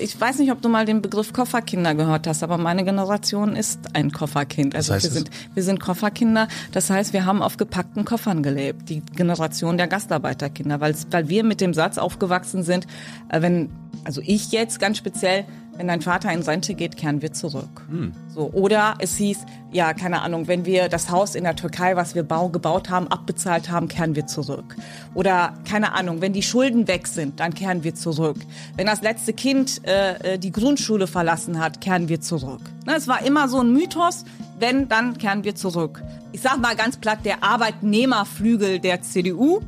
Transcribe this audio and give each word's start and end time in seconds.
ich 0.00 0.20
weiß 0.20 0.38
nicht, 0.38 0.50
ob 0.50 0.62
du 0.62 0.68
mal 0.68 0.84
den 0.84 1.02
Begriff 1.02 1.32
Kofferkinder 1.32 1.94
gehört 1.94 2.26
hast, 2.26 2.42
aber 2.42 2.58
meine 2.58 2.84
Generation 2.84 3.56
ist 3.56 3.80
ein 3.94 4.12
Kofferkind. 4.12 4.74
Also 4.74 4.94
heißt 4.94 5.04
wir 5.04 5.10
sind, 5.10 5.30
wir 5.54 5.62
sind 5.62 5.80
Kofferkinder. 5.80 6.48
Das 6.72 6.90
heißt, 6.90 7.12
wir 7.12 7.24
haben 7.24 7.42
auf 7.42 7.56
gepackten 7.56 8.04
Koffern 8.04 8.42
gelebt. 8.42 8.88
Die 8.88 9.00
Generation 9.00 9.78
der 9.78 9.88
Gastarbeiterkinder, 9.88 10.80
weil, 10.80 10.94
weil 11.10 11.28
wir 11.28 11.44
mit 11.44 11.60
dem 11.60 11.74
Satz 11.74 11.98
aufgewachsen 11.98 12.62
sind, 12.62 12.86
äh, 13.28 13.40
wenn, 13.42 13.70
also 14.04 14.20
ich 14.24 14.52
jetzt 14.52 14.80
ganz 14.80 14.98
speziell, 14.98 15.44
wenn 15.76 15.86
dein 15.86 16.00
Vater 16.00 16.32
in 16.32 16.42
Rente 16.42 16.74
geht, 16.74 16.96
kehren 16.96 17.22
wir 17.22 17.32
zurück. 17.32 17.86
So, 18.34 18.50
oder 18.52 18.96
es 18.98 19.16
hieß, 19.16 19.46
ja, 19.70 19.94
keine 19.94 20.22
Ahnung, 20.22 20.48
wenn 20.48 20.64
wir 20.64 20.88
das 20.88 21.10
Haus 21.10 21.36
in 21.36 21.44
der 21.44 21.54
Türkei, 21.54 21.94
was 21.94 22.16
wir 22.16 22.24
bau, 22.24 22.48
gebaut 22.48 22.90
haben, 22.90 23.06
abbezahlt 23.08 23.70
haben, 23.70 23.86
kehren 23.86 24.16
wir 24.16 24.26
zurück. 24.26 24.76
Oder 25.14 25.54
keine 25.68 25.92
Ahnung, 25.92 26.20
wenn 26.20 26.32
die 26.32 26.42
Schulden 26.42 26.88
weg 26.88 27.06
sind, 27.06 27.38
dann 27.38 27.54
kehren 27.54 27.84
wir 27.84 27.94
zurück. 27.94 28.38
Wenn 28.76 28.86
das 28.86 29.02
letzte 29.02 29.32
Kind 29.32 29.86
äh, 29.86 30.34
äh, 30.34 30.38
die 30.38 30.50
Grundschule 30.50 31.06
verlassen 31.06 31.60
hat, 31.60 31.80
kehren 31.80 32.08
wir 32.08 32.20
zurück. 32.20 32.62
Ne, 32.84 32.96
es 32.96 33.06
war 33.06 33.24
immer 33.24 33.48
so 33.48 33.60
ein 33.60 33.72
Mythos, 33.72 34.24
wenn, 34.60 34.88
dann 34.88 35.18
kehren 35.18 35.44
wir 35.44 35.54
zurück. 35.54 36.02
Ich 36.32 36.42
sag 36.42 36.60
mal 36.60 36.76
ganz 36.76 36.98
platt, 36.98 37.20
der 37.24 37.42
Arbeitnehmerflügel 37.42 38.80
der 38.80 39.00
CDU. 39.02 39.60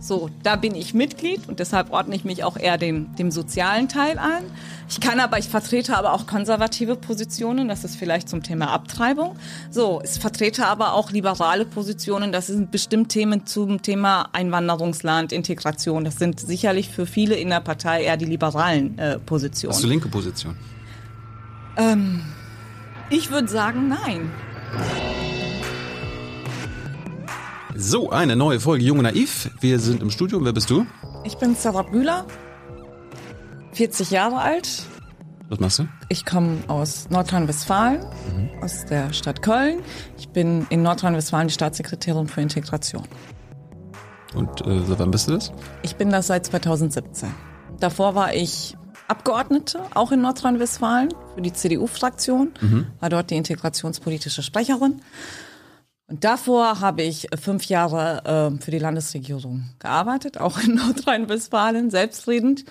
So, 0.00 0.30
da 0.42 0.56
bin 0.56 0.74
ich 0.74 0.94
Mitglied 0.94 1.48
und 1.48 1.60
deshalb 1.60 1.92
ordne 1.92 2.16
ich 2.16 2.24
mich 2.24 2.42
auch 2.42 2.56
eher 2.56 2.76
dem, 2.76 3.14
dem 3.16 3.30
sozialen 3.30 3.88
Teil 3.88 4.18
an. 4.18 4.42
Ich 4.88 5.00
kann 5.00 5.20
aber, 5.20 5.38
ich 5.38 5.48
vertrete 5.48 5.96
aber 5.96 6.12
auch 6.12 6.26
konservative 6.26 6.96
Positionen, 6.96 7.68
das 7.68 7.84
ist 7.84 7.96
vielleicht 7.96 8.28
zum 8.28 8.42
Thema 8.42 8.72
Abtreibung. 8.72 9.36
So, 9.70 10.02
ich 10.04 10.20
vertrete 10.20 10.66
aber 10.66 10.94
auch 10.94 11.12
liberale 11.12 11.64
Positionen, 11.64 12.32
das 12.32 12.48
sind 12.48 12.70
bestimmt 12.70 13.08
Themen 13.08 13.46
zum 13.46 13.80
Thema 13.80 14.28
Einwanderungsland, 14.32 15.32
Integration. 15.32 16.04
Das 16.04 16.16
sind 16.16 16.40
sicherlich 16.40 16.88
für 16.88 17.06
viele 17.06 17.36
in 17.36 17.48
der 17.48 17.60
Partei 17.60 18.04
eher 18.04 18.16
die 18.16 18.26
liberalen 18.26 18.98
äh, 18.98 19.18
Positionen. 19.18 19.74
Hast 19.74 19.84
du 19.84 19.88
linke 19.88 20.08
Position? 20.08 20.56
Ich 23.12 23.30
würde 23.30 23.46
sagen, 23.46 23.88
nein. 23.88 24.30
So, 27.76 28.08
eine 28.08 28.36
neue 28.36 28.58
Folge 28.58 28.84
Junge 28.84 29.02
Naiv. 29.02 29.50
Wir 29.60 29.78
sind 29.80 30.00
im 30.00 30.10
Studio. 30.10 30.42
Wer 30.42 30.54
bist 30.54 30.70
du? 30.70 30.86
Ich 31.22 31.36
bin 31.36 31.54
Sarah 31.54 31.82
Bühler, 31.82 32.24
40 33.72 34.12
Jahre 34.12 34.38
alt. 34.38 34.84
Was 35.50 35.60
machst 35.60 35.80
du? 35.80 35.88
Ich 36.08 36.24
komme 36.24 36.56
aus 36.68 37.10
Nordrhein-Westfalen, 37.10 38.02
aus 38.62 38.86
der 38.86 39.12
Stadt 39.12 39.42
Köln. 39.42 39.80
Ich 40.16 40.30
bin 40.30 40.66
in 40.70 40.82
Nordrhein-Westfalen 40.82 41.48
die 41.48 41.54
Staatssekretärin 41.54 42.28
für 42.28 42.40
Integration. 42.40 43.02
Und 44.34 44.66
äh, 44.66 44.80
seit 44.86 44.98
wann 44.98 45.10
bist 45.10 45.28
du 45.28 45.32
das? 45.32 45.52
Ich 45.82 45.96
bin 45.96 46.08
das 46.08 46.28
seit 46.28 46.46
2017. 46.46 47.28
Davor 47.78 48.14
war 48.14 48.34
ich 48.34 48.74
Abgeordnete, 49.08 49.80
auch 49.94 50.12
in 50.12 50.22
Nordrhein-Westfalen, 50.22 51.10
für 51.34 51.42
die 51.42 51.52
CDU-Fraktion, 51.52 52.52
war 53.00 53.08
dort 53.08 53.30
die 53.30 53.36
integrationspolitische 53.36 54.42
Sprecherin. 54.42 55.02
Und 56.12 56.24
davor 56.24 56.80
habe 56.80 57.02
ich 57.02 57.28
fünf 57.40 57.64
Jahre 57.64 58.22
ähm, 58.26 58.60
für 58.60 58.70
die 58.70 58.78
Landesregierung 58.78 59.70
gearbeitet, 59.78 60.38
auch 60.38 60.58
in 60.58 60.74
Nordrhein-Westfalen, 60.86 61.90
selbstredend. 61.90 62.64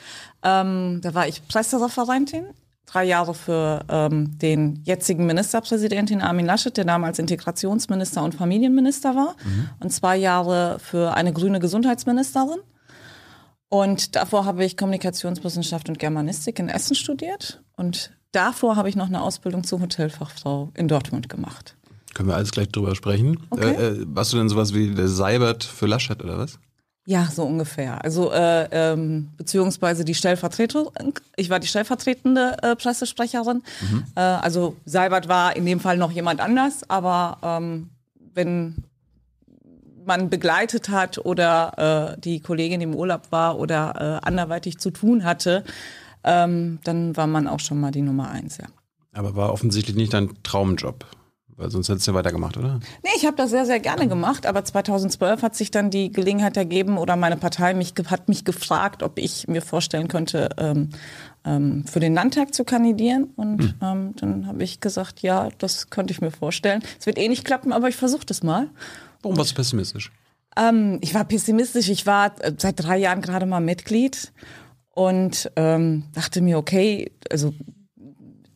Ähm, 0.44 1.00
da 1.02 1.16
war 1.16 1.28
ich 1.28 1.48
Pressereferentin, 1.48 2.46
drei 2.86 3.06
Jahre 3.06 3.34
für 3.34 3.84
ähm, 3.90 4.38
den 4.38 4.84
jetzigen 4.84 5.26
Ministerpräsidenten 5.26 6.22
Armin 6.22 6.46
Laschet, 6.46 6.76
der 6.78 6.86
damals 6.86 7.18
Integrationsminister 7.18 8.24
und 8.24 8.36
Familienminister 8.36 9.16
war, 9.16 9.36
und 9.80 9.92
zwei 9.92 10.18
Jahre 10.18 10.78
für 10.80 11.14
eine 11.16 11.34
grüne 11.34 11.60
Gesundheitsministerin. 11.60 12.60
Und 13.74 14.18
davor 14.18 14.44
habe 14.44 14.66
ich 14.66 14.76
Kommunikationswissenschaft 14.76 15.88
und 15.88 15.98
Germanistik 15.98 16.60
in 16.60 16.68
Essen 16.68 16.94
studiert. 16.94 17.64
Und 17.78 18.12
davor 18.34 18.76
habe 18.76 18.90
ich 18.90 18.98
noch 18.98 19.08
eine 19.08 19.22
Ausbildung 19.22 19.64
zur 19.64 19.80
Hotelfachfrau 19.80 20.72
in 20.74 20.90
Dortmund 20.90 21.30
gemacht. 21.30 21.78
Können 22.14 22.28
wir 22.28 22.36
alles 22.36 22.52
gleich 22.52 22.68
drüber 22.68 22.96
sprechen. 22.96 23.40
Okay. 23.50 23.74
Äh, 23.74 23.88
äh, 23.88 24.06
warst 24.08 24.34
du 24.34 24.38
denn 24.38 24.50
sowas 24.50 24.74
wie 24.74 24.94
der 24.94 25.08
Seibert 25.08 25.64
für 25.64 25.86
Laschet 25.86 26.22
oder 26.22 26.38
was? 26.38 26.60
Ja, 27.06 27.30
so 27.34 27.44
ungefähr. 27.46 28.04
Also 28.04 28.34
äh, 28.34 28.68
ähm, 28.72 29.30
beziehungsweise 29.38 30.04
die 30.04 30.16
Stellvertretung. 30.16 30.92
Ich 31.38 31.50
war 31.50 31.62
die 31.62 31.68
stellvertretende 31.68 32.58
äh, 32.62 32.76
Pressesprecherin. 32.76 33.64
Äh, 34.16 34.20
also 34.20 34.76
Seibert 34.84 35.30
war 35.30 35.56
in 35.56 35.66
dem 35.66 35.80
Fall 35.80 35.96
noch 35.96 36.12
jemand 36.12 36.42
anders, 36.42 36.90
aber 36.90 37.38
ähm, 37.42 37.90
wenn 38.34 38.84
man 40.06 40.30
begleitet 40.30 40.90
hat 40.90 41.18
oder 41.18 42.16
äh, 42.16 42.22
die 42.22 42.40
Kollegin 42.40 42.82
im 42.82 42.96
Urlaub 42.96 43.32
war 43.32 43.60
oder 43.60 44.22
äh, 44.24 44.28
anderweitig 44.28 44.78
zu 44.78 44.92
tun 44.92 45.24
hatte, 45.24 45.64
ähm, 46.24 46.80
dann 46.84 47.16
war 47.18 47.28
man 47.28 47.48
auch 47.48 47.60
schon 47.60 47.80
mal 47.80 47.92
die 47.92 48.02
Nummer 48.02 48.30
eins, 48.30 48.58
ja. 48.58 48.66
Aber 49.14 49.36
war 49.36 49.52
offensichtlich 49.52 49.96
nicht 49.96 50.14
dein 50.14 50.30
Traumjob. 50.44 51.06
Weil 51.58 51.70
sonst 51.70 51.90
hättest 51.90 52.08
du 52.08 52.12
ja 52.12 52.16
weitergemacht, 52.16 52.58
oder? 52.58 52.80
Nee, 53.04 53.10
ich 53.16 53.26
habe 53.26 53.36
das 53.36 53.52
sehr, 53.52 53.68
sehr 53.68 53.80
gerne 53.80 54.08
gemacht, 54.08 54.48
aber 54.48 54.66
2012 54.66 55.44
hat 55.44 55.56
sich 55.56 55.70
dann 55.70 55.92
die 55.92 56.12
Gelegenheit 56.12 56.58
ergeben 56.58 56.98
oder 56.98 57.16
meine 57.16 57.38
Partei 57.38 57.76
mich, 57.76 57.94
hat 58.08 58.30
mich 58.30 58.46
gefragt, 58.46 59.04
ob 59.04 59.20
ich 59.20 59.48
mir 59.48 59.62
vorstellen 59.62 60.08
könnte, 60.08 60.50
ähm, 60.58 60.90
ähm, 61.46 61.86
für 61.86 62.00
den 62.00 62.16
Landtag 62.16 62.56
zu 62.56 62.64
kandidieren. 62.64 63.26
Und 63.36 63.76
ähm, 63.82 64.16
dann 64.16 64.48
habe 64.48 64.64
ich 64.64 64.80
gesagt, 64.80 65.22
ja, 65.22 65.50
das 65.60 65.92
könnte 65.92 66.14
ich 66.14 66.22
mir 66.22 66.32
vorstellen. 66.32 66.82
Es 67.00 67.06
wird 67.06 67.20
eh 67.20 67.28
nicht 67.28 67.46
klappen, 67.46 67.74
aber 67.74 67.90
ich 67.90 67.96
versuche 67.96 68.26
das 68.26 68.42
mal. 68.42 68.68
Warum 69.22 69.38
warst 69.38 69.52
du 69.52 69.56
pessimistisch? 69.56 70.12
Ähm, 70.58 71.00
ich 71.02 71.14
war 71.14 71.26
pessimistisch. 71.26 71.90
Ich 71.90 72.06
war 72.06 72.34
äh, 72.42 72.54
seit 72.58 72.84
drei 72.84 72.98
Jahren 72.98 73.22
gerade 73.22 73.46
mal 73.46 73.62
Mitglied 73.62 74.32
und 74.90 75.52
ähm, 75.56 76.06
dachte 76.14 76.42
mir, 76.42 76.58
okay, 76.58 77.12
also 77.30 77.54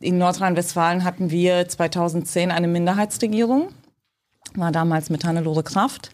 in 0.00 0.18
Nordrhein-Westfalen 0.18 1.04
hatten 1.04 1.30
wir 1.30 1.68
2010 1.68 2.50
eine 2.50 2.68
Minderheitsregierung, 2.68 3.70
war 4.54 4.72
damals 4.72 5.10
mit 5.10 5.24
Hannelore 5.24 5.62
Kraft. 5.62 6.10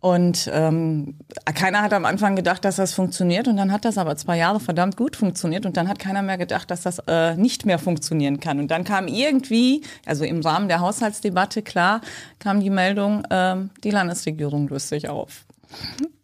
Und 0.00 0.48
ähm, 0.52 1.16
keiner 1.54 1.82
hat 1.82 1.92
am 1.92 2.04
Anfang 2.04 2.36
gedacht, 2.36 2.64
dass 2.64 2.76
das 2.76 2.94
funktioniert. 2.94 3.48
Und 3.48 3.56
dann 3.56 3.72
hat 3.72 3.84
das 3.84 3.98
aber 3.98 4.16
zwei 4.16 4.38
Jahre 4.38 4.60
verdammt 4.60 4.96
gut 4.96 5.16
funktioniert. 5.16 5.66
Und 5.66 5.76
dann 5.76 5.88
hat 5.88 5.98
keiner 5.98 6.22
mehr 6.22 6.38
gedacht, 6.38 6.70
dass 6.70 6.82
das 6.82 7.00
äh, 7.08 7.34
nicht 7.34 7.66
mehr 7.66 7.80
funktionieren 7.80 8.38
kann. 8.38 8.60
Und 8.60 8.70
dann 8.70 8.84
kam 8.84 9.08
irgendwie, 9.08 9.82
also 10.06 10.24
im 10.24 10.40
Rahmen 10.40 10.68
der 10.68 10.80
Haushaltsdebatte, 10.80 11.62
klar, 11.62 12.00
kam 12.38 12.60
die 12.60 12.70
Meldung, 12.70 13.24
ähm, 13.30 13.70
die 13.82 13.90
Landesregierung 13.90 14.68
löst 14.68 14.88
sich 14.88 15.08
auf. 15.08 15.47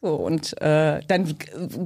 So, 0.00 0.14
und 0.14 0.60
äh, 0.60 1.00
dann 1.08 1.34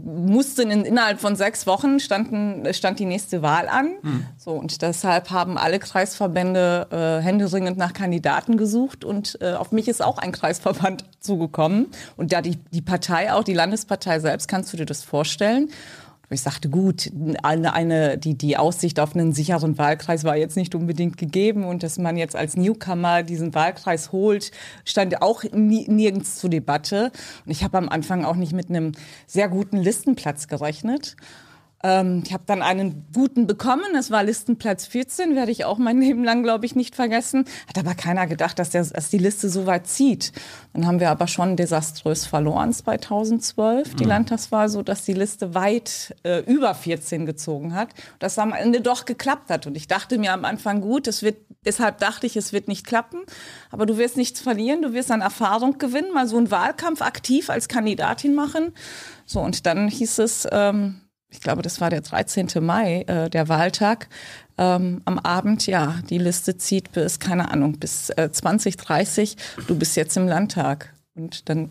mussten 0.04 0.70
in, 0.70 0.84
innerhalb 0.84 1.20
von 1.20 1.36
sechs 1.36 1.66
Wochen 1.66 2.00
standen, 2.00 2.72
stand 2.72 2.98
die 2.98 3.04
nächste 3.04 3.42
Wahl 3.42 3.68
an. 3.68 3.94
So, 4.36 4.52
und 4.52 4.82
deshalb 4.82 5.30
haben 5.30 5.56
alle 5.56 5.78
Kreisverbände 5.78 6.88
äh, 6.90 7.22
händeringend 7.22 7.78
nach 7.78 7.92
Kandidaten 7.92 8.56
gesucht 8.56 9.04
und 9.04 9.38
äh, 9.40 9.52
auf 9.52 9.72
mich 9.72 9.88
ist 9.88 10.02
auch 10.02 10.18
ein 10.18 10.32
Kreisverband 10.32 11.04
zugekommen. 11.20 11.86
Und 12.16 12.32
da 12.32 12.42
die, 12.42 12.56
die 12.72 12.82
Partei, 12.82 13.32
auch 13.32 13.44
die 13.44 13.54
Landespartei 13.54 14.18
selbst, 14.20 14.48
kannst 14.48 14.72
du 14.72 14.76
dir 14.76 14.86
das 14.86 15.02
vorstellen? 15.04 15.70
Ich 16.30 16.42
sagte, 16.42 16.68
gut, 16.68 17.10
eine, 17.42 17.72
eine, 17.72 18.18
die, 18.18 18.36
die 18.36 18.58
Aussicht 18.58 19.00
auf 19.00 19.14
einen 19.14 19.32
sicheren 19.32 19.78
Wahlkreis 19.78 20.24
war 20.24 20.36
jetzt 20.36 20.56
nicht 20.56 20.74
unbedingt 20.74 21.16
gegeben 21.16 21.64
und 21.64 21.82
dass 21.82 21.96
man 21.96 22.18
jetzt 22.18 22.36
als 22.36 22.54
Newcomer 22.54 23.22
diesen 23.22 23.54
Wahlkreis 23.54 24.12
holt, 24.12 24.50
stand 24.84 25.22
auch 25.22 25.42
nirgends 25.52 26.36
zur 26.36 26.50
Debatte. 26.50 27.12
Und 27.46 27.52
ich 27.52 27.64
habe 27.64 27.78
am 27.78 27.88
Anfang 27.88 28.26
auch 28.26 28.36
nicht 28.36 28.52
mit 28.52 28.68
einem 28.68 28.92
sehr 29.26 29.48
guten 29.48 29.78
Listenplatz 29.78 30.48
gerechnet. 30.48 31.16
Ähm, 31.84 32.22
ich 32.26 32.32
habe 32.32 32.42
dann 32.46 32.62
einen 32.62 33.06
guten 33.14 33.46
bekommen. 33.46 33.94
Es 33.96 34.10
war 34.10 34.24
Listenplatz 34.24 34.86
14, 34.86 35.36
werde 35.36 35.52
ich 35.52 35.64
auch 35.64 35.78
mein 35.78 36.00
Leben 36.00 36.24
lang, 36.24 36.42
glaube 36.42 36.66
ich, 36.66 36.74
nicht 36.74 36.96
vergessen. 36.96 37.44
Hat 37.68 37.78
aber 37.78 37.94
keiner 37.94 38.26
gedacht, 38.26 38.58
dass, 38.58 38.70
der, 38.70 38.84
dass 38.84 39.10
die 39.10 39.18
Liste 39.18 39.48
so 39.48 39.66
weit 39.66 39.86
zieht. 39.86 40.32
Dann 40.72 40.86
haben 40.86 41.00
wir 41.00 41.10
aber 41.10 41.28
schon 41.28 41.56
desaströs 41.56 42.26
verloren 42.26 42.72
2012, 42.72 43.94
die 43.94 44.04
Landtagswahl, 44.04 44.68
so 44.68 44.82
dass 44.82 45.04
die 45.04 45.12
Liste 45.12 45.54
weit 45.54 46.16
äh, 46.24 46.40
über 46.40 46.74
14 46.74 47.26
gezogen 47.26 47.74
hat. 47.74 47.90
Das 48.18 48.38
am 48.38 48.52
Ende 48.52 48.80
doch 48.80 49.04
geklappt 49.04 49.50
hat. 49.50 49.66
Und 49.66 49.76
ich 49.76 49.86
dachte 49.86 50.18
mir 50.18 50.32
am 50.32 50.44
Anfang, 50.44 50.80
gut, 50.80 51.06
es 51.06 51.22
wird, 51.22 51.36
deshalb 51.64 51.98
dachte 51.98 52.26
ich, 52.26 52.36
es 52.36 52.52
wird 52.52 52.66
nicht 52.66 52.86
klappen. 52.86 53.20
Aber 53.70 53.86
du 53.86 53.98
wirst 53.98 54.16
nichts 54.16 54.40
verlieren, 54.40 54.82
du 54.82 54.92
wirst 54.92 55.12
an 55.12 55.20
Erfahrung 55.20 55.78
gewinnen, 55.78 56.12
mal 56.12 56.26
so 56.26 56.36
einen 56.38 56.50
Wahlkampf 56.50 57.02
aktiv 57.02 57.50
als 57.50 57.68
Kandidatin 57.68 58.34
machen. 58.34 58.72
So, 59.26 59.40
und 59.40 59.66
dann 59.66 59.88
hieß 59.88 60.18
es, 60.18 60.48
ähm, 60.50 61.02
ich 61.30 61.40
glaube, 61.40 61.62
das 61.62 61.80
war 61.80 61.90
der 61.90 62.00
13. 62.00 62.48
Mai, 62.60 63.02
äh, 63.02 63.28
der 63.28 63.48
Wahltag, 63.48 64.08
ähm, 64.56 65.02
am 65.04 65.18
Abend, 65.18 65.66
ja, 65.66 66.00
die 66.08 66.18
Liste 66.18 66.56
zieht 66.56 66.92
bis, 66.92 67.20
keine 67.20 67.50
Ahnung, 67.50 67.78
bis 67.78 68.10
äh, 68.10 68.30
2030, 68.32 69.36
du 69.66 69.76
bist 69.76 69.96
jetzt 69.96 70.16
im 70.16 70.26
Landtag. 70.26 70.94
Und 71.14 71.48
dann 71.48 71.70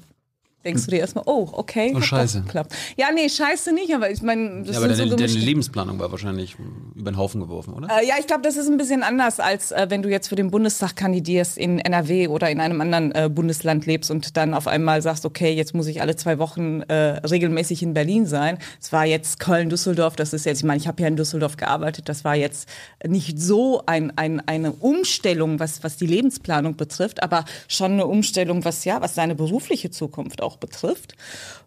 denkst 0.65 0.85
du 0.85 0.91
dir 0.91 0.99
erstmal, 0.99 1.23
oh, 1.27 1.47
okay. 1.53 1.93
Oh, 1.95 2.01
scheiße. 2.01 2.43
Klappt. 2.47 2.73
Ja, 2.97 3.07
nee, 3.13 3.29
scheiße 3.29 3.73
nicht, 3.73 3.93
aber 3.93 4.11
ich 4.11 4.21
meine, 4.21 4.63
das 4.63 4.75
ja, 4.75 4.77
aber 4.77 4.87
deine, 4.89 5.09
so 5.09 5.15
deine 5.15 5.31
Lebensplanung 5.31 5.99
war 5.99 6.11
wahrscheinlich 6.11 6.57
über 6.95 7.11
den 7.11 7.17
Haufen 7.17 7.41
geworfen, 7.41 7.73
oder? 7.73 7.87
Äh, 7.87 8.07
ja, 8.07 8.15
ich 8.19 8.27
glaube, 8.27 8.41
das 8.41 8.57
ist 8.57 8.67
ein 8.67 8.77
bisschen 8.77 9.03
anders, 9.03 9.39
als 9.39 9.71
äh, 9.71 9.85
wenn 9.89 10.01
du 10.01 10.09
jetzt 10.09 10.27
für 10.27 10.35
den 10.35 10.51
Bundestag 10.51 10.95
kandidierst 10.95 11.57
in 11.57 11.79
NRW 11.79 12.27
oder 12.27 12.49
in 12.49 12.59
einem 12.59 12.81
anderen 12.81 13.11
äh, 13.13 13.29
Bundesland 13.29 13.85
lebst 13.85 14.11
und 14.11 14.35
dann 14.35 14.53
auf 14.53 14.67
einmal 14.67 15.01
sagst, 15.01 15.25
okay, 15.25 15.53
jetzt 15.53 15.73
muss 15.73 15.87
ich 15.87 16.01
alle 16.01 16.15
zwei 16.15 16.39
Wochen 16.39 16.81
äh, 16.81 17.19
regelmäßig 17.25 17.83
in 17.83 17.93
Berlin 17.93 18.25
sein. 18.25 18.57
Es 18.81 18.91
war 18.91 19.05
jetzt 19.05 19.39
Köln-Düsseldorf, 19.39 20.15
das 20.15 20.33
ist 20.33 20.45
jetzt, 20.45 20.59
ich 20.59 20.65
meine, 20.65 20.79
ich 20.79 20.87
habe 20.87 21.01
ja 21.01 21.07
in 21.07 21.15
Düsseldorf 21.15 21.57
gearbeitet, 21.57 22.09
das 22.09 22.23
war 22.25 22.35
jetzt 22.35 22.67
nicht 23.05 23.39
so 23.39 23.83
ein, 23.85 24.11
ein, 24.17 24.45
eine 24.47 24.73
Umstellung, 24.73 25.59
was, 25.59 25.83
was 25.83 25.97
die 25.97 26.07
Lebensplanung 26.07 26.75
betrifft, 26.75 27.23
aber 27.23 27.45
schon 27.67 27.93
eine 27.93 28.07
Umstellung, 28.07 28.65
was 28.65 28.83
ja, 28.85 29.01
was 29.01 29.15
seine 29.15 29.35
berufliche 29.35 29.91
Zukunft 29.91 30.41
auch 30.47 30.57
betrifft. 30.57 31.15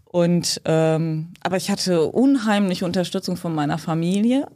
Und 0.05 0.61
ähm, 0.65 1.29
aber 1.41 1.57
ich 1.57 1.71
hatte 1.71 2.07
unheimliche 2.07 2.85
Unterstützung 2.85 3.37
von 3.37 3.55
meiner 3.55 3.79
Familie, 3.79 4.49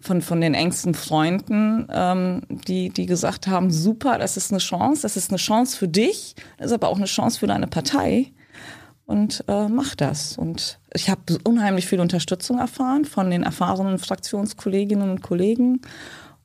von 0.00 0.22
von 0.22 0.40
den 0.40 0.54
engsten 0.54 0.94
Freunden, 0.94 1.86
ähm, 1.92 2.40
die 2.48 2.88
die 2.88 3.04
gesagt 3.04 3.46
haben: 3.46 3.70
Super, 3.70 4.16
das 4.16 4.38
ist 4.38 4.50
eine 4.50 4.60
Chance, 4.60 5.02
das 5.02 5.18
ist 5.18 5.30
eine 5.30 5.36
Chance 5.36 5.76
für 5.76 5.88
dich, 5.88 6.36
das 6.56 6.68
ist 6.68 6.72
aber 6.72 6.88
auch 6.88 6.96
eine 6.96 7.04
Chance 7.04 7.38
für 7.38 7.46
deine 7.46 7.66
Partei. 7.66 8.32
Und 9.06 9.44
äh, 9.48 9.68
mach 9.68 9.94
das. 9.94 10.38
Und 10.38 10.78
ich 10.94 11.10
habe 11.10 11.20
unheimlich 11.44 11.86
viel 11.86 12.00
Unterstützung 12.00 12.58
erfahren 12.58 13.04
von 13.04 13.30
den 13.30 13.42
erfahrenen 13.42 13.98
Fraktionskolleginnen 13.98 15.10
und 15.10 15.20
Kollegen. 15.20 15.82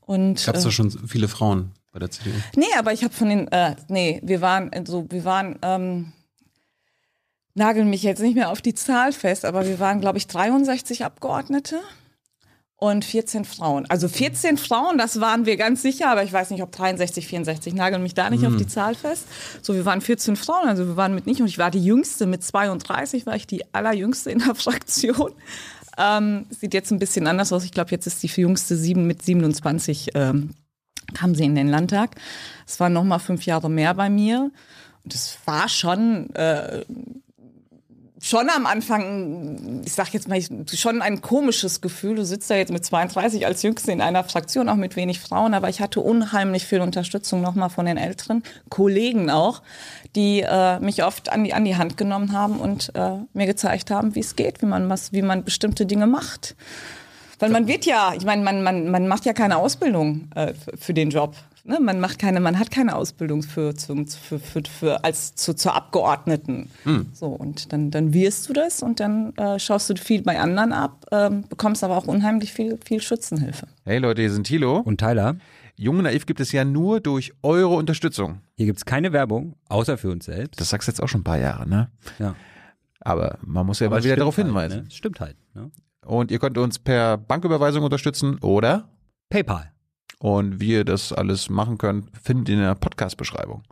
Und 0.02 0.44
gab 0.46 0.56
es 0.56 0.64
da 0.64 0.72
schon 0.72 0.92
viele 1.08 1.30
Frauen 1.30 1.72
bei 1.94 2.00
der 2.00 2.12
CDU? 2.12 2.34
Nee, 2.58 2.66
aber 2.78 2.92
ich 2.92 3.04
habe 3.06 3.14
von 3.14 3.30
den, 3.30 3.48
äh, 3.50 3.76
nee, 3.88 4.20
wir 4.24 4.42
waren 4.42 4.72
so, 4.86 5.06
wir 5.10 5.24
waren 5.24 5.58
ähm, 5.62 6.12
nageln 7.56 7.90
mich 7.90 8.04
jetzt 8.04 8.22
nicht 8.22 8.36
mehr 8.36 8.50
auf 8.50 8.62
die 8.62 8.74
Zahl 8.74 9.12
fest, 9.12 9.46
aber 9.46 9.68
wir 9.68 9.80
waren, 9.80 10.02
glaube 10.02 10.18
ich, 10.18 10.28
63 10.28 11.04
Abgeordnete 11.04 11.80
und 12.80 13.04
14 13.04 13.44
Frauen. 13.44 13.86
Also 13.90 14.08
14 14.08 14.58
Frauen, 14.58 14.98
das 14.98 15.20
waren 15.20 15.46
wir 15.46 15.58
ganz 15.58 15.82
sicher, 15.82 16.10
aber 16.10 16.24
ich 16.24 16.32
weiß 16.32 16.50
nicht, 16.52 16.64
ob 16.64 16.72
63, 16.72 17.28
64, 17.28 17.74
nageln 17.74 18.02
mich 18.02 18.14
da 18.14 18.30
nicht 18.30 18.42
mhm. 18.42 18.48
auf 18.48 18.56
die 18.56 18.68
Zahl 18.68 18.96
fest. 18.96 19.26
So, 19.62 19.74
wir 19.74 19.86
waren 19.86 20.00
14 20.00 20.38
Frauen, 20.38 20.68
also 20.68 20.88
wir 20.88 20.96
waren 20.96 21.14
mit 21.14 21.28
nicht 21.28 21.42
und 21.42 21.48
ich 21.48 21.58
war 21.58 21.72
die 21.72 21.84
Jüngste, 21.84 22.26
mit 22.26 22.44
32 22.44 23.26
war 23.26 23.36
ich 23.36 23.48
die 23.48 23.74
allerjüngste 23.74 24.32
in 24.32 24.40
der 24.40 24.56
Fraktion. 24.56 25.34
Ähm, 25.98 26.46
sieht 26.50 26.74
jetzt 26.74 26.92
ein 26.92 27.00
bisschen 27.00 27.28
anders 27.28 27.52
aus. 27.52 27.66
Ich 27.66 27.72
glaube, 27.72 27.92
jetzt 27.92 28.08
ist 28.08 28.24
die 28.24 28.28
jüngste 28.28 28.78
sieben 28.78 29.06
mit 29.06 29.22
27 29.22 30.12
ähm, 30.16 30.52
kam 31.14 31.36
sie 31.36 31.44
in 31.44 31.56
den 31.56 31.68
Landtag. 31.68 32.16
Es 32.66 32.80
waren 32.80 32.94
noch 32.94 33.04
mal 33.04 33.20
fünf 33.20 33.46
Jahre 33.46 33.70
mehr 33.70 33.94
bei 33.94 34.10
mir. 34.10 34.52
Und 35.04 35.14
es 35.14 35.38
war 35.46 35.68
schon 35.68 36.34
äh, 36.36 36.86
schon 38.22 38.50
am 38.50 38.66
Anfang, 38.66 39.82
ich 39.86 39.94
sag 39.94 40.14
jetzt 40.14 40.28
mal, 40.28 40.42
schon 40.74 41.02
ein 41.02 41.22
komisches 41.22 41.82
Gefühl. 41.82 42.16
Du 42.16 42.26
sitzt 42.26 42.50
da 42.50 42.56
jetzt 42.56 42.72
mit 42.72 42.86
32 42.86 43.46
als 43.46 43.64
Jüngste 43.64 43.92
in 43.92 44.02
einer 44.02 44.24
Fraktion, 44.24 44.70
auch 44.70 44.76
mit 44.76 44.96
wenig 44.96 45.20
Frauen, 45.20 45.54
aber 45.54 45.70
ich 45.70 45.82
hatte 45.82 46.02
unheimlich 46.02 46.66
viel 46.66 46.82
Unterstützung 46.82 47.42
nochmal 47.42 47.70
von 47.70 47.86
den 47.86 47.98
älteren 47.98 48.44
Kollegen 48.70 49.30
auch, 49.30 49.62
die 50.16 50.42
äh, 50.42 50.80
mich 50.80 51.04
oft 51.04 51.32
an 51.32 51.44
die, 51.44 51.54
an 51.54 51.66
die 51.66 51.78
Hand 51.78 51.98
genommen 51.98 52.34
haben 52.34 52.60
und 52.60 52.92
äh, 52.96 53.12
mir 53.34 53.46
gezeigt 53.46 53.92
haben, 53.92 54.16
wie 54.16 54.20
es 54.22 54.36
geht, 54.36 54.62
wie 54.62 54.66
man 54.66 54.90
was, 54.90 55.14
wie 55.14 55.22
man 55.22 55.44
bestimmte 55.44 55.86
Dinge 55.86 56.08
macht. 56.08 56.56
Weil 57.40 57.52
man 57.52 57.68
wird 57.68 57.86
ja, 57.86 58.14
ich 58.16 58.26
meine, 58.26 58.44
man, 58.44 58.64
man, 58.64 58.92
man 58.92 59.08
macht 59.08 59.26
ja 59.26 59.32
keine 59.32 59.58
Ausbildung 59.58 60.30
äh, 60.36 60.54
für 60.78 60.94
den 60.94 61.10
Job. 61.10 61.36
Ne? 61.70 61.80
Man 61.80 62.00
macht 62.00 62.18
keine, 62.18 62.40
man 62.40 62.58
hat 62.58 62.72
keine 62.72 62.96
Ausbildung 62.96 63.44
für, 63.44 63.76
zum, 63.76 64.08
für, 64.08 64.40
für, 64.40 64.64
für 64.68 65.04
als 65.04 65.36
zu, 65.36 65.54
zur 65.54 65.76
Abgeordneten. 65.76 66.68
Hm. 66.84 67.10
So 67.14 67.28
und 67.28 67.72
dann, 67.72 67.92
dann 67.92 68.12
wirst 68.12 68.50
du 68.50 68.54
das 68.54 68.82
und 68.82 69.00
dann 69.00 69.36
äh, 69.38 69.60
schaust 69.60 69.88
du 69.88 69.96
viel 69.96 70.24
bei 70.24 70.40
anderen 70.40 70.74
ab, 70.74 71.06
ähm, 71.12 71.44
bekommst 71.48 71.84
aber 71.84 71.96
auch 71.96 72.08
unheimlich 72.08 72.54
viel, 72.54 72.80
viel 72.84 73.02
Schützenhilfe. 73.02 73.68
Hey 73.86 74.00
Leute, 74.00 74.24
hier 74.24 74.32
sind 74.32 74.48
Thilo 74.48 74.80
und 74.80 75.00
Tyler. 75.00 75.36
Junge 75.76 76.02
Naiv 76.02 76.26
gibt 76.26 76.40
es 76.40 76.52
ja 76.52 76.66
nur 76.66 77.02
durch 77.02 77.34
eure 77.44 77.76
Unterstützung. 77.76 78.42
Hier 78.58 78.66
gibt 78.66 78.80
es 78.80 78.86
keine 78.86 79.14
Werbung, 79.14 79.56
außer 79.70 80.00
für 80.00 80.10
uns 80.10 80.26
selbst. 80.26 80.60
Das 80.60 80.70
sagst 80.70 80.88
du 80.88 80.92
jetzt 80.92 81.04
auch 81.04 81.08
schon 81.08 81.22
ein 81.22 81.24
paar 81.24 81.38
Jahre, 81.38 81.70
ne? 81.70 81.92
Ja. 82.18 82.36
Aber 83.00 83.38
man 83.46 83.68
muss 83.68 83.80
ja 83.80 83.88
aber 83.88 83.98
mal 83.98 84.04
wieder 84.04 84.16
darauf 84.16 84.38
halt, 84.38 84.48
hinweisen. 84.48 84.84
Ne? 84.84 84.92
Stimmt 84.92 85.20
halt. 85.20 85.38
Ne? 85.54 85.70
Und 86.04 86.32
ihr 86.32 86.40
könnt 86.40 86.58
uns 86.58 86.80
per 86.80 87.18
Banküberweisung 87.18 87.84
unterstützen 87.84 88.40
oder 88.40 88.90
PayPal. 89.30 89.72
Und 90.20 90.60
wie 90.60 90.72
ihr 90.72 90.86
das 90.86 91.14
alles 91.14 91.50
machen 91.50 91.78
könnt, 91.78 92.10
findet 92.22 92.50
ihr 92.50 92.56
in 92.56 92.62
der 92.62 92.76
Podcast-Beschreibung. 92.76 93.64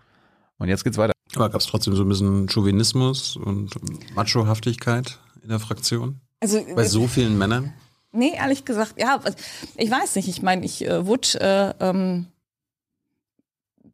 Und 0.57 0.69
jetzt 0.69 0.83
geht's 0.83 0.97
weiter. 0.97 1.13
Aber 1.35 1.49
gab 1.49 1.61
es 1.61 1.67
trotzdem 1.67 1.95
so 1.95 2.03
ein 2.03 2.09
bisschen 2.09 2.49
Chauvinismus 2.49 3.35
und 3.35 3.71
Machohaftigkeit 4.15 5.19
in 5.43 5.49
der 5.49 5.59
Fraktion? 5.59 6.21
Also 6.39 6.65
bei 6.75 6.85
so 6.85 7.07
vielen 7.07 7.37
Männern? 7.37 7.73
Nee, 8.13 8.33
ehrlich 8.35 8.63
gesagt, 8.63 8.95
ja, 8.97 9.19
ich 9.75 9.91
weiß 9.91 10.15
nicht. 10.15 10.29
Ich 10.29 10.41
meine, 10.41 10.65
ich 10.65 10.85
äh, 10.85 11.05
wurde 11.05 11.75
äh, 11.79 11.85
ähm, 11.85 12.27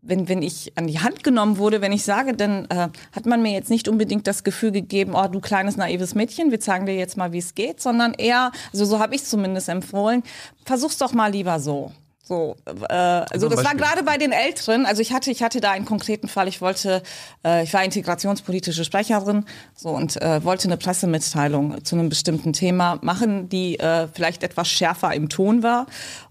wenn, 0.03 0.27
wenn 0.27 0.41
ich 0.41 0.77
an 0.77 0.87
die 0.87 0.99
Hand 0.99 1.23
genommen 1.23 1.57
wurde, 1.57 1.81
wenn 1.81 1.91
ich 1.91 2.03
sage, 2.03 2.33
dann 2.35 2.65
äh, 2.65 2.89
hat 3.13 3.25
man 3.25 3.41
mir 3.41 3.53
jetzt 3.53 3.69
nicht 3.69 3.87
unbedingt 3.87 4.27
das 4.27 4.43
Gefühl 4.43 4.71
gegeben, 4.71 5.13
oh, 5.15 5.27
du 5.27 5.39
kleines 5.39 5.77
naives 5.77 6.13
Mädchen, 6.13 6.51
wir 6.51 6.59
zeigen 6.59 6.85
dir 6.85 6.95
jetzt 6.95 7.17
mal, 7.17 7.31
wie 7.31 7.37
es 7.37 7.55
geht, 7.55 7.81
sondern 7.81 8.13
eher, 8.13 8.51
also 8.73 8.85
so 8.85 8.99
habe 8.99 9.15
ich 9.15 9.23
zumindest 9.23 9.69
empfohlen, 9.69 10.23
versuch's 10.65 10.97
doch 10.97 11.13
mal 11.13 11.31
lieber 11.31 11.59
so. 11.59 11.91
So, 12.25 12.55
äh, 12.65 12.93
also 12.93 13.49
das 13.49 13.65
war 13.65 13.75
gerade 13.75 14.01
bei 14.01 14.17
den 14.17 14.31
Älteren. 14.31 14.85
Also 14.85 15.01
ich 15.01 15.11
hatte, 15.11 15.29
ich 15.29 15.43
hatte 15.43 15.59
da 15.59 15.71
einen 15.71 15.83
konkreten 15.83 16.29
Fall. 16.29 16.47
Ich 16.47 16.61
wollte, 16.61 17.03
äh, 17.45 17.63
ich 17.63 17.73
war 17.73 17.83
integrationspolitische 17.83 18.85
Sprecherin, 18.85 19.43
so 19.75 19.89
und 19.89 20.21
äh, 20.21 20.41
wollte 20.45 20.69
eine 20.69 20.77
Pressemitteilung 20.77 21.83
zu 21.83 21.95
einem 21.95 22.07
bestimmten 22.07 22.53
Thema 22.53 22.97
machen, 23.01 23.49
die 23.49 23.77
äh, 23.77 24.07
vielleicht 24.07 24.43
etwas 24.43 24.69
schärfer 24.69 25.13
im 25.13 25.27
Ton 25.27 25.63
war. 25.63 25.85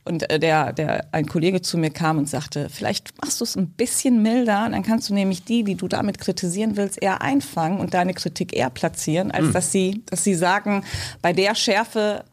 Und 0.05 0.31
äh, 0.31 0.41
der, 0.41 0.73
der 0.73 1.09
ein 1.13 1.27
Kollege 1.27 1.61
zu 1.61 1.77
mir 1.77 1.91
kam 1.91 2.17
und 2.17 2.27
sagte, 2.29 2.71
vielleicht 2.71 3.13
machst 3.21 3.41
du 3.41 3.45
es 3.45 3.55
ein 3.55 3.69
bisschen 3.69 4.23
milder, 4.23 4.67
dann 4.71 4.83
kannst 4.83 5.11
du 5.11 5.15
nämlich 5.15 5.45
die, 5.45 5.63
die 5.63 5.75
du 5.75 5.89
damit 5.89 6.19
kritisieren 6.19 6.79
willst, 6.79 7.03
eher 7.03 7.21
einfangen 7.21 7.81
und 7.81 7.93
deine 7.93 8.15
Kritik 8.15 8.57
eher 8.57 8.71
platzieren, 8.71 9.31
als 9.31 9.45
hm. 9.45 9.53
dass 9.53 9.71
sie, 9.73 10.03
dass 10.07 10.25
sie 10.25 10.35
sagen, 10.35 10.85
bei 11.21 11.35
der 11.35 11.55
Schärfe 11.55 12.25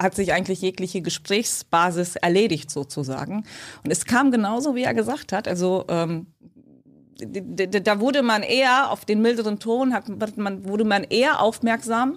hat 0.00 0.14
sich 0.14 0.32
eigentlich 0.32 0.62
jegliche 0.62 1.02
Gesprächsbasis 1.02 2.16
erledigt 2.16 2.70
sozusagen. 2.70 3.44
Und 3.84 3.90
es 3.90 4.06
kam 4.06 4.30
genauso, 4.30 4.74
wie 4.74 4.82
er 4.82 4.94
gesagt 4.94 5.32
hat. 5.32 5.46
Also 5.46 5.84
ähm, 5.88 6.26
da 7.22 8.00
wurde 8.00 8.22
man 8.22 8.42
eher 8.42 8.90
auf 8.90 9.04
den 9.04 9.20
milderen 9.20 9.58
Ton, 9.58 9.92
hat 9.92 10.08
man, 10.38 10.64
wurde 10.64 10.84
man 10.84 11.04
eher 11.04 11.40
aufmerksam 11.40 12.16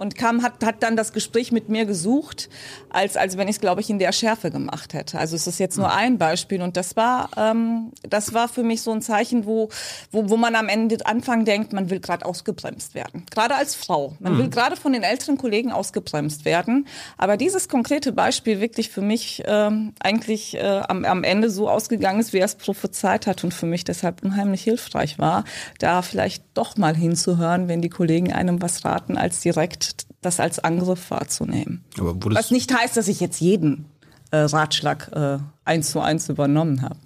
und 0.00 0.16
kam, 0.16 0.42
hat, 0.42 0.64
hat 0.64 0.82
dann 0.82 0.96
das 0.96 1.12
Gespräch 1.12 1.52
mit 1.52 1.68
mir 1.68 1.84
gesucht, 1.84 2.48
als, 2.88 3.18
als 3.18 3.36
wenn 3.36 3.48
ich 3.48 3.56
es, 3.56 3.60
glaube 3.60 3.82
ich, 3.82 3.90
in 3.90 3.98
der 3.98 4.12
Schärfe 4.12 4.50
gemacht 4.50 4.94
hätte. 4.94 5.18
Also 5.18 5.36
es 5.36 5.46
ist 5.46 5.60
jetzt 5.60 5.76
nur 5.76 5.92
ein 5.92 6.16
Beispiel 6.16 6.62
und 6.62 6.78
das 6.78 6.96
war, 6.96 7.28
ähm, 7.36 7.92
das 8.08 8.32
war 8.32 8.48
für 8.48 8.62
mich 8.62 8.80
so 8.80 8.92
ein 8.92 9.02
Zeichen, 9.02 9.44
wo, 9.44 9.68
wo, 10.10 10.30
wo 10.30 10.38
man 10.38 10.54
am 10.54 10.68
Ende 10.68 11.04
Anfang 11.04 11.44
denkt, 11.44 11.74
man 11.74 11.90
will 11.90 12.00
gerade 12.00 12.24
ausgebremst 12.24 12.94
werden. 12.94 13.26
Gerade 13.30 13.56
als 13.56 13.74
Frau. 13.74 14.16
Man 14.20 14.34
mhm. 14.34 14.38
will 14.38 14.48
gerade 14.48 14.74
von 14.74 14.94
den 14.94 15.02
älteren 15.02 15.36
Kollegen 15.36 15.70
ausgebremst 15.70 16.46
werden. 16.46 16.86
Aber 17.18 17.36
dieses 17.36 17.68
konkrete 17.68 18.12
Beispiel 18.12 18.58
wirklich 18.58 18.88
für 18.88 19.02
mich 19.02 19.42
ähm, 19.46 19.92
eigentlich 20.00 20.56
äh, 20.56 20.80
am, 20.88 21.04
am 21.04 21.24
Ende 21.24 21.50
so 21.50 21.68
ausgegangen 21.68 22.20
ist, 22.20 22.32
wie 22.32 22.38
er 22.38 22.46
es 22.46 22.54
prophezeit 22.54 23.26
hat 23.26 23.44
und 23.44 23.52
für 23.52 23.66
mich 23.66 23.84
deshalb 23.84 24.24
unheimlich 24.24 24.62
hilfreich 24.62 25.18
war, 25.18 25.44
da 25.78 26.00
vielleicht 26.00 26.42
doch 26.54 26.78
mal 26.78 26.96
hinzuhören, 26.96 27.68
wenn 27.68 27.82
die 27.82 27.90
Kollegen 27.90 28.32
einem 28.32 28.62
was 28.62 28.82
raten, 28.86 29.18
als 29.18 29.40
direkt 29.40 29.89
das 30.20 30.40
als 30.40 30.58
Angriff 30.58 31.10
wahrzunehmen. 31.10 31.84
Was 31.96 32.50
nicht 32.50 32.74
heißt, 32.74 32.96
dass 32.96 33.08
ich 33.08 33.20
jetzt 33.20 33.40
jeden 33.40 33.86
äh, 34.30 34.38
Ratschlag 34.38 35.10
äh, 35.12 35.38
eins 35.64 35.90
zu 35.90 36.00
eins 36.00 36.28
übernommen 36.28 36.82
habe. 36.82 36.98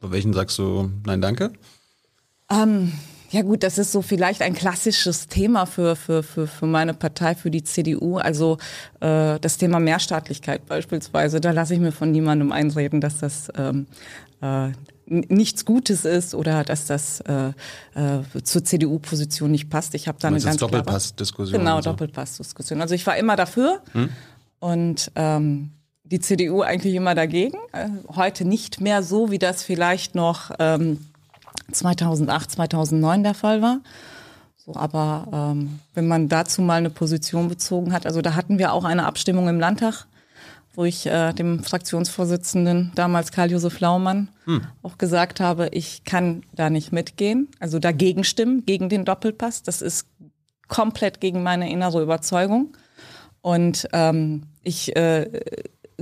Bei 0.00 0.10
welchen 0.10 0.32
sagst 0.32 0.58
du 0.58 0.90
Nein, 1.04 1.20
danke? 1.20 1.52
Ähm, 2.50 2.92
ja 3.30 3.42
gut, 3.42 3.62
das 3.62 3.76
ist 3.76 3.92
so 3.92 4.00
vielleicht 4.00 4.40
ein 4.40 4.54
klassisches 4.54 5.26
Thema 5.26 5.66
für, 5.66 5.96
für, 5.96 6.22
für, 6.22 6.46
für 6.46 6.66
meine 6.66 6.94
Partei, 6.94 7.34
für 7.34 7.50
die 7.50 7.62
CDU. 7.62 8.16
Also 8.16 8.56
äh, 9.00 9.38
das 9.38 9.58
Thema 9.58 9.80
Mehrstaatlichkeit 9.80 10.66
beispielsweise, 10.66 11.40
da 11.40 11.50
lasse 11.50 11.74
ich 11.74 11.80
mir 11.80 11.92
von 11.92 12.10
niemandem 12.10 12.52
einreden, 12.52 13.00
dass 13.00 13.18
das 13.18 13.48
ähm, 13.56 13.86
äh, 14.40 14.70
nichts 15.10 15.64
Gutes 15.64 16.04
ist 16.04 16.34
oder 16.34 16.64
dass 16.64 16.86
das 16.86 17.20
äh, 17.20 17.48
äh, 17.94 18.42
zur 18.42 18.64
CDU-Position 18.64 19.50
nicht 19.50 19.70
passt. 19.70 19.94
Ich 19.94 20.08
habe 20.08 20.18
da 20.20 20.28
eine 20.28 20.40
ganz 20.40 20.58
Doppelpass-Diskussion. 20.58 21.58
Genau, 21.58 21.80
so. 21.80 21.90
Doppelpass-Diskussion. 21.90 22.80
Also 22.80 22.94
ich 22.94 23.06
war 23.06 23.16
immer 23.16 23.36
dafür 23.36 23.80
hm? 23.92 24.10
und 24.60 25.10
ähm, 25.14 25.70
die 26.04 26.20
CDU 26.20 26.62
eigentlich 26.62 26.94
immer 26.94 27.14
dagegen. 27.14 27.58
Äh, 27.72 27.88
heute 28.14 28.44
nicht 28.44 28.80
mehr 28.80 29.02
so, 29.02 29.30
wie 29.30 29.38
das 29.38 29.62
vielleicht 29.62 30.14
noch 30.14 30.50
ähm, 30.58 30.98
2008, 31.72 32.50
2009 32.52 33.22
der 33.22 33.34
Fall 33.34 33.62
war. 33.62 33.80
So, 34.56 34.74
aber 34.74 35.28
ähm, 35.32 35.80
wenn 35.94 36.08
man 36.08 36.28
dazu 36.28 36.62
mal 36.62 36.74
eine 36.74 36.90
Position 36.90 37.48
bezogen 37.48 37.92
hat, 37.92 38.06
also 38.06 38.22
da 38.22 38.34
hatten 38.34 38.58
wir 38.58 38.72
auch 38.72 38.84
eine 38.84 39.06
Abstimmung 39.06 39.48
im 39.48 39.60
Landtag 39.60 40.06
wo 40.78 40.84
ich 40.84 41.06
äh, 41.06 41.32
dem 41.32 41.64
Fraktionsvorsitzenden 41.64 42.92
damals 42.94 43.32
Karl-Josef 43.32 43.80
Laumann 43.80 44.28
hm. 44.44 44.60
auch 44.84 44.96
gesagt 44.96 45.40
habe, 45.40 45.70
ich 45.72 46.04
kann 46.04 46.44
da 46.52 46.70
nicht 46.70 46.92
mitgehen, 46.92 47.48
also 47.58 47.80
dagegen 47.80 48.22
stimmen, 48.22 48.64
gegen 48.64 48.88
den 48.88 49.04
Doppelpass. 49.04 49.64
Das 49.64 49.82
ist 49.82 50.06
komplett 50.68 51.20
gegen 51.20 51.42
meine 51.42 51.68
innere 51.68 52.00
Überzeugung. 52.00 52.76
Und 53.40 53.88
ähm, 53.92 54.44
ich 54.62 54.94
äh, 54.94 55.22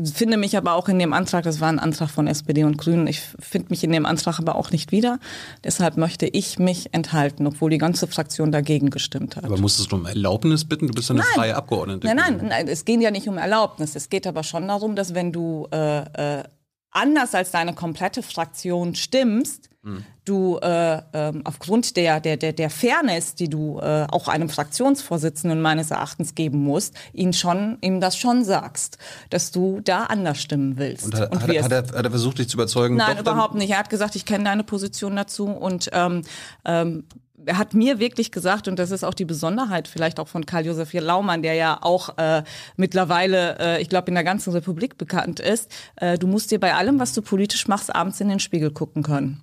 finde 0.05 0.37
mich 0.37 0.57
aber 0.57 0.75
auch 0.75 0.89
in 0.89 0.99
dem 0.99 1.13
Antrag, 1.13 1.45
das 1.45 1.61
war 1.61 1.69
ein 1.69 1.79
Antrag 1.79 2.11
von 2.11 2.27
SPD 2.27 2.65
und 2.65 2.77
Grünen, 2.77 3.07
ich 3.07 3.21
finde 3.21 3.69
mich 3.71 3.83
in 3.83 3.93
dem 3.93 4.05
Antrag 4.05 4.39
aber 4.39 4.57
auch 4.57 4.71
nicht 4.71 4.93
wieder. 4.93 5.19
Deshalb 5.65 5.97
möchte 5.97 6.27
ich 6.27 6.59
mich 6.59 6.93
enthalten, 6.93 7.47
obwohl 7.47 7.71
die 7.71 7.79
ganze 7.79 8.07
Fraktion 8.07 8.53
dagegen 8.53 8.91
gestimmt 8.91 9.37
hat. 9.37 9.45
Aber 9.45 9.57
musstest 9.57 9.93
du 9.93 9.97
um 9.97 10.07
Erlaubnis 10.07 10.65
bitten? 10.65 10.89
Du 10.89 10.95
bist 10.95 11.09
ja 11.09 11.15
eine 11.15 11.23
nein. 11.23 11.33
freie 11.35 11.57
Abgeordnete. 11.57 12.07
Nein, 12.07 12.17
nein, 12.17 12.47
nein, 12.49 12.69
es 12.69 12.85
geht 12.85 13.01
ja 13.01 13.11
nicht 13.11 13.29
um 13.29 13.39
Erlaubnis. 13.39 13.97
Es 13.97 14.11
geht 14.11 14.27
aber 14.27 14.43
schon 14.43 14.69
darum, 14.69 14.97
dass 14.97 15.15
wenn 15.15 15.33
du 15.33 15.67
äh, 15.73 16.41
äh, 16.41 16.45
anders 16.91 17.35
als 17.35 17.51
deine 17.51 17.75
komplette 17.75 18.23
Fraktion 18.23 18.95
stimmst, 18.95 19.71
mhm. 19.87 20.05
du 20.25 20.59
äh, 20.59 20.97
äh, 20.97 21.33
aufgrund 21.45 21.97
der, 21.97 22.21
der, 22.21 22.37
der, 22.37 22.53
der 22.53 22.71
Fairness, 22.71 23.35
die 23.35 23.49
du 23.49 23.79
äh, 23.79 24.07
auch 24.11 24.29
einem 24.29 24.49
Fraktionsvorsitzenden 24.49 25.63
meines 25.63 25.91
Erachtens 25.91 26.35
geben 26.35 26.59
musst, 26.59 26.95
ihn 27.13 27.33
schon, 27.33 27.79
ihm 27.81 28.01
das 28.01 28.19
schon 28.19 28.45
sagst, 28.45 28.99
dass 29.31 29.51
du 29.51 29.81
da 29.81 30.05
anders 30.05 30.39
stimmen 30.39 30.77
willst. 30.77 31.07
Und 31.07 31.15
hat, 31.15 31.33
und 31.33 31.43
hat, 31.43 31.49
hat, 31.49 31.73
er, 31.73 31.79
hat 31.79 32.05
er 32.05 32.11
versucht, 32.11 32.39
dich 32.39 32.49
zu 32.49 32.57
überzeugen? 32.57 32.97
Nein, 32.97 33.19
überhaupt 33.19 33.55
nicht. 33.55 33.71
Er 33.71 33.79
hat 33.79 33.91
gesagt, 33.91 34.17
ich 34.17 34.27
kenne 34.27 34.45
deine 34.45 34.65
Position 34.65 35.17
dazu 35.17 35.47
und 35.47 35.89
ähm, 35.93 36.23
ähm, 36.65 37.05
er 37.47 37.59
hat 37.59 37.75
mir 37.75 37.99
wirklich 37.99 38.33
gesagt, 38.33 38.69
und 38.69 38.79
das 38.79 38.91
ist 38.91 39.05
auch 39.05 39.15
die 39.15 39.25
Besonderheit 39.25 39.89
vielleicht 39.89 40.19
auch 40.19 40.29
von 40.29 40.45
Karl-Josef 40.47 40.93
Laumann, 40.93 41.43
der 41.43 41.55
ja 41.55 41.79
auch 41.81 42.19
äh, 42.19 42.43
mittlerweile, 42.77 43.59
äh, 43.59 43.83
ich 43.83 43.89
glaube, 43.89 44.09
in 44.09 44.15
der 44.15 44.25
ganzen 44.25 44.53
Republik 44.53 44.99
bekannt 44.99 45.41
ist, 45.41 45.71
äh, 45.97 46.19
du 46.19 46.27
musst 46.27 46.51
dir 46.51 46.59
bei 46.59 46.75
allem, 46.75 46.99
was 46.99 47.13
du 47.13 47.23
politisch 47.23 47.69
machst, 47.69 47.95
abends 47.95 48.21
in 48.21 48.29
den 48.29 48.41
Spiegel 48.41 48.71
gucken 48.71 49.03
können. 49.03 49.43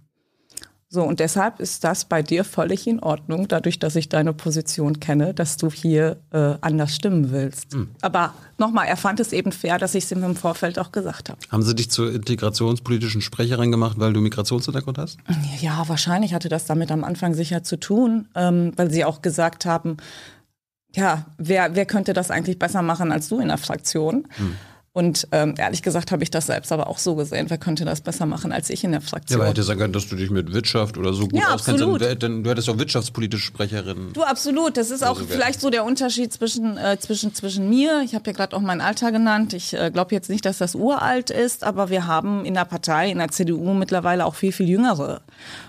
So, 0.93 1.01
und 1.01 1.19
deshalb 1.19 1.59
ist 1.59 1.83
das 1.83 2.05
bei 2.05 2.21
dir 2.21 2.43
völlig 2.43 2.85
in 2.85 2.99
Ordnung, 2.99 3.47
dadurch, 3.47 3.79
dass 3.79 3.95
ich 3.95 4.09
deine 4.09 4.31
Position 4.31 4.99
kenne, 4.99 5.33
dass 5.33 5.57
du 5.57 5.71
hier 5.71 6.17
äh, 6.29 6.53
anders 6.61 6.93
stimmen 6.93 7.31
willst. 7.31 7.73
Mhm. 7.73 7.89
Aber 8.01 8.35
nochmal, 8.59 8.85
er 8.85 8.95
fand 8.95 9.19
es 9.19 9.33
eben 9.33 9.51
fair, 9.51 9.79
dass 9.79 9.95
ich 9.95 10.03
es 10.03 10.11
ihm 10.11 10.23
im 10.23 10.35
Vorfeld 10.35 10.77
auch 10.77 10.91
gesagt 10.91 11.31
habe. 11.31 11.39
Haben 11.49 11.63
Sie 11.63 11.73
dich 11.73 11.89
zur 11.89 12.13
integrationspolitischen 12.13 13.21
Sprecherin 13.21 13.71
gemacht, 13.71 13.97
weil 13.97 14.13
du 14.13 14.21
Migrationshintergrund 14.21 14.99
hast? 14.99 15.17
Ja, 15.61 15.83
wahrscheinlich 15.89 16.35
hatte 16.35 16.47
das 16.47 16.65
damit 16.65 16.91
am 16.91 17.03
Anfang 17.03 17.33
sicher 17.33 17.63
zu 17.63 17.79
tun, 17.79 18.27
ähm, 18.35 18.73
weil 18.75 18.91
Sie 18.91 19.03
auch 19.03 19.23
gesagt 19.23 19.65
haben, 19.65 19.97
ja, 20.95 21.25
wer, 21.39 21.73
wer 21.73 21.87
könnte 21.87 22.13
das 22.13 22.29
eigentlich 22.29 22.59
besser 22.59 22.83
machen 22.83 23.11
als 23.11 23.29
du 23.29 23.39
in 23.39 23.47
der 23.47 23.57
Fraktion? 23.57 24.27
Mhm. 24.37 24.57
Und 24.95 25.27
ähm, 25.31 25.55
ehrlich 25.57 25.81
gesagt 25.81 26.11
habe 26.11 26.21
ich 26.21 26.29
das 26.29 26.45
selbst 26.45 26.71
aber 26.71 26.85
auch 26.85 26.99
so 26.99 27.15
gesehen. 27.15 27.49
Wer 27.49 27.57
könnte 27.57 27.83
das 27.83 28.01
besser 28.01 28.27
machen 28.27 28.51
als 28.51 28.69
ich 28.69 28.83
in 28.83 28.91
der 28.91 29.01
Fraktion? 29.01 29.39
Ja, 29.39 29.43
aber 29.43 29.49
hätte 29.49 29.63
sagen 29.63 29.79
können, 29.79 29.93
dass 29.93 30.07
du 30.07 30.15
dich 30.15 30.29
mit 30.29 30.53
Wirtschaft 30.53 30.99
oder 30.99 31.13
so 31.13 31.27
gut 31.27 31.39
ja, 31.39 31.55
auskennst. 31.55 32.21
Denn 32.21 32.43
du 32.43 32.49
hättest 32.51 32.69
auch 32.69 32.77
wirtschaftspolitische 32.77 33.43
Sprecherin. 33.43 34.13
Du, 34.13 34.21
absolut. 34.21 34.77
Das 34.77 34.91
ist 34.91 35.03
auch 35.03 35.17
so 35.17 35.25
vielleicht 35.25 35.61
so 35.61 35.71
der 35.71 35.83
Unterschied 35.83 36.31
zwischen, 36.31 36.77
äh, 36.77 36.99
zwischen, 36.99 37.33
zwischen 37.33 37.71
mir. 37.71 38.03
Ich 38.05 38.13
habe 38.13 38.25
ja 38.27 38.33
gerade 38.33 38.55
auch 38.55 38.61
mein 38.61 38.81
Alter 38.81 39.11
genannt. 39.11 39.53
Ich 39.53 39.73
äh, 39.73 39.89
glaube 39.89 40.13
jetzt 40.13 40.29
nicht, 40.29 40.45
dass 40.45 40.59
das 40.59 40.75
uralt 40.75 41.31
ist, 41.31 41.63
aber 41.63 41.89
wir 41.89 42.05
haben 42.05 42.45
in 42.45 42.53
der 42.53 42.65
Partei, 42.65 43.09
in 43.09 43.17
der 43.17 43.29
CDU 43.29 43.73
mittlerweile 43.73 44.27
auch 44.27 44.35
viel, 44.35 44.51
viel 44.51 44.69
jüngere. 44.69 45.21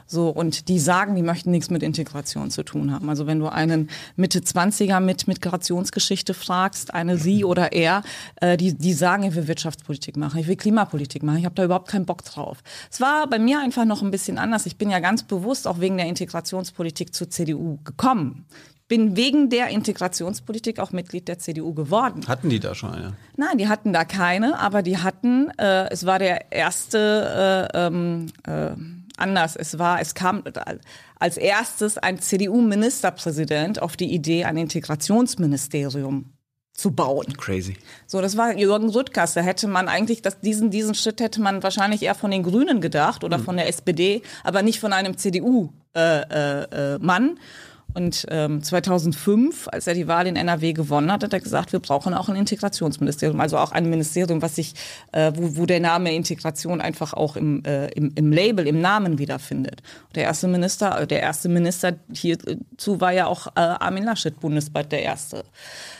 So, 0.06 0.28
und 0.28 0.68
die 0.68 0.78
sagen, 0.78 1.14
die 1.14 1.22
möchten 1.22 1.50
nichts 1.50 1.70
mit 1.70 1.82
Integration 1.82 2.50
zu 2.50 2.62
tun 2.62 2.92
haben. 2.92 3.08
Also 3.08 3.26
wenn 3.26 3.38
du 3.38 3.48
einen 3.48 3.90
Mitte 4.16 4.40
20er 4.40 5.00
mit 5.00 5.26
Migrationsgeschichte 5.26 6.34
fragst, 6.34 6.92
eine 6.92 7.16
sie 7.16 7.44
oder 7.44 7.72
er, 7.72 8.02
äh, 8.36 8.56
die, 8.56 8.74
die 8.74 8.92
sagen, 8.92 9.22
ich 9.22 9.34
will 9.34 9.48
Wirtschaftspolitik 9.48 10.16
machen, 10.16 10.40
ich 10.40 10.46
will 10.46 10.56
Klimapolitik 10.56 11.22
machen, 11.22 11.38
ich 11.38 11.44
habe 11.44 11.54
da 11.54 11.64
überhaupt 11.64 11.88
keinen 11.88 12.06
Bock 12.06 12.24
drauf. 12.24 12.58
Es 12.90 13.00
war 13.00 13.28
bei 13.28 13.38
mir 13.38 13.60
einfach 13.60 13.84
noch 13.84 14.02
ein 14.02 14.10
bisschen 14.10 14.38
anders. 14.38 14.66
Ich 14.66 14.76
bin 14.76 14.90
ja 14.90 15.00
ganz 15.00 15.22
bewusst 15.22 15.66
auch 15.66 15.80
wegen 15.80 15.96
der 15.96 16.06
Integrationspolitik 16.06 17.14
zur 17.14 17.30
CDU 17.30 17.78
gekommen 17.84 18.46
bin 18.86 19.16
wegen 19.16 19.48
der 19.48 19.68
Integrationspolitik 19.68 20.78
auch 20.78 20.92
Mitglied 20.92 21.28
der 21.28 21.38
CDU 21.38 21.72
geworden. 21.74 22.28
Hatten 22.28 22.50
die 22.50 22.60
da 22.60 22.74
schon 22.74 22.92
eine? 22.92 23.14
Nein, 23.36 23.58
die 23.58 23.68
hatten 23.68 23.92
da 23.92 24.04
keine, 24.04 24.58
aber 24.58 24.82
die 24.82 24.98
hatten, 24.98 25.50
äh, 25.58 25.88
es 25.90 26.04
war 26.04 26.18
der 26.18 26.52
erste 26.52 27.70
äh, 27.72 27.86
ähm, 27.86 28.26
äh, 28.46 28.72
anders. 29.16 29.56
Es 29.56 29.78
war, 29.78 30.00
es 30.00 30.14
kam 30.14 30.44
als 31.18 31.36
erstes 31.36 31.98
ein 31.98 32.20
CDU-Ministerpräsident 32.20 33.80
auf 33.80 33.96
die 33.96 34.12
Idee, 34.12 34.44
ein 34.44 34.56
Integrationsministerium 34.56 36.34
zu 36.74 36.90
bauen. 36.90 37.36
Crazy. 37.36 37.76
So, 38.06 38.20
das 38.20 38.36
war 38.36 38.56
Jürgen 38.56 38.88
Rüttgers. 38.88 39.34
Da 39.34 39.40
hätte 39.40 39.68
man 39.68 39.88
eigentlich, 39.88 40.22
dass 40.22 40.40
diesen, 40.40 40.70
diesen 40.70 40.94
Schritt 40.94 41.20
hätte 41.20 41.40
man 41.40 41.62
wahrscheinlich 41.62 42.02
eher 42.02 42.16
von 42.16 42.32
den 42.32 42.42
Grünen 42.42 42.80
gedacht 42.80 43.22
oder 43.22 43.38
mhm. 43.38 43.44
von 43.44 43.56
der 43.56 43.68
SPD, 43.68 44.22
aber 44.42 44.62
nicht 44.62 44.80
von 44.80 44.92
einem 44.92 45.16
CDU-Mann. 45.16 45.70
Äh, 45.94 46.62
äh, 46.62 46.94
äh, 46.94 46.98
und 47.94 48.26
ähm, 48.28 48.62
2005, 48.62 49.68
als 49.68 49.86
er 49.86 49.94
die 49.94 50.08
Wahl 50.08 50.26
in 50.26 50.34
NRW 50.34 50.72
gewonnen 50.72 51.12
hat, 51.12 51.22
hat 51.22 51.32
er 51.32 51.40
gesagt, 51.40 51.72
wir 51.72 51.78
brauchen 51.78 52.12
auch 52.12 52.28
ein 52.28 52.34
Integrationsministerium, 52.34 53.40
also 53.40 53.56
auch 53.56 53.70
ein 53.70 53.88
Ministerium, 53.88 54.42
was 54.42 54.56
sich, 54.56 54.74
äh, 55.12 55.32
wo, 55.34 55.56
wo 55.56 55.66
der 55.66 55.78
Name 55.78 56.12
Integration 56.12 56.80
einfach 56.80 57.12
auch 57.14 57.36
im, 57.36 57.64
äh, 57.64 57.86
im, 57.92 58.12
im 58.16 58.32
Label, 58.32 58.66
im 58.66 58.80
Namen 58.80 59.18
wiederfindet. 59.18 59.82
Der 60.16 60.24
erste 60.24 60.48
Minister, 60.48 61.06
der 61.06 61.20
erste 61.20 61.48
Minister 61.48 61.94
hierzu 62.12 63.00
war 63.00 63.12
ja 63.12 63.26
auch 63.26 63.46
äh, 63.48 63.60
Armin 63.60 64.04
Laschet, 64.04 64.38
bundesweit 64.40 64.90
der 64.90 65.02
erste. 65.02 65.44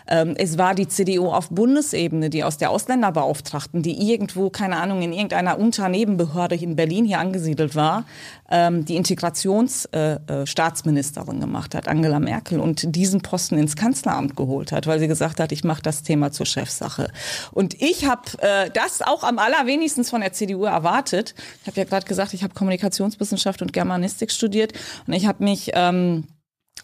Ähm, 0.06 0.34
es 0.37 0.58
war 0.58 0.75
die 0.75 0.88
CDU 0.88 1.28
auf 1.28 1.49
Bundesebene, 1.50 2.30
die 2.30 2.42
aus 2.44 2.56
der 2.58 2.70
Ausländerbeauftragten, 2.70 3.82
die 3.82 4.11
irgendwo, 4.11 4.50
keine 4.50 4.76
Ahnung, 4.76 5.02
in 5.02 5.12
irgendeiner 5.12 5.58
Unternebenbehörde 5.58 6.54
in 6.56 6.76
Berlin 6.76 7.04
hier 7.04 7.18
angesiedelt 7.18 7.75
war, 7.75 8.04
ähm, 8.50 8.84
die 8.84 8.96
Integrationsstaatsministerin 8.96 11.37
äh, 11.37 11.38
äh 11.38 11.40
gemacht 11.40 11.75
hat, 11.75 11.88
Angela 11.88 12.20
Merkel, 12.20 12.61
und 12.61 12.94
diesen 12.94 13.23
Posten 13.23 13.56
ins 13.58 13.75
Kanzleramt 13.76 14.37
geholt 14.37 14.70
hat, 14.73 14.87
weil 14.87 15.00
sie 15.00 15.08
gesagt 15.08 15.40
hat, 15.40 15.52
ich 15.52 15.64
mache 15.64 15.80
das 15.82 16.02
Thema 16.02 16.32
zur 16.32 16.44
Chefsache. 16.46 17.08
Und 17.52 17.80
ich 17.80 18.06
habe 18.06 18.23
äh, 18.38 18.70
das 18.70 19.02
auch 19.02 19.25
am 19.25 19.38
allerwenigsten 19.38 20.04
von 20.04 20.20
der 20.20 20.32
CDU 20.32 20.64
erwartet. 20.64 21.34
Ich 21.62 21.68
habe 21.68 21.78
ja 21.78 21.84
gerade 21.84 22.06
gesagt, 22.06 22.34
ich 22.34 22.42
habe 22.42 22.52
Kommunikationswissenschaft 22.54 23.62
und 23.62 23.73
Germanistik 23.73 24.30
studiert 24.30 24.75
und 25.06 25.14
ich 25.14 25.26
habe 25.26 25.42
mich 25.42 25.70
ähm, 25.75 26.25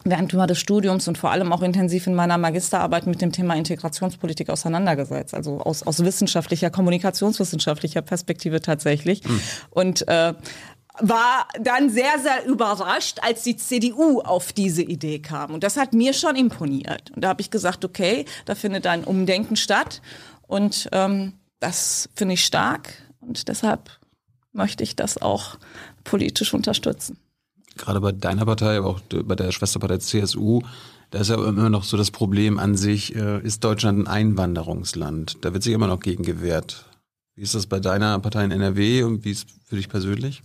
während 0.03 0.33
des 0.33 0.59
Studiums 0.59 1.07
und 1.07 1.17
vor 1.17 1.31
allem 1.31 1.53
auch 1.53 1.61
intensiv 1.61 2.07
in 2.07 2.15
meiner 2.15 2.37
Magisterarbeit 2.37 3.05
mit 3.05 3.21
dem 3.21 3.31
Thema 3.31 3.55
Integrationspolitik 3.55 4.49
auseinandergesetzt, 4.49 5.33
also 5.33 5.59
aus, 5.59 5.83
aus 5.83 6.03
wissenschaftlicher, 6.03 6.69
kommunikationswissenschaftlicher 6.69 8.01
Perspektive 8.01 8.61
tatsächlich. 8.61 9.23
Mhm. 9.27 9.41
Und 9.69 10.07
äh, 10.07 10.33
war 10.99 11.47
dann 11.59 11.89
sehr, 11.89 12.19
sehr 12.19 12.45
überrascht, 12.45 13.19
als 13.21 13.43
die 13.43 13.55
CDU 13.55 14.21
auf 14.21 14.53
diese 14.53 14.81
Idee 14.81 15.19
kam. 15.19 15.53
Und 15.53 15.63
das 15.63 15.77
hat 15.77 15.93
mir 15.93 16.13
schon 16.13 16.35
imponiert. 16.35 17.11
Und 17.15 17.23
da 17.23 17.29
habe 17.29 17.41
ich 17.41 17.49
gesagt, 17.49 17.85
okay, 17.85 18.25
da 18.45 18.55
findet 18.55 18.85
ein 18.87 19.03
Umdenken 19.03 19.55
statt. 19.55 20.01
Und 20.47 20.89
ähm, 20.91 21.33
das 21.59 22.09
finde 22.15 22.33
ich 22.33 22.45
stark. 22.45 22.93
Und 23.21 23.47
deshalb 23.47 23.99
möchte 24.51 24.83
ich 24.83 24.95
das 24.95 25.17
auch 25.21 25.57
politisch 26.03 26.53
unterstützen 26.53 27.17
gerade 27.81 27.99
bei 28.01 28.11
deiner 28.11 28.45
Partei, 28.45 28.77
aber 28.77 28.87
auch 28.87 28.99
bei 29.23 29.35
der 29.35 29.51
Schwesterpartei 29.51 29.97
CSU, 29.97 30.61
da 31.11 31.19
ist 31.19 31.29
ja 31.29 31.35
immer 31.35 31.69
noch 31.69 31.83
so 31.83 31.97
das 31.97 32.11
Problem 32.11 32.57
an 32.57 32.75
sich, 32.77 33.15
äh, 33.15 33.41
ist 33.41 33.63
Deutschland 33.63 33.99
ein 33.99 34.07
Einwanderungsland? 34.07 35.37
Da 35.41 35.53
wird 35.53 35.63
sich 35.63 35.73
immer 35.73 35.87
noch 35.87 35.99
gegen 35.99 36.23
gewehrt. 36.23 36.85
Wie 37.35 37.41
ist 37.41 37.55
das 37.55 37.67
bei 37.67 37.79
deiner 37.79 38.17
Partei 38.19 38.45
in 38.45 38.51
NRW 38.51 39.03
und 39.03 39.25
wie 39.25 39.31
ist 39.31 39.47
für 39.65 39.75
dich 39.75 39.89
persönlich? 39.89 40.41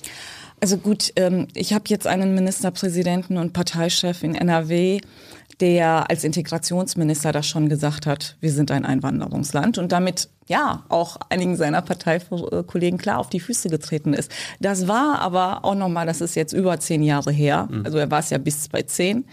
Also 0.61 0.79
gut, 0.79 1.13
ähm, 1.17 1.49
ich 1.55 1.73
habe 1.73 1.85
jetzt 1.89 2.07
einen 2.07 2.35
Ministerpräsidenten 2.35 3.37
und 3.37 3.53
Parteichef 3.53 4.23
in 4.23 4.35
NRW, 4.35 5.01
der 5.61 6.11
als 6.11 6.25
Integrationsminister 6.25 7.33
das 7.33 7.47
schon 7.47 7.69
gesagt 7.69 8.07
hat, 8.07 8.37
wir 8.41 8.51
sind 8.51 8.71
ein 8.71 8.85
Einwanderungsland 8.85 9.79
und 9.79 9.93
damit 9.93 10.31
ja 10.47 10.85
auch 10.89 11.17
einigen 11.29 11.57
seiner 11.57 11.83
Parteikollegen 11.83 12.99
klar 12.99 13.19
auf 13.19 13.29
die 13.29 13.41
Füße 13.41 13.69
getreten 13.69 14.15
ist. 14.15 14.31
Das 14.61 14.89
war 14.89 15.21
aber 15.21 15.65
auch 15.65 15.75
nochmal, 15.75 16.07
das 16.07 16.21
ist 16.21 16.37
jetzt 16.37 16.53
über 16.53 16.79
zehn 16.79 17.03
Jahre 17.03 17.33
her, 17.33 17.69
mhm. 17.71 17.85
also 17.85 17.99
er 17.99 18.11
war 18.11 18.21
es 18.21 18.31
ja 18.31 18.39
bis 18.39 18.69
bei 18.69 18.83
zehn. 18.83 19.25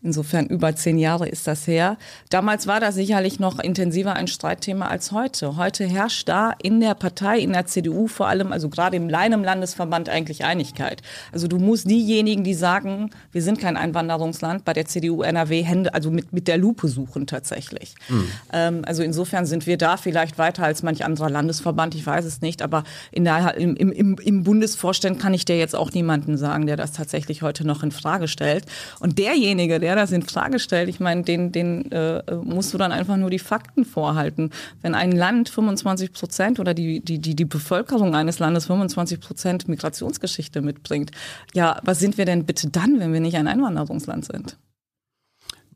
Insofern 0.00 0.46
über 0.46 0.76
zehn 0.76 0.96
Jahre 0.96 1.28
ist 1.28 1.48
das 1.48 1.66
her. 1.66 1.96
Damals 2.30 2.68
war 2.68 2.78
das 2.78 2.94
sicherlich 2.94 3.40
noch 3.40 3.58
intensiver 3.58 4.14
ein 4.14 4.28
Streitthema 4.28 4.86
als 4.86 5.10
heute. 5.10 5.56
Heute 5.56 5.86
herrscht 5.86 6.28
da 6.28 6.54
in 6.62 6.78
der 6.78 6.94
Partei, 6.94 7.40
in 7.40 7.52
der 7.52 7.66
CDU 7.66 8.06
vor 8.06 8.28
allem, 8.28 8.52
also 8.52 8.68
gerade 8.68 8.96
im 8.96 9.08
Leinem 9.08 9.42
Landesverband 9.42 10.08
eigentlich 10.08 10.44
Einigkeit. 10.44 11.02
Also 11.32 11.48
du 11.48 11.58
musst 11.58 11.90
diejenigen, 11.90 12.44
die 12.44 12.54
sagen, 12.54 13.10
wir 13.32 13.42
sind 13.42 13.60
kein 13.60 13.76
Einwanderungsland, 13.76 14.64
bei 14.64 14.72
der 14.72 14.86
CDU 14.86 15.22
NRW 15.22 15.64
Hände, 15.64 15.92
also 15.92 16.12
mit, 16.12 16.32
mit 16.32 16.46
der 16.46 16.58
Lupe 16.58 16.86
suchen 16.86 17.26
tatsächlich. 17.26 17.96
Mhm. 18.08 18.28
Ähm, 18.52 18.82
also 18.86 19.02
insofern 19.02 19.46
sind 19.46 19.66
wir 19.66 19.78
da 19.78 19.96
vielleicht 19.96 20.38
weiter 20.38 20.62
als 20.62 20.84
manch 20.84 21.04
anderer 21.04 21.28
Landesverband, 21.28 21.96
ich 21.96 22.06
weiß 22.06 22.24
es 22.24 22.40
nicht, 22.40 22.62
aber 22.62 22.84
in 23.10 23.24
der, 23.24 23.56
im, 23.56 23.74
im, 23.74 24.14
im 24.14 24.44
Bundesvorstand 24.44 25.18
kann 25.18 25.34
ich 25.34 25.44
dir 25.44 25.58
jetzt 25.58 25.74
auch 25.74 25.90
niemanden 25.90 26.36
sagen, 26.36 26.68
der 26.68 26.76
das 26.76 26.92
tatsächlich 26.92 27.42
heute 27.42 27.66
noch 27.66 27.82
in 27.82 27.90
Frage 27.90 28.28
stellt. 28.28 28.64
Und 29.00 29.18
derjenige, 29.18 29.80
der 29.80 29.87
wer 29.88 29.96
das 29.96 30.12
in 30.12 30.20
Frage 30.20 30.58
stellt, 30.58 30.90
ich 30.90 31.00
meine, 31.00 31.22
den, 31.22 31.50
den 31.50 31.90
äh, 31.92 32.22
musst 32.44 32.74
du 32.74 32.78
dann 32.78 32.92
einfach 32.92 33.16
nur 33.16 33.30
die 33.30 33.38
Fakten 33.38 33.86
vorhalten. 33.86 34.50
Wenn 34.82 34.94
ein 34.94 35.12
Land 35.12 35.48
25 35.48 36.12
Prozent 36.12 36.60
oder 36.60 36.74
die, 36.74 37.00
die, 37.00 37.18
die, 37.20 37.34
die 37.34 37.46
Bevölkerung 37.46 38.14
eines 38.14 38.38
Landes 38.38 38.66
25 38.66 39.18
Prozent 39.18 39.66
Migrationsgeschichte 39.66 40.60
mitbringt, 40.60 41.10
ja, 41.54 41.80
was 41.84 42.00
sind 42.00 42.18
wir 42.18 42.26
denn 42.26 42.44
bitte 42.44 42.68
dann, 42.68 43.00
wenn 43.00 43.14
wir 43.14 43.20
nicht 43.20 43.38
ein 43.38 43.48
Einwanderungsland 43.48 44.26
sind? 44.26 44.58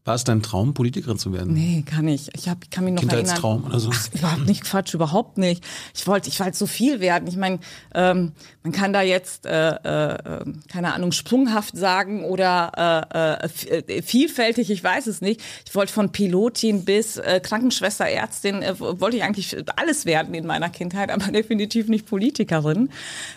War 0.05 0.17
es 0.17 0.25
dein 0.25 0.43
Traum, 0.43 0.75
Politikerin 0.75 1.17
zu 1.17 1.33
werden? 1.33 1.55
Nee, 1.55 1.85
kann 1.87 2.09
ich. 2.09 2.29
Ich 2.35 2.49
hab, 2.49 2.65
ich 2.65 2.71
kann 2.71 2.85
mich 2.85 2.95
noch 2.95 3.01
Kindheitstraum 3.03 3.63
erinnern. 3.63 3.71
oder 3.71 3.79
so? 3.81 3.91
Ach, 3.93 4.09
überhaupt 4.13 4.47
nicht 4.47 4.65
Quatsch, 4.65 4.95
überhaupt 4.95 5.39
nicht. 5.39 5.65
Ich 5.95 6.07
wollte, 6.09 6.29
ich 6.29 6.41
wollte 6.41 6.57
so 6.57 6.67
viel 6.67 6.99
werden. 6.99 7.29
Ich 7.29 7.37
meine, 7.37 7.61
ähm, 7.95 8.33
man 8.65 8.73
kann 8.73 8.93
da 8.93 9.03
jetzt 9.03 9.47
äh, 9.47 9.71
äh, 9.71 10.45
keine 10.69 10.95
Ahnung 10.95 11.13
sprunghaft 11.13 11.77
sagen 11.77 12.25
oder 12.25 12.73
äh, 13.15 13.79
äh, 13.79 14.03
vielfältig. 14.03 14.71
Ich 14.71 14.83
weiß 14.83 15.07
es 15.07 15.21
nicht. 15.21 15.41
Ich 15.67 15.75
wollte 15.77 15.93
von 15.93 16.11
Pilotin 16.11 16.85
bis 16.85 17.19
äh, 17.19 17.39
Krankenschwester, 17.41 18.05
Ärztin, 18.07 18.63
äh, 18.63 18.81
wollte 18.81 19.17
ich 19.19 19.23
eigentlich 19.23 19.57
alles 19.77 20.05
werden 20.05 20.35
in 20.35 20.47
meiner 20.47 20.69
Kindheit, 20.69 21.11
aber 21.11 21.27
definitiv 21.33 21.87
nicht 21.89 22.07
Politikerin. 22.07 22.91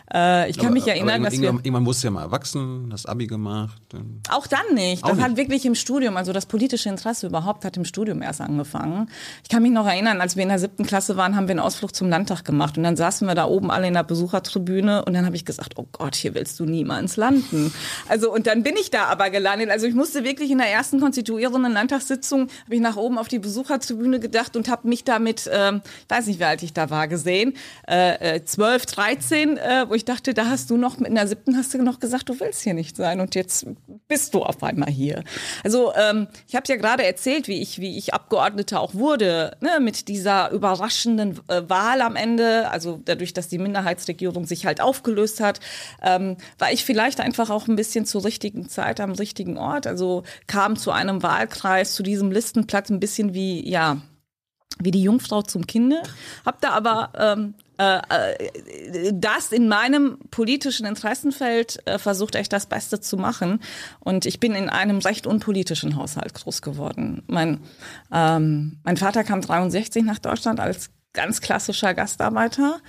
Ich 0.08 0.14
kann 0.14 0.52
aber, 0.58 0.70
mich 0.72 0.88
erinnern, 0.88 1.24
dass 1.24 1.34
wir 1.34 1.50
irgendwann 1.50 1.84
musst 1.84 2.02
du 2.04 2.08
ja 2.08 2.12
mal 2.12 2.22
erwachsen, 2.22 2.90
hast 2.92 3.08
Abi 3.08 3.28
gemacht. 3.28 3.82
auch 4.30 4.48
dann 4.48 4.74
nicht. 4.74 5.04
Auch 5.04 5.10
Das 5.10 5.18
nicht. 5.18 5.26
hat 5.28 5.38
wirklich 5.38 5.66
im 5.66 5.76
Studium, 5.76 6.16
also 6.16 6.32
das 6.32 6.46
politische 6.56 6.88
Interesse 6.88 7.28
überhaupt 7.28 7.66
hat 7.66 7.76
im 7.76 7.84
Studium 7.84 8.22
erst 8.22 8.40
angefangen. 8.40 9.10
Ich 9.44 9.50
kann 9.50 9.62
mich 9.62 9.74
noch 9.74 9.86
erinnern, 9.86 10.22
als 10.22 10.38
wir 10.38 10.44
in 10.44 10.48
der 10.48 10.58
siebten 10.58 10.86
Klasse 10.86 11.18
waren, 11.18 11.36
haben 11.36 11.50
wir 11.50 11.52
einen 11.52 11.60
Ausflug 11.60 11.94
zum 11.94 12.08
Landtag 12.08 12.46
gemacht 12.46 12.78
und 12.78 12.84
dann 12.84 12.96
saßen 12.96 13.28
wir 13.28 13.36
da 13.36 13.44
oben 13.44 13.72
alle 13.72 13.88
in 13.88 13.94
der 13.94 14.04
Besuchertribüne 14.04 15.04
und 15.04 15.14
dann 15.14 15.26
habe 15.26 15.36
ich 15.36 15.44
gesagt, 15.44 15.74
oh 15.76 15.86
Gott, 15.92 16.16
hier 16.16 16.34
willst 16.34 16.58
du 16.62 16.64
niemals 16.64 17.18
landen. 17.18 17.74
Also 18.08 18.34
und 18.34 18.48
dann 18.48 18.64
bin 18.64 18.76
ich 18.80 18.90
da 18.90 19.08
aber 19.08 19.32
gelandet. 19.32 19.70
Also 19.70 19.86
ich 19.86 19.96
musste 19.96 20.24
wirklich 20.24 20.50
in 20.50 20.60
der 20.60 20.72
ersten 20.72 21.02
konstituierenden 21.02 21.74
Landtagssitzung, 21.74 22.48
habe 22.64 22.76
ich 22.76 22.80
nach 22.80 22.96
oben 22.96 23.18
auf 23.18 23.28
die 23.28 23.40
Besuchertribüne 23.40 24.22
gedacht 24.22 24.56
und 24.56 24.70
habe 24.70 24.88
mich 24.88 25.04
da 25.04 25.20
mit, 25.20 25.50
ähm, 25.52 25.82
ich 26.08 26.16
weiß 26.16 26.28
nicht, 26.28 26.40
wie 26.40 26.46
alt 26.46 26.64
ich 26.64 26.72
da 26.72 26.90
war, 26.90 27.10
gesehen, 27.10 27.58
äh, 27.86 28.36
äh, 28.38 28.46
12, 28.46 28.86
13, 28.86 29.58
äh, 29.58 29.90
wo 29.90 29.94
ich 29.94 30.06
dachte, 30.06 30.34
da 30.34 30.46
hast 30.46 30.70
du 30.70 30.78
noch, 30.78 31.02
in 31.02 31.16
der 31.16 31.28
siebten 31.28 31.58
hast 31.58 31.74
du 31.74 31.84
noch 31.84 32.00
gesagt, 32.00 32.30
du 32.30 32.40
willst 32.40 32.62
hier 32.62 32.76
nicht 32.76 32.96
sein 32.96 33.20
und 33.20 33.36
jetzt 33.36 33.68
bist 34.08 34.34
du 34.34 34.42
auf 34.42 34.64
einmal 34.64 34.90
hier. 34.90 35.22
Also 35.66 35.92
ähm, 35.96 36.28
ich 36.48 36.56
habe 36.56 36.66
ja 36.68 36.76
gerade 36.76 37.04
erzählt, 37.04 37.48
wie 37.48 37.62
ich, 37.62 37.80
wie 37.80 37.98
ich 37.98 38.14
Abgeordnete 38.14 38.80
auch 38.80 38.94
wurde, 38.94 39.58
ne, 39.62 39.80
mit 39.80 40.08
dieser 40.08 40.52
überraschenden 40.52 41.40
äh, 41.48 41.64
Wahl 41.68 42.02
am 42.02 42.16
Ende, 42.16 42.70
also 42.70 43.02
dadurch, 43.04 43.34
dass 43.34 43.48
die 43.48 43.58
Minderheitsregierung 43.58 44.46
sich 44.46 44.66
halt 44.66 44.82
aufgelöst 44.82 45.40
hat, 45.40 45.60
ähm, 46.02 46.38
war 46.60 46.72
ich 46.72 46.86
vielleicht 46.86 47.20
einfach 47.20 47.50
auch 47.50 47.68
ein 47.68 47.76
bisschen 47.76 48.06
zur 48.06 48.24
richtigen 48.26 48.70
Zeit 48.70 49.00
am 49.00 49.14
richtigen 49.14 49.58
Ort. 49.58 49.88
Also 49.88 50.24
kam 50.48 50.78
zu 50.78 50.92
einem 50.92 51.24
Wahlkreis, 51.24 51.96
zu 51.96 52.04
diesem 52.04 52.32
Listenplatz 52.32 52.90
ein 52.90 53.00
bisschen 53.00 53.34
wie, 53.34 53.68
ja, 53.68 54.02
wie 54.80 54.92
die 54.92 55.04
Jungfrau 55.04 55.42
zum 55.42 55.66
Kinde. 55.66 56.02
Hab 56.46 56.62
da 56.62 56.72
aber 56.72 57.12
ähm, 57.18 57.56
äh, 57.56 57.58
äh, 57.58 57.65
das 57.78 59.52
in 59.52 59.68
meinem 59.68 60.18
politischen 60.32 60.86
Interessenfeld 60.86 61.86
äh, 61.86 62.00
versucht 62.00 62.36
echt 62.36 62.54
das 62.54 62.68
Beste 62.68 63.02
zu 63.02 63.18
machen. 63.18 63.60
Und 64.00 64.26
ich 64.26 64.40
bin 64.40 64.54
in 64.54 64.70
einem 64.70 65.00
recht 65.00 65.28
unpolitischen 65.28 65.96
Haushalt 65.96 66.34
groß 66.34 66.62
geworden. 66.62 67.24
Mein, 67.28 67.60
ähm, 68.12 68.78
mein 68.84 68.98
Vater 68.98 69.24
kam 69.24 69.42
63 69.42 70.04
nach 70.04 70.20
Deutschland 70.20 70.60
als 70.60 70.90
ganz 71.14 71.42
klassischer 71.42 71.94
Gastarbeiter. 71.94 72.80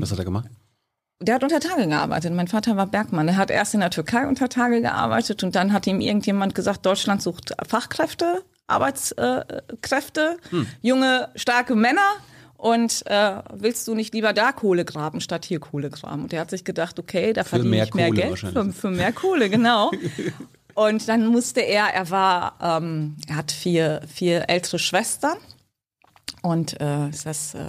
Was 0.00 0.12
hat 0.12 0.18
er 0.18 0.24
gemacht? 0.24 0.48
Der 1.20 1.34
hat 1.34 1.42
unter 1.42 1.58
Tage 1.58 1.88
gearbeitet. 1.88 2.32
Mein 2.32 2.46
Vater 2.46 2.76
war 2.76 2.86
Bergmann. 2.86 3.26
Er 3.26 3.36
hat 3.36 3.50
erst 3.50 3.74
in 3.74 3.80
der 3.80 3.90
Türkei 3.90 4.28
unter 4.28 4.48
Tage 4.48 4.80
gearbeitet 4.80 5.42
und 5.42 5.56
dann 5.56 5.72
hat 5.72 5.86
ihm 5.88 6.00
irgendjemand 6.00 6.54
gesagt, 6.54 6.86
Deutschland 6.86 7.22
sucht 7.22 7.54
Fachkräfte, 7.66 8.44
Arbeitskräfte, 8.68 10.36
junge, 10.80 11.28
starke 11.34 11.74
Männer. 11.74 12.08
Und 12.58 13.06
äh, 13.06 13.36
willst 13.54 13.86
du 13.86 13.94
nicht 13.94 14.12
lieber 14.14 14.32
da 14.32 14.50
Kohle 14.50 14.84
graben 14.84 15.20
statt 15.20 15.44
hier 15.44 15.60
Kohle 15.60 15.90
graben? 15.90 16.24
Und 16.24 16.32
er 16.32 16.40
hat 16.40 16.50
sich 16.50 16.64
gedacht, 16.64 16.98
okay, 16.98 17.32
da 17.32 17.44
verdiene 17.44 17.70
mehr 17.70 17.84
ich 17.84 17.94
mehr 17.94 18.08
Kohle 18.08 18.20
Geld 18.20 18.38
für, 18.40 18.72
für 18.72 18.90
mehr 18.90 19.12
Kohle, 19.12 19.48
genau. 19.48 19.92
Und 20.74 21.08
dann 21.08 21.26
musste 21.26 21.60
er, 21.60 21.86
er 21.86 22.10
war, 22.10 22.54
ähm, 22.60 23.16
er 23.28 23.36
hat 23.36 23.50
vier, 23.50 24.00
vier 24.06 24.48
ältere 24.48 24.78
Schwestern 24.78 25.36
und 26.42 26.80
äh, 26.80 27.08
ist 27.08 27.26
das 27.26 27.54
äh, 27.54 27.64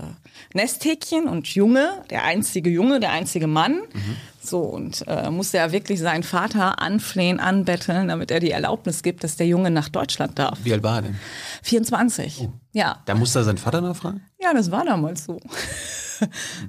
Nesthäkchen 0.53 1.27
und 1.27 1.47
Junge, 1.47 2.03
der 2.11 2.23
einzige 2.23 2.69
Junge, 2.69 2.99
der 2.99 3.11
einzige 3.11 3.47
Mann. 3.47 3.81
So, 4.41 4.59
und 4.59 5.03
äh, 5.07 5.31
musste 5.31 5.57
er 5.57 5.71
wirklich 5.71 5.99
seinen 5.99 6.21
Vater 6.21 6.79
anflehen, 6.79 7.39
anbetteln, 7.39 8.09
damit 8.09 8.29
er 8.29 8.39
die 8.39 8.51
Erlaubnis 8.51 9.01
gibt, 9.01 9.23
dass 9.23 9.37
der 9.37 9.47
Junge 9.47 9.71
nach 9.71 9.89
Deutschland 9.89 10.37
darf. 10.37 10.59
Wie 10.63 10.73
alt 10.73 10.83
war 10.83 10.97
er 10.97 11.01
denn? 11.01 11.19
24. 11.63 12.47
Ja. 12.71 13.01
Da 13.05 13.15
musste 13.15 13.39
er 13.39 13.43
seinen 13.43 13.57
Vater 13.57 13.81
nachfragen? 13.81 14.23
Ja, 14.39 14.53
das 14.53 14.71
war 14.71 14.85
damals 14.85 15.25
so. 15.25 15.39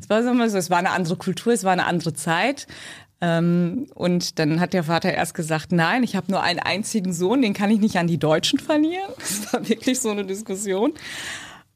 Es 0.00 0.08
war 0.08 0.22
damals 0.22 0.52
so, 0.52 0.58
es 0.58 0.70
war 0.70 0.78
eine 0.78 0.90
andere 0.90 1.16
Kultur, 1.16 1.52
es 1.52 1.64
war 1.64 1.72
eine 1.72 1.84
andere 1.84 2.14
Zeit. 2.14 2.68
Ähm, 3.20 3.88
und 3.96 4.38
dann 4.38 4.60
hat 4.60 4.72
der 4.72 4.84
Vater 4.84 5.12
erst 5.12 5.34
gesagt, 5.34 5.72
nein, 5.72 6.04
ich 6.04 6.14
habe 6.14 6.30
nur 6.30 6.40
einen 6.40 6.60
einzigen 6.60 7.12
Sohn, 7.12 7.42
den 7.42 7.52
kann 7.52 7.70
ich 7.70 7.80
nicht 7.80 7.96
an 7.96 8.06
die 8.06 8.18
Deutschen 8.18 8.60
verlieren. 8.60 9.10
Das 9.18 9.52
war 9.52 9.68
wirklich 9.68 9.98
so 10.00 10.10
eine 10.10 10.24
Diskussion. 10.24 10.94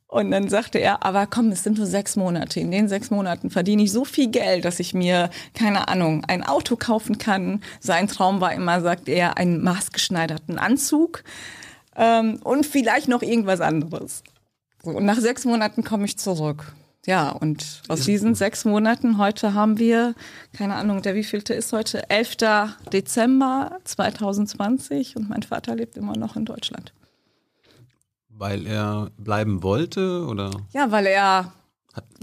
Und 0.06 0.30
dann 0.30 0.48
sagte 0.48 0.78
er, 0.78 1.04
aber 1.04 1.26
komm, 1.26 1.48
es 1.48 1.64
sind 1.64 1.76
nur 1.76 1.86
sechs 1.86 2.14
Monate. 2.14 2.60
In 2.60 2.70
den 2.70 2.88
sechs 2.88 3.10
Monaten 3.10 3.50
verdiene 3.50 3.82
ich 3.82 3.90
so 3.90 4.04
viel 4.04 4.28
Geld, 4.28 4.64
dass 4.64 4.78
ich 4.78 4.94
mir, 4.94 5.28
keine 5.54 5.88
Ahnung, 5.88 6.24
ein 6.28 6.44
Auto 6.44 6.76
kaufen 6.76 7.18
kann. 7.18 7.60
Sein 7.80 8.06
Traum 8.06 8.40
war 8.40 8.52
immer, 8.52 8.80
sagt 8.80 9.08
er, 9.08 9.36
einen 9.36 9.60
maßgeschneiderten 9.64 10.56
Anzug 10.56 11.24
ähm, 11.96 12.40
und 12.42 12.66
vielleicht 12.66 13.08
noch 13.08 13.22
irgendwas 13.22 13.60
anderes. 13.60 14.22
So, 14.82 14.90
und 14.90 15.04
nach 15.04 15.18
sechs 15.18 15.44
Monaten 15.44 15.84
komme 15.84 16.04
ich 16.04 16.18
zurück. 16.18 16.72
Ja, 17.06 17.30
und 17.30 17.82
aus 17.88 18.04
diesen 18.04 18.34
sechs 18.34 18.64
Monaten, 18.64 19.18
heute 19.18 19.52
haben 19.52 19.78
wir, 19.78 20.14
keine 20.56 20.74
Ahnung, 20.74 21.02
der 21.02 21.14
wievielte 21.14 21.52
ist 21.52 21.72
heute, 21.72 22.08
11. 22.08 22.36
Dezember 22.92 23.78
2020 23.84 25.16
und 25.16 25.28
mein 25.28 25.42
Vater 25.42 25.74
lebt 25.74 25.98
immer 25.98 26.16
noch 26.16 26.36
in 26.36 26.46
Deutschland. 26.46 26.94
Weil 28.30 28.66
er 28.66 29.10
bleiben 29.18 29.62
wollte 29.62 30.26
oder? 30.26 30.50
Ja, 30.72 30.90
weil 30.90 31.06
er 31.06 31.52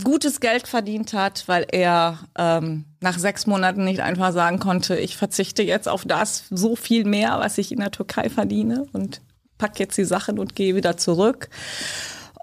gutes 0.04 0.40
Geld 0.40 0.68
verdient 0.68 1.14
hat, 1.14 1.48
weil 1.48 1.66
er 1.72 2.20
ähm, 2.38 2.86
nach 3.00 3.18
sechs 3.18 3.46
Monaten 3.48 3.84
nicht 3.86 4.02
einfach 4.02 4.34
sagen 4.34 4.60
konnte, 4.60 4.98
ich 4.98 5.16
verzichte 5.16 5.64
jetzt 5.64 5.88
auf 5.88 6.06
das 6.06 6.46
so 6.50 6.76
viel 6.76 7.06
mehr, 7.06 7.40
was 7.40 7.58
ich 7.58 7.72
in 7.72 7.80
der 7.80 7.92
Türkei 7.92 8.30
verdiene 8.30 8.88
und 8.94 9.22
pack 9.62 9.80
jetzt 9.80 9.95
die 9.97 10.06
Sachen 10.06 10.39
und 10.39 10.56
gehe 10.56 10.76
wieder 10.76 10.97
zurück. 10.97 11.50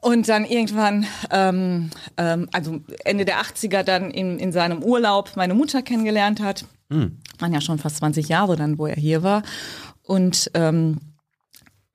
Und 0.00 0.28
dann 0.28 0.44
irgendwann, 0.44 1.04
ähm, 1.33 1.90
ähm, 2.16 2.48
also 2.52 2.78
Ende 3.04 3.24
der 3.24 3.40
80er 3.40 3.83
dann 3.83 4.12
in, 4.12 4.38
in 4.38 4.52
seinem 4.52 4.85
Urlaub 4.85 5.33
meine 5.35 5.54
Mutter 5.54 5.83
kennengelernt 5.83 6.40
hat. 6.40 6.64
Waren 7.40 7.52
ja 7.52 7.61
schon 7.61 7.78
fast 7.78 7.96
20 7.96 8.28
Jahre 8.28 8.54
dann, 8.54 8.78
wo 8.78 8.87
er 8.87 8.94
hier 8.94 9.24
war. 9.24 9.42
Und 10.04 10.52
ähm, 10.54 11.00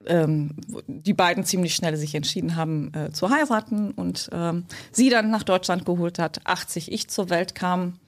ähm, 0.05 0.57
die 0.88 1.13
beiden 1.13 1.45
ziemlich 1.45 1.73
schnell 1.75 1.95
sich 1.95 2.13
entschieden 2.13 2.57
haben 2.57 2.93
äh, 2.93 3.12
zu 3.13 3.29
heiraten 3.29 3.91
und 3.91 4.29
ähm, 4.33 4.65
sie 4.91 5.09
dann 5.09 5.31
nach 5.31 5.43
Deutschland 5.43 5.86
geholt 5.86 6.19
hat, 6.19 6.45
80 6.45 6.91
ich 6.91 7.07
zur 7.07 7.29
Welt 7.29 7.55
kam. 7.55 7.99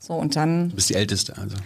So 0.00 0.14
und 0.14 0.34
dann 0.34 0.70
Du 0.70 0.74
bist 0.76 0.90
die 0.90 0.94
Älteste, 0.94 1.38
also. 1.38 1.56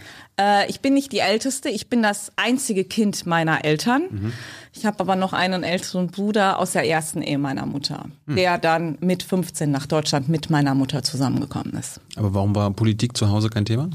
Äh, 0.40 0.68
ich 0.70 0.80
bin 0.80 0.94
nicht 0.94 1.12
die 1.12 1.18
Älteste, 1.18 1.68
ich 1.68 1.88
bin 1.88 2.02
das 2.02 2.32
einzige 2.36 2.84
Kind 2.84 3.26
meiner 3.26 3.64
Eltern. 3.64 4.32
Ich 4.72 4.86
habe 4.86 5.00
aber 5.00 5.16
noch 5.16 5.32
einen 5.32 5.62
älteren 5.62 6.06
Bruder 6.06 6.58
aus 6.58 6.72
der 6.72 6.88
ersten 6.88 7.22
Ehe 7.22 7.38
meiner 7.38 7.66
Mutter, 7.66 8.06
der 8.26 8.56
dann 8.58 8.96
mit 9.00 9.22
15 9.22 9.70
nach 9.70 9.86
Deutschland 9.86 10.28
mit 10.28 10.48
meiner 10.48 10.74
Mutter 10.74 11.02
zusammengekommen 11.02 11.74
ist. 11.74 12.00
Aber 12.16 12.32
warum 12.34 12.54
war 12.54 12.70
Politik 12.70 13.16
zu 13.16 13.28
Hause 13.28 13.50
kein 13.50 13.64
Thema? 13.64 13.90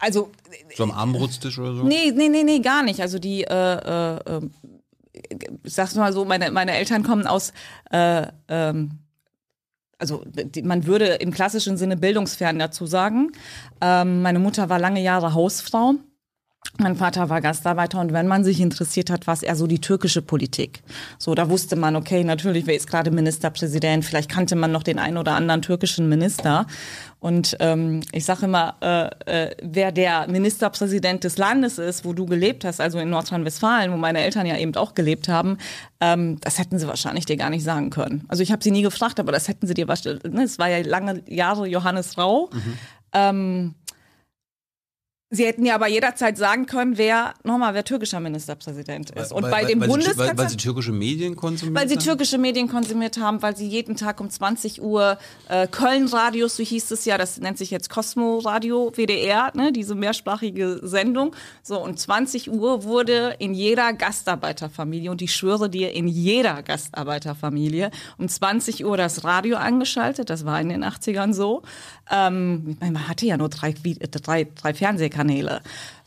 Also 0.00 0.30
So 0.76 0.82
am 0.84 0.90
Abendbrotstisch 0.90 1.58
oder 1.58 1.74
so? 1.74 1.82
Nee, 1.84 2.12
nee, 2.14 2.28
nee, 2.28 2.44
nee, 2.44 2.58
gar 2.58 2.82
nicht. 2.82 3.00
Also 3.00 3.18
die, 3.18 3.44
äh, 3.44 3.54
äh, 3.54 4.16
äh, 4.16 4.40
sag's 5.64 5.94
mal 5.94 6.12
so, 6.12 6.24
meine, 6.24 6.50
meine 6.50 6.72
Eltern 6.72 7.02
kommen 7.02 7.26
aus, 7.26 7.52
äh, 7.90 8.26
ähm, 8.48 8.98
also 9.98 10.22
die, 10.26 10.62
man 10.62 10.86
würde 10.86 11.06
im 11.06 11.32
klassischen 11.32 11.76
Sinne 11.76 11.96
bildungsfern 11.96 12.58
dazu 12.58 12.86
sagen. 12.86 13.32
Ähm, 13.80 14.22
meine 14.22 14.38
Mutter 14.38 14.68
war 14.68 14.78
lange 14.78 15.02
Jahre 15.02 15.34
Hausfrau. 15.34 15.94
Mein 16.76 16.94
Vater 16.94 17.28
war 17.28 17.40
Gastarbeiter 17.40 18.00
und 18.00 18.12
wenn 18.12 18.28
man 18.28 18.44
sich 18.44 18.60
interessiert 18.60 19.10
hat, 19.10 19.26
war 19.26 19.34
es 19.34 19.42
eher 19.42 19.56
so 19.56 19.66
die 19.66 19.80
türkische 19.80 20.22
Politik. 20.22 20.82
So, 21.18 21.34
da 21.34 21.48
wusste 21.48 21.74
man, 21.74 21.96
okay, 21.96 22.22
natürlich, 22.22 22.66
wer 22.66 22.76
ist 22.76 22.86
gerade 22.86 23.10
Ministerpräsident? 23.10 24.04
Vielleicht 24.04 24.30
kannte 24.30 24.54
man 24.54 24.70
noch 24.70 24.84
den 24.84 25.00
einen 25.00 25.16
oder 25.16 25.32
anderen 25.32 25.62
türkischen 25.62 26.08
Minister. 26.08 26.66
Und 27.18 27.56
ähm, 27.58 28.02
ich 28.12 28.24
sage 28.24 28.44
immer, 28.44 28.76
äh, 28.80 29.46
äh, 29.48 29.56
wer 29.60 29.90
der 29.90 30.28
Ministerpräsident 30.28 31.24
des 31.24 31.36
Landes 31.36 31.78
ist, 31.78 32.04
wo 32.04 32.12
du 32.12 32.26
gelebt 32.26 32.64
hast, 32.64 32.80
also 32.80 33.00
in 33.00 33.10
Nordrhein-Westfalen, 33.10 33.90
wo 33.90 33.96
meine 33.96 34.20
Eltern 34.20 34.46
ja 34.46 34.56
eben 34.56 34.76
auch 34.76 34.94
gelebt 34.94 35.26
haben, 35.26 35.58
ähm, 36.00 36.38
das 36.42 36.58
hätten 36.58 36.78
sie 36.78 36.86
wahrscheinlich 36.86 37.26
dir 37.26 37.36
gar 37.36 37.50
nicht 37.50 37.64
sagen 37.64 37.90
können. 37.90 38.24
Also 38.28 38.44
ich 38.44 38.52
habe 38.52 38.62
sie 38.62 38.70
nie 38.70 38.82
gefragt, 38.82 39.18
aber 39.18 39.32
das 39.32 39.48
hätten 39.48 39.66
sie 39.66 39.74
dir 39.74 39.88
wahrscheinlich, 39.88 40.22
ne, 40.22 40.44
es 40.44 40.60
war 40.60 40.68
ja 40.68 40.78
lange 40.86 41.22
Jahre 41.26 41.66
Johannes 41.66 42.16
Rau. 42.18 42.50
Ähm, 43.12 43.74
Sie 45.30 45.44
hätten 45.44 45.66
ja 45.66 45.74
aber 45.74 45.88
jederzeit 45.88 46.38
sagen 46.38 46.64
können, 46.64 46.96
wer 46.96 47.34
nochmal 47.44 47.74
wer 47.74 47.84
türkischer 47.84 48.18
Ministerpräsident 48.18 49.10
ist. 49.10 49.30
Und 49.30 49.42
weil, 49.42 49.50
bei 49.50 49.64
dem 49.66 49.80
weil, 49.80 49.88
sie, 49.88 49.92
Bundeskanzler 49.92 50.28
weil, 50.28 50.38
weil 50.38 50.48
sie 50.48 50.56
türkische 50.56 50.92
Medien 50.92 51.36
konsumieren. 51.36 51.76
weil 51.76 51.86
sie 51.86 51.96
türkische 51.96 52.38
Medien 52.38 52.66
konsumiert 52.66 53.18
haben, 53.18 53.42
weil 53.42 53.54
sie 53.54 53.68
jeden 53.68 53.94
Tag 53.94 54.22
um 54.22 54.30
20 54.30 54.80
Uhr 54.80 55.18
äh, 55.50 55.66
Köln-Radios, 55.66 56.56
so 56.56 56.62
hieß 56.62 56.90
es 56.92 57.04
ja, 57.04 57.18
das 57.18 57.38
nennt 57.40 57.58
sich 57.58 57.70
jetzt 57.70 57.90
Cosmo 57.90 58.38
Radio 58.38 58.90
WDR, 58.94 59.52
ne, 59.54 59.70
diese 59.70 59.94
mehrsprachige 59.94 60.80
Sendung. 60.82 61.36
So, 61.62 61.78
und 61.78 62.00
20 62.00 62.50
Uhr 62.50 62.84
wurde 62.84 63.36
in 63.38 63.52
jeder 63.52 63.92
Gastarbeiterfamilie, 63.92 65.10
und 65.10 65.20
ich 65.20 65.34
schwöre 65.34 65.68
dir, 65.68 65.92
in 65.92 66.08
jeder 66.08 66.62
Gastarbeiterfamilie, 66.62 67.90
um 68.16 68.30
20 68.30 68.86
Uhr 68.86 68.96
das 68.96 69.24
Radio 69.24 69.58
angeschaltet, 69.58 70.30
das 70.30 70.46
war 70.46 70.58
in 70.58 70.70
den 70.70 70.84
80ern 70.84 71.34
so. 71.34 71.60
Ähm, 72.10 72.76
man 72.80 73.08
hatte 73.08 73.26
ja 73.26 73.36
nur 73.36 73.48
drei, 73.48 73.72
drei, 73.72 74.44
drei 74.54 74.74
Fernsehkanäle. 74.74 75.60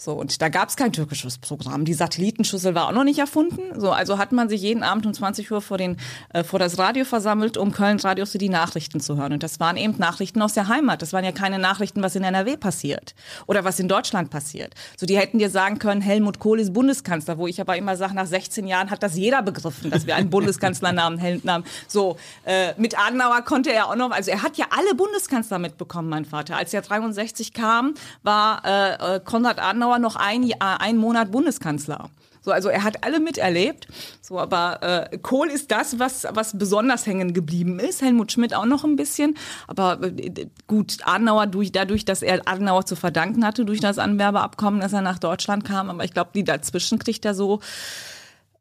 So, 0.04 0.14
und 0.14 0.42
da 0.42 0.50
gab 0.50 0.70
es 0.70 0.78
kein 0.78 0.92
türkisches 0.92 1.38
Programm. 1.38 1.86
Die 1.86 1.94
Satellitenschüssel 1.94 2.74
war 2.74 2.88
auch 2.88 2.92
noch 2.92 3.04
nicht 3.04 3.20
erfunden. 3.20 3.80
So, 3.80 3.92
also 3.92 4.18
hat 4.18 4.32
man 4.32 4.50
sich 4.50 4.60
jeden 4.60 4.82
Abend 4.82 5.06
um 5.06 5.14
20 5.14 5.52
Uhr 5.52 5.62
vor, 5.62 5.78
den, 5.78 5.98
äh, 6.34 6.44
vor 6.44 6.58
das 6.58 6.80
Radio 6.80 7.06
versammelt, 7.06 7.56
um 7.56 7.72
Kölns 7.72 8.04
Radios 8.04 8.32
für 8.32 8.40
die 8.40 8.50
Nachrichten 8.50 9.00
zu 9.00 9.16
hören. 9.16 9.34
Und 9.34 9.44
das 9.44 9.60
waren 9.60 9.78
eben 9.78 9.96
Nachrichten 10.00 10.42
aus 10.42 10.54
der 10.54 10.70
Heimat. 10.70 11.04
Das 11.04 11.14
waren 11.14 11.24
ja 11.24 11.32
keine 11.32 11.60
Nachrichten, 11.60 12.02
was 12.02 12.16
in 12.16 12.24
NRW 12.24 12.58
passiert 12.58 13.14
oder 13.46 13.64
was 13.64 13.80
in 13.80 13.88
Deutschland 13.88 14.32
passiert. 14.32 14.74
So, 14.98 15.06
die 15.06 15.16
hätten 15.20 15.38
dir 15.38 15.52
sagen 15.52 15.78
können, 15.78 16.02
Helmut 16.02 16.40
Kohl 16.40 16.60
ist 16.60 16.74
Bundeskanzler, 16.74 17.38
wo 17.38 17.46
ich 17.46 17.62
aber 17.62 17.78
immer 17.78 17.96
sage, 17.96 18.16
nach 18.16 18.26
16 18.26 18.66
Jahren 18.66 18.90
hat 18.90 19.04
das 19.04 19.16
jeder 19.16 19.44
begriffen, 19.44 19.92
dass 19.92 20.08
wir 20.08 20.16
einen 20.16 20.32
Bundeskanzlernamen 20.32 21.22
haben. 21.48 21.64
So, 21.88 22.18
äh, 22.46 22.74
mit 22.78 22.98
Adenauer 22.98 23.44
konnte 23.44 23.72
er 23.72 23.86
auch 23.86 23.96
noch, 23.96 24.10
also 24.10 24.32
er 24.32 24.42
hat 24.42 24.58
ja 24.58 24.66
alle 24.76 24.96
Bundeskanzler 24.96 25.60
mitbekommen, 25.60 26.10
mein 26.10 26.26
Vater. 26.26 26.58
Als 26.58 26.74
er 26.74 26.82
63 26.82 27.54
kam, 27.54 27.94
war 28.24 28.66
äh, 28.66 29.18
äh, 29.18 29.20
Konrad 29.20 29.62
Adenauer 29.62 29.91
noch 30.00 30.16
ein, 30.16 30.50
äh, 30.50 30.56
ein 30.60 30.98
Monat 30.98 31.32
Bundeskanzler. 31.32 32.10
So, 32.44 32.52
also 32.52 32.70
er 32.70 32.84
hat 32.84 33.04
alle 33.04 33.20
miterlebt. 33.20 33.88
So, 34.22 34.40
aber 34.40 35.12
äh, 35.12 35.18
Kohl 35.20 35.48
ist 35.48 35.72
das, 35.72 36.00
was 36.00 36.26
was 36.32 36.58
besonders 36.58 37.06
hängen 37.06 37.34
geblieben 37.34 37.80
ist. 37.80 38.02
Helmut 38.02 38.32
Schmidt 38.32 38.56
auch 38.56 38.66
noch 38.66 38.84
ein 38.84 38.96
bisschen. 38.96 39.38
Aber 39.68 40.00
äh, 40.02 40.48
gut, 40.68 40.98
Adenauer 41.04 41.48
durch 41.48 41.72
dadurch, 41.72 42.04
dass 42.04 42.24
er 42.24 42.42
Adenauer 42.48 42.86
zu 42.86 42.96
verdanken 42.96 43.46
hatte 43.46 43.64
durch 43.64 43.80
das 43.80 44.00
Anwerbeabkommen, 44.00 44.82
dass 44.82 44.94
er 44.94 45.02
nach 45.02 45.20
Deutschland 45.20 45.66
kam. 45.66 45.90
Aber 45.90 46.04
ich 46.04 46.14
glaube, 46.14 46.32
die 46.34 46.44
dazwischen 46.44 46.98
kriegt 46.98 47.26
er 47.26 47.36
so 47.36 47.60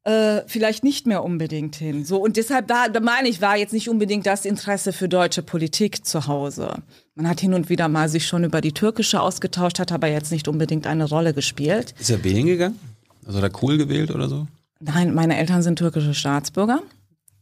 äh, 0.04 0.42
vielleicht 0.46 0.84
nicht 0.84 1.06
mehr 1.06 1.24
unbedingt 1.24 1.76
hin. 1.76 2.04
So 2.04 2.22
und 2.22 2.36
deshalb 2.36 2.68
da, 2.68 2.88
da 2.88 3.00
meine 3.00 3.28
ich, 3.28 3.40
war 3.40 3.56
jetzt 3.56 3.72
nicht 3.72 3.88
unbedingt 3.88 4.26
das 4.26 4.44
Interesse 4.44 4.92
für 4.92 5.08
deutsche 5.08 5.42
Politik 5.42 6.04
zu 6.06 6.26
Hause. 6.26 6.74
Man 7.20 7.28
hat 7.28 7.40
hin 7.42 7.52
und 7.52 7.68
wieder 7.68 7.86
mal 7.88 8.08
sich 8.08 8.26
schon 8.26 8.44
über 8.44 8.62
die 8.62 8.72
türkische 8.72 9.20
ausgetauscht, 9.20 9.78
hat 9.78 9.92
aber 9.92 10.08
jetzt 10.08 10.32
nicht 10.32 10.48
unbedingt 10.48 10.86
eine 10.86 11.04
Rolle 11.04 11.34
gespielt. 11.34 11.94
Ist 12.00 12.08
er 12.08 12.24
wählen 12.24 12.46
gegangen? 12.46 12.78
Also 13.26 13.36
hat 13.36 13.44
er 13.44 13.50
Kohl 13.50 13.76
gewählt 13.76 14.10
oder 14.10 14.26
so? 14.26 14.46
Nein, 14.80 15.12
meine 15.12 15.36
Eltern 15.36 15.60
sind 15.60 15.78
türkische 15.78 16.14
Staatsbürger. 16.14 16.80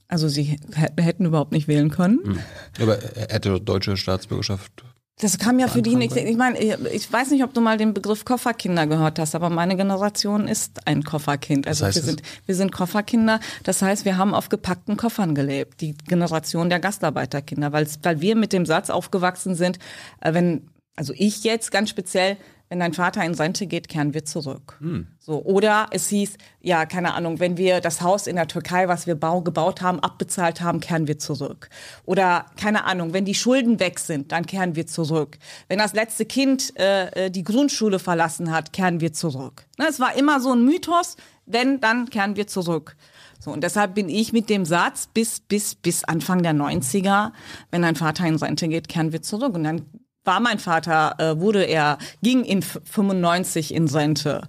Also 0.08 0.26
sie 0.26 0.58
hätten 0.72 1.26
überhaupt 1.26 1.52
nicht 1.52 1.68
wählen 1.68 1.90
können. 1.90 2.18
Hm. 2.24 2.38
Aber 2.82 2.98
er 3.00 3.32
hätte 3.32 3.60
deutsche 3.60 3.96
Staatsbürgerschaft 3.96 4.82
das 5.18 5.38
kam 5.38 5.58
ja 5.58 5.66
für 5.66 5.82
die 5.82 5.96
nicht. 5.96 6.14
Ich 6.16 6.36
meine, 6.36 6.58
ich 6.58 7.12
weiß 7.12 7.30
nicht, 7.30 7.42
ob 7.42 7.52
du 7.52 7.60
mal 7.60 7.76
den 7.76 7.92
Begriff 7.92 8.24
Kofferkinder 8.24 8.86
gehört 8.86 9.18
hast, 9.18 9.34
aber 9.34 9.50
meine 9.50 9.76
Generation 9.76 10.46
ist 10.46 10.86
ein 10.86 11.02
Kofferkind. 11.02 11.66
Also 11.66 11.86
heißt 11.86 11.96
wir 11.96 12.02
das? 12.02 12.10
sind, 12.10 12.22
wir 12.46 12.54
sind 12.54 12.70
Kofferkinder. 12.70 13.40
Das 13.64 13.82
heißt, 13.82 14.04
wir 14.04 14.16
haben 14.16 14.32
auf 14.32 14.48
gepackten 14.48 14.96
Koffern 14.96 15.34
gelebt. 15.34 15.80
Die 15.80 15.96
Generation 15.96 16.70
der 16.70 16.78
Gastarbeiterkinder, 16.78 17.72
weil, 17.72 17.88
weil 18.02 18.20
wir 18.20 18.36
mit 18.36 18.52
dem 18.52 18.64
Satz 18.64 18.90
aufgewachsen 18.90 19.56
sind, 19.56 19.80
äh, 20.20 20.34
wenn, 20.34 20.68
also 20.94 21.12
ich 21.16 21.42
jetzt 21.42 21.72
ganz 21.72 21.90
speziell, 21.90 22.36
wenn 22.68 22.80
dein 22.80 22.92
Vater 22.92 23.24
in 23.24 23.34
Rente 23.34 23.66
geht, 23.66 23.88
kehren 23.88 24.14
wir 24.14 24.24
zurück. 24.24 24.78
So 25.18 25.42
oder 25.42 25.88
es 25.90 26.08
hieß, 26.08 26.34
ja, 26.60 26.86
keine 26.86 27.14
Ahnung, 27.14 27.40
wenn 27.40 27.56
wir 27.56 27.80
das 27.80 28.02
Haus 28.02 28.26
in 28.26 28.36
der 28.36 28.48
Türkei, 28.48 28.88
was 28.88 29.06
wir 29.06 29.14
bau, 29.14 29.40
gebaut 29.40 29.80
haben, 29.80 30.00
abbezahlt 30.00 30.60
haben, 30.60 30.80
kehren 30.80 31.06
wir 31.06 31.18
zurück. 31.18 31.70
Oder 32.04 32.46
keine 32.56 32.84
Ahnung, 32.84 33.12
wenn 33.12 33.24
die 33.24 33.34
Schulden 33.34 33.80
weg 33.80 33.98
sind, 33.98 34.32
dann 34.32 34.46
kehren 34.46 34.76
wir 34.76 34.86
zurück. 34.86 35.38
Wenn 35.68 35.78
das 35.78 35.94
letzte 35.94 36.26
Kind 36.26 36.78
äh, 36.78 37.26
äh, 37.26 37.30
die 37.30 37.44
Grundschule 37.44 37.98
verlassen 37.98 38.50
hat, 38.50 38.72
kehren 38.72 39.00
wir 39.00 39.12
zurück. 39.12 39.66
Ne, 39.78 39.86
es 39.88 40.00
war 40.00 40.16
immer 40.16 40.40
so 40.40 40.52
ein 40.52 40.64
Mythos, 40.64 41.16
wenn, 41.46 41.80
dann 41.80 42.10
kehren 42.10 42.36
wir 42.36 42.46
zurück. 42.46 42.96
So, 43.40 43.52
und 43.52 43.62
deshalb 43.62 43.94
bin 43.94 44.08
ich 44.08 44.32
mit 44.32 44.50
dem 44.50 44.64
Satz 44.64 45.06
bis, 45.06 45.40
bis, 45.40 45.74
bis 45.74 46.04
Anfang 46.04 46.42
der 46.42 46.54
90er, 46.54 47.32
wenn 47.70 47.82
dein 47.82 47.94
Vater 47.94 48.26
in 48.26 48.36
Rente 48.36 48.68
geht, 48.68 48.88
kehren 48.88 49.12
wir 49.12 49.22
zurück. 49.22 49.54
Und 49.54 49.64
dann 49.64 49.86
war 50.28 50.40
mein 50.40 50.58
Vater, 50.58 51.16
äh, 51.18 51.40
wurde 51.40 51.64
er, 51.64 51.96
ging 52.22 52.44
in 52.44 52.62
95 52.62 53.74
in 53.74 53.88
Rente. 53.88 54.42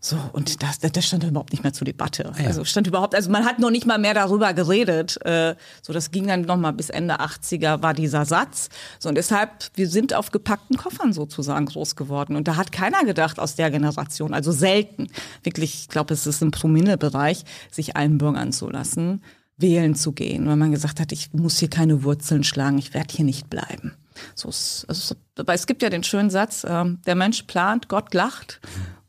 So, 0.00 0.16
und 0.32 0.62
das, 0.62 0.78
das 0.78 1.04
stand 1.04 1.24
überhaupt 1.24 1.50
nicht 1.50 1.64
mehr 1.64 1.72
zur 1.72 1.84
Debatte. 1.84 2.32
ja. 2.38 2.46
Also 2.46 2.64
stand 2.64 2.86
überhaupt, 2.86 3.16
also 3.16 3.30
man 3.32 3.44
hat 3.44 3.58
noch 3.58 3.70
nicht 3.70 3.84
mal 3.84 3.98
mehr 3.98 4.14
darüber 4.14 4.54
geredet. 4.54 5.20
Äh, 5.26 5.56
so, 5.82 5.92
das 5.92 6.12
ging 6.12 6.28
dann 6.28 6.42
noch 6.42 6.56
mal 6.56 6.70
bis 6.70 6.88
Ende 6.88 7.20
80er 7.20 7.82
war 7.82 7.94
dieser 7.94 8.24
Satz. 8.26 8.68
So, 9.00 9.08
und 9.08 9.16
deshalb, 9.16 9.50
wir 9.74 9.88
sind 9.88 10.14
auf 10.14 10.30
gepackten 10.30 10.76
Koffern 10.76 11.12
sozusagen 11.12 11.66
groß 11.66 11.96
geworden. 11.96 12.36
Und 12.36 12.46
da 12.46 12.54
hat 12.54 12.70
keiner 12.70 13.04
gedacht 13.04 13.40
aus 13.40 13.56
der 13.56 13.72
Generation, 13.72 14.34
also 14.34 14.52
selten, 14.52 15.08
wirklich, 15.42 15.74
ich 15.74 15.88
glaube, 15.88 16.14
es 16.14 16.28
ist 16.28 16.42
im 16.42 16.52
Promille-Bereich, 16.52 17.44
sich 17.72 17.96
allen 17.96 18.18
Bürgern 18.18 18.52
zu 18.52 18.70
lassen, 18.70 19.20
wählen 19.56 19.96
zu 19.96 20.12
gehen, 20.12 20.46
weil 20.46 20.54
man 20.54 20.70
gesagt 20.70 21.00
hat, 21.00 21.10
ich 21.10 21.32
muss 21.32 21.58
hier 21.58 21.70
keine 21.70 22.04
Wurzeln 22.04 22.44
schlagen, 22.44 22.78
ich 22.78 22.94
werde 22.94 23.12
hier 23.12 23.24
nicht 23.24 23.50
bleiben. 23.50 23.94
So, 24.34 24.48
ist- 24.48 24.84
also, 24.88 25.14
aber 25.38 25.54
es 25.54 25.66
gibt 25.66 25.82
ja 25.82 25.90
den 25.90 26.02
schönen 26.04 26.30
Satz, 26.30 26.64
ähm, 26.68 27.00
der 27.06 27.14
Mensch 27.14 27.42
plant, 27.44 27.88
Gott 27.88 28.12
lacht. 28.14 28.60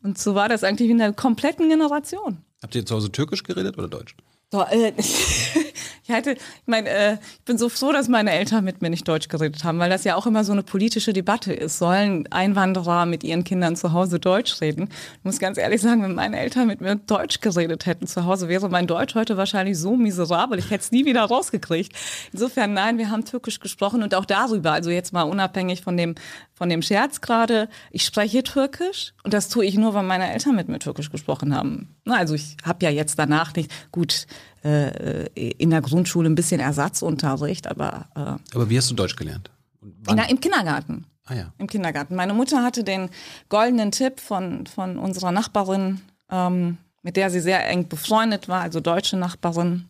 Und 0.04 0.17
so 0.17 0.36
war 0.36 0.48
das 0.50 0.63
eigentlich 0.63 0.89
in 0.89 0.98
der 0.98 1.13
kompletten 1.13 1.67
Generation. 1.69 2.38
Habt 2.62 2.76
ihr 2.76 2.86
zu 2.86 2.95
Hause 2.95 3.12
Türkisch 3.12 3.43
geredet 3.43 3.78
oder 3.78 3.88
Deutsch? 3.88 4.15
So, 4.52 4.62
äh, 4.63 4.93
ich 6.10 6.15
hatte, 6.15 6.32
ich 6.32 6.39
meine, 6.65 6.89
äh, 6.89 7.13
ich 7.13 7.45
bin 7.45 7.58
so 7.58 7.69
froh, 7.69 7.91
dass 7.91 8.08
meine 8.08 8.32
Eltern 8.32 8.63
mit 8.63 8.82
mir 8.82 8.89
nicht 8.89 9.08
Deutsch 9.08 9.28
geredet 9.28 9.63
haben, 9.63 9.78
weil 9.78 9.91
das 9.91 10.04
ja 10.04 10.15
auch 10.15 10.26
immer 10.26 10.43
so 10.43 10.52
eine 10.52 10.63
politische 10.63 11.13
Debatte 11.13 11.54
ist. 11.54 11.78
Sollen 11.78 12.28
Einwanderer 12.32 13.06
mit 13.06 13.24
ihren 13.24 13.43
Kindern 13.43 13.76
zu 13.76 13.93
Hause 13.93 14.19
Deutsch 14.19 14.60
reden? 14.60 14.89
Ich 15.17 15.24
muss 15.24 15.39
ganz 15.39 15.60
ehrlich 15.60 15.82
sagen, 15.82 16.02
wenn 16.02 16.15
meine 16.15 16.39
Eltern 16.39 16.67
mit 16.67 16.82
mir 16.82 16.95
Deutsch 16.95 17.41
geredet 17.41 17.86
hätten 17.86 18.08
zu 18.08 18.26
Hause, 18.26 18.50
wäre 18.50 18.69
mein 18.69 18.88
Deutsch 18.88 19.13
heute 19.13 19.38
wahrscheinlich 19.38 19.78
so 19.78 19.95
miserabel, 19.95 20.58
ich 20.58 20.72
hätte 20.72 20.84
es 20.84 20.91
nie 20.91 21.06
wieder 21.06 21.24
rausgekriegt. 21.24 21.93
Insofern, 22.34 22.74
nein, 22.74 22.98
wir 22.98 23.12
haben 23.12 23.24
Türkisch 23.24 23.60
gesprochen 23.60 24.02
und 24.02 24.15
auch 24.15 24.26
darüber, 24.26 24.72
also 24.72 24.89
jetzt 24.89 25.13
mal 25.13 25.24
unabhängig 25.24 25.84
von 25.84 25.95
dem, 25.95 26.15
von 26.54 26.69
dem 26.69 26.82
Scherz 26.82 27.22
gerade, 27.22 27.69
ich 27.91 28.04
spreche 28.04 28.41
Türkisch 28.41 29.13
und 29.24 29.34
das 29.34 29.48
tue 29.48 29.65
ich 29.65 29.76
nur, 29.76 29.93
weil 29.93 30.04
meine 30.04 30.32
Eltern 30.34 30.56
mit 30.56 30.69
mir 30.69 30.80
Türkisch 30.80 31.12
gesprochen 31.12 31.56
haben. 31.56 31.95
Also 32.06 32.34
ich 32.34 32.58
habe 32.65 32.84
ja 32.84 32.89
jetzt 32.91 33.19
danach 33.19 33.54
nicht, 33.54 33.72
gut, 33.91 34.26
äh, 34.63 35.26
in 35.36 35.69
der 35.69 35.82
Grundschule 35.82 36.30
ein 36.30 36.36
bisschen 36.36 36.60
Ersatzunterricht, 36.60 37.67
aber 37.67 38.08
äh, 38.15 38.56
Aber 38.56 38.69
wie 38.69 38.78
hast 38.78 38.89
du 38.91 38.95
Deutsch 38.95 39.15
gelernt? 39.15 39.52
Der, 39.82 40.30
im 40.30 40.39
Kindergarten. 40.41 41.06
ah 41.26 41.34
ja. 41.36 41.54
Im 41.58 41.67
Kindergarten. 41.67 42.15
Meine 42.15 42.34
Mutter 42.34 42.63
hatte 42.63 42.84
den 42.84 43.10
goldenen 43.48 43.91
Tipp 43.91 44.19
von, 44.19 44.67
von 44.67 44.98
unserer 44.98 45.32
Nachbarin, 45.32 46.02
ähm, 46.30 46.78
mit 47.02 47.15
der 47.15 47.30
sie 47.30 47.39
sehr 47.39 47.65
eng 47.69 47.88
befreundet 47.88 48.48
war, 48.50 48.62
also 48.62 48.80
deutsche 48.80 49.15
Nachbarin. 49.17 49.86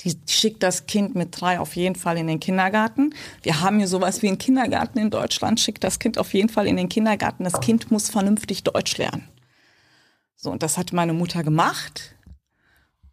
Die 0.00 0.14
schickt 0.26 0.62
das 0.62 0.86
Kind 0.86 1.14
mit 1.14 1.40
drei 1.40 1.58
auf 1.58 1.76
jeden 1.76 1.94
Fall 1.96 2.18
in 2.18 2.26
den 2.26 2.40
Kindergarten. 2.40 3.14
Wir 3.42 3.60
haben 3.60 3.78
hier 3.78 3.88
sowas 3.88 4.20
wie 4.22 4.28
einen 4.28 4.38
Kindergarten 4.38 4.98
in 4.98 5.10
Deutschland. 5.10 5.60
Schickt 5.60 5.84
das 5.84 5.98
Kind 5.98 6.18
auf 6.18 6.34
jeden 6.34 6.48
Fall 6.48 6.66
in 6.66 6.76
den 6.76 6.88
Kindergarten. 6.88 7.44
Das 7.44 7.60
Kind 7.60 7.90
muss 7.90 8.10
vernünftig 8.10 8.62
Deutsch 8.62 8.96
lernen. 8.98 9.28
So, 10.36 10.50
und 10.50 10.62
das 10.62 10.76
hat 10.76 10.92
meine 10.92 11.14
Mutter 11.14 11.42
gemacht 11.42 12.15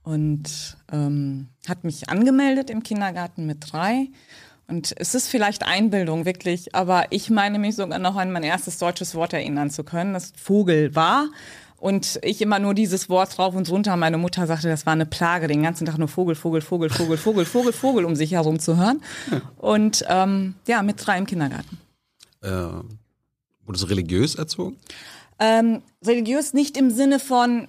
und 0.04 0.78
ähm, 0.92 1.48
hat 1.68 1.84
mich 1.84 2.10
angemeldet 2.10 2.70
im 2.70 2.84
Kindergarten 2.84 3.46
mit 3.46 3.72
drei. 3.72 4.10
Und 4.68 4.94
es 4.98 5.14
ist 5.16 5.28
vielleicht 5.28 5.64
Einbildung, 5.64 6.26
wirklich, 6.26 6.74
aber 6.74 7.06
ich 7.10 7.30
meine 7.30 7.60
mich 7.60 7.76
sogar 7.76 8.00
noch 8.00 8.16
an 8.16 8.32
mein 8.32 8.44
erstes 8.44 8.78
deutsches 8.78 9.16
Wort 9.16 9.34
erinnern 9.34 9.70
zu 9.70 9.84
können, 9.84 10.14
das 10.14 10.34
Vogel 10.36 10.96
war. 10.96 11.28
Und 11.78 12.18
ich 12.24 12.42
immer 12.42 12.60
nur 12.60 12.74
dieses 12.74 13.10
Wort 13.10 13.38
drauf 13.38 13.56
und 13.56 13.70
runter. 13.70 13.98
Meine 13.98 14.18
Mutter 14.18 14.48
sagte, 14.48 14.70
das 14.70 14.86
war 14.86 14.94
eine 14.94 15.06
Plage, 15.06 15.48
den 15.48 15.64
ganzen 15.64 15.86
Tag 15.86 15.98
nur 15.98 16.08
Vogel, 16.08 16.34
Vogel, 16.34 16.62
Vogel, 16.62 16.90
Vogel, 16.90 17.18
Vogel, 17.18 17.46
Vogel, 17.46 17.74
Vogel 17.74 18.06
um 18.06 18.16
sich 18.16 18.32
herum 18.32 18.60
zu 18.60 18.78
hören. 18.78 19.02
Und 19.58 20.06
ähm, 20.08 20.56
ja, 20.66 20.82
mit 20.82 21.06
drei 21.06 21.18
im 21.18 21.26
Kindergarten. 21.26 21.78
Äh, 22.42 22.68
wurdest 23.66 23.84
du 23.84 23.88
religiös 23.88 24.36
erzogen? 24.36 24.78
Ähm, 25.40 25.82
religiös 26.06 26.54
nicht 26.54 26.78
im 26.78 26.90
Sinne 26.90 27.20
von, 27.20 27.68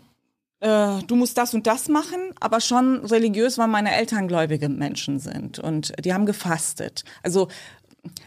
äh, 0.64 1.03
du 1.07 1.14
musst 1.14 1.37
das 1.37 1.53
und 1.53 1.66
das 1.66 1.88
machen, 1.88 2.33
aber 2.40 2.61
schon 2.61 3.05
religiös, 3.05 3.59
weil 3.59 3.68
meine 3.68 3.94
Eltern 3.94 4.29
gläubige 4.29 4.70
Menschen 4.70 5.18
sind 5.18 5.59
und 5.59 5.92
die 6.03 6.14
haben 6.14 6.24
gefastet. 6.24 7.05
Also 7.22 7.48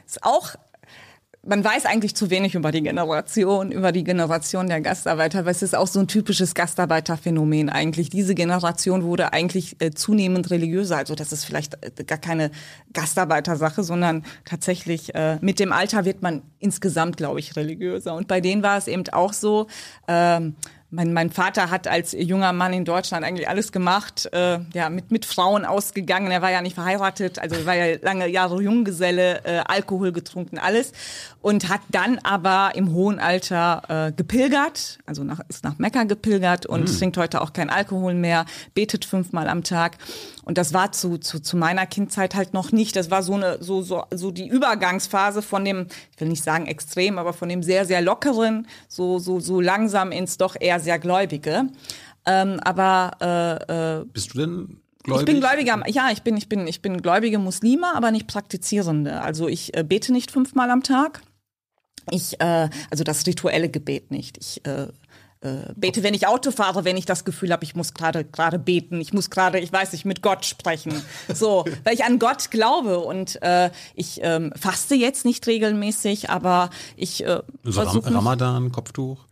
ist 0.06 0.24
auch 0.24 0.56
man 1.48 1.64
weiß 1.64 1.86
eigentlich 1.86 2.14
zu 2.14 2.30
wenig 2.30 2.56
über 2.56 2.72
die 2.72 2.82
Generation, 2.84 3.72
über 3.72 3.94
die 3.94 4.04
Generation 4.04 4.68
der 4.68 4.82
Gastarbeiter, 4.82 5.46
weil 5.46 5.54
es 5.54 5.62
ist 5.62 5.76
auch 5.76 5.88
so 5.88 6.02
ein 6.02 6.08
typisches 6.08 6.54
Gastarbeiterphänomen 6.54 7.70
eigentlich. 7.70 8.10
Diese 8.10 8.36
Generation 8.36 9.04
wurde 9.04 9.32
eigentlich 9.32 9.78
äh, 9.80 9.92
zunehmend 9.92 10.52
religiöser. 10.52 10.98
Also 10.98 11.16
das 11.16 11.32
ist 11.32 11.46
vielleicht 11.46 11.78
äh, 11.82 12.04
gar 12.04 12.18
keine 12.18 12.52
Gastarbeitersache, 12.92 13.84
sondern 13.84 14.26
tatsächlich 14.44 15.16
äh, 15.16 15.38
mit 15.40 15.60
dem 15.60 15.72
Alter 15.72 16.04
wird 16.04 16.22
man 16.22 16.42
insgesamt, 16.60 17.16
glaube 17.16 17.40
ich, 17.40 17.56
religiöser. 17.56 18.14
Und 18.14 18.28
bei 18.28 18.42
denen 18.42 18.62
war 18.62 18.78
es 18.78 18.88
eben 18.88 19.08
auch 19.14 19.32
so, 19.32 19.68
ähm, 20.10 20.56
mein, 20.90 21.12
mein 21.12 21.30
Vater 21.32 21.70
hat 21.70 21.88
als 21.88 22.14
junger 22.18 22.54
Mann 22.54 22.72
in 22.72 22.86
Deutschland 22.86 23.26
eigentlich 23.26 23.50
alles 23.50 23.74
gemacht, 23.74 24.30
äh, 24.32 24.60
ja, 24.74 24.90
mit, 24.90 25.12
mit 25.12 25.26
Frauen 25.26 25.66
ausgegangen. 25.66 26.32
Er 26.32 26.42
war 26.42 26.52
ja 26.52 26.62
nicht 26.62 26.76
verheiratet, 26.76 27.40
also 27.40 27.66
war 27.66 27.76
ja 27.76 27.98
lange 28.02 28.28
Jahre 28.28 28.62
Junggeselle, 28.62 29.44
äh, 29.44 29.64
Alkohol 29.68 30.14
getrunken, 30.14 30.58
alles. 30.58 30.94
Und 31.42 31.68
hat 31.68 31.82
dann 31.90 32.20
aber 32.20 32.72
im 32.76 32.94
hohen 32.94 33.20
Alter 33.20 34.08
äh, 34.08 34.12
gepilgert, 34.14 35.00
also 35.06 35.24
nach, 35.24 35.42
ist 35.50 35.66
nach 35.66 35.78
Mekka 35.78 36.04
gepilgert 36.04 36.66
und 36.66 36.90
mhm. 36.90 36.98
trinkt 36.98 37.18
heute 37.18 37.42
auch 37.42 37.52
kein 37.52 37.70
Alkohol 37.70 38.14
mehr, 38.14 38.46
betet 38.74 39.04
fünfmal 39.04 39.50
am 39.50 39.64
Tag. 39.64 39.98
Und 40.48 40.58
das 40.58 40.74
war 40.74 40.94
zu, 40.94 41.18
zu, 41.18 41.42
zu 41.42 41.58
meiner 41.58 41.86
Kindzeit 41.86 42.34
halt 42.34 42.54
noch 42.54 42.72
nicht. 42.72 42.96
Das 42.96 43.12
war 43.12 43.22
so 43.22 43.34
eine, 43.34 43.62
so, 43.62 43.82
so, 43.82 44.06
so 44.12 44.32
die 44.32 44.48
Übergangsphase 44.48 45.42
von 45.42 45.66
dem, 45.66 45.88
ich 46.14 46.22
will 46.22 46.30
nicht 46.30 46.42
sagen 46.42 46.68
extrem, 46.68 47.18
aber 47.20 47.34
von 47.34 47.50
dem 47.50 47.64
sehr, 47.64 47.84
sehr 47.84 48.02
lockeren, 48.02 48.66
so, 48.88 49.20
so, 49.20 49.42
so 49.42 49.60
langsam 49.60 50.14
ins 50.14 50.38
doch 50.38 50.56
eher 50.58 50.80
sehr 50.80 51.00
Gläubige. 51.00 51.68
Ähm, 52.26 52.62
aber 52.64 53.12
äh, 53.70 54.00
äh, 54.00 54.06
bist 54.06 54.34
du 54.34 54.38
denn 54.38 54.80
Gläubig? 55.04 55.20
Ich 55.20 55.26
bin 55.26 55.42
gläubiger, 55.42 55.84
ja, 55.90 56.12
ich 56.14 56.22
bin, 56.22 56.38
ich 56.38 56.48
bin, 56.48 56.66
ich 56.66 56.82
bin 56.82 57.02
gläubige 57.02 57.40
Muslime, 57.40 57.94
aber 57.94 58.12
nicht 58.12 58.28
praktizierende. 58.28 59.20
Also 59.20 59.50
ich 59.50 59.76
äh, 59.76 59.84
bete 59.84 60.14
nicht 60.14 60.32
fünfmal 60.32 60.72
am 60.72 60.82
Tag. 60.82 61.24
Ich, 62.10 62.40
äh, 62.40 62.70
also 62.90 63.04
das 63.04 63.28
rituelle 63.28 63.68
Gebet 63.68 64.12
nicht. 64.12 64.38
Ich 64.38 64.66
äh, 64.66 64.88
äh, 65.42 65.74
bete, 65.76 66.04
wenn 66.04 66.14
ich 66.14 66.28
Auto 66.28 66.52
fahre, 66.52 66.84
wenn 66.86 66.98
ich 66.98 67.06
das 67.06 67.26
Gefühl 67.26 67.52
habe, 67.52 67.64
ich 67.64 67.76
muss 67.76 67.94
gerade 67.94 68.26
gerade 68.26 68.58
beten, 68.58 69.00
ich 69.00 69.14
muss 69.14 69.30
gerade, 69.30 69.60
ich 69.60 69.72
weiß 69.72 69.92
nicht, 69.92 70.06
mit 70.06 70.22
Gott 70.22 70.46
sprechen. 70.46 70.94
So, 71.34 71.66
weil 71.84 71.94
ich 71.94 72.04
an 72.04 72.20
Gott 72.20 72.52
glaube 72.52 73.00
und 73.00 73.42
äh, 73.42 73.70
ich 73.94 74.20
ähm, 74.24 74.52
faste 74.60 74.96
jetzt 74.96 75.26
nicht 75.26 75.46
regelmäßig, 75.46 76.30
aber 76.30 76.70
ich 76.96 77.24
äh, 77.24 77.42
so 77.64 77.82
Ram 77.82 78.00
Ramadan, 78.00 78.72
Kopftuch. 78.72 79.27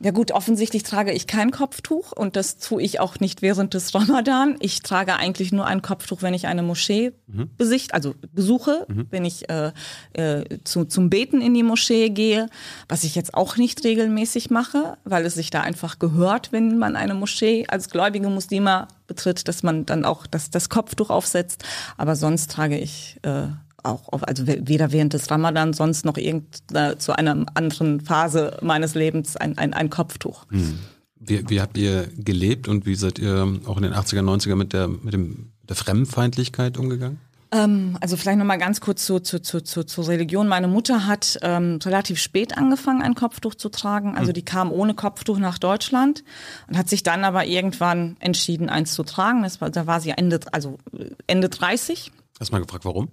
Ja 0.00 0.10
gut, 0.10 0.32
offensichtlich 0.32 0.82
trage 0.82 1.12
ich 1.12 1.28
kein 1.28 1.52
Kopftuch 1.52 2.10
und 2.10 2.34
das 2.34 2.58
tue 2.58 2.82
ich 2.82 2.98
auch 2.98 3.20
nicht 3.20 3.42
während 3.42 3.74
des 3.74 3.94
Ramadan. 3.94 4.56
Ich 4.58 4.82
trage 4.82 5.14
eigentlich 5.14 5.52
nur 5.52 5.66
ein 5.66 5.82
Kopftuch, 5.82 6.20
wenn 6.20 6.34
ich 6.34 6.48
eine 6.48 6.64
Moschee 6.64 7.12
mhm. 7.28 7.50
besicht, 7.56 7.94
also 7.94 8.14
besuche, 8.32 8.86
mhm. 8.88 9.06
wenn 9.10 9.24
ich 9.24 9.48
äh, 9.48 9.70
äh, 10.14 10.58
zu, 10.64 10.84
zum 10.84 11.10
Beten 11.10 11.40
in 11.40 11.54
die 11.54 11.62
Moschee 11.62 12.10
gehe, 12.10 12.48
was 12.88 13.04
ich 13.04 13.14
jetzt 13.14 13.34
auch 13.34 13.56
nicht 13.56 13.84
regelmäßig 13.84 14.50
mache, 14.50 14.98
weil 15.04 15.24
es 15.24 15.34
sich 15.34 15.50
da 15.50 15.60
einfach 15.60 16.00
gehört, 16.00 16.50
wenn 16.50 16.76
man 16.76 16.96
eine 16.96 17.14
Moschee 17.14 17.66
als 17.68 17.88
gläubige 17.88 18.28
Muslima 18.28 18.88
betritt, 19.06 19.46
dass 19.46 19.62
man 19.62 19.86
dann 19.86 20.04
auch 20.04 20.26
das, 20.26 20.50
das 20.50 20.68
Kopftuch 20.68 21.10
aufsetzt. 21.10 21.62
Aber 21.96 22.16
sonst 22.16 22.50
trage 22.50 22.78
ich 22.78 23.20
äh, 23.22 23.46
auch, 23.84 24.12
auf, 24.12 24.26
also 24.26 24.46
weder 24.46 24.92
während 24.92 25.12
des 25.12 25.30
Ramadan, 25.30 25.72
sonst 25.72 26.04
noch 26.04 26.16
irgend 26.16 26.62
äh, 26.72 26.96
zu 26.98 27.16
einer 27.16 27.46
anderen 27.54 28.00
Phase 28.00 28.58
meines 28.62 28.94
Lebens 28.94 29.36
ein, 29.36 29.58
ein, 29.58 29.74
ein 29.74 29.90
Kopftuch. 29.90 30.46
Hm. 30.50 30.78
Wie, 31.20 31.48
wie 31.48 31.60
habt 31.60 31.78
ihr 31.78 32.08
gelebt 32.16 32.68
und 32.68 32.86
wie 32.86 32.94
seid 32.94 33.18
ihr 33.18 33.58
auch 33.66 33.76
in 33.76 33.82
den 33.82 33.94
80er, 33.94 34.20
90er 34.20 34.56
mit 34.56 34.72
der, 34.72 34.88
mit 34.88 35.14
dem, 35.14 35.52
der 35.68 35.76
Fremdenfeindlichkeit 35.76 36.76
umgegangen? 36.76 37.18
Ähm, 37.50 37.96
also 38.00 38.16
vielleicht 38.16 38.38
nochmal 38.38 38.58
ganz 38.58 38.80
kurz 38.80 39.06
zu, 39.06 39.20
zu, 39.20 39.40
zu, 39.40 39.62
zu, 39.62 39.84
zur 39.84 40.08
Religion. 40.08 40.48
Meine 40.48 40.68
Mutter 40.68 41.06
hat 41.06 41.38
ähm, 41.42 41.78
relativ 41.84 42.18
spät 42.18 42.58
angefangen, 42.58 43.00
ein 43.00 43.14
Kopftuch 43.14 43.54
zu 43.54 43.68
tragen. 43.68 44.16
Also 44.16 44.28
hm. 44.28 44.34
die 44.34 44.44
kam 44.44 44.72
ohne 44.72 44.94
Kopftuch 44.94 45.38
nach 45.38 45.58
Deutschland 45.58 46.24
und 46.68 46.76
hat 46.76 46.88
sich 46.88 47.02
dann 47.02 47.24
aber 47.24 47.46
irgendwann 47.46 48.16
entschieden, 48.20 48.68
eins 48.68 48.92
zu 48.94 49.04
tragen. 49.04 49.44
Das 49.44 49.60
war, 49.60 49.70
da 49.70 49.86
war 49.86 50.00
sie 50.00 50.10
Ende, 50.10 50.40
also 50.52 50.78
Ende 51.26 51.48
30. 51.48 52.10
Hast 52.40 52.50
mal 52.50 52.60
gefragt, 52.60 52.84
warum? 52.84 53.08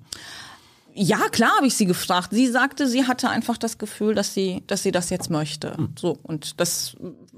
Ja, 0.94 1.30
klar 1.30 1.52
habe 1.58 1.68
ich 1.68 1.76
sie 1.76 1.86
gefragt. 1.86 2.30
Sie 2.32 2.48
sagte, 2.48 2.88
sie 2.88 3.08
hatte 3.08 3.30
einfach 3.30 3.58
das 3.58 3.78
Gefühl, 3.78 4.14
dass 4.14 4.34
sie, 4.34 4.64
dass 4.68 4.84
sie 4.84 4.92
das 4.92 5.10
jetzt 5.10 5.30
möchte. 5.30 5.78
Hm. 5.78 5.94
So 5.98 6.18
und 6.24 6.60
das 6.60 6.96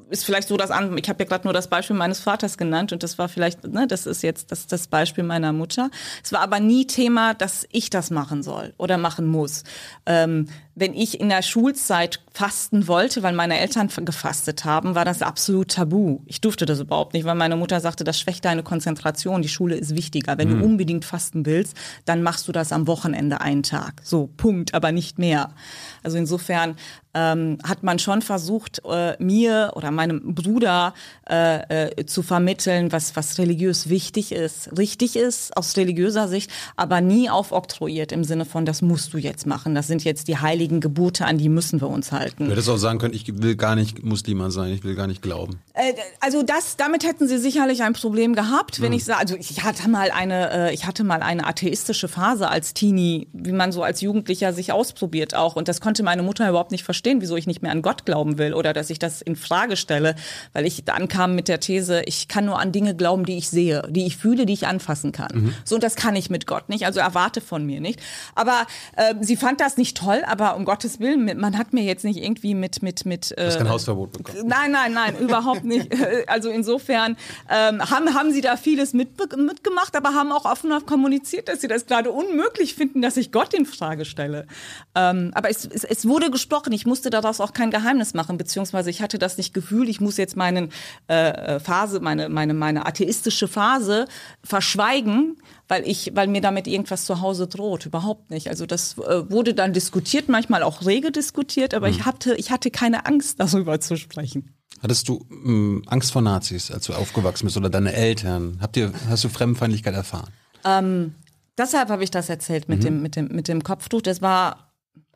ist 0.10 0.26
vielleicht 0.26 0.48
so 0.48 0.58
das 0.58 0.72
an. 0.72 0.98
Ich 0.98 1.08
habe 1.10 1.24
ja 1.24 1.30
gerade 1.30 1.46
nur 1.46 1.54
das 1.54 1.68
Beispiel 1.68 1.96
meines 1.96 2.20
Vaters 2.20 2.58
genannt 2.58 2.92
und 2.92 3.04
das 3.04 3.18
war 3.18 3.30
vielleicht, 3.30 3.68
ne, 3.68 3.88
das 3.88 4.06
ist 4.06 4.24
jetzt 4.24 4.52
das, 4.52 4.68
das 4.68 4.88
Beispiel 4.88 5.24
meiner 5.24 5.54
Mutter. 5.54 5.90
Es 6.24 6.32
war 6.32 6.42
aber 6.42 6.60
nie 6.60 6.88
Thema, 6.88 7.34
dass 7.34 7.68
ich 7.72 7.90
das 7.90 8.10
machen 8.10 8.44
soll 8.44 8.74
oder 8.78 8.98
machen 8.98 9.28
muss. 9.28 9.64
Ähm, 10.06 10.48
wenn 10.76 10.96
ich 10.96 11.20
in 11.20 11.30
der 11.30 11.44
Schulzeit 11.44 12.24
fasten 12.34 12.88
wollte, 12.88 13.22
weil 13.22 13.34
meine 13.34 13.60
Eltern 13.60 13.90
gefastet 14.06 14.66
haben, 14.66 14.96
war 14.96 15.06
das 15.06 15.22
absolut 15.22 15.70
tabu. 15.70 16.22
Ich 16.26 16.42
durfte 16.42 16.66
das 16.66 16.80
überhaupt 16.80 17.14
nicht, 17.14 17.26
weil 17.26 17.36
meine 17.36 17.56
Mutter 17.56 17.80
sagte, 17.80 18.04
das 18.04 18.20
schwächt 18.20 18.44
deine 18.46 18.64
Konzentration, 18.64 19.44
die 19.44 19.50
Schule 19.50 19.76
ist 19.76 19.96
wichtiger. 19.96 20.38
Wenn 20.40 20.50
mhm. 20.50 20.60
du 20.60 20.66
unbedingt 20.66 21.06
fasten 21.06 21.46
willst, 21.46 21.78
dann 22.06 22.24
machst 22.24 22.48
du 22.48 22.52
das 22.52 22.72
am 22.72 22.88
Wochenende 22.88 23.42
einen 23.42 23.62
Tag. 23.62 24.02
So, 24.04 24.28
Punkt, 24.36 24.74
aber 24.74 24.92
nicht 24.92 25.20
mehr. 25.20 25.54
Also 26.02 26.18
insofern 26.18 26.76
ähm, 27.14 27.58
hat 27.64 27.84
man 27.84 28.00
schon 28.00 28.22
versucht, 28.22 28.82
äh, 28.90 29.16
mir 29.20 29.72
oder 29.76 29.92
meinem 29.92 30.34
Bruder 30.34 30.94
äh, 31.30 31.90
äh, 32.00 32.06
zu 32.06 32.24
vermitteln, 32.24 32.92
was, 32.92 33.16
was 33.16 33.38
religiös 33.38 33.90
wichtig 33.90 34.32
ist, 34.32 34.76
richtig 34.78 35.16
ist 35.16 35.56
aus 35.56 35.78
religiöser 35.78 36.28
Sicht, 36.28 36.52
aber 36.76 37.02
nie 37.02 37.30
aufoktroyiert 37.30 38.12
im 38.12 38.24
Sinne 38.24 38.46
von, 38.46 38.66
das 38.66 38.82
musst 38.82 39.14
du 39.14 39.18
jetzt 39.18 39.46
machen. 39.46 39.76
Das 39.76 39.88
sind 39.88 40.04
jetzt 40.04 40.28
die 40.28 40.38
heiligen 40.38 40.80
Gebote, 40.80 41.26
an 41.26 41.38
die 41.38 41.50
müssen 41.50 41.82
wir 41.82 41.90
uns 41.90 42.12
halten. 42.12 42.46
Du 42.46 42.52
hättest 42.52 42.70
auch 42.70 42.78
sagen 42.78 43.00
können, 43.00 43.14
ich 43.14 43.42
will 43.42 43.56
gar 43.56 43.76
nicht 43.76 44.04
Muslima 44.04 44.50
sein, 44.50 44.74
ich 44.74 44.84
will 44.84 44.96
gar 44.96 45.08
nicht 45.08 45.22
glauben. 45.22 45.60
Äh, 45.74 45.94
also 46.20 46.42
das, 46.42 46.78
damit 46.78 47.06
hätten 47.06 47.28
sie 47.28 47.38
sicherlich 47.38 47.84
ein 47.84 47.94
Problem 47.94 48.34
gehabt, 48.34 48.82
wenn 48.82 48.92
hm. 48.92 48.98
ich 48.98 49.06
sage, 49.06 49.20
also 49.20 49.36
ich 49.36 49.64
hatte 49.64 49.88
mal 49.88 50.10
eine, 50.12 50.70
äh, 50.70 50.74
ich 50.74 50.88
hatte 50.88 51.04
mal 51.04 51.22
eine 51.22 51.46
atheistische 51.46 52.08
Phase 52.08 52.50
als 52.50 52.74
Teenie, 52.74 53.28
wie 53.34 53.52
man 53.52 53.72
so 53.72 53.84
als 53.84 54.02
Jugendlicher 54.02 54.52
sich 54.54 54.72
ausprobiert 54.72 55.36
auch 55.36 55.56
und 55.56 55.68
das 55.68 55.80
konnte 55.80 56.02
meine 56.02 56.24
Mutter 56.24 56.50
überhaupt 56.50 56.72
nicht 56.72 56.84
verstehen 56.84 57.03
verstehen, 57.04 57.22
wieso 57.22 57.36
ich 57.36 57.48
nicht 57.48 57.62
mehr 57.62 57.72
an 57.72 57.82
Gott 57.82 58.06
glauben 58.06 58.38
will 58.38 58.54
oder 58.54 58.72
dass 58.72 58.90
ich 58.90 58.98
das 58.98 59.22
in 59.22 59.36
Frage 59.36 59.76
stelle, 59.76 60.16
weil 60.54 60.66
ich 60.66 60.84
ankam 60.90 61.36
mit 61.36 61.50
der 61.50 61.60
These, 61.60 62.02
ich 62.06 62.30
kann 62.30 62.46
nur 62.46 62.60
an 62.60 62.72
Dinge 62.72 62.96
glauben, 62.96 63.26
die 63.26 63.38
ich 63.38 63.50
sehe, 63.50 63.86
die 63.90 64.06
ich 64.06 64.16
fühle, 64.16 64.46
die 64.46 64.54
ich 64.54 64.68
anfassen 64.68 65.12
kann. 65.12 65.32
Mhm. 65.34 65.54
So 65.66 65.76
und 65.76 65.84
das 65.84 65.98
kann 65.98 66.16
ich 66.16 66.30
mit 66.30 66.48
Gott 66.48 66.70
nicht, 66.70 66.86
also 66.86 67.02
erwarte 67.02 67.42
von 67.42 67.66
mir 67.66 67.82
nicht. 67.82 68.00
Aber 68.36 68.66
äh, 68.96 69.16
sie 69.20 69.36
fand 69.36 69.60
das 69.60 69.76
nicht 69.76 69.98
toll, 69.98 70.24
aber 70.26 70.56
um 70.56 70.64
Gottes 70.64 71.02
Willen, 71.02 71.26
man 71.40 71.58
hat 71.58 71.74
mir 71.74 71.84
jetzt 71.84 72.06
nicht 72.06 72.24
irgendwie 72.24 72.56
mit 72.56 72.82
mit 72.82 73.06
mit. 73.06 73.32
Äh, 73.34 73.36
du 73.36 73.46
hast 73.48 73.58
kein 73.58 73.70
Hausverbot 73.70 74.14
bekommen. 74.14 74.48
Nein, 74.48 74.72
nein, 74.72 74.94
nein, 74.94 75.18
überhaupt 75.18 75.66
nicht. 75.66 75.90
Also 76.28 76.50
insofern 76.50 77.18
ähm, 77.50 77.82
haben 77.90 78.14
haben 78.14 78.32
sie 78.32 78.42
da 78.42 78.56
vieles 78.56 78.94
mit, 78.94 79.10
mitgemacht, 79.36 79.96
aber 79.96 80.14
haben 80.14 80.32
auch 80.32 80.46
offen 80.46 80.72
kommuniziert, 80.86 81.50
dass 81.50 81.62
sie 81.62 81.68
das 81.68 81.86
gerade 81.86 82.12
unmöglich 82.12 82.76
finden, 82.76 83.02
dass 83.02 83.18
ich 83.18 83.32
Gott 83.32 83.54
in 83.54 83.66
Frage 83.66 84.06
stelle. 84.06 84.48
Ähm, 84.96 85.32
aber 85.34 85.50
es, 85.50 85.66
es, 85.66 85.84
es 85.84 86.08
wurde 86.08 86.32
gesprochen. 86.32 86.72
Ich 86.72 86.86
musste 86.94 87.10
daraus 87.10 87.42
auch 87.42 87.54
kein 87.54 87.72
Geheimnis 87.72 88.14
machen, 88.14 88.38
beziehungsweise 88.38 88.92
ich 88.92 89.02
hatte 89.02 89.18
das 89.18 89.38
nicht 89.38 89.52
Gefühl, 89.52 89.90
ich 89.90 90.00
muss 90.00 90.18
jetzt 90.18 90.38
meinen 90.38 90.70
äh, 91.08 91.60
Phase, 91.60 92.00
meine, 92.02 92.30
meine, 92.30 92.54
meine 92.54 92.86
atheistische 92.86 93.48
Phase 93.48 94.06
verschweigen, 94.44 95.38
weil 95.68 95.88
ich, 95.88 96.12
weil 96.14 96.28
mir 96.28 96.42
damit 96.42 96.68
irgendwas 96.68 97.06
zu 97.06 97.20
Hause 97.20 97.48
droht. 97.48 97.88
Überhaupt 97.88 98.30
nicht. 98.30 98.48
Also 98.50 98.68
das 98.68 99.00
äh, 99.00 99.28
wurde 99.32 99.56
dann 99.56 99.74
diskutiert, 99.74 100.30
manchmal 100.30 100.62
auch 100.62 100.86
rege 100.86 101.12
diskutiert, 101.12 101.74
aber 101.74 101.88
mhm. 101.88 101.96
ich 101.96 102.06
hatte, 102.06 102.36
ich 102.36 102.52
hatte 102.52 102.70
keine 102.70 103.08
Angst, 103.08 103.40
darüber 103.40 103.80
zu 103.80 103.98
sprechen. 103.98 104.54
Hattest 104.84 105.10
du 105.10 105.26
mh, 105.30 105.46
hm, 105.46 105.84
Angst 105.88 106.12
vor 106.12 106.22
Nazis, 106.22 106.70
als 106.70 106.86
du 106.86 106.94
aufgewachsen 106.94 107.48
bist 107.48 107.58
oder 107.58 107.72
deine 107.72 107.94
Eltern? 107.94 108.60
Habt 108.62 108.78
ihr, 108.78 108.94
hast 109.10 109.24
du 109.24 109.30
Fremdenfeindlichkeit 109.30 109.96
erfahren? 109.96 110.30
Ähm, 110.64 111.16
deshalb 111.58 111.90
habe 111.90 112.04
ich 112.04 112.12
das 112.12 112.30
erzählt 112.30 112.70
mit 112.70 112.82
mhm. 112.82 112.84
dem, 112.84 113.02
mit 113.02 113.16
dem, 113.16 113.28
mit 113.30 113.48
dem 113.48 113.64
Kopftuch. 113.64 114.04
Das 114.04 114.22
war 114.22 114.73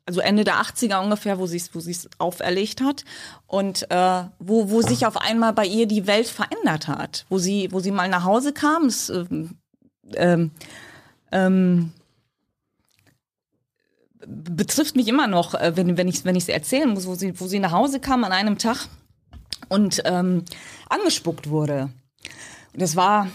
also 0.07 0.21
Ende 0.21 0.45
der 0.45 0.55
80er 0.55 1.03
ungefähr, 1.03 1.37
wo 1.37 1.45
sie 1.45 1.57
es 1.57 1.75
wo 1.75 1.79
sie's 1.79 2.09
auferlegt 2.17 2.81
hat 2.81 3.03
und 3.45 3.91
äh, 3.91 4.23
wo, 4.39 4.69
wo 4.69 4.81
sich 4.81 5.05
auf 5.05 5.17
einmal 5.17 5.53
bei 5.53 5.65
ihr 5.65 5.85
die 5.85 6.07
Welt 6.07 6.27
verändert 6.27 6.87
hat, 6.87 7.25
wo 7.29 7.37
sie, 7.37 7.67
wo 7.71 7.79
sie 7.81 7.91
mal 7.91 8.07
nach 8.07 8.23
Hause 8.23 8.53
kam, 8.53 8.85
es, 8.85 9.09
ähm, 9.09 9.57
ähm, 10.15 10.51
ähm, 11.33 11.91
betrifft 14.25 14.95
mich 14.95 15.09
immer 15.09 15.27
noch, 15.27 15.53
äh, 15.53 15.75
wenn, 15.75 15.97
wenn 15.97 16.07
ich 16.07 16.15
es 16.15 16.25
wenn 16.25 16.37
erzählen 16.47 16.89
muss, 16.89 17.05
wo 17.05 17.15
sie, 17.15 17.37
wo 17.39 17.47
sie 17.47 17.59
nach 17.59 17.73
Hause 17.73 17.99
kam 17.99 18.23
an 18.23 18.31
einem 18.31 18.57
Tag 18.57 18.87
und 19.67 20.01
ähm, 20.05 20.45
angespuckt 20.89 21.49
wurde. 21.49 21.89
Und 22.73 22.81
das 22.81 22.95
war 22.95 23.27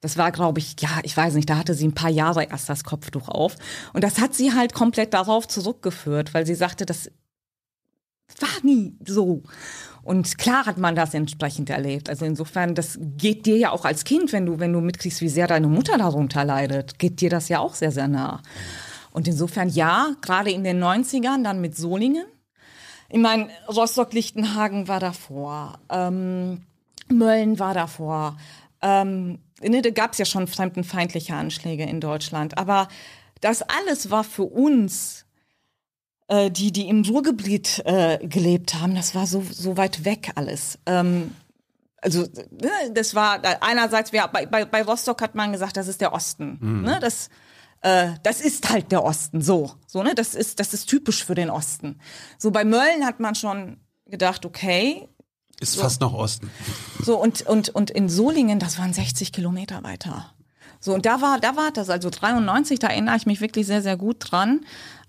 das 0.00 0.16
war, 0.16 0.30
glaube 0.30 0.60
ich, 0.60 0.76
ja, 0.80 1.00
ich 1.02 1.16
weiß 1.16 1.34
nicht, 1.34 1.50
da 1.50 1.56
hatte 1.58 1.74
sie 1.74 1.88
ein 1.88 1.94
paar 1.94 2.10
Jahre 2.10 2.44
erst 2.44 2.68
das 2.68 2.84
Kopftuch 2.84 3.28
auf. 3.28 3.56
Und 3.92 4.04
das 4.04 4.20
hat 4.20 4.34
sie 4.34 4.52
halt 4.54 4.72
komplett 4.72 5.12
darauf 5.12 5.48
zurückgeführt, 5.48 6.34
weil 6.34 6.46
sie 6.46 6.54
sagte, 6.54 6.86
das 6.86 7.10
war 8.40 8.48
nie 8.62 8.96
so. 9.04 9.42
Und 10.02 10.38
klar 10.38 10.66
hat 10.66 10.78
man 10.78 10.94
das 10.94 11.14
entsprechend 11.14 11.68
erlebt. 11.70 12.08
Also 12.08 12.24
insofern, 12.24 12.74
das 12.74 12.98
geht 13.00 13.46
dir 13.46 13.56
ja 13.56 13.72
auch 13.72 13.84
als 13.84 14.04
Kind, 14.04 14.32
wenn 14.32 14.46
du, 14.46 14.60
wenn 14.60 14.72
du 14.72 14.80
mitkriegst, 14.80 15.20
wie 15.20 15.28
sehr 15.28 15.46
deine 15.46 15.66
Mutter 15.66 15.98
darunter 15.98 16.44
leidet, 16.44 16.98
geht 16.98 17.20
dir 17.20 17.30
das 17.30 17.48
ja 17.48 17.58
auch 17.58 17.74
sehr, 17.74 17.90
sehr 17.90 18.08
nah. 18.08 18.40
Und 19.10 19.26
insofern 19.26 19.68
ja, 19.68 20.14
gerade 20.20 20.50
in 20.50 20.64
den 20.64 20.82
90ern, 20.82 21.42
dann 21.42 21.60
mit 21.60 21.76
Solingen. 21.76 22.26
Ich 23.08 23.18
meine, 23.18 23.48
Rostock-Lichtenhagen 23.68 24.86
war 24.86 25.00
davor, 25.00 25.80
ähm, 25.90 26.62
Mölln 27.08 27.58
war 27.58 27.74
davor. 27.74 28.36
Ähm, 28.80 29.38
ne, 29.60 29.82
da 29.82 29.90
gab 29.90 30.12
es 30.12 30.18
ja 30.18 30.24
schon 30.24 30.46
fremdenfeindliche 30.46 31.34
Anschläge 31.34 31.84
in 31.84 32.00
Deutschland. 32.00 32.58
Aber 32.58 32.88
das 33.40 33.62
alles 33.62 34.10
war 34.10 34.24
für 34.24 34.44
uns, 34.44 35.26
äh, 36.28 36.50
die, 36.50 36.72
die 36.72 36.88
im 36.88 37.02
Ruhrgebiet 37.04 37.82
äh, 37.84 38.18
gelebt 38.26 38.74
haben, 38.74 38.94
das 38.94 39.14
war 39.14 39.26
so, 39.26 39.42
so 39.50 39.76
weit 39.76 40.04
weg 40.04 40.32
alles. 40.34 40.78
Ähm, 40.86 41.34
also 42.00 42.22
ne, 42.22 42.70
das 42.92 43.14
war 43.14 43.40
einerseits, 43.60 44.12
wir, 44.12 44.28
bei, 44.28 44.46
bei, 44.46 44.82
Rostock 44.82 45.20
hat 45.22 45.34
man 45.34 45.52
gesagt, 45.52 45.76
das 45.76 45.88
ist 45.88 46.00
der 46.00 46.12
Osten. 46.12 46.58
Mhm. 46.60 46.82
Ne, 46.82 46.98
das, 47.00 47.28
äh, 47.80 48.10
das 48.22 48.40
ist 48.40 48.70
halt 48.70 48.92
der 48.92 49.04
Osten, 49.04 49.40
so. 49.40 49.72
so 49.86 50.02
ne, 50.02 50.14
das, 50.14 50.34
ist, 50.34 50.60
das 50.60 50.74
ist 50.74 50.86
typisch 50.86 51.24
für 51.24 51.34
den 51.34 51.50
Osten. 51.50 52.00
So 52.38 52.50
bei 52.50 52.64
Mölln 52.64 53.04
hat 53.04 53.20
man 53.20 53.34
schon 53.34 53.80
gedacht, 54.06 54.46
okay, 54.46 55.08
ist 55.60 55.74
so. 55.74 55.80
fast 55.80 56.00
noch 56.00 56.12
Osten. 56.12 56.50
So, 57.02 57.20
und, 57.20 57.42
und, 57.42 57.68
und 57.70 57.90
in 57.90 58.08
Solingen, 58.08 58.58
das 58.58 58.78
waren 58.78 58.92
60 58.92 59.32
Kilometer 59.32 59.82
weiter. 59.82 60.30
So, 60.80 60.94
und 60.94 61.06
da 61.06 61.20
war, 61.20 61.40
da 61.40 61.56
war 61.56 61.70
das, 61.72 61.90
also 61.90 62.10
93, 62.10 62.78
da 62.78 62.88
erinnere 62.88 63.16
ich 63.16 63.26
mich 63.26 63.40
wirklich 63.40 63.66
sehr, 63.66 63.82
sehr 63.82 63.96
gut 63.96 64.16
dran. 64.30 64.60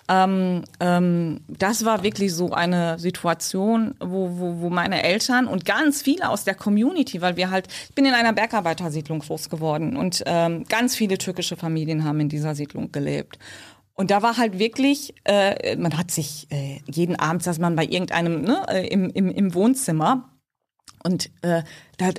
Ähm, 0.10 0.64
ähm, 0.80 1.42
das 1.48 1.86
war 1.86 2.02
wirklich 2.02 2.34
so 2.34 2.52
eine 2.52 2.98
Situation, 2.98 3.94
wo, 4.00 4.40
wo, 4.40 4.62
wo 4.62 4.70
meine 4.72 5.04
Eltern 5.04 5.46
und 5.46 5.66
ganz 5.66 6.02
viele 6.02 6.30
aus 6.30 6.44
der 6.44 6.56
Community, 6.56 7.22
weil 7.22 7.38
wir 7.38 7.52
halt, 7.52 7.68
ich 7.90 7.94
bin 7.94 8.06
in 8.06 8.14
einer 8.14 8.34
Bergarbeitersiedlung 8.34 9.20
groß 9.20 9.50
geworden 9.50 9.96
und 9.96 10.24
ähm, 10.26 10.66
ganz 10.68 10.96
viele 10.96 11.20
türkische 11.20 11.56
Familien 11.58 12.04
haben 12.06 12.20
in 12.22 12.30
dieser 12.30 12.56
Siedlung 12.56 12.92
gelebt. 12.92 13.38
Und 13.94 14.10
da 14.10 14.24
war 14.24 14.38
halt 14.38 14.58
wirklich, 14.58 15.14
äh, 15.26 15.76
man 15.76 15.96
hat 15.96 16.10
sich 16.10 16.48
äh, 16.50 16.80
jeden 16.88 17.18
Abend 17.18 17.44
saß 17.44 17.60
man 17.60 17.76
bei 17.76 17.84
irgendeinem 17.84 18.42
ne, 18.42 18.66
äh, 18.70 18.88
im, 18.88 19.12
im, 19.12 19.30
im 19.30 19.54
Wohnzimmer 19.54 20.30
und 21.04 21.30
äh, 21.42 21.64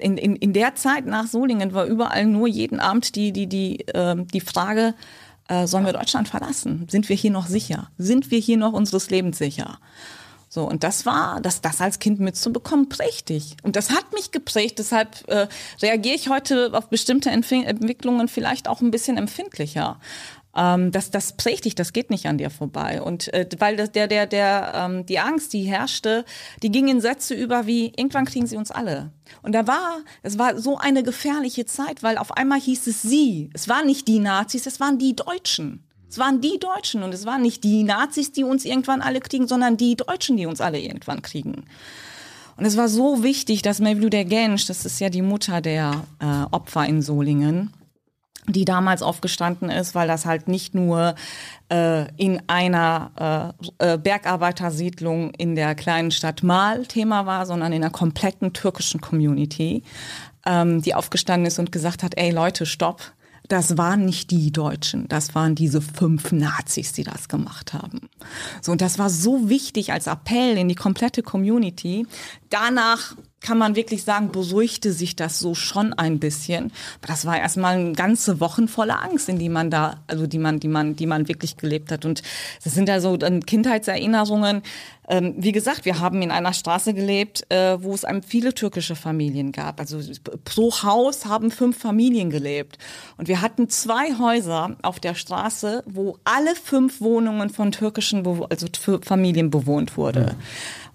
in, 0.01 0.17
in, 0.17 0.37
in 0.37 0.53
der 0.53 0.75
Zeit 0.75 1.07
nach 1.07 1.27
Solingen 1.27 1.73
war 1.75 1.87
überall 1.87 2.25
nur 2.27 2.49
jeden 2.49 2.81
Abend 2.81 3.15
die, 3.17 3.33
die, 3.33 3.47
die, 3.47 3.87
äh, 3.89 4.17
die 4.17 4.41
Frage, 4.41 4.95
äh, 5.49 5.67
sollen 5.67 5.85
wir 5.85 5.93
Deutschland 5.93 6.29
verlassen? 6.29 6.87
Sind 6.91 7.09
wir 7.09 7.17
hier 7.17 7.31
noch 7.31 7.47
sicher? 7.47 7.91
Sind 7.99 8.31
wir 8.31 8.39
hier 8.39 8.57
noch 8.57 8.73
unseres 8.73 9.11
Lebens 9.11 9.39
sicher? 9.39 9.79
So, 10.53 10.65
und 10.69 10.83
das 10.83 11.07
war, 11.07 11.41
das, 11.41 11.61
das 11.61 11.81
als 11.81 12.01
Kind 12.01 12.19
mitzubekommen, 12.19 12.89
prächtig. 12.89 13.57
Und 13.63 13.77
das 13.77 13.91
hat 13.91 14.13
mich 14.13 14.33
geprägt, 14.33 14.81
deshalb 14.81 15.29
äh, 15.29 15.47
reagiere 15.81 16.17
ich 16.17 16.29
heute 16.29 16.71
auf 16.73 16.89
bestimmte 16.89 17.31
Entwicklungen 17.31 18.27
vielleicht 18.27 18.67
auch 18.67 18.81
ein 18.81 18.91
bisschen 18.91 19.17
empfindlicher. 19.17 20.01
Ähm, 20.57 20.91
das, 20.91 21.11
das 21.11 21.37
prägt 21.37 21.65
dich, 21.65 21.75
das 21.75 21.93
geht 21.93 22.11
nicht 22.11 22.27
an 22.27 22.39
dir 22.39 22.51
vorbei. 22.51 23.01
Und 23.03 23.33
äh, 23.33 23.47
weil 23.59 23.77
das, 23.77 23.93
der, 23.93 24.09
der, 24.09 24.27
der, 24.27 24.73
ähm, 24.75 25.07
die 25.07 25.19
Angst, 25.19 25.53
die 25.53 25.63
herrschte, 25.63 26.25
die 26.63 26.71
ging 26.71 26.89
in 26.89 27.01
Sätze 27.01 27.35
über 27.35 27.67
wie, 27.67 27.93
irgendwann 27.97 28.25
kriegen 28.25 28.47
sie 28.47 28.57
uns 28.57 28.71
alle. 28.71 29.13
Und 29.43 29.55
da 29.55 29.67
war, 29.67 29.99
es 30.23 30.39
war 30.39 30.59
so 30.59 30.77
eine 30.79 31.03
gefährliche 31.03 31.67
Zeit, 31.67 32.03
weil 32.03 32.19
auf 32.19 32.37
einmal 32.37 32.61
hieß 32.61 32.87
es 32.89 33.03
sie. 33.03 33.51
Es 33.55 33.69
waren 33.69 33.87
nicht 33.87 34.09
die 34.09 34.19
Nazis, 34.19 34.67
es 34.67 34.81
waren 34.81 34.99
die 34.99 35.15
Deutschen. 35.15 35.85
Es 36.09 36.19
waren 36.19 36.41
die 36.41 36.59
Deutschen 36.59 37.05
und 37.05 37.15
es 37.15 37.25
waren 37.25 37.43
nicht 37.43 37.63
die 37.63 37.85
Nazis, 37.85 38.33
die 38.33 38.43
uns 38.43 38.65
irgendwann 38.65 39.01
alle 39.01 39.21
kriegen, 39.21 39.47
sondern 39.47 39.77
die 39.77 39.95
Deutschen, 39.95 40.37
die 40.37 40.47
uns 40.47 40.61
alle 40.61 40.81
irgendwann 40.81 41.23
kriegen. 41.23 41.65
Und 42.57 42.65
es 42.67 42.77
war 42.77 42.89
so 42.89 43.23
wichtig, 43.23 43.63
dass 43.63 43.79
Mevlüt 43.79 44.13
Gensch, 44.29 44.67
das 44.67 44.85
ist 44.85 45.01
ja 45.01 45.09
die 45.09 45.23
Mutter 45.23 45.61
der 45.61 46.05
äh, 46.19 46.25
Opfer 46.51 46.85
in 46.85 47.01
Solingen, 47.01 47.73
die 48.53 48.65
damals 48.65 49.03
aufgestanden 49.03 49.71
ist, 49.71 49.95
weil 49.95 50.09
das 50.09 50.27
halt 50.27 50.49
nicht 50.49 50.75
nur 50.75 51.15
äh, 51.71 52.07
in 52.17 52.43
einer 52.47 53.55
äh, 53.79 53.93
äh, 53.95 53.99
Bergarbeitersiedlung 53.99 55.31
in 55.35 55.55
der 55.55 55.75
kleinen 55.75 56.11
Stadt 56.11 56.43
Mal 56.43 56.87
Thema 56.87 57.27
war, 57.27 57.47
sondern 57.47 57.73
in 57.73 57.83
einer 57.83 57.93
kompletten 57.93 58.53
türkischen 58.53 59.01
Community, 59.01 59.83
ähm, 60.47 60.83
die 60.83 60.95
aufgestanden 60.95 61.47
ist 61.47 61.59
und 61.59 61.73
gesagt 61.73 62.03
hat, 62.03 62.17
ey 62.17 62.31
Leute, 62.31 62.67
stopp, 62.67 63.13
das 63.51 63.77
waren 63.77 64.05
nicht 64.05 64.31
die 64.31 64.53
Deutschen, 64.53 65.09
das 65.09 65.35
waren 65.35 65.57
diese 65.57 65.81
fünf 65.81 66.31
Nazis, 66.31 66.93
die 66.93 67.03
das 67.03 67.29
gemacht 67.29 67.73
haben. 67.73 68.09
So, 68.63 68.71
und 68.73 68.81
das 68.81 68.99
war 68.99 69.11
so 69.11 69.49
wichtig 69.49 69.93
als 69.93 70.07
Appell 70.07 70.57
in 70.57 70.69
die 70.69 70.77
komplette 70.77 71.23
Community. 71.23 72.07
Danach 72.49 73.17
kann 73.41 73.57
man 73.57 73.75
wirklich 73.75 74.05
sagen, 74.05 74.33
beruhigte 74.33 74.93
sich 74.93 75.17
das 75.17 75.39
so 75.39 75.55
schon 75.55 75.95
ein 75.95 76.19
bisschen. 76.19 76.73
Das 77.01 77.25
war 77.25 77.39
erstmal 77.39 77.93
ganze 77.95 78.39
Wochen 78.39 78.69
voller 78.69 79.03
Angst, 79.03 79.29
in 79.29 79.39
die 79.39 79.49
man 79.49 79.71
da, 79.71 79.97
also 80.07 80.27
die 80.27 80.39
man, 80.39 80.61
die 80.61 80.69
man, 80.69 80.95
die 80.95 81.07
man 81.07 81.27
wirklich 81.27 81.57
gelebt 81.57 81.91
hat. 81.91 82.05
Und 82.05 82.23
das 82.63 82.75
sind 82.75 82.89
ja 82.89 83.01
so 83.01 83.17
Kindheitserinnerungen. 83.17 84.63
Ähm, 85.09 85.35
wie 85.39 85.53
gesagt, 85.53 85.87
wir 85.87 85.99
haben 85.99 86.23
in 86.23 86.31
einer 86.31 86.53
Straße 86.53 86.93
gelebt, 86.95 87.51
äh, 87.51 87.83
wo 87.83 87.95
es 87.95 88.05
einem 88.05 88.23
viele 88.23 88.55
türkische 88.55 88.95
Familien 88.95 89.53
gab. 89.53 89.81
Also 89.81 90.01
pro 90.45 90.71
Haus 90.83 91.25
haben 91.25 91.51
fünf 91.51 91.79
Familien 91.79 92.31
gelebt. 92.31 92.79
Und 93.17 93.27
wir 93.27 93.41
hatten 93.41 93.69
zwei 93.71 94.17
Häuser 94.19 94.77
auf 94.83 95.01
der 95.01 95.15
Straße, 95.15 95.83
wo 95.87 96.19
alle 96.25 96.55
fünf 96.55 97.01
Wohnungen 97.01 97.51
von 97.51 97.73
türkischen, 97.73 98.25
also 98.51 98.67
Familien 99.03 99.51
bewohnt 99.51 99.97
wurde. 99.97 100.37
Mhm. 100.37 100.43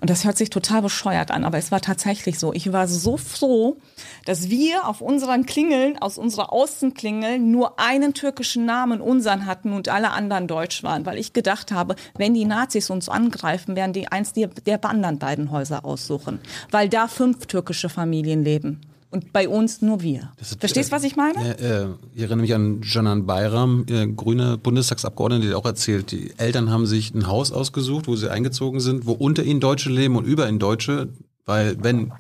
Und 0.02 0.10
das 0.10 0.26
hört 0.26 0.38
sich 0.38 0.50
total 0.50 0.82
bescheuert 0.82 1.32
an, 1.32 1.44
aber 1.44 1.58
es 1.58 1.72
war 1.72 1.82
tatsächlich 1.82 2.40
so. 2.40 2.54
Ich 2.54 2.72
war 2.72 2.88
so 2.88 3.18
froh, 3.18 3.78
dass 4.26 4.50
wir 4.50 4.88
auf 4.88 5.02
unseren 5.02 5.46
Klingeln, 5.46 5.98
aus 5.98 6.18
unserer 6.18 6.52
Außenklingel, 6.52 7.40
nur 7.40 7.80
einen 7.80 8.14
türkischen 8.14 8.66
Namen, 8.66 9.02
unseren 9.02 9.46
hatten 9.46 9.74
und 9.74 9.90
alle 9.90 10.12
anderen 10.12 10.48
deutsch 10.48 10.84
waren, 10.84 11.06
weil 11.06 11.18
ich 11.18 11.34
gedacht 11.34 11.72
habe, 11.72 11.96
wenn 12.18 12.34
die 12.34 12.46
Nazis 12.46 12.90
uns 12.90 13.10
angreifen, 13.10 13.76
werden 13.76 13.94
die 13.94 14.08
eins 14.08 14.34
der, 14.34 14.48
der 14.48 14.84
anderen 14.86 15.20
beiden 15.20 15.52
Häuser 15.52 15.86
aussuchen, 15.86 16.40
weil 16.72 16.90
da 16.90 17.08
fünf 17.08 17.46
türkische 17.48 17.90
Familien 17.90 18.44
leben. 18.44 18.82
Und 19.12 19.32
bei 19.32 19.48
uns 19.48 19.82
nur 19.82 20.02
wir. 20.02 20.32
Ist, 20.42 20.60
Verstehst 20.60 20.92
du, 20.92 20.96
was 20.96 21.04
ich 21.04 21.16
meine? 21.16 21.58
Äh, 21.58 21.88
ich 22.14 22.22
erinnere 22.22 22.42
mich 22.42 22.54
an 22.54 22.82
Janan 22.84 23.26
Bayram, 23.26 23.86
äh, 23.90 24.08
grüne 24.08 24.58
Bundestagsabgeordnete, 24.58 25.48
die 25.48 25.54
auch 25.54 25.66
erzählt, 25.66 26.12
die 26.12 26.34
Eltern 26.38 26.70
haben 26.70 26.86
sich 26.86 27.14
ein 27.14 27.28
Haus 27.28 27.52
ausgesucht, 27.52 28.08
wo 28.08 28.16
sie 28.16 28.30
eingezogen 28.30 28.80
sind, 28.80 29.06
wo 29.06 29.14
unter 29.14 29.44
ihnen 29.44 29.60
Deutsche 29.60 29.90
leben 29.90 30.16
und 30.18 30.26
über 30.26 30.50
ihnen 30.50 30.60
Deutsche, 30.60 31.10
weil 31.46 31.82
wenn 31.82 32.12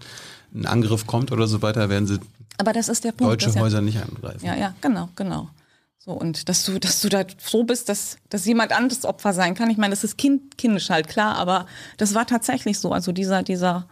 ein 0.54 0.66
Angriff 0.66 1.06
kommt 1.06 1.32
oder 1.32 1.48
so 1.48 1.62
weiter, 1.62 1.90
werden 1.90 2.08
sie 2.08 2.20
Aber 2.58 2.72
das 2.72 2.88
ist 2.88 3.04
der 3.04 3.12
Punkt, 3.12 3.34
deutsche 3.34 3.60
Häuser 3.60 3.80
ja, 3.80 3.82
nicht 3.82 4.02
angreifen. 4.02 4.46
Ja, 4.46 4.56
ja, 4.56 4.74
genau, 4.82 5.10
genau. 5.16 5.50
So, 5.98 6.12
und 6.12 6.50
dass 6.50 6.64
du, 6.64 6.80
dass 6.80 7.02
du 7.02 7.10
da 7.10 7.24
froh 7.40 7.64
bist, 7.64 7.90
dass, 7.90 8.18
dass 8.30 8.46
jemand 8.46 8.72
anderes 8.72 9.06
Opfer 9.06 9.34
sein 9.34 9.56
kann. 9.56 9.72
Ich 9.72 9.78
meine, 9.78 9.92
das 9.92 10.04
ist 10.04 10.18
kind, 10.18 10.56
kindisch 10.56 10.92
halt 10.92 11.08
klar, 11.08 11.36
aber 11.36 11.66
das 11.98 12.14
war 12.14 12.28
tatsächlich 12.28 12.78
so. 12.80 12.92
Also 12.92 13.12
dieser, 13.12 13.42
dieser, 13.42 13.88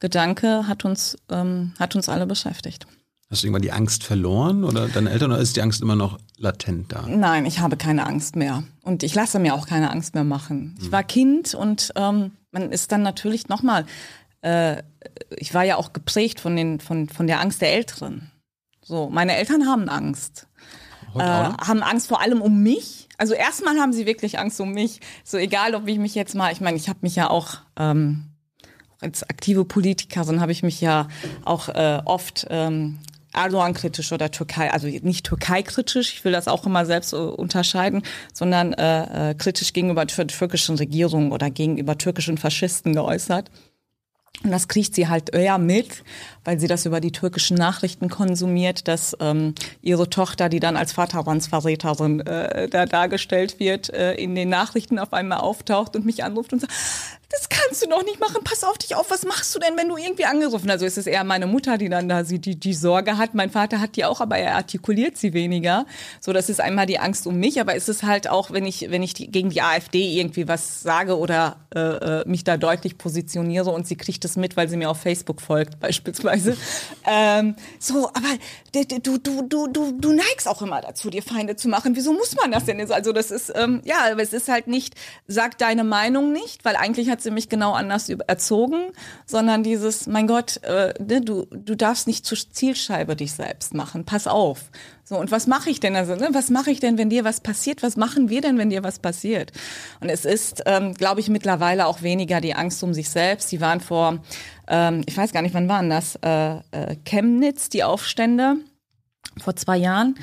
Gedanke 0.00 0.66
hat 0.66 0.84
uns, 0.84 1.16
ähm, 1.30 1.72
hat 1.78 1.94
uns 1.94 2.08
alle 2.08 2.26
beschäftigt. 2.26 2.86
Hast 3.30 3.42
du 3.42 3.46
irgendwann 3.46 3.62
die 3.62 3.70
Angst 3.70 4.02
verloren 4.02 4.64
oder 4.64 4.88
deine 4.88 5.10
Eltern 5.10 5.30
oder 5.30 5.40
ist 5.40 5.54
die 5.56 5.62
Angst 5.62 5.80
immer 5.80 5.94
noch 5.94 6.18
latent 6.36 6.92
da? 6.92 7.06
Nein, 7.06 7.46
ich 7.46 7.60
habe 7.60 7.76
keine 7.76 8.04
Angst 8.04 8.34
mehr. 8.34 8.64
Und 8.82 9.04
ich 9.04 9.14
lasse 9.14 9.38
mir 9.38 9.54
auch 9.54 9.68
keine 9.68 9.90
Angst 9.90 10.14
mehr 10.14 10.24
machen. 10.24 10.76
Ich 10.80 10.90
war 10.90 11.04
Kind 11.04 11.54
und 11.54 11.92
ähm, 11.94 12.32
man 12.50 12.72
ist 12.72 12.90
dann 12.90 13.02
natürlich 13.02 13.48
nochmal, 13.48 13.86
äh, 14.42 14.82
ich 15.36 15.54
war 15.54 15.62
ja 15.62 15.76
auch 15.76 15.92
geprägt 15.92 16.40
von, 16.40 16.56
den, 16.56 16.80
von, 16.80 17.08
von 17.08 17.28
der 17.28 17.40
Angst 17.40 17.60
der 17.60 17.72
Älteren. 17.72 18.32
So, 18.82 19.08
meine 19.10 19.36
Eltern 19.36 19.66
haben 19.68 19.88
Angst. 19.88 20.48
Äh, 21.14 21.20
haben 21.20 21.82
Angst 21.82 22.08
vor 22.08 22.20
allem 22.20 22.40
um 22.40 22.62
mich. 22.62 23.08
Also 23.16 23.34
erstmal 23.34 23.78
haben 23.78 23.92
sie 23.92 24.06
wirklich 24.06 24.38
Angst 24.38 24.60
um 24.60 24.72
mich. 24.72 25.00
So 25.22 25.36
egal, 25.36 25.74
ob 25.74 25.86
ich 25.86 25.98
mich 25.98 26.14
jetzt 26.14 26.34
mal, 26.34 26.52
ich 26.52 26.60
meine, 26.60 26.76
ich 26.76 26.88
habe 26.88 27.00
mich 27.02 27.14
ja 27.14 27.30
auch 27.30 27.58
ähm, 27.76 28.29
als 29.00 29.22
aktive 29.22 29.64
Politikerin 29.64 30.40
habe 30.40 30.52
ich 30.52 30.62
mich 30.62 30.80
ja 30.80 31.08
auch 31.44 31.68
äh, 31.68 32.00
oft 32.04 32.46
ähm, 32.50 32.98
Erdogan-kritisch 33.32 34.12
oder 34.12 34.30
Türkei, 34.30 34.72
also 34.72 34.88
nicht 34.88 35.24
Türkei-kritisch, 35.24 36.14
ich 36.14 36.24
will 36.24 36.32
das 36.32 36.48
auch 36.48 36.66
immer 36.66 36.84
selbst 36.84 37.12
äh, 37.12 37.16
unterscheiden, 37.16 38.02
sondern 38.32 38.72
äh, 38.72 39.30
äh, 39.30 39.34
kritisch 39.34 39.72
gegenüber 39.72 40.04
der 40.04 40.26
türkischen 40.26 40.76
Regierung 40.76 41.32
oder 41.32 41.50
gegenüber 41.50 41.96
türkischen 41.96 42.38
Faschisten 42.38 42.94
geäußert. 42.94 43.50
Und 44.42 44.52
das 44.52 44.68
kriegt 44.68 44.94
sie 44.94 45.06
halt 45.06 45.34
eher 45.34 45.58
mit, 45.58 46.02
weil 46.44 46.58
sie 46.58 46.66
das 46.66 46.86
über 46.86 47.00
die 47.00 47.12
türkischen 47.12 47.58
Nachrichten 47.58 48.08
konsumiert, 48.08 48.88
dass 48.88 49.14
ähm, 49.20 49.54
ihre 49.82 50.08
Tochter, 50.08 50.48
die 50.48 50.60
dann 50.60 50.78
als 50.78 50.92
Vaterlandsverräterin 50.92 52.20
äh, 52.20 52.68
da 52.68 52.86
dargestellt 52.86 53.60
wird, 53.60 53.90
äh, 53.90 54.14
in 54.14 54.34
den 54.34 54.48
Nachrichten 54.48 54.98
auf 54.98 55.12
einmal 55.12 55.40
auftaucht 55.40 55.94
und 55.94 56.06
mich 56.06 56.24
anruft 56.24 56.54
und 56.54 56.60
sagt, 56.60 56.72
das 57.30 57.48
kannst 57.48 57.82
du 57.82 57.88
doch 57.88 58.04
nicht 58.04 58.18
machen. 58.18 58.42
Pass 58.42 58.64
auf 58.64 58.76
dich 58.76 58.96
auf. 58.96 59.08
Was 59.10 59.24
machst 59.24 59.54
du 59.54 59.60
denn, 59.60 59.76
wenn 59.76 59.88
du 59.88 59.96
irgendwie 59.96 60.24
angerufen? 60.24 60.68
Also 60.68 60.84
es 60.84 60.98
ist 60.98 61.06
eher 61.06 61.22
meine 61.22 61.46
Mutter, 61.46 61.78
die 61.78 61.88
dann 61.88 62.08
da 62.08 62.24
die, 62.24 62.58
die 62.58 62.74
Sorge 62.74 63.18
hat. 63.18 63.34
Mein 63.34 63.50
Vater 63.50 63.80
hat 63.80 63.94
die 63.94 64.04
auch, 64.04 64.20
aber 64.20 64.36
er 64.36 64.56
artikuliert 64.56 65.16
sie 65.16 65.32
weniger. 65.32 65.86
So, 66.20 66.32
das 66.32 66.48
ist 66.48 66.60
einmal 66.60 66.86
die 66.86 66.98
Angst 66.98 67.28
um 67.28 67.36
mich, 67.36 67.60
aber 67.60 67.76
es 67.76 67.88
ist 67.88 68.02
halt 68.02 68.28
auch, 68.28 68.50
wenn 68.50 68.66
ich, 68.66 68.90
wenn 68.90 69.04
ich 69.04 69.14
die, 69.14 69.30
gegen 69.30 69.50
die 69.50 69.62
AfD 69.62 70.18
irgendwie 70.18 70.48
was 70.48 70.82
sage 70.82 71.16
oder 71.16 71.58
äh, 71.72 71.78
äh, 71.78 72.28
mich 72.28 72.42
da 72.42 72.56
deutlich 72.56 72.98
positioniere 72.98 73.70
und 73.70 73.86
sie 73.86 73.96
kriegt 73.96 74.24
es 74.24 74.36
mit, 74.36 74.56
weil 74.56 74.68
sie 74.68 74.76
mir 74.76 74.90
auf 74.90 75.00
Facebook 75.00 75.40
folgt, 75.40 75.78
beispielsweise. 75.80 76.56
ähm, 77.08 77.54
so, 77.78 78.08
aber 78.08 78.38
du, 78.72 79.18
du, 79.18 79.42
du, 79.42 79.68
du, 79.68 79.92
du 79.92 80.12
neigst 80.12 80.48
auch 80.48 80.62
immer 80.62 80.80
dazu, 80.80 81.10
dir 81.10 81.22
Feinde 81.22 81.54
zu 81.54 81.68
machen. 81.68 81.94
Wieso 81.94 82.12
muss 82.12 82.34
man 82.34 82.50
das 82.50 82.64
denn? 82.64 82.80
Also 82.90 83.12
das 83.12 83.30
ist, 83.30 83.52
ähm, 83.54 83.82
ja, 83.84 84.10
aber 84.10 84.22
es 84.22 84.32
ist 84.32 84.48
halt 84.48 84.66
nicht, 84.66 84.96
sag 85.28 85.58
deine 85.58 85.84
Meinung 85.84 86.32
nicht, 86.32 86.64
weil 86.64 86.74
eigentlich 86.74 87.08
hat 87.08 87.19
sie 87.22 87.30
mich 87.30 87.48
genau 87.48 87.72
anders 87.72 88.08
erzogen, 88.08 88.92
sondern 89.26 89.62
dieses, 89.62 90.06
mein 90.06 90.26
Gott, 90.26 90.62
äh, 90.62 90.94
ne, 91.02 91.20
du, 91.20 91.46
du 91.50 91.76
darfst 91.76 92.06
nicht 92.06 92.26
zur 92.26 92.38
Zielscheibe 92.38 93.16
dich 93.16 93.32
selbst 93.32 93.74
machen. 93.74 94.04
Pass 94.04 94.26
auf. 94.26 94.70
So, 95.04 95.18
und 95.18 95.30
was 95.32 95.46
mache 95.46 95.70
ich 95.70 95.80
denn? 95.80 95.96
Also, 95.96 96.14
ne, 96.14 96.28
was 96.32 96.50
mache 96.50 96.70
ich 96.70 96.80
denn, 96.80 96.96
wenn 96.96 97.10
dir 97.10 97.24
was 97.24 97.40
passiert? 97.40 97.82
Was 97.82 97.96
machen 97.96 98.28
wir 98.28 98.40
denn, 98.40 98.58
wenn 98.58 98.70
dir 98.70 98.84
was 98.84 98.98
passiert? 98.98 99.52
Und 100.00 100.08
es 100.08 100.24
ist, 100.24 100.62
ähm, 100.66 100.94
glaube 100.94 101.20
ich, 101.20 101.28
mittlerweile 101.28 101.86
auch 101.86 102.02
weniger 102.02 102.40
die 102.40 102.54
Angst 102.54 102.82
um 102.82 102.94
sich 102.94 103.10
selbst. 103.10 103.50
Die 103.50 103.60
waren 103.60 103.80
vor, 103.80 104.18
ähm, 104.68 105.02
ich 105.06 105.16
weiß 105.16 105.32
gar 105.32 105.42
nicht, 105.42 105.54
wann 105.54 105.68
waren 105.68 105.90
das? 105.90 106.16
Äh, 106.22 106.58
äh, 106.70 106.96
Chemnitz, 107.04 107.68
die 107.68 107.82
Aufstände 107.82 108.56
vor 109.38 109.56
zwei 109.56 109.76
Jahren. 109.76 110.14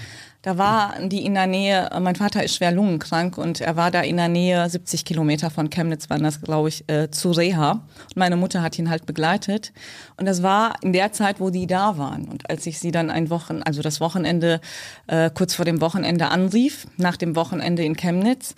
Da 0.48 0.58
war 0.58 0.96
die 1.02 1.26
in 1.26 1.34
der 1.34 1.46
Nähe, 1.46 1.90
mein 2.00 2.16
Vater 2.16 2.42
ist 2.42 2.56
schwer 2.56 2.72
lungenkrank 2.72 3.38
und 3.38 3.60
er 3.60 3.76
war 3.76 3.92
da 3.92 4.00
in 4.00 4.16
der 4.16 4.30
Nähe, 4.30 4.70
70 4.70 5.04
Kilometer 5.04 5.50
von 5.50 5.70
Chemnitz 5.70 6.10
waren 6.10 6.24
das, 6.24 6.40
glaube 6.40 6.70
ich, 6.70 6.88
äh, 6.88 7.12
zu 7.12 7.32
Reha. 7.32 7.72
Und 7.72 8.16
meine 8.16 8.38
Mutter 8.38 8.62
hat 8.62 8.80
ihn 8.80 8.90
halt 8.90 9.06
begleitet. 9.06 9.74
Und 10.16 10.26
das 10.26 10.44
war 10.44 10.76
in 10.82 10.94
der 10.94 11.12
Zeit, 11.12 11.42
wo 11.42 11.50
die 11.50 11.68
da 11.68 11.98
waren. 11.98 12.30
Und 12.30 12.50
als 12.50 12.66
ich 12.66 12.80
sie 12.80 12.92
dann 12.92 13.10
ein 13.10 13.30
Wochen, 13.30 13.62
also 13.62 13.82
das 13.82 14.00
Wochenende, 14.00 14.62
äh, 15.08 15.30
kurz 15.34 15.54
vor 15.54 15.66
dem 15.66 15.82
Wochenende 15.82 16.30
anrief, 16.30 16.88
nach 16.96 17.18
dem 17.18 17.36
Wochenende 17.36 17.84
in 17.84 17.98
Chemnitz, 17.98 18.56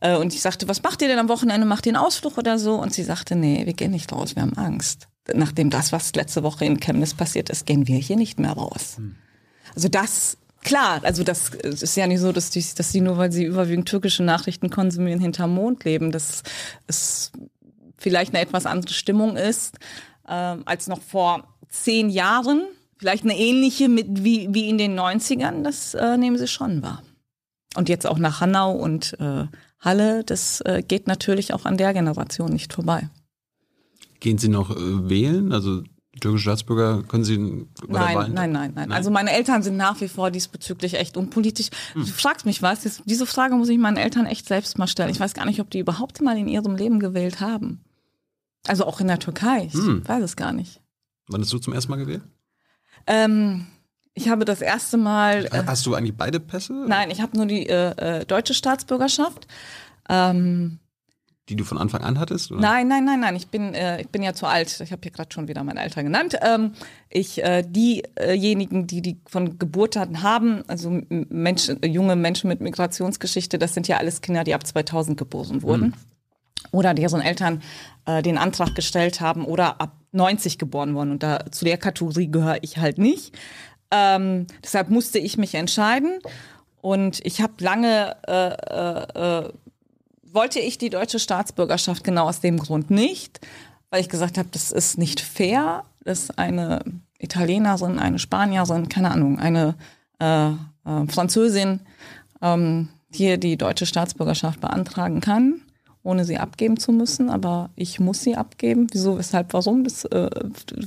äh, 0.00 0.14
und 0.14 0.34
ich 0.34 0.42
sagte, 0.42 0.68
was 0.68 0.84
macht 0.84 1.02
ihr 1.02 1.08
denn 1.08 1.18
am 1.18 1.28
Wochenende? 1.28 1.66
Macht 1.66 1.86
ihr 1.86 1.90
einen 1.90 2.04
Ausflug 2.04 2.38
oder 2.38 2.56
so? 2.56 2.76
Und 2.76 2.94
sie 2.94 3.02
sagte, 3.02 3.34
nee, 3.34 3.66
wir 3.66 3.72
gehen 3.72 3.90
nicht 3.90 4.12
raus, 4.12 4.36
wir 4.36 4.42
haben 4.42 4.56
Angst. 4.56 5.08
Nachdem 5.34 5.70
das, 5.70 5.90
was 5.90 6.14
letzte 6.14 6.44
Woche 6.44 6.66
in 6.66 6.78
Chemnitz 6.78 7.14
passiert 7.14 7.50
ist, 7.50 7.66
gehen 7.66 7.88
wir 7.88 7.98
hier 7.98 8.16
nicht 8.16 8.38
mehr 8.38 8.52
raus. 8.52 8.94
Hm. 8.98 9.16
Also 9.74 9.88
das 9.88 10.36
Klar, 10.62 11.00
also 11.02 11.24
das 11.24 11.50
ist 11.50 11.96
ja 11.96 12.06
nicht 12.06 12.20
so, 12.20 12.30
dass 12.32 12.50
die, 12.50 12.64
dass 12.76 12.92
die 12.92 13.00
nur, 13.00 13.16
weil 13.16 13.32
sie 13.32 13.44
überwiegend 13.44 13.88
türkische 13.88 14.22
Nachrichten 14.22 14.70
konsumieren, 14.70 15.20
hinterm 15.20 15.54
Mond 15.54 15.84
leben. 15.84 16.12
Dass 16.12 16.42
es 16.86 17.32
vielleicht 17.98 18.34
eine 18.34 18.42
etwas 18.42 18.66
andere 18.66 18.92
Stimmung 18.92 19.36
ist 19.36 19.78
ähm, 20.28 20.62
als 20.64 20.86
noch 20.86 21.00
vor 21.00 21.44
zehn 21.68 22.10
Jahren. 22.10 22.62
Vielleicht 22.96 23.24
eine 23.24 23.36
ähnliche 23.36 23.88
mit, 23.88 24.22
wie, 24.22 24.48
wie 24.52 24.68
in 24.68 24.78
den 24.78 24.98
90ern, 24.98 25.64
das 25.64 25.94
äh, 25.94 26.16
nehmen 26.16 26.38
sie 26.38 26.46
schon 26.46 26.82
wahr. 26.82 27.02
Und 27.74 27.88
jetzt 27.88 28.06
auch 28.06 28.18
nach 28.18 28.40
Hanau 28.40 28.72
und 28.72 29.18
äh, 29.18 29.46
Halle, 29.80 30.22
das 30.22 30.60
äh, 30.60 30.82
geht 30.86 31.08
natürlich 31.08 31.52
auch 31.52 31.64
an 31.64 31.76
der 31.76 31.92
Generation 31.92 32.52
nicht 32.52 32.72
vorbei. 32.72 33.08
Gehen 34.20 34.38
Sie 34.38 34.48
noch 34.48 34.70
äh, 34.70 35.08
wählen? 35.08 35.52
Also 35.52 35.82
türkische 36.22 36.44
Staatsbürger 36.44 37.02
können 37.02 37.24
Sie 37.24 37.36
bei 37.86 37.98
nein, 37.98 38.16
Wahl 38.16 38.28
nein, 38.30 38.52
nein, 38.52 38.72
nein, 38.74 38.92
Also 38.92 39.10
meine 39.10 39.32
Eltern 39.32 39.62
sind 39.62 39.76
nach 39.76 40.00
wie 40.00 40.08
vor 40.08 40.30
diesbezüglich 40.30 40.94
echt 40.94 41.16
unpolitisch. 41.16 41.68
Hm. 41.92 42.04
Du 42.04 42.10
fragst 42.10 42.46
mich 42.46 42.62
was, 42.62 43.02
diese 43.04 43.26
Frage 43.26 43.54
muss 43.56 43.68
ich 43.68 43.78
meinen 43.78 43.96
Eltern 43.96 44.26
echt 44.26 44.46
selbst 44.46 44.78
mal 44.78 44.86
stellen. 44.86 45.10
Ich 45.10 45.20
weiß 45.20 45.34
gar 45.34 45.44
nicht, 45.44 45.60
ob 45.60 45.70
die 45.70 45.80
überhaupt 45.80 46.20
mal 46.22 46.38
in 46.38 46.48
ihrem 46.48 46.76
Leben 46.76 47.00
gewählt 47.00 47.40
haben. 47.40 47.84
Also 48.66 48.86
auch 48.86 49.00
in 49.00 49.08
der 49.08 49.18
Türkei. 49.18 49.66
Ich 49.66 49.74
hm. 49.74 50.06
weiß 50.06 50.22
es 50.22 50.36
gar 50.36 50.52
nicht. 50.52 50.80
Wann 51.28 51.40
hast 51.40 51.52
du 51.52 51.58
zum 51.58 51.72
ersten 51.72 51.90
Mal 51.90 51.98
gewählt? 51.98 52.22
Ähm, 53.06 53.66
ich 54.14 54.28
habe 54.28 54.44
das 54.44 54.60
erste 54.60 54.96
Mal. 54.96 55.46
Äh, 55.46 55.64
hast 55.66 55.84
du 55.86 55.94
eigentlich 55.94 56.16
beide 56.16 56.38
Pässe? 56.38 56.84
Nein, 56.86 57.10
ich 57.10 57.20
habe 57.20 57.36
nur 57.36 57.46
die 57.46 57.66
äh, 57.68 58.20
äh, 58.20 58.24
deutsche 58.24 58.54
Staatsbürgerschaft. 58.54 59.48
Ähm, 60.08 60.78
die 61.48 61.56
du 61.56 61.64
von 61.64 61.78
Anfang 61.78 62.02
an 62.02 62.18
hattest? 62.20 62.52
Oder? 62.52 62.60
Nein, 62.60 62.88
nein, 62.88 63.04
nein, 63.04 63.20
nein. 63.20 63.36
Ich 63.36 63.48
bin, 63.48 63.74
äh, 63.74 64.00
ich 64.00 64.08
bin 64.08 64.22
ja 64.22 64.32
zu 64.32 64.46
alt. 64.46 64.80
Ich 64.80 64.92
habe 64.92 65.00
hier 65.02 65.10
gerade 65.10 65.32
schon 65.32 65.48
wieder 65.48 65.64
mein 65.64 65.78
Alter 65.78 66.02
genannt. 66.02 66.38
Ähm, 66.40 66.72
ich, 67.10 67.42
äh, 67.42 67.62
diejenigen, 67.66 68.86
die 68.86 69.02
die 69.02 69.20
von 69.26 69.58
Geburt 69.58 69.96
hatten, 69.96 70.22
haben, 70.22 70.62
also 70.68 71.02
Menschen, 71.08 71.80
junge 71.84 72.14
Menschen 72.14 72.48
mit 72.48 72.60
Migrationsgeschichte, 72.60 73.58
das 73.58 73.74
sind 73.74 73.88
ja 73.88 73.98
alles 73.98 74.20
Kinder, 74.20 74.44
die 74.44 74.54
ab 74.54 74.66
2000 74.66 75.18
geboren 75.18 75.62
wurden. 75.62 75.84
Hm. 75.84 75.94
Oder 76.70 76.94
deren 76.94 77.20
Eltern 77.20 77.60
äh, 78.06 78.22
den 78.22 78.38
Antrag 78.38 78.76
gestellt 78.76 79.20
haben 79.20 79.44
oder 79.44 79.80
ab 79.80 79.96
90 80.12 80.58
geboren 80.58 80.94
wurden. 80.94 81.10
Und 81.10 81.22
da 81.24 81.50
zu 81.50 81.64
der 81.64 81.76
Kategorie 81.76 82.30
gehöre 82.30 82.58
ich 82.62 82.78
halt 82.78 82.98
nicht. 82.98 83.36
Ähm, 83.90 84.46
deshalb 84.62 84.90
musste 84.90 85.18
ich 85.18 85.38
mich 85.38 85.54
entscheiden. 85.56 86.20
Und 86.80 87.20
ich 87.24 87.40
habe 87.40 87.54
lange 87.60 88.16
äh, 88.26 89.44
äh, 89.44 89.52
wollte 90.32 90.60
ich 90.60 90.78
die 90.78 90.90
deutsche 90.90 91.18
Staatsbürgerschaft 91.18 92.04
genau 92.04 92.28
aus 92.28 92.40
dem 92.40 92.58
Grund 92.58 92.90
nicht, 92.90 93.40
weil 93.90 94.00
ich 94.00 94.08
gesagt 94.08 94.38
habe, 94.38 94.48
das 94.52 94.72
ist 94.72 94.98
nicht 94.98 95.20
fair, 95.20 95.84
dass 96.04 96.30
eine 96.30 96.82
Italienerin, 97.18 97.98
eine 97.98 98.18
Spanierin, 98.18 98.88
keine 98.88 99.10
Ahnung, 99.10 99.38
eine 99.38 99.76
äh, 100.20 100.48
äh, 100.48 100.54
Französin 101.08 101.80
ähm, 102.40 102.88
hier 103.12 103.36
die 103.36 103.56
deutsche 103.56 103.86
Staatsbürgerschaft 103.86 104.60
beantragen 104.60 105.20
kann, 105.20 105.60
ohne 106.02 106.24
sie 106.24 106.38
abgeben 106.38 106.78
zu 106.78 106.92
müssen. 106.92 107.30
Aber 107.30 107.70
ich 107.76 108.00
muss 108.00 108.22
sie 108.22 108.34
abgeben. 108.34 108.86
Wieso, 108.90 109.18
weshalb, 109.18 109.52
warum? 109.52 109.84
Das 109.84 110.04
äh, 110.06 110.30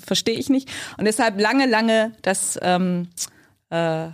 verstehe 0.04 0.38
ich 0.38 0.50
nicht. 0.50 0.70
Und 0.98 1.06
deshalb 1.06 1.40
lange, 1.40 1.68
lange 1.68 2.14
das 2.24 2.60
ähm, 2.62 3.10
äh, 3.70 4.08
äh, 4.08 4.12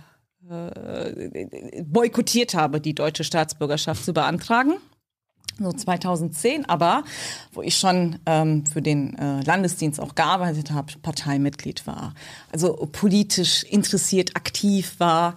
boykottiert 1.84 2.54
habe, 2.54 2.80
die 2.80 2.94
deutsche 2.94 3.24
Staatsbürgerschaft 3.24 4.04
zu 4.04 4.12
beantragen 4.12 4.74
so 5.62 5.72
2010, 5.72 6.68
aber 6.68 7.04
wo 7.52 7.62
ich 7.62 7.76
schon 7.76 8.18
ähm, 8.26 8.64
für 8.66 8.82
den 8.82 9.16
äh, 9.18 9.42
Landesdienst 9.42 10.00
auch 10.00 10.14
gearbeitet 10.14 10.70
habe, 10.70 10.92
Parteimitglied 11.02 11.86
war, 11.86 12.14
also 12.52 12.74
politisch 12.90 13.64
interessiert, 13.64 14.36
aktiv 14.36 14.94
war. 14.98 15.34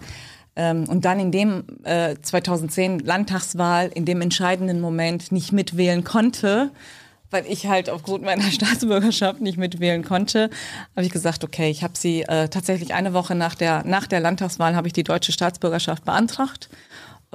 Ähm, 0.56 0.88
und 0.88 1.04
dann 1.04 1.20
in 1.20 1.32
dem 1.32 1.64
äh, 1.84 2.16
2010 2.20 3.00
Landtagswahl 3.00 3.88
in 3.88 4.04
dem 4.04 4.22
entscheidenden 4.22 4.80
Moment 4.80 5.30
nicht 5.30 5.52
mitwählen 5.52 6.02
konnte, 6.02 6.70
weil 7.30 7.44
ich 7.46 7.66
halt 7.66 7.90
aufgrund 7.90 8.24
meiner 8.24 8.42
Staatsbürgerschaft 8.50 9.40
nicht 9.40 9.58
mitwählen 9.58 10.02
konnte, 10.04 10.50
habe 10.94 11.06
ich 11.06 11.12
gesagt, 11.12 11.44
okay, 11.44 11.70
ich 11.70 11.82
habe 11.82 11.94
sie 11.96 12.22
äh, 12.22 12.48
tatsächlich 12.48 12.94
eine 12.94 13.12
Woche 13.12 13.34
nach 13.34 13.54
der 13.54 13.84
nach 13.84 14.06
der 14.06 14.20
Landtagswahl 14.20 14.74
habe 14.74 14.86
ich 14.86 14.92
die 14.92 15.04
deutsche 15.04 15.32
Staatsbürgerschaft 15.32 16.04
beantragt 16.04 16.70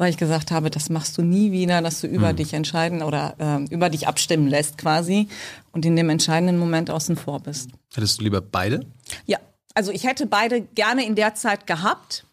weil 0.01 0.09
ich 0.09 0.17
gesagt 0.17 0.49
habe, 0.49 0.71
das 0.71 0.89
machst 0.89 1.15
du 1.19 1.21
nie 1.21 1.51
wieder, 1.51 1.79
dass 1.83 2.01
du 2.01 2.07
über 2.07 2.29
hm. 2.29 2.35
dich 2.35 2.53
entscheiden 2.53 3.03
oder 3.03 3.35
äh, 3.37 3.71
über 3.71 3.87
dich 3.91 4.07
abstimmen 4.07 4.47
lässt 4.47 4.79
quasi 4.79 5.27
und 5.73 5.85
in 5.85 5.95
dem 5.95 6.09
entscheidenden 6.09 6.57
Moment 6.57 6.89
außen 6.89 7.15
vor 7.15 7.39
bist. 7.39 7.69
Hättest 7.93 8.19
du 8.19 8.23
lieber 8.23 8.41
beide? 8.41 8.83
Ja, 9.27 9.37
also 9.75 9.91
ich 9.91 10.03
hätte 10.03 10.25
beide 10.25 10.61
gerne 10.61 11.05
in 11.05 11.13
der 11.13 11.35
Zeit 11.35 11.67
gehabt. 11.67 12.25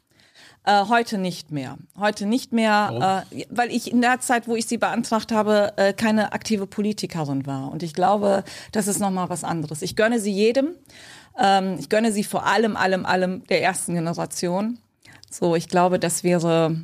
Äh, 0.65 0.87
heute 0.87 1.19
nicht 1.19 1.53
mehr. 1.53 1.77
Heute 1.99 2.25
nicht 2.25 2.55
mehr, 2.55 3.27
äh, 3.31 3.45
weil 3.51 3.71
ich 3.71 3.93
in 3.93 4.01
der 4.01 4.19
Zeit, 4.21 4.49
wo 4.49 4.57
ich 4.57 4.65
sie 4.65 4.79
beantragt 4.79 5.31
habe, 5.31 5.75
äh, 5.77 5.93
keine 5.93 6.33
aktive 6.33 6.67
Politikerin 6.67 7.45
war. 7.45 7.71
Und 7.71 7.83
ich 7.83 7.93
glaube, 7.93 8.45
das 8.73 8.89
ist 8.89 8.99
nochmal 8.99 9.29
was 9.29 9.45
anderes. 9.45 9.83
Ich 9.83 9.95
gönne 9.95 10.21
sie 10.21 10.33
jedem. 10.33 10.69
Ähm, 11.39 11.77
ich 11.79 11.91
gönne 11.91 12.13
sie 12.13 12.25
vor 12.25 12.47
allem, 12.47 12.79
allem, 12.79 13.05
allem 13.05 13.47
der 13.49 13.63
ersten 13.63 13.93
Generation. 13.93 14.79
So, 15.31 15.55
ich 15.55 15.69
glaube, 15.69 15.99
das 15.99 16.25
wäre 16.25 16.75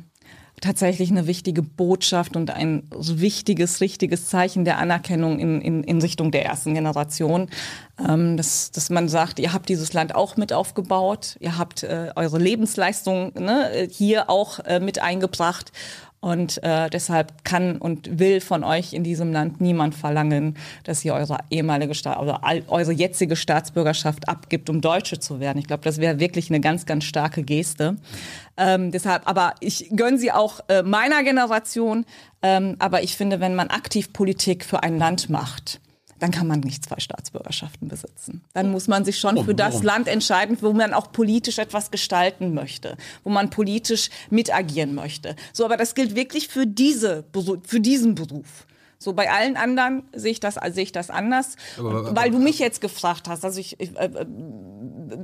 tatsächlich 0.61 1.11
eine 1.11 1.27
wichtige 1.27 1.61
Botschaft 1.61 2.35
und 2.35 2.49
ein 2.49 2.83
wichtiges, 2.91 3.81
richtiges 3.81 4.27
Zeichen 4.27 4.65
der 4.65 4.77
Anerkennung 4.77 5.39
in, 5.39 5.61
in, 5.61 5.83
in 5.83 6.01
Richtung 6.01 6.31
der 6.31 6.45
ersten 6.45 6.73
Generation, 6.73 7.49
ähm, 7.99 8.37
dass, 8.37 8.71
dass 8.71 8.89
man 8.89 9.09
sagt, 9.09 9.39
ihr 9.39 9.53
habt 9.53 9.69
dieses 9.69 9.93
Land 9.93 10.15
auch 10.15 10.37
mit 10.37 10.53
aufgebaut, 10.53 11.37
ihr 11.39 11.57
habt 11.57 11.83
äh, 11.83 12.11
eure 12.15 12.39
Lebensleistung 12.39 13.33
ne, 13.37 13.87
hier 13.91 14.29
auch 14.29 14.59
äh, 14.59 14.79
mit 14.79 15.01
eingebracht 15.01 15.71
und 16.25 16.63
äh, 16.63 16.89
deshalb 16.89 17.45
kann 17.45 17.77
und 17.77 18.17
will 18.17 18.41
von 18.41 18.63
euch 18.63 18.93
in 18.93 19.03
diesem 19.03 19.31
Land 19.31 19.61
niemand 19.61 19.93
verlangen, 19.93 20.57
dass 20.83 21.05
ihr 21.05 21.13
eure 21.13 21.37
ehemalige 21.51 21.93
Staat 21.93 22.17
oder 22.17 22.41
eure 22.67 22.91
jetzige 22.91 23.35
Staatsbürgerschaft 23.35 24.27
abgibt, 24.27 24.71
um 24.71 24.81
Deutsche 24.81 25.19
zu 25.19 25.39
werden. 25.39 25.59
Ich 25.59 25.67
glaube, 25.67 25.83
das 25.83 25.99
wäre 25.99 26.19
wirklich 26.19 26.49
eine 26.49 26.61
ganz, 26.61 26.87
ganz 26.87 27.03
starke 27.03 27.43
Geste. 27.43 27.97
Ähm, 28.57 28.89
deshalb, 28.89 29.27
aber 29.29 29.53
ich 29.59 29.91
gönne 29.95 30.17
sie 30.17 30.31
auch 30.31 30.61
äh, 30.67 30.81
meiner 30.81 31.21
Generation. 31.21 32.07
Ähm, 32.41 32.75
aber 32.79 33.03
ich 33.03 33.15
finde, 33.15 33.39
wenn 33.39 33.53
man 33.53 33.67
aktiv 33.67 34.11
Politik 34.11 34.65
für 34.65 34.81
ein 34.81 34.97
Land 34.97 35.29
macht, 35.29 35.79
dann 36.19 36.31
kann 36.31 36.47
man 36.47 36.61
nicht 36.61 36.85
zwei 36.85 36.99
Staatsbürgerschaften 36.99 37.87
besitzen. 37.87 38.41
Dann 38.53 38.71
muss 38.71 38.87
man 38.87 39.03
sich 39.03 39.19
schon 39.19 39.43
für 39.43 39.55
das 39.55 39.83
Land 39.83 40.07
entscheiden, 40.07 40.57
wo 40.61 40.73
man 40.73 40.93
auch 40.93 41.11
politisch 41.11 41.57
etwas 41.57 41.91
gestalten 41.91 42.53
möchte, 42.53 42.97
wo 43.23 43.29
man 43.29 43.49
politisch 43.49 44.09
mitagieren 44.29 44.95
möchte. 44.95 45.35
So, 45.53 45.65
aber 45.65 45.77
das 45.77 45.95
gilt 45.95 46.15
wirklich 46.15 46.47
für 46.47 46.65
diese, 46.65 47.25
für 47.63 47.79
diesen 47.79 48.15
Beruf. 48.15 48.65
So 48.97 49.13
bei 49.13 49.29
allen 49.31 49.57
anderen 49.57 50.03
sehe 50.13 50.31
ich 50.31 50.39
das, 50.39 50.55
sehe 50.73 50.83
ich 50.83 50.91
das 50.91 51.09
anders, 51.09 51.55
Aber- 51.77 51.89
aber- 52.07 52.15
weil 52.15 52.31
du 52.31 52.39
mich 52.39 52.59
jetzt 52.59 52.81
gefragt 52.81 53.27
hast. 53.27 53.43
Also 53.45 53.59
ich, 53.59 53.79
ich, 53.79 53.95
äh, 53.97 54.09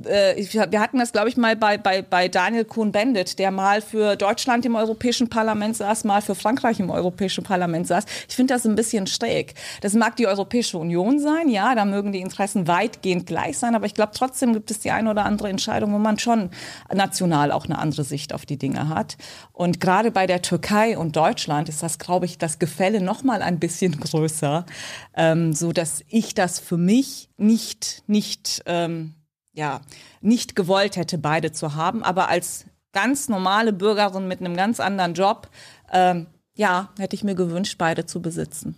äh, 0.06 0.38
ich 0.40 0.52
wir 0.54 0.80
hatten 0.80 0.98
das, 0.98 1.12
glaube 1.12 1.28
ich, 1.28 1.36
mal 1.36 1.56
bei, 1.56 1.78
bei, 1.78 2.02
bei 2.02 2.28
Daniel 2.28 2.64
Kuhn-Bendit, 2.64 3.38
der 3.38 3.50
mal 3.50 3.80
für 3.80 4.16
Deutschland 4.16 4.64
im 4.66 4.76
Europäischen 4.76 5.28
Parlament 5.28 5.76
saß, 5.76 6.04
mal 6.04 6.20
für 6.22 6.34
Frankreich 6.34 6.78
im 6.80 6.90
Europäischen 6.90 7.42
Parlament 7.44 7.86
saß. 7.86 8.04
Ich 8.28 8.36
finde 8.36 8.54
das 8.54 8.64
ein 8.66 8.74
bisschen 8.74 9.06
schräg. 9.06 9.54
Das 9.80 9.94
mag 9.94 10.16
die 10.16 10.26
Europäische 10.26 10.78
Union 10.78 11.18
sein, 11.18 11.48
ja, 11.48 11.74
da 11.74 11.84
mögen 11.84 12.12
die 12.12 12.20
Interessen 12.20 12.68
weitgehend 12.68 13.26
gleich 13.26 13.58
sein, 13.58 13.74
aber 13.74 13.86
ich 13.86 13.94
glaube 13.94 14.12
trotzdem 14.14 14.52
gibt 14.52 14.70
es 14.70 14.80
die 14.80 14.90
eine 14.90 15.10
oder 15.10 15.24
andere 15.24 15.48
Entscheidung, 15.48 15.92
wo 15.92 15.98
man 15.98 16.18
schon 16.18 16.50
national 16.92 17.50
auch 17.52 17.64
eine 17.64 17.78
andere 17.78 18.04
Sicht 18.04 18.32
auf 18.32 18.46
die 18.46 18.58
Dinge 18.58 18.88
hat. 18.88 19.16
Und 19.52 19.80
gerade 19.80 20.10
bei 20.10 20.26
der 20.26 20.42
Türkei 20.42 20.96
und 20.98 21.16
Deutschland 21.16 21.68
ist 21.68 21.82
das, 21.82 21.98
glaube 21.98 22.26
ich, 22.26 22.38
das 22.38 22.58
Gefälle 22.58 23.00
noch 23.00 23.22
mal 23.22 23.42
ein 23.42 23.58
bisschen 23.62 23.98
größer, 24.00 24.66
ähm, 25.14 25.54
so 25.54 25.72
dass 25.72 26.04
ich 26.08 26.34
das 26.34 26.58
für 26.58 26.76
mich 26.76 27.30
nicht 27.38 28.02
nicht 28.06 28.62
ähm, 28.66 29.14
ja 29.54 29.80
nicht 30.20 30.54
gewollt 30.54 30.96
hätte, 30.96 31.16
beide 31.16 31.52
zu 31.52 31.74
haben, 31.74 32.02
aber 32.02 32.28
als 32.28 32.66
ganz 32.92 33.28
normale 33.28 33.72
Bürgerin 33.72 34.28
mit 34.28 34.40
einem 34.40 34.54
ganz 34.54 34.80
anderen 34.80 35.14
Job, 35.14 35.48
ähm, 35.92 36.26
ja, 36.54 36.90
hätte 36.98 37.16
ich 37.16 37.24
mir 37.24 37.34
gewünscht, 37.34 37.76
beide 37.78 38.04
zu 38.04 38.20
besitzen. 38.20 38.76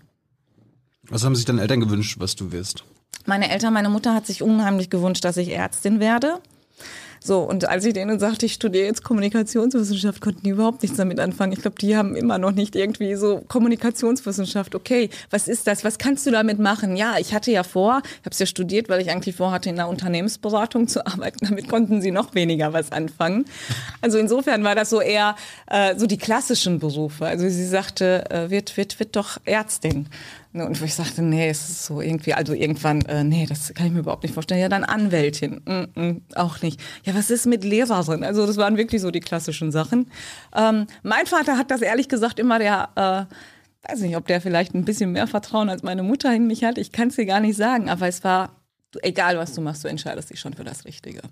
Was 1.09 1.25
haben 1.25 1.35
sich 1.35 1.45
deine 1.45 1.61
Eltern 1.61 1.81
gewünscht, 1.81 2.17
was 2.19 2.37
du 2.37 2.53
wirst? 2.53 2.85
Meine 3.27 3.51
Eltern, 3.51 3.75
meine 3.75 3.89
Mutter 3.89 4.15
hat 4.15 4.27
sich 4.27 4.43
unheimlich 4.43 4.91
gewünscht, 4.91 5.25
dass 5.25 5.37
ich 5.37 5.51
Ärztin 5.51 6.01
werde. 6.01 6.41
So, 7.27 7.41
und 7.41 7.67
als 7.67 7.87
ich 7.87 7.95
denen 7.95 8.19
sagte, 8.19 8.45
ich 8.45 8.53
studiere 8.53 8.85
jetzt 8.85 9.03
Kommunikationswissenschaft, 9.03 10.21
konnten 10.21 10.43
die 10.43 10.51
überhaupt 10.51 10.83
nichts 10.83 10.99
damit 10.99 11.19
anfangen. 11.19 11.55
Ich 11.55 11.63
glaube, 11.63 11.79
die 11.81 11.97
haben 11.97 12.17
immer 12.17 12.37
noch 12.37 12.53
nicht 12.53 12.77
irgendwie 12.77 13.15
so 13.15 13.43
Kommunikationswissenschaft, 13.49 14.75
okay, 14.75 15.09
was 15.31 15.49
ist 15.49 15.67
das? 15.67 15.85
Was 15.85 15.97
kannst 15.97 16.27
du 16.27 16.31
damit 16.31 16.59
machen? 16.59 16.99
Ja, 16.99 17.15
ich 17.19 17.33
hatte 17.33 17.51
ja 17.51 17.63
vor, 17.63 18.03
ich 18.05 18.27
habe 18.27 18.33
es 18.33 18.41
ja 18.41 18.45
studiert, 18.45 18.91
weil 18.91 19.01
ich 19.01 19.11
eigentlich 19.11 19.37
vorhatte, 19.37 19.71
in 19.71 19.81
einer 19.81 19.89
Unternehmensberatung 19.89 20.87
zu 20.87 21.07
arbeiten. 21.07 21.47
Damit 21.47 21.67
konnten 21.71 22.03
sie 22.03 22.11
noch 22.11 22.35
weniger 22.35 22.75
was 22.75 22.93
anfangen. 22.93 23.47
Also 24.03 24.19
insofern 24.19 24.63
war 24.63 24.75
das 24.75 24.91
so 24.91 25.01
eher 25.01 25.35
äh, 25.69 25.97
so 25.97 26.07
die 26.07 26.19
klassischen 26.19 26.79
Berufe. 26.79 27.25
Also 27.25 27.49
sie 27.49 27.67
sagte, 27.67 28.31
äh, 28.31 28.51
wird, 28.51 28.77
wird, 28.77 29.01
wird 29.01 29.17
doch 29.17 29.39
Ärztin. 29.47 30.09
Ne, 30.57 30.65
Und 30.65 30.81
wo 30.81 30.85
ich 30.85 30.95
sagte, 30.95 31.21
nee, 31.21 31.49
es 31.49 31.69
ist 31.69 31.85
so 31.85 32.01
irgendwie, 32.01 32.33
also 32.33 32.55
irgendwann, 32.55 33.03
äh, 33.07 33.25
nee, 33.25 33.45
das 33.45 33.75
kann 33.75 33.87
ich 33.89 33.93
mir 33.93 33.99
überhaupt 33.99 34.23
nicht 34.23 34.35
vorstellen. 34.35 34.61
Ja, 34.61 34.69
dann 34.69 34.85
Anwältin, 34.85 35.61
mm, 35.65 36.01
mm, 36.01 36.23
auch 36.37 36.63
nicht. 36.63 36.81
Ja, 37.03 37.13
was 37.17 37.29
ist 37.29 37.45
mit 37.47 37.65
Lehrerin? 37.65 38.23
Also 38.23 38.47
das 38.47 38.57
waren 38.57 38.77
wirklich 38.77 39.03
so 39.03 39.11
die 39.11 39.19
klassischen 39.19 39.73
Sachen. 39.73 40.13
Ähm, 40.55 40.87
mein 41.03 41.27
Vater 41.27 41.59
hat 41.59 41.73
das 41.73 41.83
ehrlich 41.83 42.09
gesagt 42.09 42.39
immer 42.39 42.61
der, 42.61 42.89
äh, 42.95 43.91
weiß 43.91 43.99
nicht, 44.03 44.17
ob 44.17 44.29
der 44.29 44.41
vielleicht 44.41 44.75
ein 44.75 44.85
bisschen 44.85 45.11
mehr 45.11 45.27
Vertrauen 45.27 45.69
als 45.69 45.83
meine 45.83 46.05
Mutter 46.05 46.33
in 46.33 46.47
mich 46.47 46.63
hat. 46.63 46.79
Ich 46.79 46.93
kann 46.93 47.09
es 47.09 47.17
dir 47.17 47.27
gar 47.27 47.41
nicht 47.41 47.57
sagen, 47.57 47.91
aber 47.91 48.07
es 48.07 48.23
war, 48.23 48.55
egal 49.03 49.37
was 49.37 49.55
du 49.55 49.61
machst, 49.61 49.83
du 49.83 49.89
entscheidest 49.89 50.31
dich 50.31 50.39
schon 50.39 50.55
für 50.55 50.63
das 50.63 50.85
Richtige. 50.85 51.23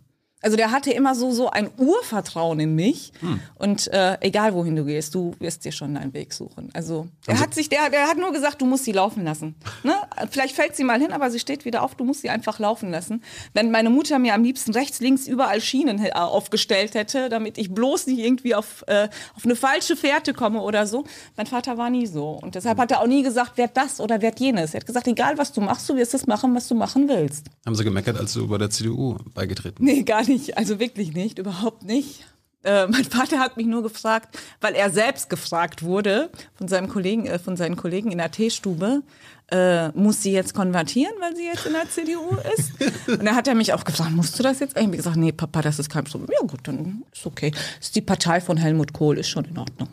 Also 0.42 0.56
der 0.56 0.72
hatte 0.72 0.90
immer 0.90 1.14
so 1.14 1.30
so 1.30 1.50
ein 1.50 1.70
Urvertrauen 1.78 2.58
in 2.60 2.74
mich 2.74 3.12
und 3.56 3.86
äh, 3.92 4.18
egal 4.20 4.54
wohin 4.54 4.74
du 4.76 4.84
gehst, 4.84 5.14
du 5.14 5.34
wirst 5.38 5.64
dir 5.64 5.72
schon 5.72 5.94
deinen 5.94 6.12
Weg 6.14 6.32
suchen. 6.32 6.70
Also 6.74 7.06
er 7.26 7.38
hat 7.38 7.54
sich, 7.54 7.68
der, 7.68 7.90
der 7.90 8.08
hat 8.08 8.18
nur 8.18 8.32
gesagt, 8.32 8.60
du 8.60 8.66
musst 8.66 8.84
sie 8.84 8.92
laufen 8.92 9.24
lassen. 9.24 9.54
Ne? 9.84 9.94
Vielleicht 10.30 10.56
fällt 10.56 10.74
sie 10.76 10.84
mal 10.84 11.00
hin, 11.00 11.12
aber 11.12 11.30
sie 11.30 11.38
steht 11.38 11.64
wieder 11.64 11.82
auf. 11.82 11.94
Du 11.94 12.04
musst 12.04 12.22
sie 12.22 12.30
einfach 12.30 12.58
laufen 12.58 12.90
lassen. 12.90 13.22
Wenn 13.54 13.70
meine 13.70 13.90
Mutter 13.90 14.18
mir 14.18 14.34
am 14.34 14.42
liebsten 14.42 14.72
rechts, 14.72 15.00
links 15.00 15.28
überall 15.28 15.60
Schienen 15.60 16.04
äh, 16.04 16.10
aufgestellt 16.12 16.94
hätte, 16.94 17.28
damit 17.28 17.56
ich 17.58 17.72
bloß 17.72 18.08
nicht 18.08 18.18
irgendwie 18.18 18.54
auf 18.54 18.84
äh, 18.88 19.08
auf 19.36 19.44
eine 19.44 19.54
falsche 19.56 19.96
Fährte 19.96 20.34
komme 20.34 20.60
oder 20.60 20.86
so. 20.86 21.04
Mein 21.36 21.46
Vater 21.46 21.78
war 21.78 21.90
nie 21.90 22.06
so 22.06 22.30
und 22.42 22.56
deshalb 22.56 22.78
hat 22.78 22.90
er 22.90 23.00
auch 23.00 23.06
nie 23.06 23.22
gesagt, 23.22 23.58
werd 23.58 23.76
das 23.76 24.00
oder 24.00 24.20
werd 24.22 24.40
jenes. 24.40 24.74
Er 24.74 24.80
hat 24.80 24.86
gesagt, 24.86 25.06
egal 25.06 25.38
was 25.38 25.52
du 25.52 25.60
machst, 25.60 25.88
du 25.88 25.96
wirst 25.96 26.14
das 26.14 26.26
machen, 26.26 26.54
was 26.54 26.68
du 26.68 26.74
machen 26.74 27.08
willst. 27.08 27.46
Haben 27.64 27.76
sie 27.76 27.84
gemeckert, 27.84 28.18
als 28.18 28.32
du 28.32 28.48
bei 28.48 28.58
der 28.58 28.70
CDU 28.70 29.16
beigetreten 29.34 29.84
Nee, 29.84 30.02
gar 30.02 30.22
nicht. 30.22 30.31
Also 30.56 30.78
wirklich 30.78 31.12
nicht, 31.14 31.38
überhaupt 31.38 31.84
nicht. 31.84 32.24
Äh, 32.64 32.86
mein 32.86 33.04
Vater 33.04 33.38
hat 33.38 33.56
mich 33.56 33.66
nur 33.66 33.82
gefragt, 33.82 34.38
weil 34.60 34.74
er 34.74 34.90
selbst 34.90 35.28
gefragt 35.28 35.82
wurde 35.82 36.30
von 36.54 36.68
seinem 36.68 36.88
Kollegen, 36.88 37.26
äh, 37.26 37.38
von 37.38 37.56
seinen 37.56 37.76
Kollegen 37.76 38.12
in 38.12 38.18
der 38.18 38.30
Teestube, 38.30 39.02
äh, 39.50 39.88
muss 39.90 40.22
sie 40.22 40.32
jetzt 40.32 40.54
konvertieren, 40.54 41.12
weil 41.20 41.36
sie 41.36 41.44
jetzt 41.44 41.66
in 41.66 41.72
der 41.72 41.88
CDU 41.88 42.36
ist? 42.56 42.72
Und 43.08 43.24
da 43.24 43.34
hat 43.34 43.48
er 43.48 43.54
mich 43.54 43.72
auch 43.72 43.84
gefragt, 43.84 44.12
musst 44.12 44.38
du 44.38 44.42
das 44.42 44.60
jetzt? 44.60 44.76
Ich 44.76 44.82
habe 44.82 44.96
gesagt, 44.96 45.16
nee, 45.16 45.32
Papa, 45.32 45.60
das 45.60 45.78
ist 45.78 45.90
kein 45.90 46.04
Problem. 46.04 46.30
Ja 46.32 46.46
gut, 46.46 46.60
dann 46.64 47.02
ist 47.12 47.26
okay. 47.26 47.52
Ist 47.80 47.94
die 47.96 48.00
Partei 48.00 48.40
von 48.40 48.56
Helmut 48.56 48.92
Kohl, 48.92 49.18
ist 49.18 49.28
schon 49.28 49.44
in 49.44 49.58
Ordnung. 49.58 49.88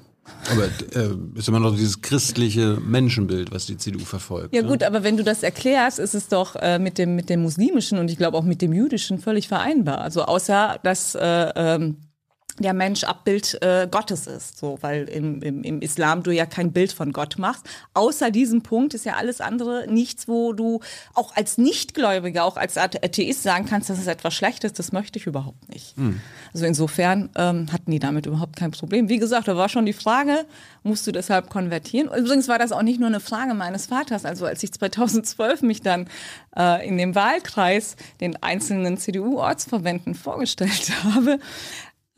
Aber 0.52 0.66
äh, 0.66 1.16
ist 1.36 1.48
immer 1.48 1.60
noch 1.60 1.76
dieses 1.76 2.02
christliche 2.02 2.78
Menschenbild, 2.82 3.52
was 3.52 3.66
die 3.66 3.78
CDU 3.78 4.06
verfolgt. 4.06 4.54
Ja 4.54 4.62
ne? 4.62 4.68
gut, 4.68 4.84
aber 4.84 5.04
wenn 5.04 5.18
du 5.18 5.24
das 5.24 5.44
erklärst, 5.44 6.00
ist 6.00 6.16
es 6.16 6.28
doch 6.28 6.56
äh, 6.56 6.80
mit 6.80 6.98
dem 6.98 7.16
mit 7.16 7.30
dem 7.30 7.42
muslimischen 7.42 7.98
und 8.00 8.10
ich 8.10 8.18
glaube 8.18 8.38
auch 8.38 8.44
mit 8.44 8.62
dem 8.62 8.74
jüdischen 8.74 9.20
völlig 9.20 9.48
vereinbar. 9.48 10.02
Also 10.02 10.24
außer 10.24 10.80
dass 10.84 11.16
äh, 11.16 11.52
ähm, 11.56 11.98
der 12.60 12.74
Mensch 12.74 13.04
Abbild 13.04 13.62
äh, 13.62 13.88
Gottes 13.90 14.28
ist, 14.28 14.58
so, 14.58 14.78
weil 14.82 15.10
im, 15.10 15.42
im, 15.42 15.64
im 15.64 15.82
Islam 15.82 16.24
du 16.24 16.32
ja 16.32 16.46
kein 16.46 16.72
Bild 16.72 16.92
von 16.92 17.12
Gott 17.14 17.38
machst. 17.38 17.66
Außer 17.94 18.32
diesem 18.32 18.62
Punkt 18.62 18.94
ist 18.94 19.06
ja 19.06 19.14
alles 19.16 19.42
andere 19.42 19.86
nichts, 19.90 20.28
wo 20.28 20.54
du 20.54 20.80
auch 21.14 21.36
als 21.36 21.58
Nichtgläubiger, 21.58 22.44
auch 22.44 22.58
als 22.58 22.78
Atheist 22.78 23.44
sagen 23.44 23.66
kannst, 23.66 23.90
das 23.90 24.00
ist 24.00 24.08
etwas 24.08 24.34
Schlechtes, 24.34 24.74
das 24.74 24.92
möchte 24.92 25.20
ich 25.20 25.26
überhaupt 25.26 25.70
nicht. 25.70 25.96
Also 26.54 26.66
insofern 26.66 27.30
ähm, 27.36 27.72
hatten 27.72 27.92
die 27.92 28.00
damit 28.00 28.26
überhaupt 28.26 28.56
kein 28.56 28.72
Problem. 28.72 29.10
Wie 29.10 29.20
gesagt, 29.20 29.48
da 29.48 29.56
war 29.56 29.70
schon 29.70 29.86
die 29.86 29.94
Frage, 29.94 30.46
musst 30.84 31.06
du 31.08 31.12
deshalb 31.12 31.50
konvertieren? 31.50 32.10
Übrigens 32.16 32.48
war 32.48 32.60
das 32.60 32.72
auch 32.72 32.82
nicht 32.82 33.00
nur 33.00 33.08
eine 33.08 33.20
Frage 33.20 33.54
meines 33.54 33.88
Vaters. 33.88 34.26
Also 34.26 34.46
als 34.46 34.64
ich 34.64 34.72
2012 34.72 35.62
mich 35.62 35.82
dann 35.82 36.08
äh, 36.58 36.88
in 36.88 36.98
dem 36.98 37.16
Wahlkreis 37.16 37.96
den 38.22 38.42
einzelnen 38.42 38.98
CDU-Ortsverbänden 38.98 40.16
vorgestellt 40.16 40.92
habe, 41.04 41.40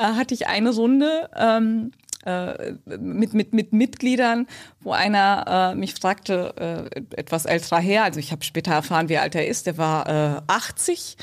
äh, 0.01 0.15
hatte 0.15 0.33
ich 0.33 0.47
eine 0.47 0.71
Runde 0.71 1.29
ähm, 1.35 1.91
äh, 2.25 2.73
mit, 2.97 3.33
mit, 3.33 3.53
mit 3.53 3.73
Mitgliedern, 3.73 4.47
wo 4.81 4.91
einer 4.91 5.71
äh, 5.73 5.75
mich 5.75 5.93
fragte, 5.93 6.89
äh, 6.93 7.01
etwas 7.15 7.45
älterer 7.45 7.79
Herr, 7.79 8.03
also 8.03 8.19
ich 8.19 8.31
habe 8.31 8.43
später 8.43 8.73
erfahren, 8.73 9.09
wie 9.09 9.17
alt 9.17 9.35
er 9.35 9.47
ist, 9.47 9.65
der 9.65 9.77
war 9.77 10.07
äh, 10.37 10.41
80. 10.47 11.17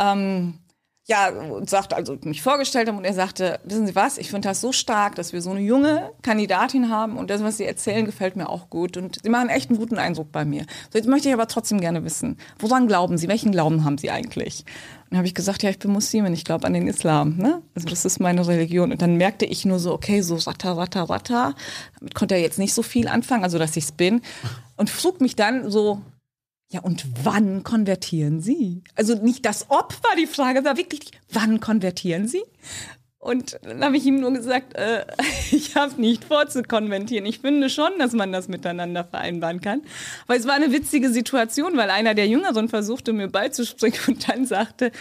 Ähm, 0.00 0.58
ja, 1.06 1.28
und 1.28 1.68
sagte, 1.68 1.96
also 1.96 2.16
mich 2.24 2.40
vorgestellt 2.40 2.88
haben 2.88 2.96
und 2.96 3.04
er 3.04 3.12
sagte, 3.12 3.60
wissen 3.64 3.86
Sie 3.86 3.94
was, 3.94 4.16
ich 4.16 4.30
finde 4.30 4.48
das 4.48 4.62
so 4.62 4.72
stark, 4.72 5.16
dass 5.16 5.34
wir 5.34 5.42
so 5.42 5.50
eine 5.50 5.60
junge 5.60 6.10
Kandidatin 6.22 6.88
haben 6.88 7.18
und 7.18 7.28
das, 7.28 7.42
was 7.42 7.58
Sie 7.58 7.64
erzählen, 7.64 8.06
gefällt 8.06 8.36
mir 8.36 8.48
auch 8.48 8.70
gut 8.70 8.96
und 8.96 9.18
Sie 9.22 9.28
machen 9.28 9.50
echt 9.50 9.68
einen 9.68 9.78
guten 9.78 9.98
Eindruck 9.98 10.32
bei 10.32 10.46
mir. 10.46 10.64
So, 10.90 10.98
jetzt 10.98 11.06
möchte 11.06 11.28
ich 11.28 11.34
aber 11.34 11.46
trotzdem 11.46 11.78
gerne 11.78 12.04
wissen, 12.04 12.38
woran 12.58 12.86
glauben 12.86 13.18
Sie, 13.18 13.28
welchen 13.28 13.52
Glauben 13.52 13.84
haben 13.84 13.98
Sie 13.98 14.10
eigentlich? 14.10 14.64
Dann 15.10 15.18
habe 15.18 15.26
ich 15.26 15.34
gesagt, 15.34 15.62
ja, 15.62 15.68
ich 15.68 15.78
bin 15.78 15.92
Muslimin, 15.92 16.32
ich 16.32 16.44
glaube 16.44 16.66
an 16.66 16.72
den 16.72 16.88
Islam, 16.88 17.36
ne? 17.36 17.60
Also 17.74 17.86
das 17.86 18.06
ist 18.06 18.18
meine 18.18 18.46
Religion. 18.48 18.90
Und 18.90 19.02
dann 19.02 19.16
merkte 19.16 19.44
ich 19.44 19.66
nur 19.66 19.78
so, 19.78 19.92
okay, 19.92 20.22
so 20.22 20.36
ratter, 20.36 20.76
ratter, 20.76 21.02
ratter. 21.02 21.54
Damit 21.98 22.14
konnte 22.14 22.34
er 22.34 22.40
jetzt 22.40 22.58
nicht 22.58 22.72
so 22.72 22.82
viel 22.82 23.08
anfangen, 23.08 23.44
also 23.44 23.58
dass 23.58 23.76
ich's 23.76 23.92
bin. 23.92 24.22
Und 24.76 24.88
frug 24.88 25.20
mich 25.20 25.36
dann 25.36 25.70
so, 25.70 26.00
ja, 26.70 26.80
und 26.80 27.06
wann 27.22 27.62
konvertieren 27.62 28.40
Sie? 28.40 28.82
Also 28.94 29.14
nicht 29.14 29.44
das 29.46 29.66
Ob 29.68 29.94
war 30.02 30.16
die 30.16 30.26
Frage, 30.26 30.64
war 30.64 30.76
wirklich, 30.76 31.10
wann 31.30 31.60
konvertieren 31.60 32.26
Sie? 32.26 32.42
Und 33.24 33.58
dann 33.62 33.82
habe 33.82 33.96
ich 33.96 34.04
ihm 34.04 34.20
nur 34.20 34.32
gesagt, 34.32 34.74
äh, 34.74 35.06
ich 35.50 35.76
habe 35.76 35.98
nicht 35.98 36.24
vor 36.24 36.46
zu 36.48 36.62
konvertieren. 36.62 37.24
Ich 37.24 37.38
finde 37.38 37.70
schon, 37.70 37.92
dass 37.98 38.12
man 38.12 38.32
das 38.32 38.48
miteinander 38.48 39.02
vereinbaren 39.04 39.62
kann. 39.62 39.80
Weil 40.26 40.38
es 40.38 40.46
war 40.46 40.54
eine 40.54 40.72
witzige 40.72 41.10
Situation, 41.10 41.76
weil 41.76 41.88
einer 41.88 42.14
der 42.14 42.28
Jüngeren 42.28 42.68
versuchte, 42.68 43.14
mir 43.14 43.28
beizuspringen 43.28 43.98
und 44.08 44.28
dann 44.28 44.44
sagte, 44.44 44.92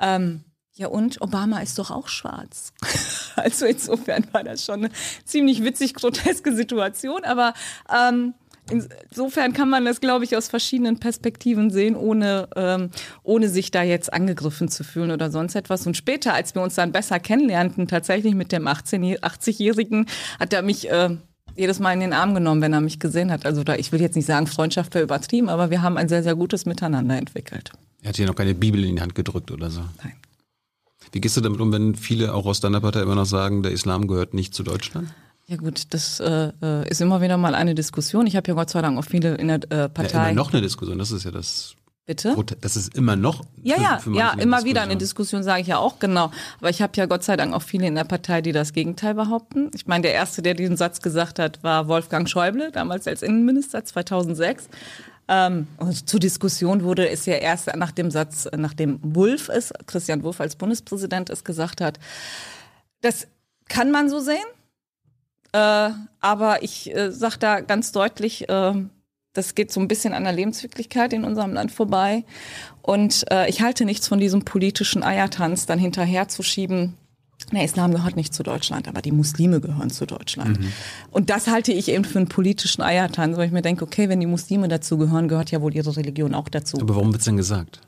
ähm, 0.00 0.42
ja 0.74 0.88
und, 0.88 1.20
Obama 1.20 1.60
ist 1.60 1.78
doch 1.78 1.90
auch 1.90 2.08
schwarz. 2.08 2.72
Also 3.34 3.64
insofern 3.64 4.26
war 4.32 4.44
das 4.44 4.62
schon 4.62 4.84
eine 4.84 4.90
ziemlich 5.24 5.64
witzig 5.64 5.94
groteske 5.94 6.54
Situation, 6.54 7.24
aber 7.24 7.54
ähm, 7.90 8.34
Insofern 8.70 9.52
kann 9.52 9.68
man 9.68 9.84
das, 9.84 10.00
glaube 10.00 10.24
ich, 10.24 10.36
aus 10.36 10.48
verschiedenen 10.48 10.98
Perspektiven 10.98 11.70
sehen, 11.70 11.96
ohne, 11.96 12.48
ähm, 12.56 12.90
ohne 13.22 13.48
sich 13.48 13.70
da 13.70 13.82
jetzt 13.82 14.12
angegriffen 14.12 14.68
zu 14.68 14.84
fühlen 14.84 15.10
oder 15.10 15.30
sonst 15.30 15.56
etwas. 15.56 15.86
Und 15.86 15.96
später, 15.96 16.32
als 16.32 16.54
wir 16.54 16.62
uns 16.62 16.76
dann 16.76 16.92
besser 16.92 17.18
kennenlernten, 17.18 17.88
tatsächlich 17.88 18.34
mit 18.34 18.52
dem 18.52 18.66
18 18.66 19.18
80-Jährigen, 19.18 20.06
hat 20.38 20.52
er 20.52 20.62
mich 20.62 20.88
äh, 20.88 21.16
jedes 21.56 21.80
Mal 21.80 21.92
in 21.92 22.00
den 22.00 22.12
Arm 22.12 22.34
genommen, 22.34 22.62
wenn 22.62 22.72
er 22.72 22.80
mich 22.80 22.98
gesehen 22.98 23.30
hat. 23.30 23.44
Also 23.44 23.64
da, 23.64 23.74
ich 23.74 23.92
will 23.92 24.00
jetzt 24.00 24.16
nicht 24.16 24.26
sagen, 24.26 24.46
Freundschaft 24.46 24.94
wäre 24.94 25.04
übertrieben, 25.04 25.48
aber 25.48 25.70
wir 25.70 25.82
haben 25.82 25.96
ein 25.96 26.08
sehr, 26.08 26.22
sehr 26.22 26.36
gutes 26.36 26.64
Miteinander 26.64 27.18
entwickelt. 27.18 27.72
Er 28.02 28.10
hat 28.10 28.18
dir 28.18 28.26
noch 28.26 28.36
keine 28.36 28.54
Bibel 28.54 28.84
in 28.84 28.96
die 28.96 29.02
Hand 29.02 29.14
gedrückt 29.14 29.50
oder 29.50 29.70
so. 29.70 29.80
Nein. 30.02 30.14
Wie 31.10 31.20
gehst 31.20 31.36
du 31.36 31.40
damit 31.40 31.60
um, 31.60 31.72
wenn 31.72 31.94
viele 31.94 32.32
auch 32.32 32.46
aus 32.46 32.60
deiner 32.60 32.80
Partei 32.80 33.02
immer 33.02 33.16
noch 33.16 33.26
sagen, 33.26 33.62
der 33.62 33.72
Islam 33.72 34.06
gehört 34.06 34.34
nicht 34.34 34.54
zu 34.54 34.62
Deutschland? 34.62 35.12
Ja 35.46 35.56
gut, 35.56 35.92
das 35.92 36.20
äh, 36.20 36.52
äh, 36.62 36.88
ist 36.88 37.00
immer 37.00 37.20
wieder 37.20 37.36
mal 37.36 37.54
eine 37.54 37.74
Diskussion. 37.74 38.26
Ich 38.26 38.36
habe 38.36 38.48
ja 38.48 38.54
Gott 38.54 38.70
sei 38.70 38.80
Dank 38.80 38.98
auch 38.98 39.04
viele 39.04 39.34
in 39.34 39.48
der 39.48 39.60
äh, 39.70 39.76
Ja, 39.76 39.88
Partei. 39.88 40.30
immer 40.30 40.32
noch 40.32 40.52
eine 40.52 40.62
Diskussion, 40.62 40.98
das 40.98 41.10
ist 41.10 41.24
ja 41.24 41.30
das 41.30 41.76
Bitte? 42.04 42.34
Das 42.60 42.74
ist 42.74 42.96
immer 42.96 43.14
noch. 43.14 43.44
Ja, 43.62 43.76
ja, 43.80 44.00
ja, 44.12 44.32
immer 44.32 44.64
wieder 44.64 44.82
eine 44.82 44.96
Diskussion. 44.96 45.38
Diskussion 45.42 45.42
sage 45.44 45.60
ich 45.62 45.68
ja 45.68 45.78
auch 45.78 46.00
genau. 46.00 46.32
Aber 46.58 46.68
ich 46.68 46.82
habe 46.82 46.92
ja 46.96 47.06
Gott 47.06 47.22
sei 47.22 47.36
Dank 47.36 47.54
auch 47.54 47.62
viele 47.62 47.86
in 47.86 47.94
der 47.94 48.02
Partei, 48.02 48.42
die 48.42 48.50
das 48.50 48.72
Gegenteil 48.72 49.14
behaupten. 49.14 49.70
Ich 49.72 49.86
meine, 49.86 50.02
der 50.02 50.12
erste, 50.12 50.42
der 50.42 50.54
diesen 50.54 50.76
Satz 50.76 51.00
gesagt 51.00 51.38
hat, 51.38 51.62
war 51.62 51.86
Wolfgang 51.86 52.28
Schäuble, 52.28 52.72
damals 52.72 53.06
als 53.06 53.22
Innenminister 53.22 53.84
2006. 53.84 54.68
Ähm, 55.28 55.68
und 55.76 56.08
zur 56.08 56.18
Diskussion 56.18 56.82
wurde 56.82 57.08
es 57.08 57.24
ja 57.26 57.34
erst 57.34 57.74
nach 57.76 57.92
dem 57.92 58.10
Satz, 58.10 58.48
nachdem 58.56 58.98
Wulff 59.02 59.48
es, 59.48 59.72
Christian 59.86 60.24
Wulff 60.24 60.40
als 60.40 60.56
Bundespräsident 60.56 61.30
es 61.30 61.44
gesagt 61.44 61.80
hat. 61.80 62.00
Das 63.00 63.28
kann 63.68 63.92
man 63.92 64.08
so 64.10 64.18
sehen. 64.18 64.44
Äh, 65.52 65.90
aber 66.20 66.62
ich 66.62 66.94
äh, 66.94 67.10
sage 67.12 67.36
da 67.38 67.60
ganz 67.60 67.92
deutlich, 67.92 68.48
äh, 68.48 68.74
das 69.34 69.54
geht 69.54 69.72
so 69.72 69.80
ein 69.80 69.88
bisschen 69.88 70.12
an 70.12 70.24
der 70.24 70.32
Lebenswirklichkeit 70.32 71.12
in 71.12 71.24
unserem 71.24 71.52
Land 71.52 71.72
vorbei. 71.72 72.24
Und 72.82 73.24
äh, 73.30 73.48
ich 73.48 73.62
halte 73.62 73.84
nichts 73.84 74.08
von 74.08 74.18
diesem 74.18 74.44
politischen 74.44 75.02
Eiertanz, 75.02 75.66
dann 75.66 75.78
hinterherzuschieben. 75.78 76.94
Der 77.50 77.64
Islam 77.64 77.92
gehört 77.92 78.14
nicht 78.14 78.32
zu 78.32 78.42
Deutschland, 78.42 78.86
aber 78.88 79.02
die 79.02 79.10
Muslime 79.10 79.60
gehören 79.60 79.90
zu 79.90 80.06
Deutschland. 80.06 80.60
Und 81.10 81.28
das 81.28 81.48
halte 81.48 81.72
ich 81.72 81.88
eben 81.88 82.04
für 82.04 82.18
einen 82.18 82.28
politischen 82.28 82.82
Eiertanz, 82.82 83.36
wo 83.36 83.40
ich 83.40 83.50
mir 83.50 83.62
denke, 83.62 83.84
okay, 83.84 84.08
wenn 84.08 84.20
die 84.20 84.26
Muslime 84.26 84.68
dazu 84.68 84.96
gehören, 84.96 85.26
gehört 85.26 85.50
ja 85.50 85.60
wohl 85.60 85.74
ihre 85.74 85.96
Religion 85.96 86.34
auch 86.34 86.48
dazu. 86.48 86.80
Aber 86.80 86.94
warum 86.94 87.12
wird's 87.12 87.24
denn 87.24 87.36
gesagt? 87.36 87.80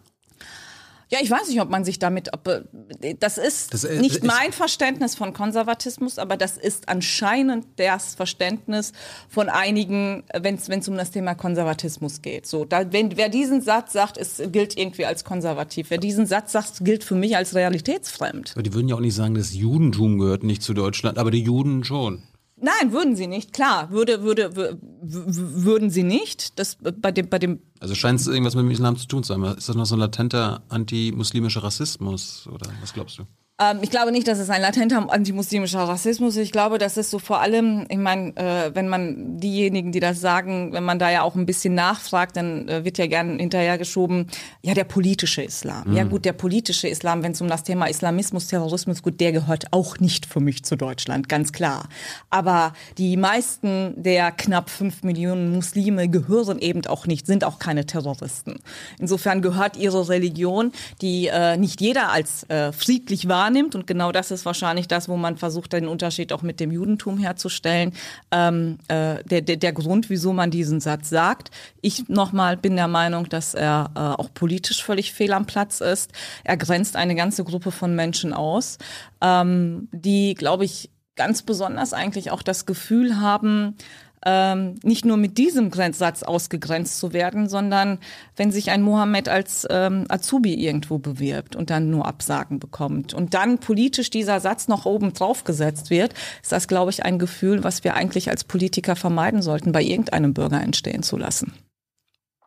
Ja, 1.14 1.20
ich 1.22 1.30
weiß 1.30 1.48
nicht, 1.48 1.60
ob 1.60 1.70
man 1.70 1.84
sich 1.84 2.00
damit, 2.00 2.32
ob, 2.34 2.48
äh, 2.48 3.14
das 3.20 3.38
ist 3.38 3.72
Das, 3.72 3.84
äh, 3.84 4.00
nicht 4.00 4.16
ist- 4.16 4.24
mein 4.24 4.50
Verständnis 4.50 5.14
von 5.14 5.32
Konservatismus, 5.32 6.18
aber 6.18 6.36
das 6.36 6.56
ist 6.56 6.88
anscheinend 6.88 7.66
das 7.76 8.16
Verständnis 8.16 8.90
von 9.28 9.48
einigen, 9.48 10.24
wenn 10.36 10.56
es 10.56 10.88
um 10.88 10.96
das 10.96 11.12
Thema 11.12 11.34
Konservatismus 11.36 12.20
geht. 12.20 12.46
So, 12.48 12.64
da, 12.64 12.92
wenn, 12.92 13.16
wer 13.16 13.28
diesen 13.28 13.60
Satz 13.60 13.92
sagt, 13.92 14.18
es 14.18 14.42
gilt 14.50 14.76
irgendwie 14.76 15.06
als 15.06 15.22
konservativ. 15.22 15.90
Wer 15.90 15.98
diesen 15.98 16.26
Satz 16.26 16.50
sagt, 16.50 16.84
gilt 16.84 17.04
für 17.04 17.14
mich 17.14 17.36
als 17.36 17.54
realitätsfremd. 17.54 18.52
Aber 18.54 18.64
die 18.64 18.74
würden 18.74 18.88
ja 18.88 18.96
auch 18.96 19.00
nicht 19.00 19.14
sagen, 19.14 19.36
das 19.36 19.54
Judentum 19.54 20.18
gehört 20.18 20.42
nicht 20.42 20.62
zu 20.64 20.74
Deutschland, 20.74 21.16
aber 21.18 21.30
die 21.30 21.42
Juden 21.42 21.84
schon. 21.84 22.22
Nein, 22.64 22.92
würden 22.92 23.14
sie 23.16 23.26
nicht. 23.26 23.52
Klar, 23.52 23.90
würde, 23.90 24.22
würde, 24.22 24.48
wür- 24.56 24.78
wür- 25.04 25.64
würden 25.64 25.90
sie 25.90 26.02
nicht. 26.02 26.58
Das 26.58 26.76
bei 26.80 27.12
dem, 27.12 27.28
bei 27.28 27.38
dem 27.38 27.60
Also 27.80 27.94
scheint 27.94 28.20
es 28.20 28.26
irgendwas 28.26 28.54
mit 28.54 28.64
dem 28.64 28.70
Islam 28.70 28.96
zu 28.96 29.06
tun 29.06 29.22
zu 29.22 29.34
haben. 29.34 29.44
Ist 29.44 29.68
das 29.68 29.76
noch 29.76 29.86
so 29.86 29.96
ein 29.96 30.00
latenter 30.00 30.62
antimuslimischer 30.70 31.62
Rassismus 31.62 32.48
oder 32.52 32.70
was 32.80 32.92
glaubst 32.94 33.18
du? 33.18 33.24
Ähm, 33.60 33.78
ich 33.82 33.90
glaube 33.90 34.10
nicht, 34.10 34.26
dass 34.26 34.40
es 34.40 34.50
ein 34.50 34.60
latenter 34.60 35.12
antimuslimischer 35.12 35.80
Rassismus 35.80 36.34
ist. 36.34 36.42
Ich 36.42 36.52
glaube, 36.52 36.78
das 36.78 36.96
ist 36.96 37.10
so 37.10 37.20
vor 37.20 37.40
allem, 37.40 37.86
ich 37.88 37.98
meine, 37.98 38.36
äh, 38.36 38.74
wenn 38.74 38.88
man 38.88 39.38
diejenigen, 39.38 39.92
die 39.92 40.00
das 40.00 40.20
sagen, 40.20 40.72
wenn 40.72 40.82
man 40.82 40.98
da 40.98 41.08
ja 41.08 41.22
auch 41.22 41.36
ein 41.36 41.46
bisschen 41.46 41.74
nachfragt, 41.74 42.36
dann 42.36 42.68
äh, 42.68 42.84
wird 42.84 42.98
ja 42.98 43.06
gern 43.06 43.38
hinterhergeschoben, 43.38 44.26
ja, 44.62 44.74
der 44.74 44.82
politische 44.82 45.42
Islam. 45.42 45.94
Ja 45.94 46.02
gut, 46.02 46.24
der 46.24 46.32
politische 46.32 46.88
Islam, 46.88 47.22
wenn 47.22 47.30
es 47.30 47.40
um 47.40 47.46
das 47.46 47.62
Thema 47.62 47.86
Islamismus, 47.86 48.48
Terrorismus, 48.48 49.02
gut, 49.02 49.20
der 49.20 49.30
gehört 49.30 49.72
auch 49.72 50.00
nicht 50.00 50.26
für 50.26 50.40
mich 50.40 50.64
zu 50.64 50.74
Deutschland, 50.74 51.28
ganz 51.28 51.52
klar. 51.52 51.88
Aber 52.30 52.72
die 52.98 53.16
meisten 53.16 53.94
der 53.96 54.32
knapp 54.32 54.68
fünf 54.68 55.04
Millionen 55.04 55.52
Muslime 55.52 56.08
gehören 56.08 56.58
eben 56.58 56.84
auch 56.86 57.06
nicht, 57.06 57.26
sind 57.26 57.44
auch 57.44 57.60
keine 57.60 57.86
Terroristen. 57.86 58.56
Insofern 58.98 59.42
gehört 59.42 59.76
ihre 59.76 60.08
Religion, 60.08 60.72
die 61.00 61.28
äh, 61.28 61.56
nicht 61.56 61.80
jeder 61.80 62.10
als 62.10 62.48
äh, 62.50 62.72
friedlich 62.72 63.28
wahrnimmt. 63.44 63.74
Und 63.74 63.86
genau 63.86 64.12
das 64.12 64.30
ist 64.30 64.44
wahrscheinlich 64.44 64.88
das, 64.88 65.08
wo 65.08 65.16
man 65.16 65.36
versucht, 65.36 65.72
den 65.72 65.88
Unterschied 65.88 66.32
auch 66.32 66.42
mit 66.42 66.60
dem 66.60 66.72
Judentum 66.72 67.18
herzustellen. 67.18 67.92
Ähm, 68.30 68.78
äh, 68.88 69.22
der, 69.24 69.42
der, 69.42 69.56
der 69.56 69.72
Grund, 69.72 70.10
wieso 70.10 70.32
man 70.32 70.50
diesen 70.50 70.80
Satz 70.80 71.10
sagt. 71.10 71.50
Ich 71.80 72.08
nochmal 72.08 72.56
bin 72.56 72.76
der 72.76 72.88
Meinung, 72.88 73.28
dass 73.28 73.54
er 73.54 73.90
äh, 73.94 73.98
auch 73.98 74.32
politisch 74.32 74.82
völlig 74.82 75.12
fehl 75.12 75.32
am 75.32 75.46
Platz 75.46 75.80
ist. 75.80 76.12
Er 76.42 76.56
grenzt 76.56 76.96
eine 76.96 77.14
ganze 77.14 77.44
Gruppe 77.44 77.70
von 77.70 77.94
Menschen 77.94 78.32
aus, 78.32 78.78
ähm, 79.20 79.88
die, 79.92 80.34
glaube 80.34 80.64
ich, 80.64 80.90
ganz 81.16 81.42
besonders 81.42 81.92
eigentlich 81.92 82.30
auch 82.30 82.42
das 82.42 82.66
Gefühl 82.66 83.20
haben, 83.20 83.76
ähm, 84.24 84.76
nicht 84.82 85.04
nur 85.04 85.16
mit 85.16 85.38
diesem 85.38 85.70
Grenzsatz 85.70 86.22
ausgegrenzt 86.22 86.98
zu 86.98 87.12
werden, 87.12 87.48
sondern 87.48 87.98
wenn 88.36 88.50
sich 88.50 88.70
ein 88.70 88.82
Mohammed 88.82 89.28
als 89.28 89.66
ähm, 89.70 90.06
Azubi 90.08 90.54
irgendwo 90.54 90.98
bewirbt 90.98 91.56
und 91.56 91.70
dann 91.70 91.90
nur 91.90 92.06
Absagen 92.06 92.58
bekommt 92.58 93.14
und 93.14 93.34
dann 93.34 93.58
politisch 93.58 94.10
dieser 94.10 94.40
Satz 94.40 94.68
noch 94.68 94.86
oben 94.86 95.12
drauf 95.12 95.44
gesetzt 95.44 95.90
wird, 95.90 96.14
ist 96.42 96.52
das, 96.52 96.68
glaube 96.68 96.90
ich, 96.90 97.04
ein 97.04 97.18
Gefühl, 97.18 97.64
was 97.64 97.84
wir 97.84 97.94
eigentlich 97.94 98.30
als 98.30 98.44
Politiker 98.44 98.96
vermeiden 98.96 99.42
sollten, 99.42 99.72
bei 99.72 99.82
irgendeinem 99.82 100.34
Bürger 100.34 100.60
entstehen 100.60 101.02
zu 101.02 101.16
lassen. 101.16 101.52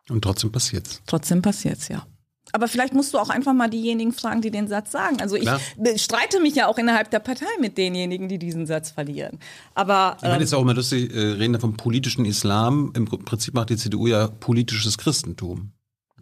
Und 0.08 0.22
trotzdem 0.22 0.50
passiert's. 0.50 1.02
Trotzdem 1.06 1.42
passiert's 1.42 1.88
ja. 1.88 2.06
Aber 2.52 2.68
vielleicht 2.68 2.94
musst 2.94 3.14
du 3.14 3.18
auch 3.18 3.28
einfach 3.28 3.52
mal 3.52 3.68
diejenigen 3.68 4.12
fragen, 4.12 4.40
die 4.40 4.50
den 4.50 4.68
Satz 4.68 4.92
sagen. 4.92 5.20
Also 5.20 5.36
ich 5.36 5.42
Klar. 5.42 5.60
streite 5.96 6.40
mich 6.40 6.54
ja 6.54 6.66
auch 6.66 6.78
innerhalb 6.78 7.10
der 7.10 7.20
Partei 7.20 7.46
mit 7.60 7.76
denjenigen, 7.78 8.28
die 8.28 8.38
diesen 8.38 8.66
Satz 8.66 8.90
verlieren. 8.90 9.38
Aber 9.74 10.14
Ich 10.16 10.22
meine, 10.22 10.36
ähm, 10.36 10.40
jetzt 10.40 10.54
auch 10.54 10.62
immer 10.62 10.74
lustig, 10.74 11.14
äh, 11.14 11.18
reden 11.18 11.52
da 11.52 11.58
vom 11.58 11.76
politischen 11.76 12.24
Islam. 12.24 12.92
Im 12.94 13.06
Prinzip 13.06 13.54
macht 13.54 13.70
die 13.70 13.76
CDU 13.76 14.06
ja 14.06 14.28
politisches 14.28 14.98
Christentum. 14.98 15.72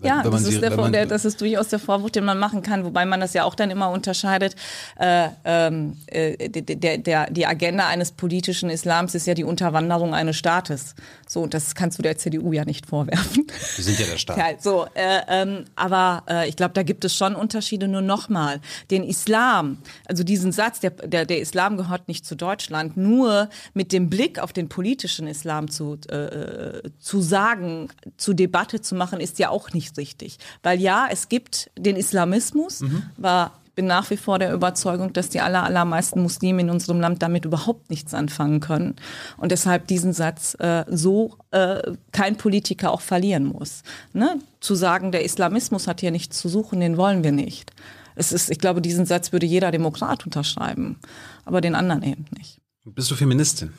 Ja, 0.03 0.22
das, 0.22 0.44
sie- 0.44 0.55
ist 0.55 0.62
der, 0.62 0.76
man- 0.76 0.92
der, 0.92 1.07
das 1.07 1.24
ist 1.24 1.40
durchaus 1.40 1.68
der 1.68 1.78
Vorwurf, 1.78 2.11
den 2.11 2.24
man 2.24 2.38
machen 2.38 2.62
kann, 2.62 2.84
wobei 2.84 3.07
man 3.07 3.18
das 3.20 3.32
ja 3.32 3.44
auch 3.44 3.55
dann 3.55 3.70
immer 3.70 3.90
unterscheidet. 3.90 4.55
Äh, 4.99 5.28
ähm, 5.44 5.97
äh, 6.07 6.49
der, 6.51 6.99
der, 6.99 7.30
die 7.30 7.47
Agenda 7.47 7.86
eines 7.86 8.12
politischen 8.12 8.68
Islams 8.70 9.14
ist 9.14 9.26
ja 9.26 9.34
die 9.34 9.44
Unterwanderung 9.44 10.14
eines 10.14 10.36
Staates. 10.36 10.94
So, 11.26 11.40
und 11.42 11.55
das 11.55 11.74
kannst 11.74 11.99
du 11.99 12.03
der 12.03 12.18
CDU 12.18 12.53
ja 12.53 12.64
nicht 12.64 12.86
vorwerfen. 12.86 13.47
Wir 13.76 13.84
sind 13.84 13.99
ja 13.99 14.07
der 14.07 14.18
Staat. 14.18 14.36
Ja, 14.38 14.44
so, 14.61 14.86
äh, 14.94 15.20
ähm, 15.28 15.64
aber 15.76 16.22
äh, 16.28 16.49
ich 16.49 16.57
glaube, 16.57 16.74
da 16.74 16.82
gibt 16.82 17.05
es 17.05 17.14
schon 17.16 17.34
Unterschiede. 17.34 17.88
Nur 17.88 18.03
nochmal, 18.03 18.61
den 18.90 19.03
Islam, 19.03 19.78
also 20.07 20.22
diesen 20.24 20.53
Satz, 20.53 20.80
der, 20.80 20.90
der, 20.90 21.24
der 21.24 21.40
Islam 21.40 21.76
gehört 21.76 22.07
nicht 22.09 22.26
zu 22.26 22.34
Deutschland, 22.36 22.97
nur 22.97 23.49
mit 23.74 23.92
dem 23.92 24.11
Blick 24.11 24.38
auf 24.38 24.53
den 24.53 24.68
politischen 24.68 25.26
Islam 25.26 25.70
zu, 25.70 25.99
äh, 26.09 26.82
zu 26.99 27.20
sagen, 27.22 27.88
zu 28.16 28.34
Debatte 28.34 28.80
zu 28.80 28.94
machen, 28.94 29.20
ist 29.20 29.38
ja 29.38 29.49
auch 29.51 29.70
nicht 29.72 29.86
richtig. 29.97 30.39
Weil 30.62 30.80
ja, 30.80 31.07
es 31.11 31.28
gibt 31.28 31.70
den 31.78 31.97
Islamismus, 31.97 32.82
war 33.16 33.53
ich 33.66 33.66
bin 33.76 33.87
nach 33.87 34.09
wie 34.09 34.16
vor 34.16 34.39
der 34.39 34.55
Überzeugung, 34.55 35.12
dass 35.12 35.28
die 35.28 35.43
aller, 35.43 35.62
allermeisten 35.62 36.22
Muslime 36.22 36.62
in 36.62 36.70
unserem 36.70 36.99
Land 36.99 37.22
damit 37.22 37.45
überhaupt 37.45 37.91
nichts 37.91 38.14
anfangen 38.14 38.61
können. 38.61 38.97
Und 39.37 39.53
deshalb 39.53 39.87
diesen 39.87 40.14
Satz 40.14 40.57
äh, 40.59 40.87
so 40.89 41.37
äh, 41.51 41.93
kein 42.11 42.37
Politiker 42.37 42.91
auch 42.91 43.03
verlieren 43.03 43.45
muss. 43.45 43.82
Ne? 44.14 44.41
Zu 44.61 44.74
sagen, 44.74 45.12
der 45.12 45.24
Islamismus 45.24 45.87
hat 45.87 46.01
hier 46.01 46.11
nichts 46.11 46.41
zu 46.41 46.49
suchen, 46.49 46.80
den 46.80 46.97
wollen 46.97 47.22
wir 47.22 47.32
nicht. 47.32 47.70
Es 48.14 48.32
ist, 48.32 48.51
ich 48.51 48.59
glaube, 48.59 48.80
diesen 48.80 49.05
Satz 49.05 49.32
würde 49.32 49.45
jeder 49.45 49.70
Demokrat 49.70 50.24
unterschreiben, 50.24 50.99
aber 51.45 51.61
den 51.61 51.74
anderen 51.74 52.03
eben 52.03 52.24
nicht. 52.37 52.59
Bist 52.87 53.11
du 53.11 53.14
Feministin? 53.14 53.74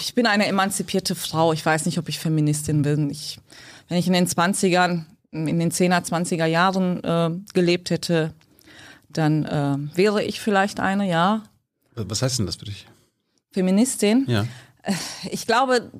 Ich 0.00 0.14
bin 0.14 0.26
eine 0.26 0.46
emanzipierte 0.46 1.14
Frau. 1.14 1.54
Ich 1.54 1.64
weiß 1.64 1.86
nicht, 1.86 1.96
ob 1.96 2.10
ich 2.10 2.18
Feministin 2.18 2.82
bin. 2.82 3.08
Ich, 3.08 3.38
wenn 3.92 3.98
ich 3.98 4.06
in 4.06 4.14
den 4.14 4.26
20ern, 4.26 5.04
in 5.32 5.58
den 5.58 5.70
10er, 5.70 6.02
20er 6.02 6.46
Jahren 6.46 7.04
äh, 7.04 7.30
gelebt 7.52 7.90
hätte, 7.90 8.32
dann 9.10 9.44
äh, 9.44 9.76
wäre 9.94 10.24
ich 10.24 10.40
vielleicht 10.40 10.80
eine, 10.80 11.06
ja. 11.06 11.42
Was 11.94 12.22
heißt 12.22 12.38
denn 12.38 12.46
das 12.46 12.56
für 12.56 12.64
dich? 12.64 12.86
Feministin. 13.50 14.24
Ja. 14.28 14.46
Ich 15.30 15.46
glaube, 15.46 15.90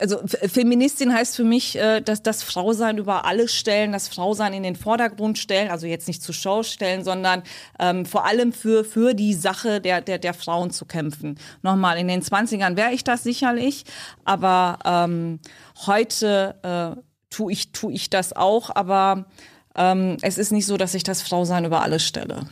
also 0.00 0.18
Feministin 0.26 1.12
heißt 1.12 1.36
für 1.36 1.44
mich, 1.44 1.76
äh, 1.76 2.00
dass 2.00 2.22
das 2.22 2.42
Frausein 2.42 2.96
über 2.96 3.26
alles 3.26 3.54
stellen, 3.54 3.92
das 3.92 4.08
Frausein 4.08 4.54
in 4.54 4.62
den 4.62 4.74
Vordergrund 4.74 5.36
stellen, 5.36 5.70
also 5.70 5.86
jetzt 5.86 6.08
nicht 6.08 6.22
zur 6.22 6.34
Show 6.34 6.62
stellen, 6.62 7.04
sondern 7.04 7.42
ähm, 7.78 8.06
vor 8.06 8.24
allem 8.24 8.54
für, 8.54 8.82
für 8.82 9.12
die 9.12 9.34
Sache 9.34 9.82
der, 9.82 10.00
der, 10.00 10.18
der 10.18 10.32
Frauen 10.32 10.70
zu 10.70 10.86
kämpfen. 10.86 11.38
Nochmal, 11.60 11.98
in 11.98 12.08
den 12.08 12.22
20ern 12.22 12.76
wäre 12.76 12.92
ich 12.92 13.04
das 13.04 13.22
sicherlich, 13.24 13.84
aber 14.24 14.78
ähm, 14.86 15.38
heute 15.86 16.96
äh, 16.96 17.05
tue 17.36 17.52
ich, 17.52 17.72
tu 17.72 17.90
ich 17.90 18.08
das 18.08 18.34
auch, 18.34 18.74
aber 18.74 19.26
ähm, 19.74 20.16
es 20.22 20.38
ist 20.38 20.52
nicht 20.52 20.66
so, 20.66 20.76
dass 20.76 20.94
ich 20.94 21.02
das 21.02 21.20
Frausein 21.20 21.66
über 21.66 21.82
alles 21.82 22.02
stelle. 22.02 22.46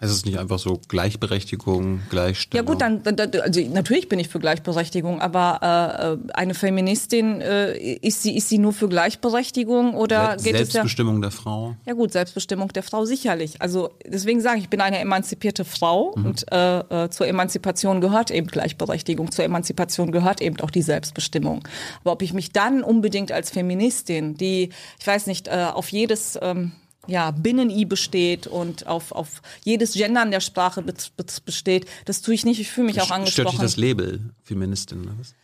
Es 0.00 0.10
nicht 0.24 0.38
einfach 0.38 0.58
so 0.60 0.80
Gleichberechtigung, 0.88 1.96
Ja 1.96 2.02
Gleichstellung? 2.10 2.66
gut, 2.66 2.80
dann, 2.80 3.02
also 3.40 3.60
natürlich 3.72 4.08
bin 4.08 4.18
ich 4.18 4.28
für 4.28 4.38
Gleichberechtigung, 4.38 5.20
aber 5.20 6.18
äh, 6.28 6.32
eine 6.34 6.54
Feministin 6.54 7.40
äh, 7.40 7.76
ist 7.76 8.22
sie 8.22 8.36
ist 8.36 8.48
sie 8.48 8.58
nur 8.58 8.72
für 8.72 8.88
Gleichberechtigung 8.88 9.94
oder 9.94 10.38
Se- 10.38 10.44
geht 10.44 10.54
es 10.54 10.60
ja? 10.60 10.66
Selbstbestimmung 10.66 11.20
der 11.20 11.30
Frau? 11.32 11.74
Ja 11.86 11.94
gut, 11.94 12.12
Selbstbestimmung 12.12 12.68
der 12.68 12.82
Frau 12.82 13.04
sicherlich. 13.04 13.60
Also 13.60 13.90
deswegen 14.06 14.40
sage 14.40 14.58
ich, 14.58 14.64
ich 14.64 14.70
bin 14.70 14.80
eine 14.80 14.98
emanzipierte 14.98 15.64
Frau 15.64 16.14
Mhm. 16.16 16.26
und 16.26 16.52
äh, 16.52 16.78
äh, 17.04 17.10
zur 17.10 17.26
Emanzipation 17.26 18.00
gehört 18.00 18.30
eben 18.30 18.46
Gleichberechtigung, 18.46 19.30
zur 19.32 19.44
Emanzipation 19.44 20.12
gehört 20.12 20.40
eben 20.40 20.60
auch 20.60 20.70
die 20.70 20.82
Selbstbestimmung. 20.82 21.66
Aber 22.02 22.12
ob 22.12 22.22
ich 22.22 22.32
mich 22.32 22.52
dann 22.52 22.82
unbedingt 22.84 23.32
als 23.32 23.50
Feministin, 23.50 24.34
die, 24.34 24.70
ich 25.00 25.06
weiß 25.06 25.26
nicht, 25.26 25.48
äh, 25.48 25.66
auf 25.72 25.88
jedes 25.90 26.38
ähm, 26.40 26.72
ja, 27.08 27.30
Binnen-I 27.32 27.84
besteht 27.86 28.46
und 28.46 28.86
auf, 28.86 29.10
auf 29.12 29.42
jedes 29.64 29.94
Gendern 29.94 30.30
der 30.30 30.40
Sprache 30.40 30.82
be 30.82 30.94
be 31.16 31.24
besteht, 31.44 31.86
das 32.04 32.22
tue 32.22 32.34
ich 32.34 32.44
nicht. 32.44 32.60
Ich 32.60 32.70
fühle 32.70 32.86
mich 32.86 33.00
auch 33.00 33.06
Stört 33.06 33.18
angesprochen. 33.18 33.50
dich 33.50 33.60
das 33.60 33.76
Label 33.76 34.20
Feministin 34.44 35.02
oder 35.02 35.12
was? 35.18 35.34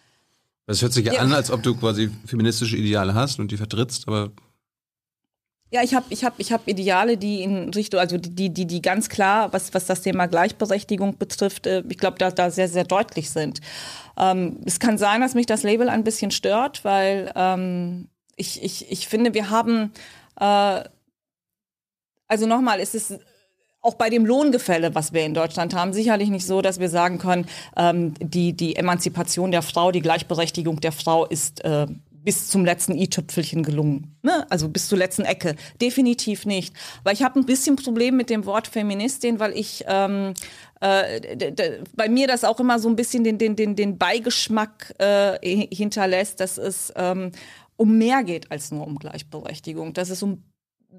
Das 0.67 0.81
hört 0.83 0.93
sich 0.93 1.05
ja, 1.07 1.15
Ja. 1.15 1.21
an, 1.21 1.33
als 1.33 1.51
ob 1.51 1.63
du 1.63 1.75
quasi 1.75 2.11
feministische 2.27 2.77
Ideale 2.77 3.15
hast 3.15 3.39
und 3.41 3.51
die 3.51 3.57
vertrittst, 3.57 4.07
aber 4.09 4.31
Ja, 5.71 5.83
ich 5.83 5.95
habe 5.95 6.07
ich 6.11 6.23
hab, 6.25 6.39
ich 6.39 6.53
hab 6.53 6.69
Ideale, 6.69 7.17
die 7.17 7.43
in 7.43 7.71
Richtung, 7.75 7.99
also 7.99 8.17
die, 8.17 8.51
die, 8.51 8.65
die 8.67 8.81
ganz 8.81 9.09
klar, 9.09 9.53
was, 9.53 9.75
was 9.75 9.87
das 9.87 10.03
Thema 10.03 10.27
Gleichberechtigung 10.27 11.19
betrifft, 11.19 11.67
äh, 11.67 11.83
ich 11.89 11.99
glaube, 11.99 12.17
da, 12.19 12.31
da 12.31 12.51
sehr, 12.51 12.69
sehr 12.69 12.85
deutlich 12.85 13.31
sind. 13.31 13.61
Ähm, 14.17 14.59
es 14.65 14.79
kann 14.79 14.99
sein, 14.99 15.21
dass 15.21 15.35
mich 15.35 15.47
das 15.47 15.65
Label 15.65 15.89
ein 15.89 16.05
bisschen 16.05 16.31
stört, 16.31 16.85
weil 16.85 17.33
ähm, 17.35 18.07
ich, 18.37 18.63
ich, 18.63 18.91
ich 18.93 19.09
finde, 19.09 19.35
wir 19.35 19.51
haben, 19.51 19.91
äh, 20.39 20.85
also 22.29 22.47
nochmal, 22.47 22.81
es 22.81 22.95
ist 22.95 23.19
auch 23.81 23.95
bei 23.95 24.09
dem 24.09 24.25
Lohngefälle, 24.25 24.95
was 24.95 25.13
wir 25.13 25.25
in 25.25 25.35
Deutschland 25.35 25.75
haben, 25.75 25.93
sicherlich 25.93 26.31
nicht 26.31 26.47
so, 26.47 26.63
dass 26.63 26.81
wir 26.81 26.89
sagen 26.89 27.19
können, 27.19 27.47
ähm, 27.77 28.15
die, 28.19 28.55
die 28.55 28.77
Emanzipation 28.77 29.51
der 29.51 29.63
Frau, 29.63 29.93
die 29.93 30.01
Gleichberechtigung 30.01 30.81
der 30.81 30.93
Frau 30.93 31.27
ist 31.27 31.63
äh, 31.65 31.87
bis 32.25 32.49
zum 32.49 32.65
letzten 32.65 32.97
i-Tüpfelchen 32.97 33.63
gelungen. 33.63 34.17
Ne? 34.23 34.51
Also 34.51 34.71
bis 34.71 34.89
zur 34.89 34.97
letzten 34.97 35.27
Ecke. 35.27 35.57
Definitiv 35.83 36.47
nicht. 36.47 36.75
Weil 37.03 37.13
ich 37.13 37.23
habe 37.23 37.39
ein 37.39 37.45
bisschen 37.45 37.77
Problem 37.77 38.17
mit 38.17 38.31
dem 38.31 38.47
Wort 38.47 38.67
Feministin, 38.67 39.39
weil 39.39 39.53
ich 39.53 39.85
ähm, 39.87 40.33
äh, 40.81 41.37
bei 41.95 42.09
mir 42.09 42.27
das 42.27 42.45
auch 42.45 42.59
immer 42.61 42.79
so 42.79 42.89
ein 42.89 42.97
bisschen 42.97 43.25
den, 43.25 43.37
den, 43.37 43.57
den, 43.57 43.77
den 43.77 43.99
Beigeschmack 43.99 44.95
äh, 44.99 45.67
hinterlässt, 45.75 46.41
dass 46.41 46.57
es 46.57 46.91
ähm, 46.97 47.33
um 47.77 47.99
mehr 47.99 48.25
geht 48.25 48.51
als 48.51 48.71
nur 48.71 48.87
um 48.87 48.99
Gleichberechtigung, 48.99 49.93
dass 49.93 50.09
es 50.09 50.23
um 50.23 50.43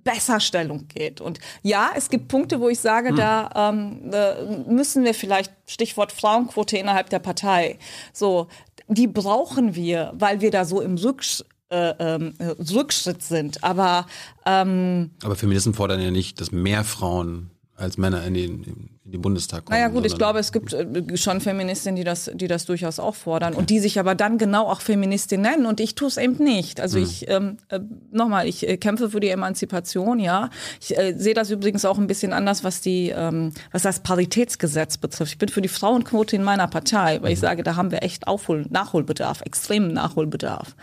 Besserstellung 0.04 0.88
geht. 0.88 1.22
Und 1.22 1.40
ja, 1.62 1.92
es 1.96 2.10
gibt 2.10 2.28
Punkte, 2.28 2.60
wo 2.60 2.70
ich 2.70 2.80
sage, 2.80 3.10
hm. 3.10 3.16
da 3.16 3.50
ähm, 3.56 4.12
äh, 4.12 4.72
müssen 4.72 5.04
wir 5.04 5.14
vielleicht, 5.14 5.52
Stichwort 5.68 6.12
Frauenquote 6.12 6.78
innerhalb 6.78 7.10
der 7.10 7.20
Partei, 7.20 7.80
so, 8.14 8.48
die 8.88 9.08
brauchen 9.08 9.76
wir, 9.76 10.14
weil 10.16 10.42
wir 10.42 10.52
da 10.52 10.66
so 10.66 10.82
im 10.82 10.96
Rücksch 10.96 11.44
äh, 11.70 11.94
ähm, 12.00 12.34
Rückschritt 12.40 13.24
sind. 13.24 13.64
Aber 13.64 14.06
ähm, 14.46 15.12
aber 15.24 15.36
Feministen 15.36 15.74
fordern 15.74 16.02
ja 16.02 16.12
nicht, 16.12 16.40
dass 16.40 16.52
mehr 16.52 16.84
Frauen 16.84 17.50
als 17.78 17.98
Männer 17.98 18.24
in 18.24 18.34
den, 18.34 18.64
in 18.64 19.12
den 19.12 19.22
Bundestag 19.22 19.66
kommen. 19.66 19.78
Naja 19.78 19.90
gut, 19.90 20.06
ich 20.06 20.18
glaube, 20.18 20.40
es 20.40 20.52
gibt 20.52 20.74
äh, 20.74 21.18
schon 21.18 21.42
Feministinnen, 21.42 21.98
die 21.98 22.06
das, 22.06 22.32
die 22.34 22.48
das 22.48 22.66
durchaus 22.66 23.00
auch 23.00 23.16
fordern 23.16 23.54
und 23.54 23.70
die 23.70 23.80
sich 23.80 24.00
aber 24.00 24.16
dann 24.16 24.38
genau 24.38 24.68
auch 24.68 24.80
Feministin 24.80 25.42
nennen 25.42 25.66
und 25.66 25.80
ich 25.82 25.96
tue 25.96 26.08
es 26.08 26.18
eben 26.18 26.42
nicht. 26.42 26.80
Also 26.80 26.98
mhm. 26.98 27.04
ich, 27.04 27.30
ähm, 27.30 27.58
äh, 27.68 27.80
nochmal, 28.12 28.48
ich 28.48 28.68
äh, 28.68 28.78
kämpfe 28.78 29.10
für 29.10 29.20
die 29.20 29.30
Emanzipation, 29.30 30.20
ja. 30.20 30.50
Ich 30.80 30.98
äh, 30.98 31.14
sehe 31.18 31.34
das 31.34 31.52
übrigens 31.52 31.84
auch 31.84 31.98
ein 31.98 32.08
bisschen 32.08 32.32
anders, 32.32 32.64
was 32.64 32.80
die, 32.80 33.10
ähm, 33.10 33.52
was 33.72 33.82
das 33.82 34.00
Paritätsgesetz 34.00 34.98
betrifft. 34.98 35.34
Ich 35.34 35.38
bin 35.38 35.50
für 35.50 35.62
die 35.62 35.68
Frauenquote 35.68 36.36
in 36.36 36.44
meiner 36.44 36.68
Partei, 36.68 37.22
weil 37.22 37.30
mhm. 37.30 37.34
ich 37.34 37.40
sage, 37.40 37.64
da 37.64 37.76
haben 37.76 37.92
wir 37.92 38.04
echt 38.04 38.28
Aufhol 38.28 38.66
Nachholbedarf, 38.70 39.42
extremen 39.42 39.92
Nachholbedarf. 39.94 40.76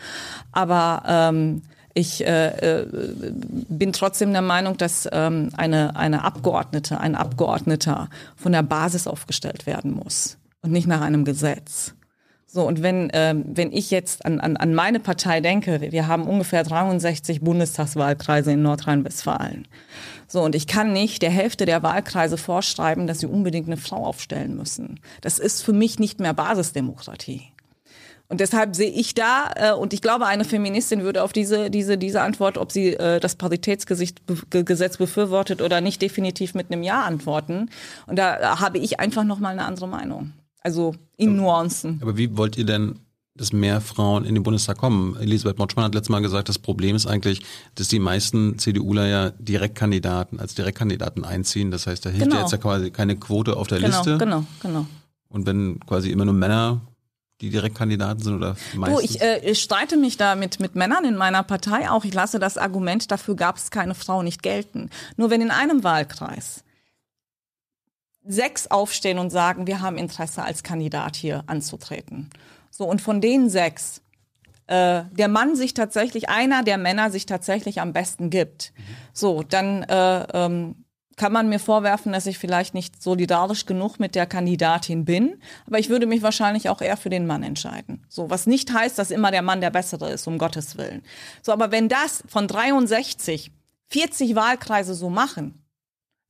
Aber 0.52 1.02
ähm, 1.06 1.62
ich 1.94 2.26
äh, 2.26 2.80
äh, 2.80 2.86
bin 3.68 3.92
trotzdem 3.92 4.32
der 4.32 4.42
Meinung, 4.42 4.76
dass 4.76 5.08
ähm, 5.12 5.50
eine, 5.56 5.96
eine 5.96 6.24
Abgeordnete, 6.24 7.00
ein 7.00 7.14
Abgeordneter 7.14 8.08
von 8.36 8.52
der 8.52 8.62
Basis 8.62 9.06
aufgestellt 9.06 9.66
werden 9.66 9.92
muss 9.92 10.38
und 10.62 10.72
nicht 10.72 10.86
nach 10.86 11.02
einem 11.02 11.24
Gesetz. 11.24 11.94
So, 12.46 12.66
und 12.66 12.82
wenn, 12.82 13.08
ähm, 13.14 13.44
wenn 13.46 13.72
ich 13.72 13.90
jetzt 13.90 14.26
an, 14.26 14.38
an, 14.38 14.58
an 14.58 14.74
meine 14.74 15.00
Partei 15.00 15.40
denke, 15.40 15.80
wir 15.80 16.06
haben 16.06 16.24
ungefähr 16.24 16.64
63 16.64 17.40
Bundestagswahlkreise 17.40 18.52
in 18.52 18.60
Nordrhein-Westfalen. 18.62 19.66
So, 20.28 20.42
und 20.42 20.54
ich 20.54 20.66
kann 20.66 20.92
nicht 20.92 21.22
der 21.22 21.30
Hälfte 21.30 21.64
der 21.64 21.82
Wahlkreise 21.82 22.36
vorschreiben, 22.36 23.06
dass 23.06 23.20
sie 23.20 23.26
unbedingt 23.26 23.68
eine 23.68 23.78
Frau 23.78 24.04
aufstellen 24.04 24.54
müssen. 24.54 25.00
Das 25.22 25.38
ist 25.38 25.62
für 25.62 25.72
mich 25.72 25.98
nicht 25.98 26.20
mehr 26.20 26.34
Basisdemokratie. 26.34 27.42
Und 28.32 28.40
deshalb 28.40 28.74
sehe 28.74 28.90
ich 28.90 29.12
da, 29.12 29.50
äh, 29.56 29.72
und 29.74 29.92
ich 29.92 30.00
glaube, 30.00 30.24
eine 30.24 30.46
Feministin 30.46 31.02
würde 31.02 31.22
auf 31.22 31.34
diese, 31.34 31.68
diese, 31.68 31.98
diese 31.98 32.22
Antwort, 32.22 32.56
ob 32.56 32.72
sie 32.72 32.94
äh, 32.94 33.20
das 33.20 33.36
Paritätsgesetz 33.36 34.96
befürwortet 34.96 35.60
oder 35.60 35.82
nicht, 35.82 36.00
definitiv 36.00 36.54
mit 36.54 36.72
einem 36.72 36.82
Ja 36.82 37.02
antworten. 37.02 37.68
Und 38.06 38.16
da 38.16 38.58
habe 38.58 38.78
ich 38.78 38.98
einfach 39.00 39.24
nochmal 39.24 39.52
eine 39.52 39.66
andere 39.66 39.86
Meinung. 39.86 40.32
Also 40.62 40.94
in 41.18 41.36
Nuancen. 41.36 41.98
Aber 42.00 42.16
wie 42.16 42.34
wollt 42.34 42.56
ihr 42.56 42.64
denn 42.64 43.00
dass 43.34 43.52
mehr 43.52 43.82
Frauen 43.82 44.24
in 44.24 44.34
den 44.34 44.44
Bundestag 44.44 44.76
kommen. 44.76 45.16
Elisabeth 45.16 45.58
Motschmann 45.58 45.86
hat 45.86 45.94
letztes 45.94 46.10
Mal 46.10 46.20
gesagt, 46.20 46.50
das 46.50 46.58
Problem 46.58 46.94
ist 46.94 47.06
eigentlich, 47.06 47.42
dass 47.74 47.88
die 47.88 47.98
meisten 47.98 48.58
CDUler 48.58 49.06
ja 49.06 49.30
Direktkandidaten 49.30 50.38
als 50.38 50.54
Direktkandidaten 50.54 51.24
einziehen. 51.24 51.70
Das 51.70 51.86
heißt, 51.86 52.04
da 52.04 52.10
hilft 52.10 52.24
genau. 52.24 52.36
ja 52.36 52.42
jetzt 52.42 52.52
ja 52.52 52.58
quasi 52.58 52.90
keine 52.90 53.16
Quote 53.16 53.56
auf 53.56 53.68
der 53.68 53.78
genau, 53.78 53.96
Liste. 53.96 54.18
Genau, 54.18 54.44
genau. 54.62 54.86
Und 55.28 55.46
wenn 55.46 55.80
quasi 55.80 56.10
immer 56.10 56.26
nur 56.26 56.34
Männer 56.34 56.82
die 57.42 57.50
Direktkandidaten 57.50 58.22
sind 58.22 58.36
oder 58.36 58.56
meistens? 58.74 58.98
Du, 58.98 59.04
ich, 59.04 59.20
äh, 59.20 59.50
ich 59.50 59.60
streite 59.60 59.96
mich 59.96 60.16
da 60.16 60.34
mit, 60.36 60.60
mit 60.60 60.74
Männern 60.74 61.04
in 61.04 61.16
meiner 61.16 61.42
Partei 61.42 61.90
auch. 61.90 62.04
Ich 62.04 62.14
lasse 62.14 62.38
das 62.38 62.56
Argument, 62.56 63.10
dafür 63.10 63.36
gab 63.36 63.56
es 63.56 63.70
keine 63.70 63.94
Frau, 63.94 64.22
nicht 64.22 64.42
gelten. 64.42 64.88
Nur 65.16 65.30
wenn 65.30 65.42
in 65.42 65.50
einem 65.50 65.84
Wahlkreis 65.84 66.64
sechs 68.24 68.68
aufstehen 68.68 69.18
und 69.18 69.30
sagen, 69.30 69.66
wir 69.66 69.80
haben 69.80 69.98
Interesse 69.98 70.44
als 70.44 70.62
Kandidat 70.62 71.16
hier 71.16 71.42
anzutreten. 71.48 72.30
So, 72.70 72.84
und 72.84 73.02
von 73.02 73.20
den 73.20 73.50
sechs 73.50 74.00
äh, 74.68 75.02
der 75.10 75.28
Mann 75.28 75.56
sich 75.56 75.74
tatsächlich, 75.74 76.28
einer 76.28 76.62
der 76.62 76.78
Männer 76.78 77.10
sich 77.10 77.26
tatsächlich 77.26 77.80
am 77.80 77.92
besten 77.92 78.30
gibt. 78.30 78.72
Mhm. 78.76 78.82
So, 79.12 79.42
dann 79.42 79.82
äh, 79.82 80.26
ähm, 80.32 80.84
kann 81.22 81.32
man 81.32 81.48
mir 81.48 81.60
vorwerfen, 81.60 82.10
dass 82.10 82.26
ich 82.26 82.36
vielleicht 82.36 82.74
nicht 82.74 83.00
solidarisch 83.00 83.64
genug 83.64 84.00
mit 84.00 84.16
der 84.16 84.26
Kandidatin 84.26 85.04
bin, 85.04 85.40
aber 85.68 85.78
ich 85.78 85.88
würde 85.88 86.06
mich 86.06 86.20
wahrscheinlich 86.20 86.68
auch 86.68 86.80
eher 86.80 86.96
für 86.96 87.10
den 87.10 87.28
Mann 87.28 87.44
entscheiden. 87.44 88.04
So, 88.08 88.28
was 88.28 88.48
nicht 88.48 88.72
heißt, 88.72 88.98
dass 88.98 89.12
immer 89.12 89.30
der 89.30 89.42
Mann 89.42 89.60
der 89.60 89.70
bessere 89.70 90.10
ist, 90.10 90.26
um 90.26 90.36
Gottes 90.36 90.76
Willen. 90.78 91.04
So, 91.40 91.52
aber 91.52 91.70
wenn 91.70 91.88
das 91.88 92.24
von 92.26 92.48
63 92.48 93.52
40 93.90 94.34
Wahlkreise 94.34 94.94
so 94.94 95.10
machen, 95.10 95.61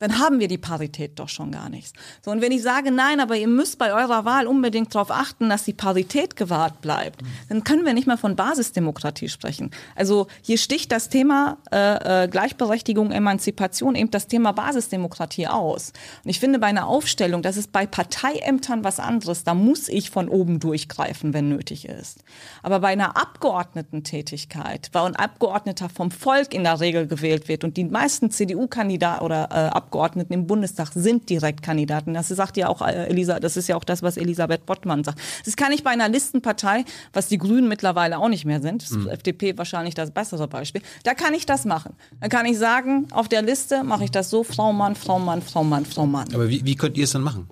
dann 0.02 0.18
haben 0.18 0.40
wir 0.40 0.48
die 0.48 0.58
Parität 0.58 1.20
doch 1.20 1.28
schon 1.28 1.52
gar 1.52 1.68
nicht. 1.68 1.94
So, 2.24 2.32
und 2.32 2.40
wenn 2.40 2.50
ich 2.50 2.60
sage, 2.62 2.90
nein, 2.90 3.20
aber 3.20 3.36
ihr 3.36 3.46
müsst 3.46 3.78
bei 3.78 3.94
eurer 3.94 4.24
Wahl 4.24 4.48
unbedingt 4.48 4.92
darauf 4.92 5.12
achten, 5.12 5.48
dass 5.48 5.62
die 5.62 5.72
Parität 5.72 6.34
gewahrt 6.34 6.80
bleibt, 6.80 7.22
dann 7.48 7.62
können 7.62 7.86
wir 7.86 7.94
nicht 7.94 8.08
mehr 8.08 8.18
von 8.18 8.34
Basisdemokratie 8.34 9.28
sprechen. 9.28 9.70
Also 9.94 10.26
hier 10.40 10.58
sticht 10.58 10.90
das 10.90 11.08
Thema 11.08 11.58
äh, 11.70 12.24
äh, 12.24 12.28
Gleichberechtigung, 12.28 13.12
Emanzipation 13.12 13.94
eben 13.94 14.10
das 14.10 14.26
Thema 14.26 14.50
Basisdemokratie 14.50 15.46
aus. 15.46 15.92
Und 16.24 16.30
ich 16.30 16.40
finde 16.40 16.58
bei 16.58 16.66
einer 16.66 16.88
Aufstellung, 16.88 17.42
das 17.42 17.56
ist 17.56 17.70
bei 17.70 17.86
Parteiämtern 17.86 18.82
was 18.82 18.98
anderes, 18.98 19.44
da 19.44 19.54
muss 19.54 19.88
ich 19.88 20.10
von 20.10 20.28
oben 20.28 20.58
durchgreifen, 20.58 21.32
wenn 21.32 21.48
nötig 21.48 21.84
ist. 21.84 22.24
Aber 22.64 22.80
bei 22.80 22.88
einer 22.88 23.16
Abgeordnetentätigkeit, 23.16 24.88
weil 24.90 25.04
ein 25.06 25.14
Abgeordneter 25.14 25.88
vom 25.88 26.10
Volk 26.10 26.54
in 26.54 26.64
der 26.64 26.80
Regel 26.80 27.06
gewählt 27.06 27.46
wird 27.46 27.62
und 27.62 27.76
die 27.76 27.84
meisten 27.84 28.32
CDU-Kandidaten 28.32 29.24
oder 29.24 29.48
äh, 29.52 29.54
Abgeordneten 29.54 29.91
im 30.28 30.46
Bundestag 30.46 30.90
sind 30.94 31.28
Direktkandidaten. 31.28 32.14
Das 32.14 32.28
sagt 32.28 32.56
ja 32.56 32.68
auch 32.68 32.82
äh, 32.82 33.06
Elisa, 33.06 33.40
das 33.40 33.56
ist 33.56 33.68
ja 33.68 33.76
auch 33.76 33.84
das, 33.84 34.02
was 34.02 34.16
Elisabeth 34.16 34.66
Bottmann 34.66 35.04
sagt. 35.04 35.20
Das 35.44 35.56
kann 35.56 35.72
ich 35.72 35.84
bei 35.84 35.90
einer 35.90 36.08
Listenpartei, 36.08 36.84
was 37.12 37.28
die 37.28 37.38
Grünen 37.38 37.68
mittlerweile 37.68 38.18
auch 38.18 38.28
nicht 38.28 38.44
mehr 38.44 38.60
sind, 38.60 38.90
mhm. 38.90 39.08
FDP 39.08 39.56
wahrscheinlich 39.58 39.94
das 39.94 40.10
bessere 40.10 40.48
Beispiel, 40.48 40.82
da 41.04 41.14
kann 41.14 41.34
ich 41.34 41.46
das 41.46 41.64
machen. 41.64 41.94
Da 42.20 42.28
kann 42.28 42.46
ich 42.46 42.58
sagen, 42.58 43.08
auf 43.10 43.28
der 43.28 43.42
Liste 43.42 43.84
mache 43.84 44.04
ich 44.04 44.10
das 44.10 44.30
so, 44.30 44.44
Frau 44.44 44.72
Mann, 44.72 44.94
Frau 44.94 45.18
Mann, 45.18 45.42
Frau 45.42 45.64
Mann, 45.64 45.84
Frau 45.84 46.06
Mann. 46.06 46.28
Aber 46.34 46.48
wie, 46.48 46.64
wie 46.64 46.74
könnt 46.74 46.96
ihr 46.96 47.04
es 47.04 47.12
dann 47.12 47.22
machen? 47.22 47.48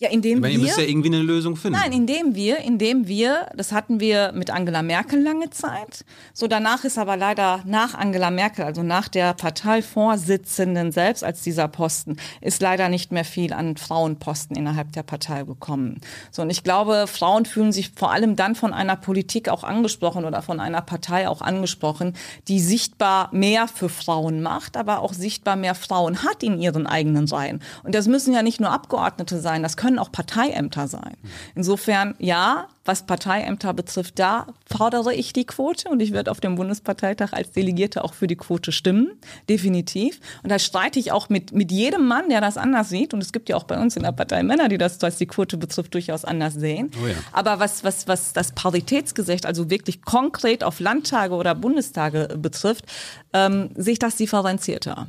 Ja, 0.00 0.10
indem 0.10 0.38
meine, 0.38 0.52
wir. 0.52 0.60
Ihr 0.60 0.64
müsst 0.66 0.78
ja 0.78 0.84
irgendwie 0.84 1.08
eine 1.08 1.22
Lösung 1.22 1.56
finden. 1.56 1.76
Nein, 1.76 1.92
indem 1.92 2.36
wir, 2.36 2.58
indem 2.58 3.08
wir, 3.08 3.48
das 3.56 3.72
hatten 3.72 3.98
wir 3.98 4.30
mit 4.32 4.48
Angela 4.48 4.82
Merkel 4.82 5.20
lange 5.20 5.50
Zeit. 5.50 6.04
So 6.32 6.46
danach 6.46 6.84
ist 6.84 6.98
aber 6.98 7.16
leider 7.16 7.62
nach 7.64 7.94
Angela 7.94 8.30
Merkel, 8.30 8.64
also 8.64 8.84
nach 8.84 9.08
der 9.08 9.34
Parteivorsitzenden 9.34 10.92
selbst 10.92 11.24
als 11.24 11.42
dieser 11.42 11.66
Posten, 11.66 12.16
ist 12.40 12.62
leider 12.62 12.88
nicht 12.88 13.10
mehr 13.10 13.24
viel 13.24 13.52
an 13.52 13.76
Frauenposten 13.76 14.56
innerhalb 14.56 14.92
der 14.92 15.02
Partei 15.02 15.42
gekommen. 15.42 16.00
So 16.30 16.42
und 16.42 16.50
ich 16.50 16.62
glaube, 16.62 17.06
Frauen 17.08 17.44
fühlen 17.44 17.72
sich 17.72 17.90
vor 17.90 18.12
allem 18.12 18.36
dann 18.36 18.54
von 18.54 18.72
einer 18.72 18.94
Politik 18.94 19.48
auch 19.48 19.64
angesprochen 19.64 20.24
oder 20.24 20.42
von 20.42 20.60
einer 20.60 20.80
Partei 20.80 21.28
auch 21.28 21.40
angesprochen, 21.40 22.12
die 22.46 22.60
sichtbar 22.60 23.30
mehr 23.32 23.66
für 23.66 23.88
Frauen 23.88 24.42
macht, 24.42 24.76
aber 24.76 25.00
auch 25.00 25.12
sichtbar 25.12 25.56
mehr 25.56 25.74
Frauen 25.74 26.22
hat 26.22 26.44
in 26.44 26.60
ihren 26.60 26.86
eigenen 26.86 27.26
Reihen. 27.26 27.60
Und 27.82 27.96
das 27.96 28.06
müssen 28.06 28.32
ja 28.32 28.44
nicht 28.44 28.60
nur 28.60 28.70
Abgeordnete 28.70 29.40
sein, 29.40 29.64
das 29.64 29.76
können 29.76 29.87
können 29.88 29.98
auch 29.98 30.12
Parteiämter 30.12 30.86
sein. 30.86 31.16
Insofern, 31.54 32.14
ja, 32.18 32.68
was 32.84 33.06
Parteiämter 33.06 33.72
betrifft, 33.72 34.18
da 34.18 34.46
fordere 34.66 35.14
ich 35.14 35.32
die 35.32 35.46
Quote 35.46 35.88
und 35.88 36.00
ich 36.00 36.12
werde 36.12 36.30
auf 36.30 36.40
dem 36.40 36.56
Bundesparteitag 36.56 37.32
als 37.32 37.52
Delegierte 37.52 38.04
auch 38.04 38.12
für 38.12 38.26
die 38.26 38.36
Quote 38.36 38.70
stimmen, 38.70 39.12
definitiv. 39.48 40.20
Und 40.42 40.50
da 40.50 40.58
streite 40.58 40.98
ich 40.98 41.10
auch 41.10 41.30
mit, 41.30 41.52
mit 41.52 41.72
jedem 41.72 42.06
Mann, 42.06 42.28
der 42.28 42.42
das 42.42 42.58
anders 42.58 42.90
sieht. 42.90 43.14
Und 43.14 43.22
es 43.22 43.32
gibt 43.32 43.48
ja 43.48 43.56
auch 43.56 43.64
bei 43.64 43.80
uns 43.80 43.96
in 43.96 44.02
der 44.02 44.12
Partei 44.12 44.42
Männer, 44.42 44.68
die 44.68 44.76
das, 44.76 45.00
was 45.00 45.16
die 45.16 45.26
Quote 45.26 45.56
betrifft, 45.56 45.94
durchaus 45.94 46.26
anders 46.26 46.52
sehen. 46.52 46.90
Oh 47.02 47.06
ja. 47.06 47.14
Aber 47.32 47.60
was, 47.60 47.82
was, 47.82 48.06
was 48.08 48.34
das 48.34 48.52
Paritätsgesetz, 48.52 49.46
also 49.46 49.70
wirklich 49.70 50.02
konkret 50.02 50.64
auf 50.64 50.80
Landtage 50.80 51.34
oder 51.34 51.54
Bundestage 51.54 52.36
betrifft, 52.36 52.84
ähm, 53.32 53.70
sehe 53.74 53.94
ich 53.94 53.98
das 53.98 54.16
differenzierter 54.16 55.08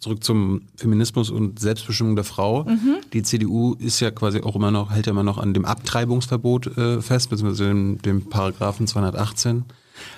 zurück 0.00 0.22
zum 0.24 0.62
Feminismus 0.76 1.30
und 1.30 1.58
Selbstbestimmung 1.60 2.14
der 2.16 2.24
Frau. 2.24 2.64
Mhm. 2.64 2.96
Die 3.12 3.22
CDU 3.22 3.74
ist 3.74 4.00
ja 4.00 4.10
quasi 4.10 4.42
auch 4.42 4.56
immer 4.56 4.70
noch, 4.70 4.90
hält 4.92 5.06
ja 5.06 5.12
immer 5.12 5.22
noch 5.22 5.38
an 5.38 5.54
dem 5.54 5.64
Abtreibungsverbot 5.64 6.76
äh, 6.76 7.00
fest, 7.02 7.30
beziehungsweise 7.30 7.68
dem, 7.68 8.00
dem 8.02 8.28
Paragraphen 8.28 8.86
218. 8.86 9.64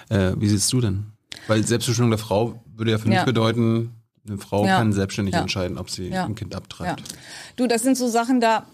Äh, 0.09 0.33
wie 0.39 0.49
siehst 0.49 0.73
du 0.73 0.81
denn? 0.81 1.07
Weil 1.47 1.65
Selbstbestimmung 1.67 2.11
der 2.11 2.19
Frau 2.19 2.63
würde 2.77 2.91
ja 2.93 2.99
für 2.99 3.09
mich 3.09 3.19
Ja. 3.19 3.25
bedeuten, 3.25 3.91
eine 4.27 4.39
Frau 4.39 4.65
Ja. 4.67 4.77
kann 4.77 4.93
selbstständig 4.93 5.35
Ja. 5.35 5.43
entscheiden, 5.43 5.77
ob 5.79 5.91
sie 5.91 6.13
ein 6.17 6.35
Kind 6.35 6.55
abtreibt. 6.55 7.03
Du, 7.57 7.67
das 7.67 7.83
sind 7.83 7.97
so 7.97 8.09
Sachen, 8.09 8.41
da, 8.41 8.67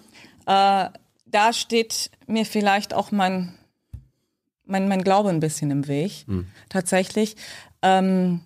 äh, 0.47 0.89
da 1.27 1.53
steht 1.53 2.11
mir 2.27 2.45
vielleicht 2.47 2.95
auch 2.95 3.11
mein, 3.13 3.55
mein, 4.67 4.87
mein 4.89 5.03
Glaube 5.03 5.31
ein 5.31 5.41
bisschen 5.41 5.71
im 5.73 5.89
Weg, 5.89 6.27
tatsächlich. 6.69 7.37
Ähm, 7.83 8.41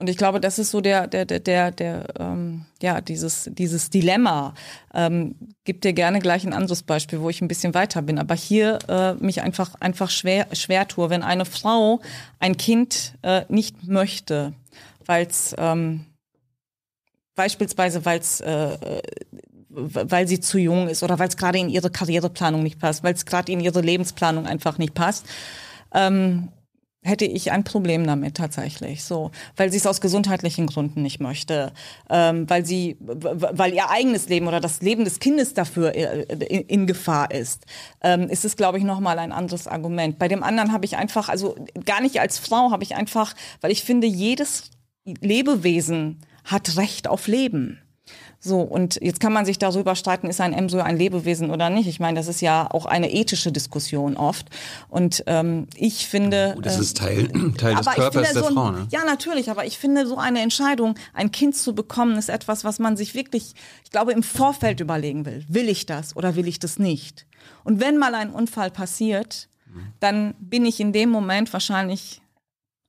und 0.00 0.08
ich 0.08 0.16
glaube, 0.16 0.40
das 0.40 0.58
ist 0.58 0.70
so 0.70 0.80
der, 0.80 1.06
der, 1.06 1.26
der, 1.26 1.40
der, 1.40 1.70
der 1.70 2.06
ähm, 2.18 2.64
ja, 2.80 3.02
dieses, 3.02 3.50
dieses 3.52 3.90
Dilemma. 3.90 4.54
Ähm, 4.94 5.34
gib 5.64 5.82
dir 5.82 5.92
gerne 5.92 6.20
gleich 6.20 6.46
ein 6.46 6.54
anderes 6.54 6.82
Beispiel, 6.82 7.20
wo 7.20 7.28
ich 7.28 7.42
ein 7.42 7.48
bisschen 7.48 7.74
weiter 7.74 8.00
bin. 8.00 8.18
Aber 8.18 8.34
hier 8.34 8.78
äh, 8.88 9.12
mich 9.14 9.42
einfach, 9.42 9.74
einfach 9.78 10.08
schwer, 10.08 10.46
schwer 10.54 10.88
tue, 10.88 11.10
wenn 11.10 11.22
eine 11.22 11.44
Frau 11.44 12.00
ein 12.38 12.56
Kind 12.56 13.12
äh, 13.20 13.44
nicht 13.50 13.86
möchte, 13.86 14.54
weil 15.04 15.26
es 15.26 15.54
ähm, 15.58 16.06
beispielsweise, 17.34 18.06
weil 18.06 18.20
es 18.20 18.40
äh, 18.40 19.02
weil 19.68 20.26
sie 20.26 20.40
zu 20.40 20.58
jung 20.58 20.88
ist 20.88 21.02
oder 21.02 21.18
weil 21.18 21.28
es 21.28 21.36
gerade 21.36 21.58
in 21.58 21.68
ihre 21.68 21.90
Karriereplanung 21.90 22.62
nicht 22.62 22.80
passt, 22.80 23.04
weil 23.04 23.14
es 23.14 23.26
gerade 23.26 23.52
in 23.52 23.60
ihre 23.60 23.82
Lebensplanung 23.82 24.46
einfach 24.46 24.78
nicht 24.78 24.94
passt, 24.94 25.26
ähm, 25.94 26.48
hätte 27.02 27.24
ich 27.24 27.50
ein 27.50 27.64
Problem 27.64 28.06
damit 28.06 28.36
tatsächlich. 28.36 29.04
So, 29.04 29.30
weil 29.56 29.70
sie 29.70 29.78
es 29.78 29.86
aus 29.86 30.00
gesundheitlichen 30.00 30.66
Gründen 30.66 31.02
nicht 31.02 31.20
möchte, 31.20 31.72
ähm, 32.08 32.48
weil 32.48 32.66
sie, 32.66 32.96
weil 33.00 33.72
ihr 33.72 33.90
eigenes 33.90 34.28
Leben 34.28 34.46
oder 34.46 34.60
das 34.60 34.82
Leben 34.82 35.04
des 35.04 35.18
Kindes 35.18 35.54
dafür 35.54 35.94
äh, 35.94 36.22
in, 36.44 36.62
in 36.62 36.86
Gefahr 36.86 37.30
ist, 37.30 37.66
ähm, 38.02 38.28
ist 38.28 38.44
es, 38.44 38.56
glaube 38.56 38.78
ich, 38.78 38.84
noch 38.84 39.00
mal 39.00 39.18
ein 39.18 39.32
anderes 39.32 39.66
Argument. 39.66 40.18
Bei 40.18 40.28
dem 40.28 40.42
anderen 40.42 40.72
habe 40.72 40.84
ich 40.84 40.96
einfach, 40.96 41.28
also 41.28 41.56
gar 41.86 42.00
nicht 42.00 42.20
als 42.20 42.38
Frau, 42.38 42.70
habe 42.70 42.82
ich 42.82 42.94
einfach, 42.94 43.34
weil 43.60 43.70
ich 43.70 43.84
finde, 43.84 44.06
jedes 44.06 44.70
Lebewesen 45.04 46.20
hat 46.44 46.76
Recht 46.76 47.08
auf 47.08 47.26
Leben. 47.26 47.80
So, 48.42 48.60
und 48.62 48.98
jetzt 49.02 49.20
kann 49.20 49.34
man 49.34 49.44
sich 49.44 49.58
darüber 49.58 49.94
streiten, 49.94 50.26
ist 50.26 50.40
ein 50.40 50.54
Embryo 50.54 50.80
ein 50.80 50.96
Lebewesen 50.96 51.50
oder 51.50 51.68
nicht. 51.68 51.86
Ich 51.86 52.00
meine, 52.00 52.18
das 52.18 52.26
ist 52.26 52.40
ja 52.40 52.66
auch 52.70 52.86
eine 52.86 53.12
ethische 53.12 53.52
Diskussion 53.52 54.16
oft. 54.16 54.48
Und 54.88 55.22
ähm, 55.26 55.66
ich 55.76 56.06
finde. 56.06 56.54
Und 56.56 56.64
das 56.64 56.78
äh, 56.78 56.80
ist 56.80 56.96
Teil, 56.96 57.28
Teil 57.58 57.76
des 57.76 57.86
Körpers 57.86 58.32
der 58.32 58.42
so 58.42 58.48
ein, 58.48 58.54
Frau, 58.54 58.70
ne? 58.70 58.88
Ja, 58.90 59.04
natürlich, 59.04 59.50
aber 59.50 59.66
ich 59.66 59.78
finde, 59.78 60.06
so 60.06 60.16
eine 60.16 60.40
Entscheidung, 60.40 60.94
ein 61.12 61.30
Kind 61.30 61.54
zu 61.54 61.74
bekommen, 61.74 62.16
ist 62.16 62.30
etwas, 62.30 62.64
was 62.64 62.78
man 62.78 62.96
sich 62.96 63.14
wirklich, 63.14 63.54
ich 63.84 63.90
glaube, 63.90 64.12
im 64.12 64.22
Vorfeld 64.22 64.80
überlegen 64.80 65.26
will. 65.26 65.44
Will 65.48 65.68
ich 65.68 65.84
das 65.84 66.16
oder 66.16 66.34
will 66.34 66.48
ich 66.48 66.58
das 66.58 66.78
nicht? 66.78 67.26
Und 67.62 67.78
wenn 67.78 67.98
mal 67.98 68.14
ein 68.14 68.30
Unfall 68.30 68.70
passiert, 68.70 69.48
dann 70.00 70.34
bin 70.40 70.64
ich 70.64 70.80
in 70.80 70.92
dem 70.92 71.10
Moment 71.10 71.52
wahrscheinlich 71.52 72.22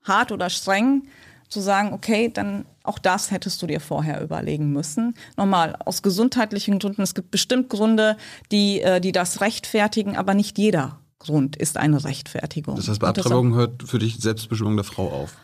hart 0.04 0.32
oder 0.32 0.49
streng 0.49 1.04
zu 1.49 1.60
sagen, 1.60 1.93
okay, 1.93 2.30
dann 2.34 2.66
auch 2.84 3.00
das 3.00 3.32
hättest 3.32 3.62
du 3.62 3.68
dir 3.68 3.80
vorher 3.80 4.22
überlegen 4.22 4.72
müssen. 4.72 5.14
Nochmal, 5.38 5.76
aus 5.86 6.02
gesundheitlichen 6.02 6.80
Gründen, 6.80 7.02
es 7.02 7.14
gibt 7.14 7.32
bestimmt 7.32 7.70
Gründe, 7.70 8.18
die, 8.52 8.82
äh, 8.82 9.00
die 9.02 9.12
das 9.12 9.42
rechtfertigen, 9.42 10.18
aber 10.18 10.34
nicht 10.34 10.58
jeder 10.58 11.00
Grund 11.20 11.56
ist 11.56 11.78
eine 11.78 12.04
Rechtfertigung. 12.04 12.76
Das 12.76 12.88
heißt, 12.88 13.00
bei 13.00 13.08
Abtreibung 13.10 13.54
hört 13.54 13.84
für 13.84 14.00
dich 14.00 14.18
Selbstbestimmung 14.20 14.76
der 14.76 14.86
Frau 14.86 15.10
auf. 15.12 15.36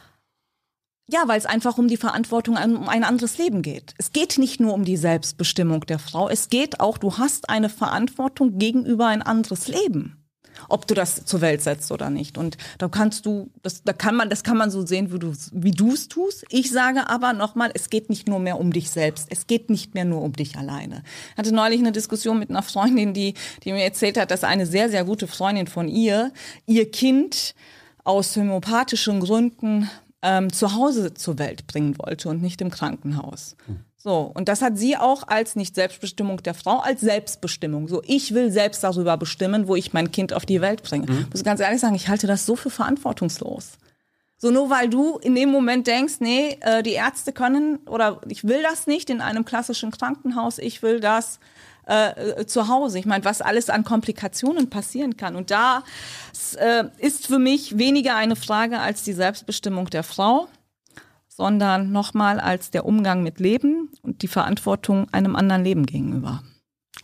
ja, 1.10 1.24
weil 1.28 1.38
es 1.38 1.46
einfach 1.46 1.78
um 1.78 1.88
die 1.88 1.96
Verantwortung 1.98 2.58
an- 2.58 2.76
um 2.76 2.90
ein 2.90 3.04
anderes 3.06 3.38
Leben 3.38 3.62
geht. 3.62 3.94
Es 3.98 4.12
geht 4.12 4.38
nicht 4.38 4.60
nur 4.60 4.74
um 4.74 4.84
die 4.84 4.98
Selbstbestimmung 4.98 5.82
der 5.86 6.00
Frau, 6.00 6.28
es 6.30 6.50
geht 6.50 6.80
auch, 6.82 6.98
du 6.98 7.18
hast 7.18 7.50
eine 7.50 7.70
Verantwortung 7.70 8.58
gegenüber 8.58 9.08
ein 9.08 9.22
anderes 9.22 9.68
Leben. 9.70 10.18
Ob 10.70 10.88
du 10.88 10.94
das 10.94 11.26
zur 11.26 11.42
Welt 11.42 11.62
setzt 11.62 11.92
oder 11.92 12.10
nicht. 12.10 12.38
Und 12.38 12.58
da 12.78 12.88
kannst 12.88 13.26
du, 13.26 13.50
das, 13.64 13.84
da 13.84 13.94
kann 13.94 14.16
man, 14.16 14.30
das 14.30 14.44
kann 14.44 14.58
man 14.58 14.72
so 14.72 14.86
sehen, 14.86 15.12
wie 15.12 15.20
du 15.20 15.34
wie 15.52 15.72
du 15.72 15.94
es 15.94 16.08
tust. 16.08 16.46
Ich 16.50 16.72
sage 16.72 17.10
aber 17.10 17.34
nochmal, 17.34 17.72
es 17.74 17.90
geht 17.90 18.10
nicht 18.10 18.28
nur 18.28 18.40
mehr 18.40 18.60
um 18.60 18.72
dich 18.72 18.90
selbst. 18.90 19.28
Es 19.30 19.48
geht 19.48 19.70
nicht 19.70 19.94
mehr 19.94 20.06
nur 20.06 20.22
um 20.22 20.34
dich 20.34 20.58
alleine. 20.58 21.04
Ich 21.32 21.38
hatte 21.38 21.54
neulich 21.54 21.80
eine 21.80 21.92
Diskussion 21.92 22.40
mit 22.40 22.50
einer 22.50 22.64
Freundin, 22.64 23.14
die, 23.14 23.34
die 23.64 23.72
mir 23.72 23.84
erzählt 23.84 24.18
hat, 24.18 24.32
dass 24.32 24.44
eine 24.44 24.66
sehr, 24.66 24.90
sehr 24.90 25.04
gute 25.04 25.28
Freundin 25.28 25.68
von 25.68 25.88
ihr, 25.88 26.32
ihr 26.66 26.90
Kind 26.92 27.56
aus 28.04 28.36
homöopathischen 28.36 29.20
Gründen 29.20 29.90
ähm, 30.22 30.52
zu 30.52 30.74
Hause 30.74 31.14
zur 31.14 31.38
Welt 31.40 31.68
bringen 31.68 31.98
wollte 32.00 32.30
und 32.30 32.42
nicht 32.42 32.62
im 32.62 32.72
Krankenhaus. 32.72 33.56
So, 34.08 34.32
und 34.34 34.48
das 34.48 34.62
hat 34.62 34.78
sie 34.78 34.96
auch 34.96 35.28
als 35.28 35.58
nicht 35.58 35.76
Selbstbestimmung 35.76 36.42
der 36.42 36.54
Frau, 36.54 36.78
als 36.78 37.02
Selbstbestimmung. 37.02 37.90
So, 37.90 38.02
ich 38.06 38.34
will 38.34 38.54
selbst 38.54 38.82
darüber 38.82 39.18
bestimmen, 39.18 39.68
wo 39.68 39.76
ich 39.76 39.92
mein 39.92 40.14
Kind 40.14 40.32
auf 40.32 40.46
die 40.46 40.62
Welt 40.62 40.82
bringe. 40.82 41.08
Ich 41.24 41.30
muss 41.34 41.44
ganz 41.44 41.60
ehrlich 41.60 41.82
sagen, 41.82 41.94
ich 41.94 42.08
halte 42.08 42.26
das 42.26 42.46
so 42.46 42.56
für 42.56 42.70
verantwortungslos. 42.70 43.74
So 44.38 44.50
nur 44.50 44.70
weil 44.70 44.88
du 44.88 45.18
in 45.18 45.36
dem 45.36 45.52
Moment 45.52 45.88
denkst, 45.88 46.22
nee, 46.22 46.58
äh, 46.62 46.84
die 46.84 46.94
Ärzte 46.94 47.34
können 47.34 47.80
oder 47.86 48.22
ich 48.30 48.46
will 48.46 48.64
das 48.64 48.88
nicht 48.88 49.10
in 49.10 49.20
einem 49.20 49.44
klassischen 49.44 49.92
Krankenhaus, 49.92 50.58
ich 50.58 50.82
will 50.82 51.02
das 51.02 51.42
äh, 51.86 52.46
zu 52.46 52.70
Hause. 52.70 53.00
Ich 53.00 53.06
meine, 53.06 53.26
was 53.26 53.42
alles 53.42 53.70
an 53.70 53.84
Komplikationen 53.84 54.70
passieren 54.70 55.18
kann. 55.18 55.36
Und 55.36 55.52
da 55.52 55.84
äh, 56.56 56.86
ist 57.00 57.28
für 57.28 57.40
mich 57.40 57.78
weniger 57.78 58.16
eine 58.16 58.38
Frage 58.38 58.80
als 58.80 59.04
die 59.04 59.12
Selbstbestimmung 59.12 59.90
der 59.90 60.04
Frau, 60.04 60.48
sondern 61.38 61.92
nochmal 61.92 62.40
als 62.40 62.72
der 62.72 62.84
Umgang 62.86 63.22
mit 63.22 63.40
Leben 63.40 63.90
und 64.02 64.24
die 64.24 64.28
Verantwortung 64.28 65.08
einem 65.14 65.36
anderen 65.36 65.64
Leben 65.64 65.86
gegenüber. 65.86 66.42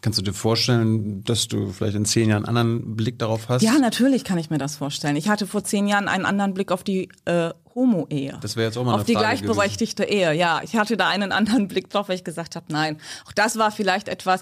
Kannst 0.02 0.18
du 0.18 0.24
dir 0.24 0.34
vorstellen, 0.34 1.24
dass 1.24 1.48
du 1.48 1.72
vielleicht 1.72 1.96
in 1.96 2.04
zehn 2.04 2.28
Jahren 2.30 2.46
einen 2.46 2.58
anderen 2.58 2.96
Blick 2.96 3.20
darauf 3.20 3.48
hast? 3.48 3.62
Ja, 3.62 3.74
natürlich 3.78 4.24
kann 4.24 4.40
ich 4.40 4.50
mir 4.50 4.58
das 4.58 4.76
vorstellen. 4.76 5.16
Ich 5.16 5.30
hatte 5.30 5.46
vor 5.46 5.64
zehn 5.64 5.88
Jahren 5.88 6.08
einen 6.08 6.26
anderen 6.26 6.56
Blick 6.56 6.72
auf 6.72 6.84
die 6.84 7.10
äh, 7.26 7.52
Homo-Ehe. 7.76 8.40
Das 8.42 8.56
wäre 8.56 8.66
jetzt 8.66 8.78
auch 8.78 8.84
mal 8.84 8.94
auf 8.94 8.98
eine 9.02 9.06
die 9.06 9.14
Frage 9.14 9.38
gleichberechtigte 9.44 10.04
Ehe. 10.04 10.34
Ja, 10.34 10.62
ich 10.64 10.76
hatte 10.76 10.98
da 10.98 11.08
einen 11.10 11.32
anderen 11.32 11.68
Blick 11.68 11.90
drauf, 11.92 12.10
weil 12.10 12.16
ich 12.16 12.24
gesagt 12.24 12.56
habe, 12.56 12.66
nein. 12.70 12.98
Auch 13.28 13.34
das 13.34 13.58
war 13.58 13.72
vielleicht 13.72 14.08
etwas, 14.08 14.42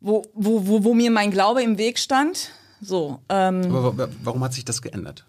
wo, 0.00 0.22
wo, 0.34 0.66
wo, 0.66 0.82
wo 0.84 0.92
mir 0.92 1.12
mein 1.12 1.30
Glaube 1.30 1.62
im 1.62 1.78
Weg 1.78 1.98
stand. 2.00 2.50
So, 2.82 3.20
ähm, 3.28 3.74
Aber 3.74 3.96
wa- 3.96 4.08
warum 4.24 4.42
hat 4.42 4.54
sich 4.54 4.64
das 4.64 4.82
geändert? 4.82 5.24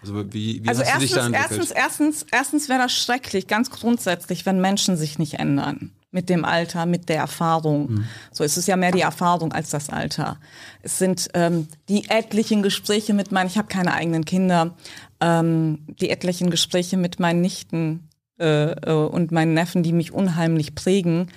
Also 0.00 0.32
wie, 0.32 0.62
wie 0.62 0.68
also 0.68 0.82
hast 0.82 0.94
du 0.94 1.00
dich 1.00 1.16
erstens, 1.16 1.32
da 1.32 1.38
entwickelt? 1.38 1.50
erstens, 1.50 1.70
erstens, 1.70 2.26
erstens 2.30 2.68
wäre 2.68 2.82
das 2.82 2.92
schrecklich, 2.92 3.46
ganz 3.46 3.70
grundsätzlich, 3.70 4.46
wenn 4.46 4.60
Menschen 4.60 4.96
sich 4.96 5.18
nicht 5.18 5.34
ändern. 5.34 5.92
Mit 6.10 6.30
dem 6.30 6.46
Alter, 6.46 6.86
mit 6.86 7.10
der 7.10 7.16
Erfahrung. 7.16 7.92
Mhm. 7.92 8.04
So 8.32 8.42
es 8.42 8.56
ist 8.56 8.66
ja 8.66 8.76
mehr 8.76 8.92
die 8.92 9.02
Erfahrung 9.02 9.52
als 9.52 9.68
das 9.70 9.90
Alter. 9.90 10.38
Es 10.80 10.98
sind 10.98 11.28
ähm, 11.34 11.68
die 11.90 12.08
etlichen 12.08 12.62
Gespräche 12.62 13.12
mit 13.12 13.30
meinen, 13.30 13.48
ich 13.48 13.58
habe 13.58 13.68
keine 13.68 13.92
eigenen 13.92 14.24
Kinder, 14.24 14.74
ähm, 15.20 15.84
die 16.00 16.08
etlichen 16.08 16.48
Gespräche 16.48 16.96
mit 16.96 17.20
meinen 17.20 17.42
Nichten 17.42 18.08
äh, 18.40 18.70
äh, 18.70 18.92
und 18.92 19.32
meinen 19.32 19.52
Neffen, 19.52 19.82
die 19.82 19.92
mich 19.92 20.12
unheimlich 20.12 20.74
prägen. 20.74 21.28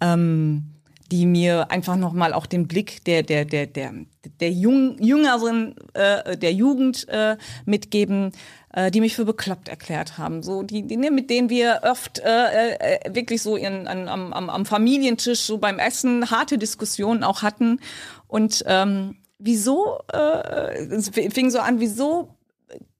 Ähm, 0.00 0.73
die 1.14 1.26
mir 1.26 1.70
einfach 1.70 1.94
nochmal 1.94 2.32
auch 2.32 2.46
den 2.46 2.66
Blick 2.66 3.04
der 3.04 3.22
der 3.22 3.44
der 3.44 3.66
der 3.68 3.92
der 4.40 4.50
jung, 4.50 4.96
jüngeren 5.00 5.76
äh, 5.92 6.36
der 6.36 6.52
Jugend 6.52 7.06
äh, 7.08 7.36
mitgeben, 7.66 8.32
äh, 8.72 8.90
die 8.90 9.00
mich 9.00 9.14
für 9.14 9.24
bekloppt 9.24 9.68
erklärt 9.68 10.18
haben, 10.18 10.42
so 10.42 10.64
die, 10.64 10.82
die 10.82 10.96
ne, 10.96 11.12
mit 11.12 11.30
denen 11.30 11.50
wir 11.50 11.82
oft 11.84 12.18
äh, 12.18 12.74
äh, 12.74 13.14
wirklich 13.14 13.42
so 13.42 13.54
in, 13.54 13.86
an, 13.86 14.08
am, 14.08 14.32
am, 14.32 14.50
am 14.50 14.66
Familientisch 14.66 15.42
so 15.42 15.58
beim 15.58 15.78
Essen 15.78 16.32
harte 16.32 16.58
Diskussionen 16.58 17.22
auch 17.22 17.42
hatten. 17.42 17.78
Und 18.26 18.64
ähm, 18.66 19.18
wieso 19.38 20.00
äh, 20.12 20.86
es 20.86 21.10
fing 21.10 21.50
so 21.50 21.60
an, 21.60 21.78
wieso 21.78 22.34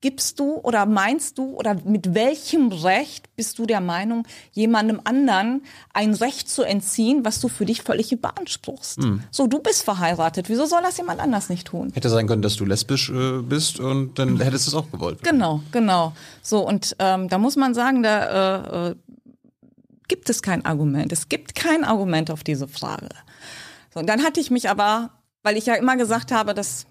gibst 0.04 0.38
du 0.38 0.56
oder 0.56 0.84
meinst 0.84 1.38
du 1.38 1.56
oder 1.56 1.76
mit 1.82 2.14
welchem 2.14 2.70
Recht 2.70 3.34
bist 3.36 3.58
du 3.58 3.64
der 3.64 3.80
Meinung, 3.80 4.26
jemandem 4.52 5.00
anderen 5.04 5.62
ein 5.94 6.12
Recht 6.12 6.50
zu 6.50 6.62
entziehen, 6.62 7.24
was 7.24 7.40
du 7.40 7.48
für 7.48 7.64
dich 7.64 7.80
völlig 7.80 8.14
beanspruchst? 8.20 8.98
So, 9.30 9.46
du 9.46 9.60
bist 9.60 9.82
verheiratet. 9.82 10.50
Wieso 10.50 10.66
soll 10.66 10.82
das 10.82 10.98
jemand 10.98 11.20
anders 11.20 11.48
nicht 11.48 11.68
tun? 11.68 11.90
Hätte 11.94 12.10
sein 12.10 12.26
können, 12.26 12.42
dass 12.42 12.56
du 12.56 12.66
lesbisch 12.66 13.08
äh, 13.08 13.40
bist 13.40 13.80
und 13.80 14.18
dann 14.18 14.38
hättest 14.40 14.66
du 14.66 14.72
es 14.72 14.74
auch 14.74 14.90
gewollt. 14.90 15.22
Genau, 15.22 15.62
genau. 15.72 16.12
So, 16.42 16.68
und 16.68 16.94
ähm, 16.98 17.30
da 17.30 17.38
muss 17.38 17.56
man 17.56 17.72
sagen, 17.72 18.02
da 18.02 18.88
äh, 18.88 18.90
äh, 18.90 18.94
gibt 20.08 20.28
es 20.28 20.42
kein 20.42 20.66
Argument. 20.66 21.12
Es 21.12 21.30
gibt 21.30 21.54
kein 21.54 21.82
Argument 21.82 22.30
auf 22.30 22.44
diese 22.44 22.68
Frage. 22.68 23.08
So, 23.94 24.00
und 24.00 24.06
dann 24.06 24.22
hatte 24.22 24.38
ich 24.38 24.50
mich 24.50 24.68
aber, 24.68 25.12
weil 25.42 25.56
ich 25.56 25.64
ja 25.64 25.76
immer 25.76 25.96
gesagt 25.96 26.30
habe, 26.30 26.52
das 26.52 26.84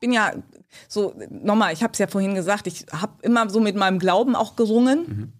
bin 0.00 0.12
ja 0.12 0.32
so, 0.88 1.14
nochmal, 1.30 1.72
ich 1.72 1.82
habe 1.82 1.92
es 1.92 1.98
ja 1.98 2.06
vorhin 2.06 2.34
gesagt, 2.34 2.66
ich 2.66 2.86
habe 2.92 3.14
immer 3.22 3.48
so 3.50 3.60
mit 3.60 3.76
meinem 3.76 3.98
Glauben 3.98 4.34
auch 4.34 4.56
gerungen. 4.56 5.32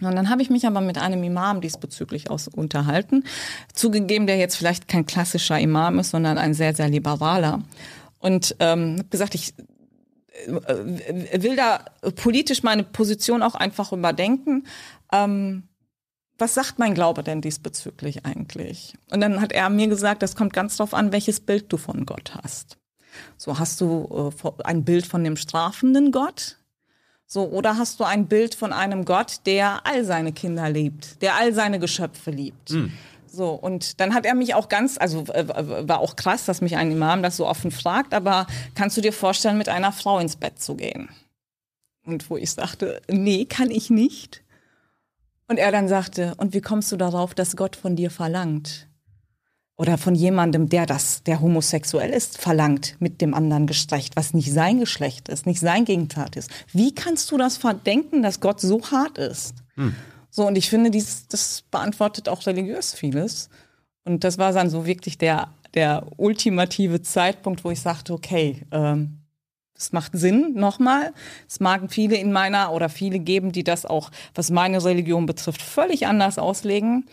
Und 0.00 0.16
dann 0.16 0.30
habe 0.30 0.42
ich 0.42 0.50
mich 0.50 0.66
aber 0.66 0.80
mit 0.80 0.98
einem 0.98 1.22
Imam 1.22 1.60
diesbezüglich 1.60 2.30
aus 2.30 2.48
unterhalten. 2.48 3.24
Zugegeben, 3.72 4.26
der 4.26 4.36
jetzt 4.36 4.56
vielleicht 4.56 4.88
kein 4.88 5.06
klassischer 5.06 5.58
Imam 5.60 5.98
ist, 5.98 6.10
sondern 6.10 6.38
ein 6.38 6.54
sehr, 6.54 6.74
sehr 6.74 6.88
liberaler. 6.88 7.62
Und 8.18 8.56
ähm, 8.58 8.96
habe 8.98 9.08
gesagt, 9.08 9.34
ich 9.34 9.54
äh, 10.46 11.42
will 11.42 11.56
da 11.56 11.84
politisch 12.16 12.62
meine 12.62 12.84
Position 12.84 13.42
auch 13.42 13.54
einfach 13.54 13.92
überdenken. 13.92 14.66
Ähm, 15.12 15.64
was 16.38 16.54
sagt 16.54 16.78
mein 16.78 16.94
Glaube 16.94 17.22
denn 17.22 17.40
diesbezüglich 17.40 18.24
eigentlich? 18.24 18.94
Und 19.10 19.20
dann 19.20 19.40
hat 19.40 19.52
er 19.52 19.68
mir 19.70 19.86
gesagt, 19.88 20.22
das 20.22 20.34
kommt 20.34 20.52
ganz 20.52 20.76
drauf 20.76 20.94
an, 20.94 21.12
welches 21.12 21.40
Bild 21.40 21.72
du 21.72 21.76
von 21.76 22.06
Gott 22.06 22.34
hast. 22.42 22.78
So 23.36 23.58
hast 23.58 23.80
du 23.80 24.32
äh, 24.44 24.62
ein 24.64 24.84
Bild 24.84 25.06
von 25.06 25.22
dem 25.24 25.36
strafenden 25.36 26.12
Gott, 26.12 26.56
So, 27.26 27.48
oder 27.48 27.78
hast 27.78 27.98
du 27.98 28.04
ein 28.04 28.26
Bild 28.26 28.54
von 28.54 28.74
einem 28.74 29.06
Gott, 29.06 29.40
der 29.46 29.86
all 29.86 30.04
seine 30.04 30.32
Kinder 30.32 30.68
liebt, 30.68 31.22
der 31.22 31.34
all 31.36 31.54
seine 31.54 31.78
Geschöpfe 31.78 32.30
liebt? 32.30 32.68
So, 33.26 33.52
und 33.52 34.00
dann 34.00 34.12
hat 34.12 34.26
er 34.26 34.34
mich 34.34 34.54
auch 34.54 34.68
ganz, 34.68 34.98
also 34.98 35.24
äh, 35.32 35.88
war 35.88 36.00
auch 36.00 36.16
krass, 36.16 36.44
dass 36.44 36.60
mich 36.60 36.76
ein 36.76 36.90
Imam 36.92 37.22
das 37.22 37.38
so 37.38 37.46
offen 37.46 37.70
fragt, 37.70 38.12
aber 38.12 38.46
kannst 38.74 38.98
du 38.98 39.00
dir 39.00 39.14
vorstellen, 39.14 39.56
mit 39.56 39.70
einer 39.70 39.92
Frau 39.92 40.18
ins 40.18 40.36
Bett 40.36 40.60
zu 40.60 40.74
gehen? 40.74 41.08
Und 42.04 42.28
wo 42.28 42.36
ich 42.36 42.50
sagte, 42.50 43.00
nee, 43.08 43.46
kann 43.46 43.70
ich 43.70 43.88
nicht. 43.88 44.42
Und 45.48 45.56
er 45.56 45.72
dann 45.72 45.88
sagte, 45.88 46.34
und 46.36 46.52
wie 46.52 46.60
kommst 46.60 46.92
du 46.92 46.98
darauf, 46.98 47.32
dass 47.32 47.56
Gott 47.56 47.76
von 47.76 47.96
dir 47.96 48.10
verlangt? 48.10 48.88
Oder 49.76 49.98
von 49.98 50.14
jemandem, 50.14 50.68
der 50.68 50.86
das, 50.86 51.22
der 51.24 51.40
homosexuell 51.40 52.10
ist, 52.10 52.38
verlangt 52.38 52.96
mit 53.00 53.20
dem 53.20 53.34
anderen 53.34 53.66
Geschlecht, 53.66 54.16
was 54.16 54.34
nicht 54.34 54.52
sein 54.52 54.78
Geschlecht 54.78 55.28
ist, 55.28 55.46
nicht 55.46 55.60
sein 55.60 55.84
Gegentat 55.84 56.36
ist. 56.36 56.50
Wie 56.72 56.94
kannst 56.94 57.30
du 57.30 57.38
das 57.38 57.56
verdenken, 57.56 58.22
dass 58.22 58.40
Gott 58.40 58.60
so 58.60 58.82
hart 58.90 59.18
ist? 59.18 59.54
So, 60.30 60.46
und 60.46 60.56
ich 60.56 60.68
finde, 60.68 60.90
dies, 60.90 61.26
das 61.28 61.64
beantwortet 61.70 62.28
auch 62.28 62.46
religiös 62.46 62.94
vieles. 62.94 63.48
Und 64.04 64.24
das 64.24 64.38
war 64.38 64.52
dann 64.52 64.70
so 64.70 64.86
wirklich 64.86 65.18
der, 65.18 65.48
der 65.74 66.06
ultimative 66.16 67.02
Zeitpunkt, 67.02 67.64
wo 67.64 67.70
ich 67.70 67.80
sagte, 67.80 68.12
okay, 68.12 68.62
ähm, 68.72 69.18
es 69.76 69.92
macht 69.92 70.12
Sinn, 70.14 70.54
nochmal. 70.54 71.12
Es 71.48 71.60
mag 71.60 71.82
viele 71.92 72.16
in 72.16 72.32
meiner 72.32 72.72
oder 72.72 72.88
viele 72.88 73.18
geben, 73.18 73.52
die 73.52 73.64
das 73.64 73.84
auch, 73.84 74.10
was 74.34 74.50
meine 74.50 74.84
Religion 74.84 75.26
betrifft, 75.26 75.60
völlig 75.60 76.06
anders 76.06 76.38
auslegen. 76.38 77.06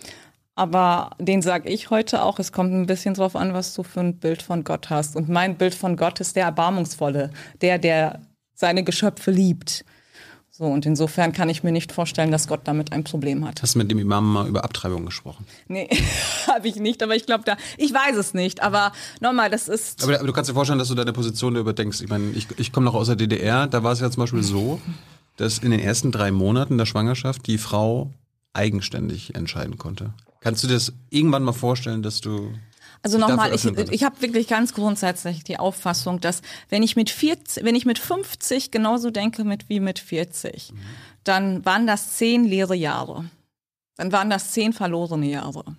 Aber 0.59 1.11
den 1.19 1.41
sage 1.41 1.69
ich 1.69 1.89
heute 1.89 2.21
auch, 2.21 2.37
es 2.37 2.51
kommt 2.51 2.73
ein 2.73 2.85
bisschen 2.85 3.13
drauf 3.13 3.37
an, 3.37 3.53
was 3.53 3.73
du 3.73 3.83
für 3.83 4.01
ein 4.01 4.17
Bild 4.17 4.41
von 4.41 4.65
Gott 4.65 4.89
hast. 4.89 5.15
Und 5.15 5.29
mein 5.29 5.55
Bild 5.55 5.73
von 5.73 5.95
Gott 5.95 6.19
ist 6.19 6.35
der 6.35 6.43
Erbarmungsvolle, 6.43 7.29
der, 7.61 7.77
der 7.77 8.19
seine 8.55 8.83
Geschöpfe 8.83 9.31
liebt. 9.31 9.85
So, 10.51 10.65
und 10.65 10.85
insofern 10.85 11.31
kann 11.31 11.47
ich 11.47 11.63
mir 11.63 11.71
nicht 11.71 11.93
vorstellen, 11.93 12.29
dass 12.29 12.49
Gott 12.49 12.59
damit 12.65 12.91
ein 12.91 13.05
Problem 13.05 13.47
hat. 13.47 13.61
Hast 13.61 13.75
du 13.75 13.79
mit 13.79 13.89
dem 13.89 13.99
Imam 13.99 14.33
mal 14.33 14.49
über 14.49 14.65
Abtreibung 14.65 15.05
gesprochen? 15.05 15.45
Nee, 15.69 15.87
habe 16.47 16.67
ich 16.67 16.75
nicht, 16.75 17.01
aber 17.01 17.15
ich 17.15 17.25
glaube 17.25 17.45
da, 17.45 17.55
ich 17.77 17.93
weiß 17.93 18.17
es 18.17 18.33
nicht, 18.33 18.61
aber 18.61 18.91
nochmal, 19.21 19.49
das 19.49 19.69
ist. 19.69 20.03
Aber, 20.03 20.15
aber 20.15 20.27
du 20.27 20.33
kannst 20.33 20.49
dir 20.49 20.55
vorstellen, 20.55 20.79
dass 20.79 20.89
du 20.89 20.95
deine 20.95 21.13
Position 21.13 21.53
da 21.53 21.61
überdenkst. 21.61 22.01
Ich 22.01 22.09
meine, 22.09 22.31
ich, 22.31 22.47
ich 22.57 22.73
komme 22.73 22.83
noch 22.83 22.95
aus 22.95 23.07
der 23.07 23.15
DDR, 23.15 23.67
da 23.67 23.81
war 23.83 23.93
es 23.93 24.01
ja 24.01 24.11
zum 24.11 24.23
Beispiel 24.23 24.43
so, 24.43 24.81
dass 25.37 25.59
in 25.59 25.71
den 25.71 25.79
ersten 25.79 26.11
drei 26.11 26.31
Monaten 26.31 26.77
der 26.77 26.85
Schwangerschaft 26.85 27.47
die 27.47 27.57
Frau 27.57 28.11
eigenständig 28.51 29.35
entscheiden 29.35 29.77
konnte. 29.77 30.13
Kannst 30.39 30.63
du 30.63 30.67
dir 30.67 30.75
das 30.75 30.93
irgendwann 31.09 31.43
mal 31.43 31.53
vorstellen, 31.53 32.01
dass 32.01 32.21
du 32.21 32.53
Also 33.01 33.17
nochmal, 33.17 33.53
ich, 33.53 33.65
ich 33.65 34.03
habe 34.03 34.21
wirklich 34.21 34.47
ganz 34.47 34.73
grundsätzlich 34.73 35.43
die 35.43 35.59
Auffassung, 35.59 36.19
dass 36.19 36.41
wenn 36.69 36.83
ich 36.83 36.95
mit 36.95 37.09
40, 37.09 37.63
wenn 37.63 37.75
ich 37.75 37.85
mit 37.85 37.99
50 37.99 38.71
genauso 38.71 39.11
denke 39.11 39.43
mit 39.43 39.69
wie 39.69 39.79
mit 39.79 39.99
40, 39.99 40.73
dann 41.23 41.65
waren 41.65 41.87
das 41.87 42.15
zehn 42.17 42.45
leere 42.45 42.75
Jahre. 42.75 43.29
Dann 43.95 44.11
waren 44.11 44.29
das 44.29 44.51
zehn 44.51 44.71
verlorene 44.71 45.29
Jahre. 45.29 45.75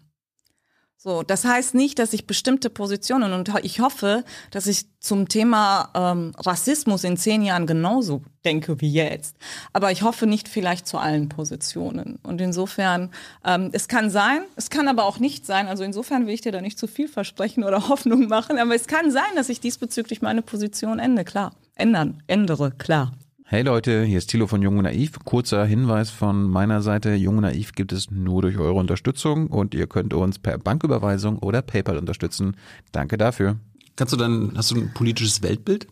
So, 1.02 1.22
das 1.22 1.46
heißt 1.46 1.74
nicht, 1.74 1.98
dass 1.98 2.12
ich 2.12 2.26
bestimmte 2.26 2.68
Positionen 2.68 3.32
und 3.32 3.50
ich 3.62 3.80
hoffe, 3.80 4.22
dass 4.50 4.66
ich 4.66 4.84
zum 5.00 5.28
Thema 5.28 5.88
ähm, 5.94 6.34
Rassismus 6.36 7.04
in 7.04 7.16
zehn 7.16 7.40
Jahren 7.40 7.66
genauso 7.66 8.20
denke 8.44 8.82
wie 8.82 8.92
jetzt. 8.92 9.34
Aber 9.72 9.90
ich 9.92 10.02
hoffe 10.02 10.26
nicht 10.26 10.46
vielleicht 10.46 10.86
zu 10.86 10.98
allen 10.98 11.30
Positionen. 11.30 12.18
Und 12.22 12.42
insofern, 12.42 13.08
ähm, 13.46 13.70
es 13.72 13.88
kann 13.88 14.10
sein, 14.10 14.42
es 14.56 14.68
kann 14.68 14.88
aber 14.88 15.06
auch 15.06 15.18
nicht 15.18 15.46
sein. 15.46 15.68
Also 15.68 15.84
insofern 15.84 16.26
will 16.26 16.34
ich 16.34 16.42
dir 16.42 16.52
da 16.52 16.60
nicht 16.60 16.78
zu 16.78 16.86
viel 16.86 17.08
versprechen 17.08 17.64
oder 17.64 17.88
Hoffnung 17.88 18.26
machen. 18.26 18.58
Aber 18.58 18.74
es 18.74 18.86
kann 18.86 19.10
sein, 19.10 19.22
dass 19.36 19.48
ich 19.48 19.58
diesbezüglich 19.58 20.20
meine 20.20 20.42
Position 20.42 20.98
ende, 20.98 21.24
klar, 21.24 21.52
ändern, 21.76 22.22
ändere, 22.26 22.72
klar. 22.72 23.12
Hey 23.52 23.62
Leute, 23.62 24.04
hier 24.04 24.18
ist 24.18 24.28
Thilo 24.30 24.46
von 24.46 24.62
Jung 24.62 24.78
und 24.78 24.84
Naiv. 24.84 25.18
Kurzer 25.24 25.64
Hinweis 25.64 26.08
von 26.08 26.48
meiner 26.48 26.82
Seite. 26.82 27.14
Jung 27.14 27.38
und 27.38 27.42
Naiv 27.42 27.72
gibt 27.72 27.90
es 27.90 28.08
nur 28.08 28.42
durch 28.42 28.56
eure 28.56 28.78
Unterstützung 28.78 29.48
und 29.48 29.74
ihr 29.74 29.88
könnt 29.88 30.14
uns 30.14 30.38
per 30.38 30.56
Banküberweisung 30.56 31.36
oder 31.40 31.60
PayPal 31.60 31.98
unterstützen. 31.98 32.56
Danke 32.92 33.18
dafür. 33.18 33.58
Kannst 33.96 34.12
du 34.12 34.16
dann, 34.16 34.52
hast 34.56 34.70
du 34.70 34.76
ein 34.76 34.94
politisches 34.94 35.42
Weltbild? 35.42 35.88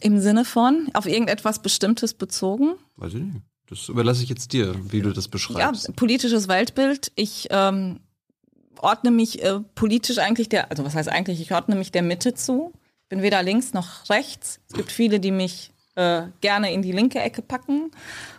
Im 0.00 0.18
Sinne 0.18 0.46
von 0.46 0.88
auf 0.94 1.04
irgendetwas 1.04 1.60
Bestimmtes 1.60 2.14
bezogen. 2.14 2.76
Weiß 2.96 3.12
ich 3.12 3.20
nicht. 3.20 3.42
Das 3.68 3.90
überlasse 3.90 4.22
ich 4.22 4.30
jetzt 4.30 4.54
dir, 4.54 4.74
wie 4.92 5.02
du 5.02 5.12
das 5.12 5.26
Ja, 5.26 5.30
beschreibst. 5.30 5.94
politisches 5.94 6.48
Weltbild. 6.48 7.12
Ich 7.16 7.48
ähm, 7.50 8.00
ordne 8.78 9.10
mich 9.10 9.42
äh, 9.42 9.60
politisch 9.74 10.16
eigentlich 10.16 10.48
der, 10.48 10.70
also 10.70 10.86
was 10.86 10.94
heißt 10.94 11.10
eigentlich, 11.10 11.42
ich 11.42 11.52
ordne 11.52 11.74
mich 11.76 11.92
der 11.92 12.02
Mitte 12.02 12.32
zu. 12.32 12.72
Ich 13.14 13.16
bin 13.16 13.22
weder 13.22 13.44
links 13.44 13.72
noch 13.72 14.10
rechts. 14.10 14.58
Es 14.66 14.74
gibt 14.74 14.90
viele, 14.90 15.20
die 15.20 15.30
mich 15.30 15.70
äh, 15.94 16.22
gerne 16.40 16.72
in 16.72 16.82
die 16.82 16.90
linke 16.90 17.20
Ecke 17.20 17.42
packen. 17.42 17.92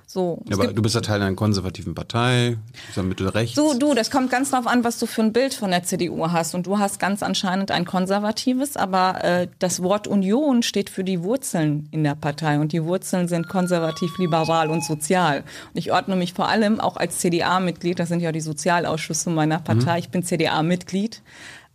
So, 0.06 0.42
Ja, 0.50 0.58
aber 0.58 0.74
du 0.74 0.82
bist 0.82 0.96
ja 0.96 1.00
Teil 1.00 1.22
einer 1.22 1.34
konservativen 1.34 1.96
Partei, 1.96 2.58
bist 2.86 2.98
ja 2.98 3.04
Mitte 3.04 3.34
rechts. 3.34 3.56
du, 3.74 3.94
das 3.94 4.12
kommt 4.12 4.30
ganz 4.30 4.52
drauf 4.52 4.68
an, 4.68 4.84
was 4.84 5.00
du 5.00 5.06
für 5.06 5.22
ein 5.22 5.32
Bild 5.32 5.54
von 5.54 5.72
der 5.72 5.84
CDU 5.84 6.30
hast. 6.30 6.56
Und 6.56 6.68
du 6.68 6.78
hast 6.78 7.00
ganz 7.00 7.24
anscheinend 7.24 7.72
ein 7.72 7.86
konservatives, 7.86 8.76
aber 8.76 9.24
äh, 9.24 9.48
das 9.60 9.82
Wort 9.82 10.10
Union 10.10 10.62
steht 10.62 10.90
für 10.90 11.06
die 11.06 11.24
Wurzeln 11.24 11.88
in 11.92 12.04
der 12.04 12.16
Partei. 12.16 12.60
Und 12.60 12.74
die 12.74 12.84
Wurzeln 12.84 13.30
sind 13.30 13.48
konservativ, 13.48 14.18
liberal 14.18 14.70
und 14.70 14.84
sozial. 14.84 15.46
Und 15.74 15.80
ich 15.80 15.94
ordne 15.94 16.18
mich 16.18 16.34
vor 16.34 16.50
allem 16.50 16.82
auch 16.82 16.98
als 16.98 17.20
CDA-Mitglied, 17.20 17.98
das 17.98 18.10
sind 18.10 18.20
ja 18.20 18.34
die 18.34 18.42
Sozialausschüsse 18.42 19.30
meiner 19.30 19.60
Partei, 19.60 20.00
ich 20.00 20.10
bin 20.10 20.24
CDA-Mitglied. 20.24 21.22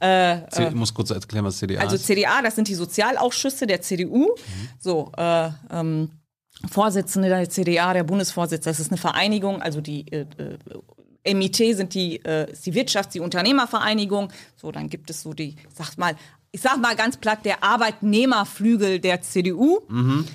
C- 0.00 0.68
Ich 0.68 0.74
muss 0.74 0.92
kurz 0.94 1.10
erklären, 1.10 1.44
was 1.44 1.58
CDA 1.58 1.80
Also 1.80 1.96
ist. 1.96 2.06
CDA, 2.06 2.40
das 2.42 2.54
sind 2.56 2.68
die 2.68 2.74
Sozialausschüsse 2.74 3.66
der 3.66 3.80
CDU. 3.82 4.28
So, 4.78 5.12
äh, 5.16 5.50
ähm, 5.70 6.10
Vorsitzende 6.70 7.28
der 7.28 7.48
CDA, 7.48 7.92
der 7.94 8.04
Bundesvorsitzende, 8.04 8.70
das 8.70 8.80
ist 8.80 8.90
eine 8.90 8.98
Vereinigung, 8.98 9.62
also 9.62 9.80
die 9.80 10.10
äh, 10.12 10.26
äh, 11.24 11.34
MIT 11.34 11.56
sind 11.56 11.94
die, 11.94 12.16
äh, 12.24 12.50
ist 12.52 12.64
die 12.66 12.72
Wirtschafts-, 12.74 13.12
die 13.12 13.20
Unternehmervereinigung. 13.20 14.30
So, 14.56 14.70
dann 14.72 14.88
gibt 14.88 15.10
es 15.10 15.22
so 15.22 15.32
die, 15.34 15.50
ich 15.50 15.56
sag 15.74 15.96
mal, 15.98 16.16
ich 16.52 16.62
sag 16.62 16.80
mal 16.80 16.96
ganz 16.96 17.16
platt, 17.16 17.44
der 17.44 17.62
Arbeitnehmerflügel 17.62 18.98
der 18.98 19.22
CDU. 19.22 19.80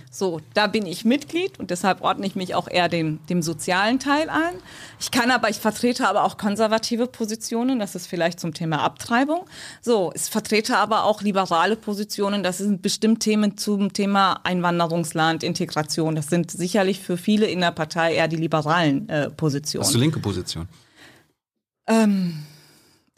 So, 0.09 0.39
da 0.53 0.68
bin 0.68 0.86
ich 0.86 1.03
Mitglied 1.03 1.59
und 1.59 1.72
deshalb 1.72 2.01
ordne 2.01 2.26
ich 2.26 2.36
mich 2.36 2.55
auch 2.55 2.70
eher 2.70 2.88
dem, 2.88 3.20
dem 3.28 3.41
sozialen 3.41 3.99
Teil 3.99 4.30
ein. 4.30 4.55
Ich 4.97 5.11
kann 5.11 5.30
aber, 5.30 5.49
ich 5.49 5.57
vertrete 5.57 6.07
aber 6.07 6.24
auch 6.24 6.38
konservative 6.38 7.07
Positionen, 7.07 7.80
das 7.80 7.95
ist 7.95 8.07
vielleicht 8.07 8.39
zum 8.39 8.53
Thema 8.53 8.82
Abtreibung. 8.82 9.45
So, 9.82 10.13
ich 10.16 10.22
vertrete 10.22 10.78
aber 10.78 11.03
auch 11.03 11.22
liberale 11.22 11.76
Positionen, 11.76 12.43
das 12.43 12.59
sind 12.59 12.82
bestimmt 12.82 13.20
Themen 13.20 13.57
zum 13.57 13.91
Thema 13.91 14.39
Einwanderungsland, 14.43 15.43
Integration. 15.43 16.16
Das 16.16 16.28
sind 16.28 16.49
sicherlich 16.49 17.01
für 17.01 17.18
viele 17.18 17.45
in 17.47 17.59
der 17.59 17.72
Partei 17.72 18.16
eher 18.16 18.30
die 18.30 18.38
liberalen 18.38 19.09
äh, 19.09 19.30
Positionen. 19.30 19.84
Hast 19.84 19.93
du 19.93 19.99
linke 19.99 20.20
Position? 20.20 20.68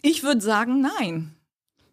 Ich 0.01 0.23
würde 0.23 0.41
sagen, 0.41 0.81
nein. 0.81 1.36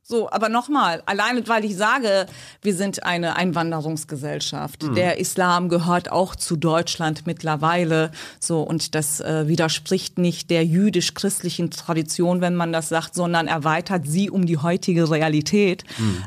So, 0.06 0.30
aber 0.30 0.50
nochmal, 0.50 1.02
alleine 1.06 1.48
weil 1.48 1.64
ich 1.64 1.78
sage, 1.78 2.26
wir 2.60 2.74
sind 2.74 3.04
eine 3.04 3.36
Einwanderungsgesellschaft. 3.36 4.84
Der 4.94 5.18
Islam 5.18 5.70
gehört 5.70 6.12
auch 6.12 6.36
zu 6.36 6.56
Deutschland 6.56 7.26
mittlerweile. 7.26 8.10
So, 8.38 8.60
und 8.60 8.94
das 8.94 9.20
äh, 9.20 9.48
widerspricht 9.48 10.18
nicht 10.18 10.50
der 10.50 10.62
jüdisch-christlichen 10.66 11.70
Tradition, 11.70 12.42
wenn 12.42 12.54
man 12.54 12.70
das 12.70 12.90
sagt, 12.90 13.14
sondern 13.14 13.48
erweitert 13.48 14.06
sie 14.06 14.28
um 14.28 14.44
die 14.44 14.58
heutige 14.58 15.10
Realität. 15.10 15.84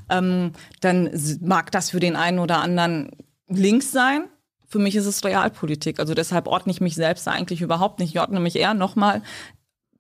Ähm, 0.10 0.54
dann 0.82 1.12
mag 1.42 1.72
das 1.72 1.92
für 1.92 2.00
den 2.00 2.16
einen 2.16 2.40
oder 2.40 2.62
anderen 2.62 3.12
links 3.48 3.92
sein. 3.92 4.24
Für 4.68 4.80
mich 4.80 4.96
ist 4.96 5.06
es 5.06 5.24
Realpolitik. 5.24 6.00
Also 6.00 6.16
deshalb 6.16 6.48
ordne 6.48 6.72
ich 6.72 6.82
mich 6.82 6.96
selbst 6.96 7.28
eigentlich 7.28 7.62
überhaupt 7.62 8.00
nicht. 8.00 8.16
Ich 8.16 8.20
ordne 8.20 8.40
mich 8.40 8.56
eher 8.56 8.74
nochmal 8.74 9.22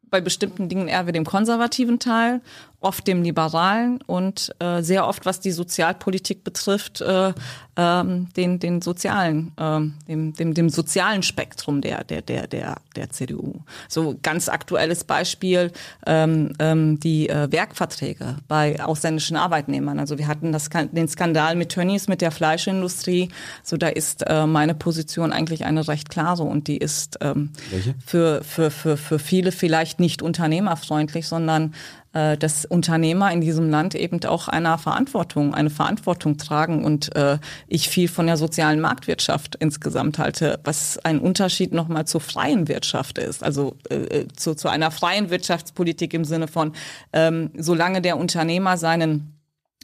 bei 0.10 0.22
bestimmten 0.22 0.70
Dingen 0.70 0.88
eher 0.88 1.08
wie 1.08 1.12
dem 1.12 1.26
konservativen 1.26 2.00
Teil, 2.00 2.42
oft 2.80 3.08
dem 3.08 3.24
liberalen 3.24 4.00
und 4.06 4.54
äh, 4.60 4.82
sehr 4.84 5.08
oft, 5.08 5.26
was 5.26 5.40
die 5.40 5.52
Sozialpolitik 5.52 6.44
betrifft, 6.44 7.02
äh, 7.02 7.34
ähm, 7.76 8.28
den, 8.36 8.60
den 8.60 8.82
sozialen, 8.82 9.52
ähm, 9.58 9.96
dem, 10.08 10.34
dem, 10.34 10.54
dem 10.54 10.70
sozialen 10.70 11.24
Spektrum 11.24 11.82
der, 11.82 12.04
der, 12.04 12.22
der, 12.22 12.48
der, 12.48 12.78
der 12.96 13.10
CDU. 13.10 13.62
So 13.88 14.16
ganz 14.22 14.48
aktuelles 14.48 15.04
Beispiel, 15.04 15.72
ähm, 16.06 16.54
ähm, 16.60 17.00
die 17.00 17.30
äh, 17.30 17.52
Werkverträge 17.52 18.38
bei 18.48 18.84
ausländischen 18.84 19.38
Arbeitnehmern. 19.38 20.00
Also 20.00 20.20
wir 20.20 20.28
hatten 20.28 20.52
das, 20.52 20.70
den 20.70 21.08
Skandal 21.08 21.56
mit 21.56 21.70
Tönnies, 21.70 22.08
mit 22.08 22.22
der 22.22 22.32
Fleischindustrie. 22.32 23.30
So 23.64 23.78
da 23.78 23.88
ist 23.88 24.24
äh, 24.28 24.46
meine 24.46 24.76
Position 24.76 25.32
eigentlich 25.32 25.66
eine 25.66 25.88
recht 25.88 26.10
klare 26.10 26.44
und 26.44 26.68
die 26.68 26.78
ist 26.78 27.18
ähm, 27.22 27.52
Welche? 27.72 27.96
für, 28.06 28.44
für, 28.44 28.70
für, 28.70 28.98
für 28.98 29.20
viele 29.20 29.52
vielleicht 29.52 30.00
nicht 30.00 30.22
unternehmerfreundlich, 30.22 31.28
sondern 31.28 31.74
äh, 32.14 32.38
dass 32.38 32.66
Unternehmer 32.66 33.32
in 33.32 33.42
diesem 33.42 33.70
Land 33.70 33.96
eben 33.96 34.24
auch 34.26 34.48
einer 34.48 34.78
Verantwortung, 34.78 35.54
eine 35.54 35.70
Verantwortung 35.70 36.38
tragen 36.38 36.84
und 36.84 37.16
äh, 37.16 37.38
ich 37.68 37.90
viel 37.90 38.08
von 38.08 38.28
der 38.28 38.38
sozialen 38.38 38.80
Marktwirtschaft 38.80 39.56
insgesamt 39.56 40.18
halte, 40.18 40.60
was 40.64 40.98
ein 41.00 41.20
Unterschied 41.20 41.74
nochmal 41.74 42.06
zur 42.06 42.22
freien 42.22 42.68
Wirtschaft 42.68 43.18
ist, 43.18 43.44
also 43.44 43.76
äh, 43.90 44.26
zu, 44.36 44.56
zu 44.56 44.68
einer 44.68 44.92
freien 44.92 45.30
Wirtschaftspolitik 45.30 46.14
im 46.14 46.26
Sinne 46.26 46.48
von, 46.48 46.74
ähm, 47.14 47.52
solange 47.58 48.02
der 48.02 48.18
Unternehmer 48.18 48.78
seinen 48.78 49.38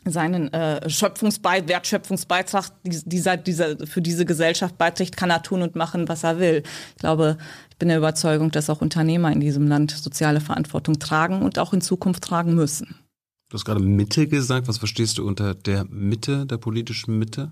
seinen 0.05 0.51
äh, 0.53 0.89
Schöpfungsbeitrag, 0.89 1.69
Wertschöpfungsbeitrag 1.69 2.65
dieser, 2.84 3.38
dieser, 3.38 3.78
für 3.88 4.01
diese 4.01 4.26
Gesellschaft 4.26 4.78
beiträgt, 4.78 5.15
kann 5.17 5.30
er 5.30 5.43
tun 5.43 5.61
und 5.61 5.76
machen, 5.76 6.07
was 6.07 6.24
er 6.24 6.39
will. 6.39 6.63
Ich 6.95 6.97
glaube, 6.97 7.38
ich 7.74 7.80
bin 7.80 7.89
der 7.89 7.97
Überzeugung, 7.97 8.51
dass 8.51 8.69
auch 8.69 8.82
Unternehmer 8.82 9.32
in 9.32 9.39
diesem 9.39 9.65
Land 9.67 9.89
soziale 9.89 10.41
Verantwortung 10.41 10.99
tragen 10.99 11.41
und 11.41 11.57
auch 11.57 11.74
in 11.74 11.82
Zukunft 11.82 12.24
tragen 12.24 12.53
müssen. 12.53 12.95
Du 13.49 13.55
hast 13.55 13.65
gerade 13.65 13.80
Mitte 13.80 14.28
gesagt. 14.28 14.67
Was 14.67 14.78
verstehst 14.78 15.17
du 15.17 15.26
unter 15.26 15.55
der 15.55 15.86
Mitte, 15.86 16.45
der 16.45 16.57
politischen 16.57 17.17
Mitte? 17.17 17.51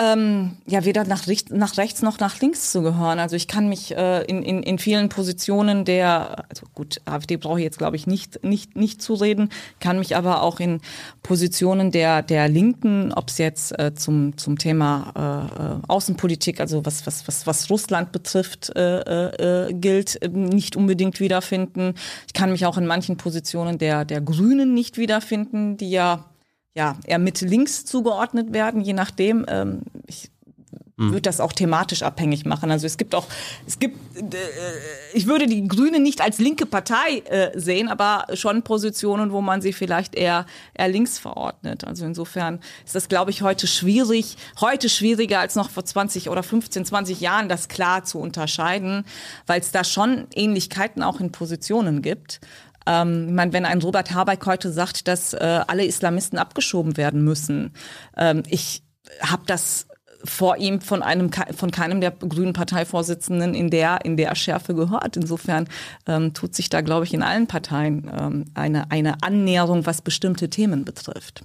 Ähm, 0.00 0.56
ja 0.66 0.84
weder 0.84 1.04
nach, 1.04 1.26
nach 1.50 1.76
rechts 1.76 2.00
noch 2.00 2.18
nach 2.18 2.40
links 2.40 2.72
zu 2.72 2.82
gehören. 2.82 3.18
Also 3.18 3.36
ich 3.36 3.48
kann 3.48 3.68
mich 3.68 3.94
äh, 3.94 4.22
in, 4.24 4.42
in, 4.42 4.62
in 4.62 4.78
vielen 4.78 5.10
Positionen 5.10 5.84
der, 5.84 6.44
also 6.48 6.66
gut, 6.74 7.02
AfD 7.04 7.36
brauche 7.36 7.58
ich 7.58 7.64
jetzt 7.64 7.78
glaube 7.78 7.96
ich 7.96 8.06
nicht, 8.06 8.42
nicht, 8.42 8.76
nicht 8.76 9.02
zu 9.02 9.14
reden, 9.14 9.50
kann 9.78 9.98
mich 9.98 10.16
aber 10.16 10.42
auch 10.42 10.58
in 10.58 10.80
Positionen 11.22 11.90
der, 11.90 12.22
der 12.22 12.48
Linken, 12.48 13.12
ob 13.12 13.28
es 13.28 13.38
jetzt 13.38 13.78
äh, 13.78 13.94
zum, 13.94 14.38
zum 14.38 14.56
Thema 14.56 15.12
äh, 15.14 15.62
äh 15.62 15.80
Außenpolitik, 15.86 16.60
also 16.60 16.86
was, 16.86 17.06
was, 17.06 17.28
was, 17.28 17.46
was 17.46 17.70
Russland 17.70 18.12
betrifft, 18.12 18.74
äh, 18.76 19.66
äh, 19.66 19.72
gilt, 19.74 20.20
nicht 20.32 20.76
unbedingt 20.76 21.20
wiederfinden. 21.20 21.94
Ich 22.26 22.32
kann 22.32 22.52
mich 22.52 22.64
auch 22.64 22.78
in 22.78 22.86
manchen 22.86 23.16
Positionen 23.16 23.78
der, 23.78 24.04
der 24.04 24.20
Grünen 24.20 24.72
nicht 24.72 24.96
wiederfinden, 24.98 25.76
die 25.76 25.90
ja 25.90 26.29
ja, 26.74 26.96
eher 27.04 27.18
Mitte-Links 27.18 27.84
zugeordnet 27.84 28.52
werden, 28.52 28.80
je 28.80 28.92
nachdem. 28.92 29.44
Ähm, 29.48 29.82
ich 30.06 30.30
hm. 31.00 31.12
würde 31.12 31.22
das 31.22 31.40
auch 31.40 31.54
thematisch 31.54 32.02
abhängig 32.02 32.44
machen. 32.44 32.70
Also 32.70 32.86
es 32.86 32.98
gibt 32.98 33.14
auch, 33.14 33.26
es 33.66 33.78
gibt, 33.78 33.96
äh, 34.18 34.26
ich 35.14 35.26
würde 35.26 35.46
die 35.46 35.66
Grünen 35.66 36.02
nicht 36.02 36.20
als 36.20 36.38
linke 36.38 36.66
Partei 36.66 37.22
äh, 37.24 37.58
sehen, 37.58 37.88
aber 37.88 38.26
schon 38.34 38.62
Positionen, 38.62 39.32
wo 39.32 39.40
man 39.40 39.62
sie 39.62 39.72
vielleicht 39.72 40.14
eher, 40.14 40.44
eher 40.74 40.88
links 40.88 41.18
verordnet. 41.18 41.84
Also 41.84 42.04
insofern 42.04 42.60
ist 42.84 42.94
das, 42.94 43.08
glaube 43.08 43.30
ich, 43.30 43.40
heute 43.40 43.66
schwierig, 43.66 44.36
heute 44.60 44.90
schwieriger 44.90 45.40
als 45.40 45.54
noch 45.54 45.70
vor 45.70 45.86
20 45.86 46.28
oder 46.28 46.42
15, 46.42 46.84
20 46.84 47.20
Jahren, 47.20 47.48
das 47.48 47.68
klar 47.68 48.04
zu 48.04 48.18
unterscheiden, 48.18 49.06
weil 49.46 49.60
es 49.60 49.72
da 49.72 49.84
schon 49.84 50.26
Ähnlichkeiten 50.34 51.02
auch 51.02 51.18
in 51.18 51.32
Positionen 51.32 52.02
gibt. 52.02 52.40
Ähm, 52.90 53.26
ich 53.28 53.34
meine, 53.34 53.52
wenn 53.52 53.64
ein 53.64 53.80
Robert 53.80 54.12
Habeck 54.12 54.44
heute 54.46 54.72
sagt, 54.72 55.06
dass 55.06 55.32
äh, 55.32 55.60
alle 55.66 55.84
Islamisten 55.84 56.38
abgeschoben 56.38 56.96
werden 56.96 57.22
müssen, 57.22 57.72
ähm, 58.16 58.42
ich 58.48 58.82
habe 59.22 59.42
das 59.46 59.86
vor 60.22 60.58
ihm 60.58 60.80
von 60.80 61.02
einem 61.02 61.30
von 61.32 61.70
keinem 61.70 62.00
der 62.00 62.10
grünen 62.10 62.52
Parteivorsitzenden 62.52 63.54
in 63.54 63.70
der 63.70 64.04
in 64.04 64.16
der 64.16 64.34
Schärfe 64.34 64.74
gehört. 64.74 65.16
Insofern 65.16 65.66
ähm, 66.06 66.34
tut 66.34 66.54
sich 66.54 66.68
da, 66.68 66.82
glaube 66.82 67.06
ich, 67.06 67.14
in 67.14 67.22
allen 67.22 67.46
Parteien 67.46 68.10
ähm, 68.14 68.44
eine 68.54 68.90
eine 68.90 69.22
Annäherung, 69.22 69.86
was 69.86 70.02
bestimmte 70.02 70.50
Themen 70.50 70.84
betrifft. 70.84 71.44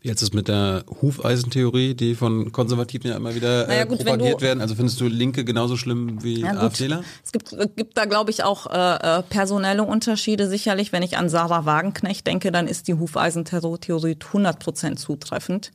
Wie 0.00 0.08
jetzt 0.08 0.22
ist 0.22 0.34
mit 0.34 0.48
der 0.48 0.84
Hufeisentheorie, 1.02 1.94
die 1.94 2.14
von 2.14 2.52
Konservativen 2.52 3.10
ja 3.10 3.16
immer 3.16 3.34
wieder 3.34 3.66
naja, 3.66 3.82
äh, 3.82 3.86
gut, 3.86 3.98
propagiert 3.98 4.40
werden? 4.40 4.60
Also 4.60 4.74
findest 4.74 5.00
du 5.00 5.06
Linke 5.06 5.44
genauso 5.44 5.76
schlimm 5.76 6.22
wie 6.22 6.40
ja, 6.40 6.52
AfDler? 6.52 7.02
Es 7.24 7.32
gibt, 7.32 7.56
gibt 7.76 7.96
da, 7.96 8.04
glaube 8.04 8.30
ich, 8.30 8.44
auch 8.44 8.66
äh, 8.66 9.18
äh, 9.18 9.22
personelle 9.22 9.82
Unterschiede. 9.82 10.48
Sicherlich, 10.48 10.92
wenn 10.92 11.02
ich 11.02 11.16
an 11.16 11.28
Sarah 11.28 11.64
Wagenknecht 11.64 12.26
denke, 12.26 12.52
dann 12.52 12.66
ist 12.68 12.88
die 12.88 12.94
Hufeisentheorie 12.94 14.16
100 14.24 14.58
Prozent 14.58 14.98
zutreffend. 14.98 15.72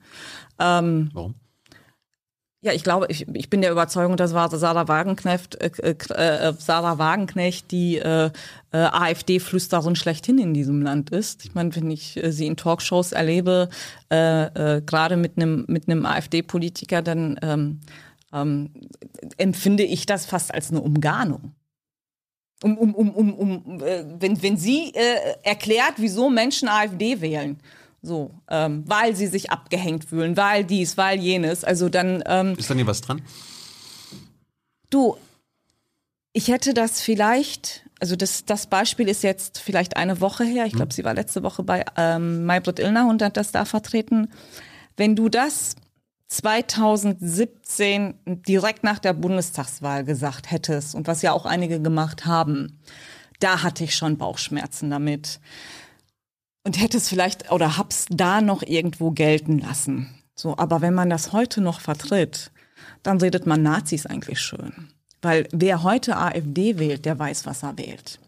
Ähm, 0.59 1.09
Warum? 1.13 1.35
Ja, 2.63 2.73
ich 2.73 2.83
glaube, 2.83 3.07
ich, 3.09 3.27
ich 3.33 3.49
bin 3.49 3.61
der 3.61 3.71
Überzeugung, 3.71 4.17
dass 4.17 4.29
Sarah 4.31 4.87
Wagenknecht, 4.87 5.55
äh, 5.55 5.71
äh, 5.81 6.49
äh, 6.49 6.53
Sarah 6.59 6.99
Wagenknecht 6.99 7.71
die 7.71 7.97
äh, 7.97 8.29
äh, 8.71 8.77
AfD-Flüsterin 8.77 9.95
schlechthin 9.95 10.37
in 10.37 10.53
diesem 10.53 10.83
Land 10.83 11.09
ist. 11.09 11.43
Ich 11.43 11.55
meine, 11.55 11.75
wenn 11.75 11.89
ich 11.89 12.23
äh, 12.23 12.31
sie 12.31 12.45
in 12.45 12.57
Talkshows 12.57 13.13
erlebe, 13.13 13.69
äh, 14.11 14.75
äh, 14.75 14.81
gerade 14.83 15.17
mit 15.17 15.37
einem 15.37 15.65
mit 15.69 15.89
einem 15.89 16.05
AfD-Politiker, 16.05 17.01
dann 17.01 17.39
ähm, 17.41 17.79
ähm, 18.31 18.69
empfinde 19.37 19.83
ich 19.83 20.05
das 20.05 20.27
fast 20.27 20.53
als 20.53 20.69
eine 20.69 20.81
Umgarnung. 20.81 21.55
Um, 22.61 22.77
um, 22.77 22.93
um, 22.93 23.09
um, 23.09 23.33
um 23.33 23.81
äh, 23.81 24.05
wenn, 24.19 24.43
wenn 24.43 24.57
sie 24.57 24.93
äh, 24.93 25.33
erklärt, 25.41 25.93
wieso 25.97 26.29
Menschen 26.29 26.69
AfD 26.69 27.21
wählen 27.21 27.59
so, 28.01 28.31
ähm, 28.49 28.83
weil 28.87 29.15
sie 29.15 29.27
sich 29.27 29.51
abgehängt 29.51 30.05
fühlen, 30.05 30.35
weil 30.35 30.63
dies, 30.63 30.97
weil 30.97 31.19
jenes. 31.19 31.63
Also 31.63 31.89
dann. 31.89 32.23
Ähm, 32.25 32.55
Ist 32.57 32.69
da 32.69 32.73
nie 32.73 32.87
was 32.87 33.01
dran? 33.01 33.21
Du, 34.89 35.17
ich 36.33 36.47
hätte 36.47 36.73
das 36.73 37.01
vielleicht, 37.01 37.85
also 37.99 38.15
das, 38.15 38.45
das 38.45 38.67
Beispiel 38.67 39.07
ist 39.07 39.23
jetzt 39.23 39.59
vielleicht 39.59 39.97
eine 39.97 40.19
Woche 40.19 40.43
her. 40.43 40.65
Ich 40.65 40.73
glaube, 40.73 40.89
hm. 40.89 40.91
sie 40.91 41.03
war 41.03 41.13
letzte 41.13 41.43
Woche 41.43 41.63
bei 41.63 41.85
ähm, 41.95 42.45
Maybrit 42.45 42.79
Illner 42.79 43.07
und 43.07 43.21
hat 43.21 43.37
das 43.37 43.51
da 43.51 43.65
vertreten. 43.65 44.29
Wenn 44.97 45.15
du 45.15 45.29
das 45.29 45.75
2017 46.27 48.15
direkt 48.25 48.83
nach 48.83 48.99
der 48.99 49.13
Bundestagswahl 49.13 50.03
gesagt 50.05 50.49
hättest 50.49 50.95
und 50.95 51.07
was 51.07 51.21
ja 51.21 51.33
auch 51.33 51.45
einige 51.45 51.81
gemacht 51.81 52.25
haben, 52.25 52.79
da 53.39 53.63
hatte 53.63 53.83
ich 53.83 53.95
schon 53.95 54.17
Bauchschmerzen 54.17 54.89
damit 54.89 55.39
und 56.63 56.79
hätte 56.79 56.97
es 56.97 57.09
vielleicht 57.09 57.51
oder 57.51 57.77
hab's 57.77 58.05
da 58.09 58.41
noch 58.41 58.61
irgendwo 58.63 59.11
gelten 59.11 59.59
lassen. 59.59 60.09
So, 60.35 60.57
aber 60.57 60.81
wenn 60.81 60.93
man 60.93 61.09
das 61.09 61.33
heute 61.33 61.61
noch 61.61 61.81
vertritt, 61.81 62.51
dann 63.03 63.19
redet 63.19 63.45
man 63.45 63.63
Nazis 63.63 64.05
eigentlich 64.05 64.39
schön. 64.39 64.89
Weil 65.21 65.47
wer 65.51 65.83
heute 65.83 66.17
AfD 66.17 66.79
wählt, 66.79 67.05
der 67.05 67.17
weiß, 67.19 67.45
was 67.45 67.63
er 67.63 67.77
wählt. 67.77 68.19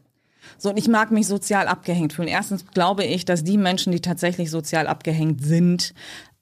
So, 0.58 0.70
und 0.70 0.78
ich 0.78 0.88
mag 0.88 1.12
mich 1.12 1.28
sozial 1.28 1.68
abgehängt 1.68 2.14
fühlen. 2.14 2.28
Erstens 2.28 2.68
glaube 2.68 3.04
ich, 3.04 3.26
dass 3.26 3.44
die 3.44 3.58
Menschen, 3.58 3.92
die 3.92 4.02
tatsächlich 4.02 4.52
sozial 4.52 4.88
abgehängt 4.88 5.44
sind, 5.44 5.94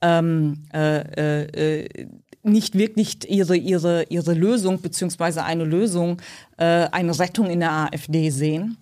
ähm, 0.02 0.64
äh, 0.74 1.84
äh, 1.84 2.08
nicht 2.44 2.78
wirklich 2.78 3.30
ihre, 3.30 3.56
ihre, 3.56 4.04
ihre 4.10 4.34
Lösung 4.34 4.82
beziehungsweise 4.82 5.44
eine 5.44 5.64
Lösung, 5.64 6.22
äh, 6.58 6.88
eine 6.92 7.18
Rettung 7.18 7.50
in 7.50 7.60
der 7.60 7.72
AfD 7.72 8.32
sehen, 8.32 8.78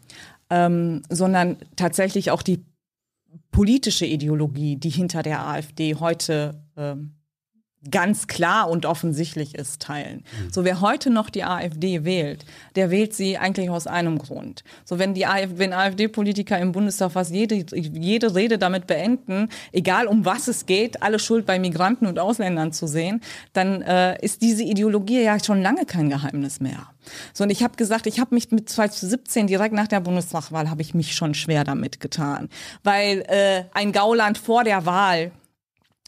ähm, 0.49 1.01
sondern 1.10 1.57
tatsächlich 1.76 2.32
auch 2.32 2.41
die 2.41 2.64
politische 3.52 4.06
Ideologie, 4.06 4.76
die 4.76 4.90
hinter 4.90 5.24
der 5.24 5.46
AfD 5.46 5.96
heute 5.96 6.64
ähm, 6.78 7.16
ganz 7.90 8.28
klar 8.28 8.70
und 8.70 8.86
offensichtlich 8.86 9.56
ist, 9.56 9.82
teilen. 9.82 10.24
Mhm. 10.24 10.52
So 10.52 10.66
wer 10.66 10.82
heute 10.82 11.10
noch 11.10 11.30
die 11.30 11.44
AfD 11.44 12.04
wählt, 12.04 12.46
der 12.76 12.92
wählt 12.92 13.14
sie 13.14 13.38
eigentlich 13.38 13.70
aus 13.70 13.88
einem 13.88 14.18
Grund. 14.18 14.64
So 14.84 15.00
wenn 15.00 15.14
die 15.14 15.26
AfD, 15.26 15.60
wenn 15.60 15.74
AfD-Politiker 15.74 16.60
im 16.60 16.74
Bundestag 16.74 17.14
fast 17.14 17.32
jede, 17.32 17.56
jede 17.56 18.36
Rede 18.36 18.58
damit 18.58 18.86
beenden, 18.86 19.50
egal 19.72 20.08
um 20.08 20.26
was 20.26 20.48
es 20.50 20.66
geht, 20.66 21.02
alle 21.02 21.20
Schuld 21.20 21.46
bei 21.46 21.58
Migranten 21.58 22.06
und 22.06 22.20
Ausländern 22.20 22.74
zu 22.74 22.86
sehen, 22.86 23.22
dann 23.54 23.82
äh, 23.82 24.20
ist 24.24 24.42
diese 24.42 24.64
Ideologie 24.64 25.22
ja 25.22 25.42
schon 25.42 25.62
lange 25.62 25.86
kein 25.86 26.10
Geheimnis 26.10 26.60
mehr. 26.60 26.90
So 27.34 27.46
und 27.46 27.50
ich 27.50 27.64
habe 27.64 27.78
gesagt, 27.78 28.08
ich 28.08 28.20
habe 28.20 28.36
mich 28.36 28.52
mit 28.52 28.70
2017 28.70 29.48
direkt 29.48 29.74
nach 29.74 29.88
der 29.88 30.02
Bundestagswahl 30.02 30.70
habe 30.70 30.82
ich 30.82 30.94
mich 30.94 31.16
schon 31.16 31.34
schwer 31.34 31.64
damit 31.64 32.00
getan, 32.02 32.50
weil 32.84 33.24
äh, 33.28 33.64
ein 33.74 33.94
Gauland 33.94 34.38
vor 34.38 34.64
der 34.64 34.86
Wahl 34.86 35.32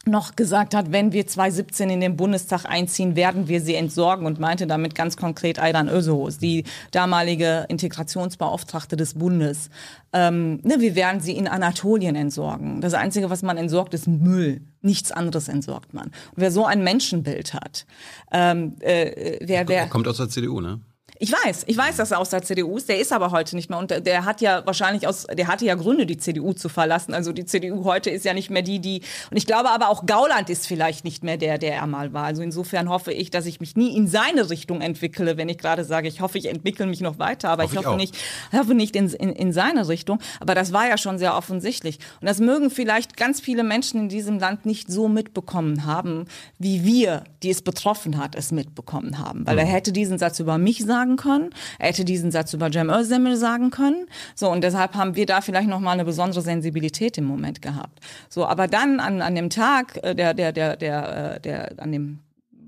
noch 0.05 0.35
gesagt 0.35 0.73
hat, 0.73 0.91
wenn 0.91 1.11
wir 1.11 1.27
2017 1.27 1.89
in 1.89 2.01
den 2.01 2.15
Bundestag 2.15 2.65
einziehen, 2.65 3.15
werden 3.15 3.47
wir 3.47 3.61
sie 3.61 3.75
entsorgen 3.75 4.25
und 4.25 4.39
meinte 4.39 4.67
damit 4.67 4.95
ganz 4.95 5.15
konkret 5.15 5.59
Aydan 5.59 5.89
Özos, 5.89 6.37
die 6.37 6.63
damalige 6.91 7.65
Integrationsbeauftragte 7.69 8.95
des 8.95 9.13
Bundes. 9.13 9.69
Ähm, 10.13 10.59
ne, 10.63 10.77
wir 10.79 10.95
werden 10.95 11.21
sie 11.21 11.33
in 11.33 11.47
Anatolien 11.47 12.15
entsorgen. 12.15 12.81
Das 12.81 12.93
Einzige, 12.93 13.29
was 13.29 13.43
man 13.43 13.57
entsorgt, 13.57 13.93
ist 13.93 14.07
Müll. 14.07 14.61
Nichts 14.81 15.11
anderes 15.11 15.47
entsorgt 15.47 15.93
man. 15.93 16.07
Und 16.07 16.37
wer 16.37 16.51
so 16.51 16.65
ein 16.65 16.83
Menschenbild 16.83 17.53
hat, 17.53 17.85
ähm, 18.31 18.75
äh, 18.79 19.37
wer, 19.41 19.67
wer... 19.67 19.81
Er 19.81 19.87
kommt 19.87 20.07
aus 20.07 20.17
der 20.17 20.29
CDU, 20.29 20.61
ne? 20.61 20.79
Ich 21.23 21.31
weiß, 21.31 21.65
ich 21.67 21.77
weiß, 21.77 21.97
dass 21.97 22.09
er 22.09 22.17
aus 22.17 22.31
der 22.31 22.41
CDU 22.41 22.77
ist. 22.77 22.89
Der 22.89 22.99
ist 22.99 23.13
aber 23.13 23.29
heute 23.29 23.55
nicht 23.55 23.69
mehr. 23.69 23.77
Und 23.77 23.91
der, 23.91 24.01
der, 24.01 24.25
hat 24.25 24.41
ja 24.41 24.65
wahrscheinlich 24.65 25.07
aus, 25.07 25.27
der 25.27 25.45
hatte 25.45 25.65
ja 25.65 25.75
Gründe, 25.75 26.07
die 26.07 26.17
CDU 26.17 26.53
zu 26.53 26.67
verlassen. 26.67 27.13
Also 27.13 27.31
die 27.31 27.45
CDU 27.45 27.85
heute 27.85 28.09
ist 28.09 28.25
ja 28.25 28.33
nicht 28.33 28.49
mehr 28.49 28.63
die, 28.63 28.79
die. 28.79 29.03
Und 29.29 29.37
ich 29.37 29.45
glaube 29.45 29.69
aber 29.69 29.89
auch 29.89 30.07
Gauland 30.07 30.49
ist 30.49 30.65
vielleicht 30.65 31.05
nicht 31.05 31.23
mehr 31.23 31.37
der, 31.37 31.59
der 31.59 31.75
er 31.75 31.85
mal 31.85 32.11
war. 32.11 32.23
Also 32.23 32.41
insofern 32.41 32.89
hoffe 32.89 33.13
ich, 33.13 33.29
dass 33.29 33.45
ich 33.45 33.59
mich 33.59 33.75
nie 33.75 33.95
in 33.95 34.07
seine 34.07 34.49
Richtung 34.49 34.81
entwickle, 34.81 35.37
wenn 35.37 35.47
ich 35.47 35.59
gerade 35.59 35.85
sage, 35.85 36.07
ich 36.07 36.21
hoffe, 36.21 36.39
ich 36.39 36.47
entwickle 36.47 36.87
mich 36.87 37.01
noch 37.01 37.19
weiter. 37.19 37.49
Aber 37.49 37.65
hoffe 37.65 37.75
ich 37.75 37.85
hoffe 37.85 38.01
ich 38.01 38.11
nicht, 38.11 38.17
hoffe 38.51 38.73
nicht 38.73 38.95
in, 38.95 39.07
in, 39.11 39.31
in 39.31 39.53
seine 39.53 39.87
Richtung. 39.89 40.17
Aber 40.39 40.55
das 40.55 40.73
war 40.73 40.89
ja 40.89 40.97
schon 40.97 41.19
sehr 41.19 41.37
offensichtlich. 41.37 41.99
Und 42.19 42.29
das 42.29 42.39
mögen 42.39 42.71
vielleicht 42.71 43.15
ganz 43.15 43.39
viele 43.39 43.63
Menschen 43.63 43.99
in 43.99 44.09
diesem 44.09 44.39
Land 44.39 44.65
nicht 44.65 44.91
so 44.91 45.07
mitbekommen 45.07 45.85
haben, 45.85 46.25
wie 46.57 46.83
wir, 46.83 47.25
die 47.43 47.51
es 47.51 47.61
betroffen 47.61 48.17
hat, 48.17 48.33
es 48.33 48.51
mitbekommen 48.51 49.19
haben. 49.19 49.45
Weil 49.45 49.53
mhm. 49.53 49.59
er 49.59 49.67
hätte 49.67 49.91
diesen 49.91 50.17
Satz 50.17 50.39
über 50.39 50.57
mich 50.57 50.83
sagen 50.83 51.10
sagen 51.11 51.17
können. 51.17 51.49
Er 51.79 51.89
hätte 51.89 52.05
diesen 52.05 52.31
Satz 52.31 52.53
über 52.53 52.71
Cem 52.71 52.89
Özdemir 52.89 53.37
sagen 53.37 53.71
können. 53.71 54.07
So, 54.35 54.49
und 54.51 54.63
deshalb 54.63 54.95
haben 54.95 55.15
wir 55.15 55.25
da 55.25 55.41
vielleicht 55.41 55.67
nochmal 55.67 55.93
eine 55.93 56.05
besondere 56.05 56.41
Sensibilität 56.41 57.17
im 57.17 57.25
Moment 57.25 57.61
gehabt. 57.61 57.99
So, 58.29 58.45
aber 58.45 58.67
dann 58.67 58.99
an, 58.99 59.21
an 59.21 59.35
dem 59.35 59.49
Tag, 59.49 59.97
äh, 60.03 60.15
der, 60.15 60.33
der, 60.33 60.51
der, 60.51 60.77
der, 60.77 61.35
äh, 61.35 61.39
der, 61.41 61.73
an 61.77 61.91
dem 61.91 62.19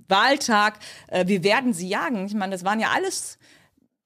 Wahltag, 0.07 0.79
äh, 1.07 1.27
wir 1.27 1.43
werden 1.43 1.73
sie 1.73 1.87
jagen. 1.87 2.25
Ich 2.25 2.33
meine, 2.33 2.51
das 2.51 2.63
waren 2.63 2.79
ja 2.79 2.89
alles 2.93 3.37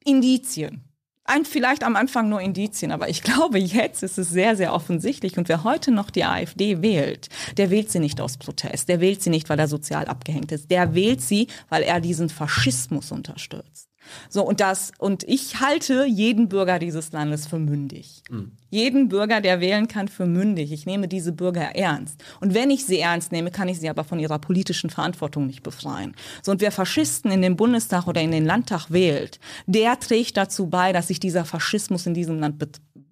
Indizien. 0.04 0.84
ein, 1.28 1.46
vielleicht 1.46 1.84
am 1.84 1.96
Anfang 1.96 2.30
nur 2.30 2.40
Indizien, 2.40 2.92
aber 2.92 3.10
ich 3.10 3.22
glaube, 3.22 3.60
jetzt 3.60 4.02
ist 4.02 4.18
es 4.18 4.30
sehr, 4.30 4.56
sehr 4.56 4.74
offensichtlich. 4.74 5.38
Und 5.38 5.50
wer 5.50 5.64
heute 5.64 5.92
noch 5.92 6.10
die 6.10 6.24
AfD 6.24 6.82
wählt, 6.82 7.28
der 7.58 7.70
wählt 7.70 7.92
sie 7.92 8.00
nicht 8.00 8.22
aus 8.22 8.38
Protest, 8.38 8.88
der 8.88 9.02
wählt 9.02 9.22
sie 9.22 9.30
nicht, 9.30 9.50
weil 9.50 9.60
er 9.60 9.68
sozial 9.68 10.06
abgehängt 10.06 10.52
ist, 10.52 10.72
der 10.72 10.96
wählt 10.96 11.22
sie, 11.22 11.48
weil 11.70 11.84
er 11.84 12.00
diesen 12.00 12.30
Faschismus 12.30 13.12
unterstützt. 13.12 13.90
So, 14.30 14.44
und 14.44 14.60
das, 14.60 14.92
und 14.98 15.24
ich 15.24 15.60
halte 15.60 16.06
jeden 16.06 16.50
Bürger 16.50 16.80
dieses 16.80 17.12
Landes 17.12 17.48
für 17.48 17.60
mündig. 17.60 18.24
Mhm. 18.30 18.52
Jeden 18.70 19.08
Bürger, 19.08 19.40
der 19.40 19.62
wählen 19.62 19.88
kann, 19.88 20.08
für 20.08 20.26
mündig. 20.26 20.72
Ich 20.72 20.86
nehme 20.86 21.08
diese 21.08 21.32
Bürger 21.32 21.76
ernst. 21.76 22.22
Und 22.42 22.54
wenn 22.54 22.70
ich 22.70 22.86
sie 22.86 23.00
ernst 23.00 23.32
nehme, 23.32 23.50
kann 23.50 23.70
ich 23.70 23.80
sie 23.80 23.90
aber 23.90 24.04
von 24.04 24.20
ihrer 24.20 24.40
politischen 24.40 24.90
Verantwortung 24.90 25.48
nicht 25.48 25.64
befreien. 25.64 26.16
So, 26.44 26.52
und 26.52 26.62
wer 26.62 26.72
Faschisten 26.72 27.32
in 27.32 27.42
den 27.42 27.56
Bundestag 27.56 28.08
oder 28.08 28.22
in 28.22 28.32
den 28.32 28.46
Landtag 28.46 28.92
wählt, 28.92 29.40
der 29.68 29.98
trägt 30.00 30.36
dazu 30.36 30.68
bei, 30.68 30.92
dass 30.92 31.08
sich 31.08 31.20
dieser 31.20 31.46
Faschismus 31.46 32.06
in 32.06 32.14
diesem 32.14 32.40
Land 32.40 32.58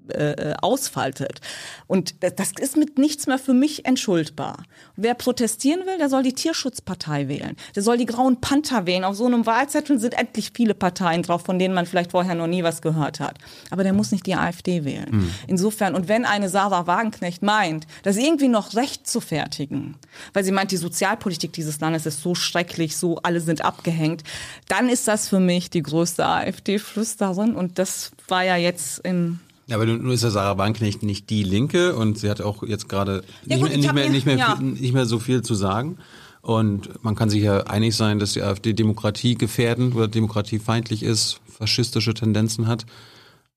äh, 0.10 0.54
ausfaltet. 0.62 1.42
Und 1.88 2.16
das 2.22 2.52
ist 2.60 2.78
mit 2.78 2.98
nichts 2.98 3.28
mehr 3.28 3.40
für 3.40 3.54
mich 3.54 3.86
entschuldbar. 3.86 4.64
Wer 4.96 5.14
protestieren 5.14 5.86
will, 5.86 5.98
der 5.98 6.10
soll 6.10 6.24
die 6.24 6.34
Tierschutzpartei 6.34 7.28
wählen. 7.28 7.56
Der 7.76 7.84
soll 7.84 7.98
die 7.98 8.06
Grauen 8.06 8.42
Panther 8.42 8.86
wählen. 8.86 9.04
Auf 9.04 9.16
so 9.16 9.26
einem 9.26 9.46
Wahlzettel 9.46 10.00
sind 10.00 10.14
endlich 10.14 10.52
viele 10.54 10.74
Parteien 10.74 11.24
drauf, 11.24 11.44
von 11.44 11.60
denen 11.60 11.74
man 11.74 11.86
vielleicht 11.86 12.12
vorher 12.12 12.36
noch 12.36 12.48
nie 12.48 12.64
was 12.64 12.82
gehört 12.82 13.20
hat. 13.20 13.38
Aber 13.70 13.84
der 13.84 13.94
muss 13.94 14.12
nicht 14.12 14.26
die 14.26 14.36
AfD 14.36 14.86
wählen. 14.86 15.10
Mhm. 15.12 15.30
Insofern, 15.48 15.96
und 15.96 16.08
wenn 16.08 16.26
eine 16.26 16.50
Sarah 16.50 16.88
Wagenknecht 16.88 17.42
meint, 17.42 17.88
das 18.04 18.18
irgendwie 18.18 18.48
noch 18.48 18.76
recht 18.76 19.08
zu 19.08 19.22
fertigen, 19.22 19.96
weil 20.34 20.44
sie 20.44 20.52
meint, 20.52 20.72
die 20.72 20.78
Sozialpolitik 20.78 21.54
dieses 21.54 21.80
Landes 21.80 22.06
ist 22.06 22.22
so 22.22 22.36
schrecklich, 22.36 22.98
so 22.98 23.18
alle 23.24 23.42
sind 23.42 23.64
abgehängt, 23.64 24.24
dann 24.68 24.90
ist 24.90 25.08
das 25.08 25.30
für 25.30 25.40
mich 25.40 25.70
die 25.70 25.84
größte 25.84 26.26
AfD-Flüsterin. 26.26 27.56
Und 27.56 27.80
das 27.80 28.12
war 28.28 28.44
ja 28.44 28.56
jetzt 28.56 29.00
in 29.00 29.40
ja, 29.68 29.76
aber 29.76 29.86
nun 29.86 30.12
ist 30.12 30.24
ja 30.24 30.30
Sarah 30.30 30.58
Wagenknecht 30.58 31.04
nicht 31.04 31.30
die 31.30 31.44
Linke 31.44 31.96
und 31.96 32.20
sie 32.20 32.30
hat 32.30 32.42
auch 32.42 32.64
jetzt 32.64 32.88
gerade 32.88 33.24
ja, 33.46 33.58
nicht, 33.58 33.78
nicht, 33.78 33.94
mehr, 33.94 34.10
nicht, 34.10 34.26
mehr, 34.26 34.38
ja. 34.38 34.60
nicht 34.62 34.94
mehr 34.94 35.06
so 35.06 35.20
viel 35.20 35.42
zu 35.42 35.56
sagen. 35.56 35.98
Und 36.42 37.04
man 37.04 37.16
kann 37.16 37.32
sich 37.32 37.42
ja 37.42 37.62
einig 37.62 37.96
sein, 37.96 38.20
dass 38.20 38.34
die 38.34 38.44
AfD 38.44 38.74
Demokratie 38.74 39.34
gefährdend 39.34 39.96
oder 39.96 40.08
demokratiefeindlich 40.08 41.02
ist, 41.02 41.40
faschistische 41.48 42.14
Tendenzen 42.14 42.68
hat. 42.68 42.86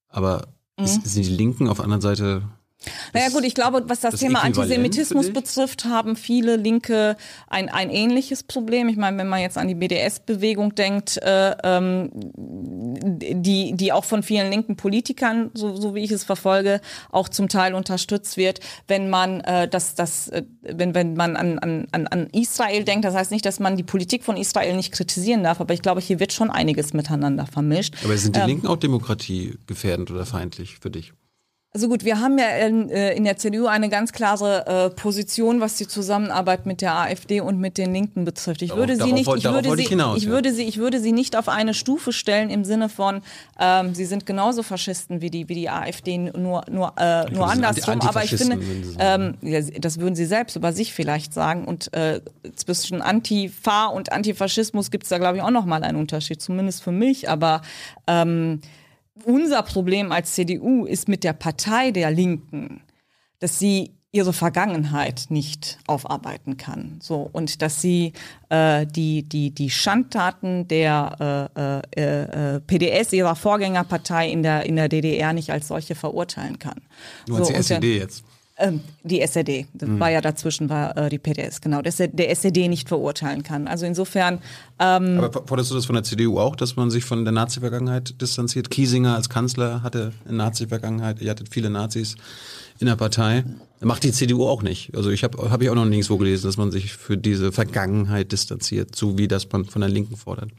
Aber 0.09 0.49
mhm. 0.79 0.87
sind 0.87 1.27
die 1.27 1.31
Linken 1.31 1.69
auf 1.69 1.77
der 1.77 1.85
anderen 1.85 2.01
Seite 2.01 2.43
naja 3.13 3.29
gut, 3.31 3.45
ich 3.45 3.55
glaube, 3.55 3.83
was 3.89 4.01
das, 4.01 4.13
das 4.13 4.21
Thema 4.21 4.45
Antisemitismus 4.45 5.33
betrifft, 5.33 5.85
haben 5.85 6.15
viele 6.15 6.57
Linke 6.57 7.17
ein, 7.49 7.69
ein 7.69 7.91
ähnliches 7.91 8.45
Problem. 8.45 8.89
Ich 8.89 8.97
meine, 8.97 9.19
wenn 9.19 9.29
man 9.29 9.41
jetzt 9.41 9.59
an 9.59 9.67
die 9.67 9.75
BDS-Bewegung 9.75 10.75
denkt, 10.75 11.17
äh, 11.19 11.57
ähm, 11.65 12.11
die, 12.15 13.73
die 13.75 13.93
auch 13.93 14.05
von 14.05 14.23
vielen 14.23 14.51
linken 14.51 14.77
Politikern, 14.77 15.51
so, 15.55 15.75
so 15.75 15.95
wie 15.95 16.05
ich 16.05 16.13
es 16.13 16.23
verfolge, 16.23 16.81
auch 17.11 17.29
zum 17.29 17.49
Teil 17.49 17.75
unterstützt 17.75 18.37
wird, 18.37 18.61
wenn 18.87 19.11
man 19.11 19.41
äh, 19.41 19.67
das, 19.69 19.95
das, 19.97 20.29
äh, 20.29 20.45
wenn, 20.63 20.95
wenn 20.95 21.15
man 21.15 21.37
an, 21.37 21.59
an, 21.59 21.89
an 21.91 22.29
Israel 22.31 22.85
denkt, 22.85 23.05
das 23.05 23.15
heißt 23.15 23.33
nicht, 23.33 23.45
dass 23.45 23.59
man 23.59 23.77
die 23.77 23.83
Politik 23.83 24.23
von 24.23 24.37
Israel 24.37 24.77
nicht 24.77 24.93
kritisieren 24.93 25.43
darf, 25.43 25.61
aber 25.61 25.75
ich 25.75 25.83
glaube, 25.83 26.01
hier 26.01 26.21
wird 26.21 26.33
schon 26.33 26.51
einiges 26.51 26.93
miteinander 26.93 27.47
vermischt. 27.47 27.95
Aber 28.05 28.17
sind 28.17 28.37
die 28.37 28.41
ähm, 28.41 28.47
Linken 28.47 28.67
auch 28.69 28.77
demokratiegefährdend 28.77 30.11
oder 30.13 30.25
feindlich 30.25 30.79
für 30.79 30.91
dich? 30.91 31.13
Also 31.75 31.87
gut, 31.89 32.03
wir 32.03 32.19
haben 32.19 32.39
ja 32.39 32.49
in, 32.67 32.89
äh, 32.89 33.13
in 33.13 33.25
der 33.25 33.37
CDU 33.37 33.67
eine 33.67 33.91
ganz 33.91 34.13
klare 34.13 34.67
äh, 34.67 34.91
Position, 34.91 35.61
was 35.61 35.77
die 35.77 35.87
Zusammenarbeit 35.87 36.65
mit 36.65 36.81
der 36.81 36.95
AfD 36.95 37.43
und 37.43 37.61
mit 37.61 37.77
den 37.77 37.93
Linken 37.93 38.25
betrifft. 38.25 38.63
Ich 38.63 38.75
würde 38.75 38.97
sie 38.97 39.13
nicht, 39.13 39.29
ich 39.29 39.45
würde 39.45 39.77
sie, 39.77 39.85
hinaus, 39.85 40.17
ich 40.17 40.25
ja. 40.25 40.31
würde 40.31 40.51
sie, 40.55 40.63
ich 40.63 40.79
würde 40.79 40.99
sie 40.99 41.13
nicht 41.13 41.37
auf 41.37 41.47
eine 41.47 41.75
Stufe 41.75 42.15
stellen 42.15 42.49
im 42.49 42.65
Sinne 42.65 42.89
von, 42.89 43.21
ähm, 43.61 43.95
sie 43.95 44.07
sind 44.07 44.25
genauso 44.25 44.63
Faschisten 44.63 45.21
wie 45.21 45.29
die, 45.29 45.51
wie 45.51 45.55
die 45.55 45.69
AfD, 45.69 46.17
nur, 46.17 46.65
nur, 46.71 46.95
äh, 46.97 47.31
nur 47.31 47.51
andersrum. 47.51 48.01
Aber 48.01 48.25
ich 48.25 48.35
finde, 48.35 48.59
ähm, 48.99 49.35
das 49.79 50.01
würden 50.01 50.15
sie 50.15 50.25
selbst 50.25 50.57
über 50.57 50.73
sich 50.73 50.95
vielleicht 50.95 51.35
sagen. 51.35 51.67
Und 51.67 51.93
äh, 51.93 52.23
zwischen 52.57 53.03
Antifa 53.03 53.89
und 53.89 54.11
Antifaschismus 54.11 54.91
gibt 54.91 55.05
es 55.05 55.11
da, 55.11 55.19
glaube 55.19 55.37
ich, 55.37 55.43
auch 55.43 55.51
noch 55.51 55.67
mal 55.67 55.83
einen 55.83 55.99
Unterschied, 55.99 56.41
zumindest 56.41 56.83
für 56.83 56.93
mich. 56.93 57.29
Aber 57.29 57.61
ähm, 58.07 58.63
unser 59.25 59.63
Problem 59.63 60.13
als 60.13 60.35
CDU 60.35 60.85
ist 60.85 61.09
mit 61.09 61.25
der 61.25 61.33
Partei 61.33 61.91
der 61.91 62.11
Linken, 62.11 62.83
dass 63.41 63.59
sie 63.59 63.93
ihre 64.11 64.33
Vergangenheit 64.33 65.27
nicht 65.29 65.79
aufarbeiten 65.87 66.57
kann. 66.57 66.99
So 67.03 67.29
und 67.31 67.61
dass 67.61 67.83
sie 67.83 68.15
äh, 68.49 68.87
die 68.87 69.23
die 69.23 69.51
die 69.51 69.71
Schandtaten 69.71 70.67
der 70.67 71.51
äh, 71.97 72.01
äh, 72.01 72.55
äh 72.55 72.61
PDS 72.61 73.13
ihrer 73.13 73.37
Vorgängerpartei 73.37 74.31
in 74.31 74.43
der 74.43 74.65
in 74.65 74.77
der 74.77 74.89
DDR 74.89 75.33
nicht 75.35 75.51
als 75.51 75.69
solche 75.69 75.95
verurteilen 75.95 76.59
kann. 76.59 76.81
Nur 77.27 77.45
so, 77.45 77.55
als 77.55 77.67
die 77.67 77.75
SED 77.75 77.99
jetzt. 77.99 78.25
Ähm, 78.61 78.81
die 79.05 79.21
SED, 79.21 79.67
das 79.73 79.89
mhm. 79.89 80.01
war 80.01 80.11
ja 80.11 80.21
dazwischen, 80.21 80.69
war 80.69 80.97
äh, 80.97 81.09
die 81.09 81.19
PDS, 81.19 81.61
genau, 81.61 81.81
dass 81.81 81.97
der 81.99 82.31
SED 82.31 82.69
nicht 82.69 82.89
verurteilen 82.89 83.45
kann. 83.45 83.69
Also 83.69 83.87
insofern. 83.87 84.41
Ähm, 84.81 85.19
Aber 85.19 85.47
forderst 85.47 85.71
du 85.71 85.77
das 85.77 85.87
von 85.87 85.95
der 85.95 86.03
CDU 86.03 86.41
auch, 86.41 86.57
dass 86.57 86.75
man 86.75 86.91
sich 86.91 87.05
von 87.05 87.25
der 87.25 87.33
Nazi-Vergangenheit 87.33 88.21
distanziert? 88.21 88.71
Kiesinger 88.71 89.15
als 89.15 89.29
Kanzler 89.29 89.83
hatte 89.85 90.13
eine 90.27 90.39
Nazi-Vergangenheit, 90.39 91.21
ihr 91.21 91.31
hattet 91.31 91.49
viele 91.51 91.71
Nazis 91.71 92.17
in 92.81 92.87
der 92.87 92.97
Partei. 92.97 93.45
Macht 93.81 94.03
die 94.03 94.13
CDU 94.13 94.47
auch 94.47 94.63
nicht. 94.63 94.95
Also 94.97 95.11
ich 95.11 95.23
habe 95.23 95.51
hab 95.51 95.63
ich 95.63 95.71
auch 95.71 95.77
noch 95.77 95.85
nirgendwo 95.85 96.17
gelesen, 96.17 96.47
dass 96.47 96.57
man 96.57 96.73
sich 96.73 96.93
für 96.95 97.17
diese 97.17 97.53
Vergangenheit 97.53 98.33
distanziert, 98.33 98.97
so 98.97 99.19
wie 99.19 99.29
das 99.29 99.49
man 99.53 99.67
von 99.67 99.81
der 99.81 99.91
Linken 99.91 100.17
fordert. 100.17 100.51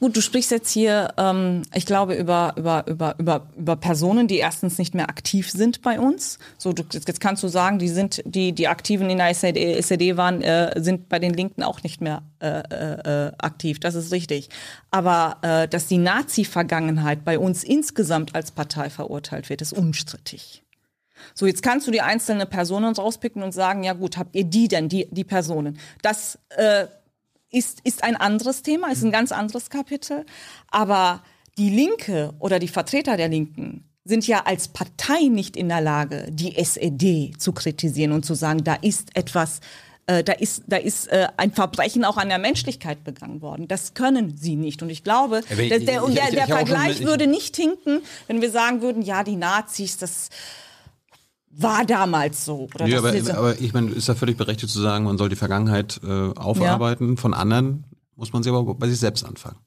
Gut, 0.00 0.16
du 0.16 0.20
sprichst 0.20 0.52
jetzt 0.52 0.70
hier, 0.70 1.12
ähm, 1.16 1.62
ich 1.74 1.84
glaube, 1.84 2.14
über, 2.14 2.54
über, 2.56 2.84
über, 2.86 3.16
über, 3.18 3.48
über 3.56 3.76
Personen, 3.76 4.28
die 4.28 4.36
erstens 4.36 4.78
nicht 4.78 4.94
mehr 4.94 5.08
aktiv 5.08 5.50
sind 5.50 5.82
bei 5.82 5.98
uns. 5.98 6.38
So, 6.56 6.72
du, 6.72 6.84
jetzt 6.92 7.20
kannst 7.20 7.42
du 7.42 7.48
sagen, 7.48 7.80
die 7.80 7.88
sind, 7.88 8.22
die, 8.24 8.52
die 8.52 8.68
Aktiven 8.68 9.10
in 9.10 9.18
der 9.18 9.30
SED, 9.30 9.56
SED 9.82 10.16
waren, 10.16 10.40
äh, 10.40 10.80
sind 10.80 11.08
bei 11.08 11.18
den 11.18 11.34
Linken 11.34 11.64
auch 11.64 11.82
nicht 11.82 12.00
mehr 12.00 12.22
äh, 12.40 12.46
äh, 12.46 13.32
aktiv. 13.38 13.80
Das 13.80 13.96
ist 13.96 14.12
richtig. 14.12 14.50
Aber 14.92 15.38
äh, 15.42 15.66
dass 15.66 15.88
die 15.88 15.98
Nazi-Vergangenheit 15.98 17.24
bei 17.24 17.36
uns 17.36 17.64
insgesamt 17.64 18.36
als 18.36 18.52
Partei 18.52 18.90
verurteilt 18.90 19.50
wird, 19.50 19.62
ist 19.62 19.72
unstrittig. 19.72 20.62
So, 21.34 21.46
jetzt 21.46 21.64
kannst 21.64 21.88
du 21.88 21.90
die 21.90 22.02
einzelne 22.02 22.46
Personen 22.46 22.94
rauspicken 22.94 23.42
und 23.42 23.50
sagen, 23.50 23.82
ja 23.82 23.94
gut, 23.94 24.16
habt 24.16 24.36
ihr 24.36 24.44
die 24.44 24.68
denn, 24.68 24.88
die, 24.88 25.08
die 25.10 25.24
Personen? 25.24 25.76
Das 26.02 26.38
äh, 26.50 26.86
ist, 27.50 27.80
ist 27.84 28.04
ein 28.04 28.16
anderes 28.16 28.62
Thema, 28.62 28.90
ist 28.90 29.02
ein 29.02 29.12
ganz 29.12 29.32
anderes 29.32 29.70
Kapitel. 29.70 30.24
Aber 30.70 31.22
die 31.56 31.70
Linke 31.70 32.34
oder 32.38 32.58
die 32.58 32.68
Vertreter 32.68 33.16
der 33.16 33.28
Linken 33.28 33.84
sind 34.04 34.26
ja 34.26 34.44
als 34.46 34.68
Partei 34.68 35.28
nicht 35.28 35.56
in 35.56 35.68
der 35.68 35.80
Lage, 35.80 36.28
die 36.30 36.56
SED 36.56 37.34
zu 37.38 37.52
kritisieren 37.52 38.12
und 38.12 38.24
zu 38.24 38.34
sagen, 38.34 38.64
da 38.64 38.74
ist 38.74 39.14
etwas, 39.14 39.60
äh, 40.06 40.24
da 40.24 40.32
ist, 40.32 40.62
da 40.66 40.78
ist 40.78 41.08
äh, 41.08 41.28
ein 41.36 41.52
Verbrechen 41.52 42.04
auch 42.04 42.16
an 42.16 42.30
der 42.30 42.38
Menschlichkeit 42.38 43.04
begangen 43.04 43.42
worden. 43.42 43.68
Das 43.68 43.92
können 43.92 44.34
sie 44.36 44.56
nicht. 44.56 44.82
Und 44.82 44.88
ich 44.88 45.04
glaube, 45.04 45.42
ich, 45.50 45.68
der, 45.68 45.80
der, 45.80 46.02
ich, 46.08 46.14
ich, 46.14 46.30
der 46.30 46.46
Vergleich 46.46 47.04
würde 47.04 47.26
nicht 47.26 47.56
hinken, 47.56 48.00
wenn 48.28 48.40
wir 48.40 48.50
sagen 48.50 48.80
würden, 48.80 49.02
ja, 49.02 49.24
die 49.24 49.36
Nazis, 49.36 49.98
das 49.98 50.30
war 51.60 51.84
damals 51.84 52.44
so. 52.44 52.68
Oder 52.74 52.86
ja, 52.86 52.98
aber, 52.98 53.12
aber, 53.36 53.60
ich 53.60 53.72
meine, 53.72 53.90
ist 53.90 54.08
ja 54.08 54.14
völlig 54.14 54.36
berechtigt 54.36 54.72
zu 54.72 54.80
sagen, 54.80 55.04
man 55.04 55.18
soll 55.18 55.28
die 55.28 55.36
Vergangenheit 55.36 56.00
äh, 56.04 56.30
aufarbeiten. 56.34 57.10
Ja. 57.10 57.16
Von 57.16 57.34
anderen 57.34 57.84
muss 58.16 58.32
man 58.32 58.42
sie 58.42 58.50
aber 58.50 58.74
bei 58.74 58.88
sich 58.88 58.98
selbst 58.98 59.24
anfangen. 59.24 59.58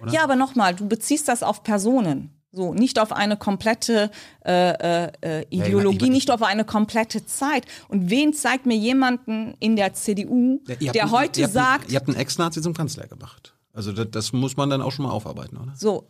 Oder? 0.00 0.12
Ja, 0.12 0.24
aber 0.24 0.36
nochmal, 0.36 0.74
du 0.74 0.86
beziehst 0.86 1.28
das 1.28 1.42
auf 1.42 1.62
Personen. 1.62 2.30
So, 2.52 2.72
nicht 2.72 3.00
auf 3.00 3.10
eine 3.10 3.36
komplette 3.36 4.12
äh, 4.44 5.08
äh, 5.08 5.44
Ideologie, 5.50 6.08
nicht 6.08 6.30
auf 6.30 6.42
eine 6.42 6.64
komplette 6.64 7.26
Zeit. 7.26 7.66
Und 7.88 8.10
wen 8.10 8.32
zeigt 8.32 8.64
mir 8.64 8.76
jemanden 8.76 9.54
in 9.58 9.74
der 9.74 9.94
CDU, 9.94 10.60
ja, 10.78 10.92
der 10.92 11.10
heute 11.10 11.40
ihr 11.40 11.48
sagt. 11.48 11.90
ihr 11.90 11.96
habt 11.98 12.06
einen 12.06 12.16
Ex-Nazi 12.16 12.62
zum 12.62 12.74
Kanzler 12.74 13.08
gemacht. 13.08 13.54
Also 13.72 13.90
das, 13.90 14.06
das, 14.12 14.32
muss 14.32 14.56
man 14.56 14.70
dann 14.70 14.82
auch 14.82 14.92
schon 14.92 15.04
mal 15.04 15.10
aufarbeiten, 15.10 15.56
oder? 15.56 15.72
So, 15.76 16.06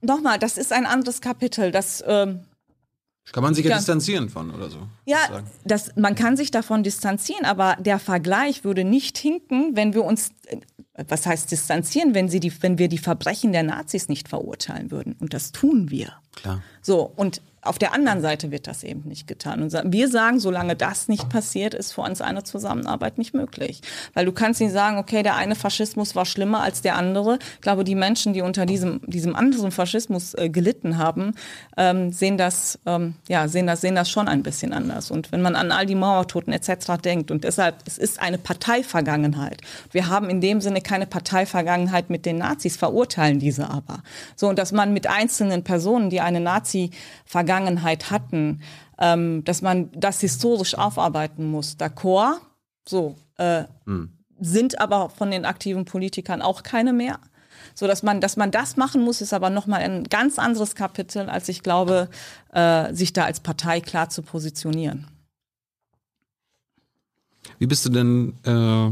nochmal, 0.00 0.38
das 0.38 0.56
ist 0.56 0.72
ein 0.72 0.86
anderes 0.86 1.20
Kapitel. 1.20 1.72
Das 1.72 2.04
ähm, 2.06 2.44
kann 3.32 3.42
man 3.42 3.54
sich 3.54 3.64
ja, 3.64 3.72
ja 3.72 3.76
distanzieren 3.76 4.28
von 4.28 4.54
oder 4.54 4.70
so? 4.70 4.78
Ja, 5.04 5.18
das, 5.64 5.94
man 5.96 6.14
kann 6.14 6.36
sich 6.36 6.50
davon 6.50 6.82
distanzieren, 6.82 7.44
aber 7.44 7.76
der 7.78 7.98
Vergleich 7.98 8.64
würde 8.64 8.84
nicht 8.84 9.18
hinken, 9.18 9.76
wenn 9.76 9.94
wir 9.94 10.04
uns, 10.04 10.30
äh, 10.46 10.58
was 11.08 11.26
heißt 11.26 11.50
distanzieren, 11.50 12.14
wenn, 12.14 12.28
sie 12.28 12.40
die, 12.40 12.52
wenn 12.62 12.78
wir 12.78 12.88
die 12.88 12.98
Verbrechen 12.98 13.52
der 13.52 13.62
Nazis 13.62 14.08
nicht 14.08 14.28
verurteilen 14.28 14.90
würden. 14.90 15.14
Und 15.20 15.34
das 15.34 15.52
tun 15.52 15.90
wir. 15.90 16.12
Klar. 16.36 16.62
So, 16.80 17.12
und 17.16 17.42
auf 17.68 17.78
der 17.78 17.92
anderen 17.92 18.22
Seite 18.22 18.50
wird 18.50 18.66
das 18.66 18.82
eben 18.82 19.02
nicht 19.06 19.26
getan. 19.26 19.62
Und 19.62 19.72
wir 19.84 20.08
sagen, 20.08 20.40
solange 20.40 20.74
das 20.74 21.08
nicht 21.08 21.28
passiert, 21.28 21.74
ist 21.74 21.92
für 21.92 22.00
uns 22.00 22.20
eine 22.22 22.42
Zusammenarbeit 22.42 23.18
nicht 23.18 23.34
möglich. 23.34 23.82
Weil 24.14 24.24
du 24.24 24.32
kannst 24.32 24.60
nicht 24.60 24.72
sagen, 24.72 24.96
okay, 24.96 25.22
der 25.22 25.36
eine 25.36 25.54
Faschismus 25.54 26.16
war 26.16 26.24
schlimmer 26.24 26.62
als 26.62 26.80
der 26.80 26.96
andere. 26.96 27.38
Ich 27.56 27.60
glaube, 27.60 27.84
die 27.84 27.94
Menschen, 27.94 28.32
die 28.32 28.40
unter 28.40 28.64
diesem, 28.64 29.00
diesem 29.06 29.36
anderen 29.36 29.70
Faschismus 29.70 30.34
äh, 30.34 30.48
gelitten 30.48 30.96
haben, 30.96 31.34
ähm, 31.76 32.10
sehen 32.10 32.38
das, 32.38 32.78
ähm, 32.86 33.16
ja, 33.28 33.48
sehen 33.48 33.66
das, 33.66 33.82
sehen 33.82 33.94
das 33.94 34.08
schon 34.08 34.28
ein 34.28 34.42
bisschen 34.42 34.72
anders. 34.72 35.10
Und 35.10 35.30
wenn 35.30 35.42
man 35.42 35.54
an 35.54 35.70
all 35.70 35.84
die 35.84 35.94
Mauertoten 35.94 36.52
etc. 36.52 37.00
denkt 37.04 37.30
und 37.30 37.44
deshalb, 37.44 37.76
es 37.86 37.98
ist 37.98 38.20
eine 38.20 38.38
Parteivergangenheit. 38.38 39.60
Wir 39.92 40.08
haben 40.08 40.30
in 40.30 40.40
dem 40.40 40.62
Sinne 40.62 40.80
keine 40.80 41.06
Parteivergangenheit 41.06 42.08
mit 42.08 42.24
den 42.24 42.38
Nazis, 42.38 42.76
verurteilen 42.76 43.38
diese 43.38 43.68
aber. 43.68 44.02
So, 44.36 44.48
und 44.48 44.58
dass 44.58 44.72
man 44.72 44.94
mit 44.94 45.06
einzelnen 45.06 45.64
Personen, 45.64 46.08
die 46.08 46.22
eine 46.22 46.40
Nazi-Vergangenheit 46.40 47.57
hatten, 47.66 48.62
ähm, 48.98 49.44
dass 49.44 49.62
man 49.62 49.90
das 49.92 50.20
historisch 50.20 50.76
aufarbeiten 50.76 51.50
muss. 51.50 51.76
D'accord, 51.78 52.40
so, 52.86 53.16
äh, 53.38 53.64
mhm. 53.84 54.10
sind 54.40 54.80
aber 54.80 55.10
von 55.10 55.30
den 55.30 55.44
aktiven 55.44 55.84
Politikern 55.84 56.42
auch 56.42 56.62
keine 56.62 56.92
mehr. 56.92 57.18
So 57.74 57.86
dass 57.86 58.02
man, 58.02 58.20
dass 58.20 58.36
man 58.36 58.50
das 58.50 58.76
machen 58.76 59.02
muss, 59.02 59.20
ist 59.20 59.32
aber 59.32 59.50
nochmal 59.50 59.82
ein 59.82 60.04
ganz 60.04 60.38
anderes 60.38 60.74
Kapitel, 60.74 61.28
als 61.28 61.48
ich 61.48 61.62
glaube, 61.62 62.08
äh, 62.52 62.92
sich 62.92 63.12
da 63.12 63.24
als 63.24 63.40
Partei 63.40 63.80
klar 63.80 64.08
zu 64.08 64.22
positionieren. 64.22 65.06
Wie 67.58 67.66
bist 67.66 67.84
du 67.84 67.90
denn 67.90 68.34
äh, 68.44 68.90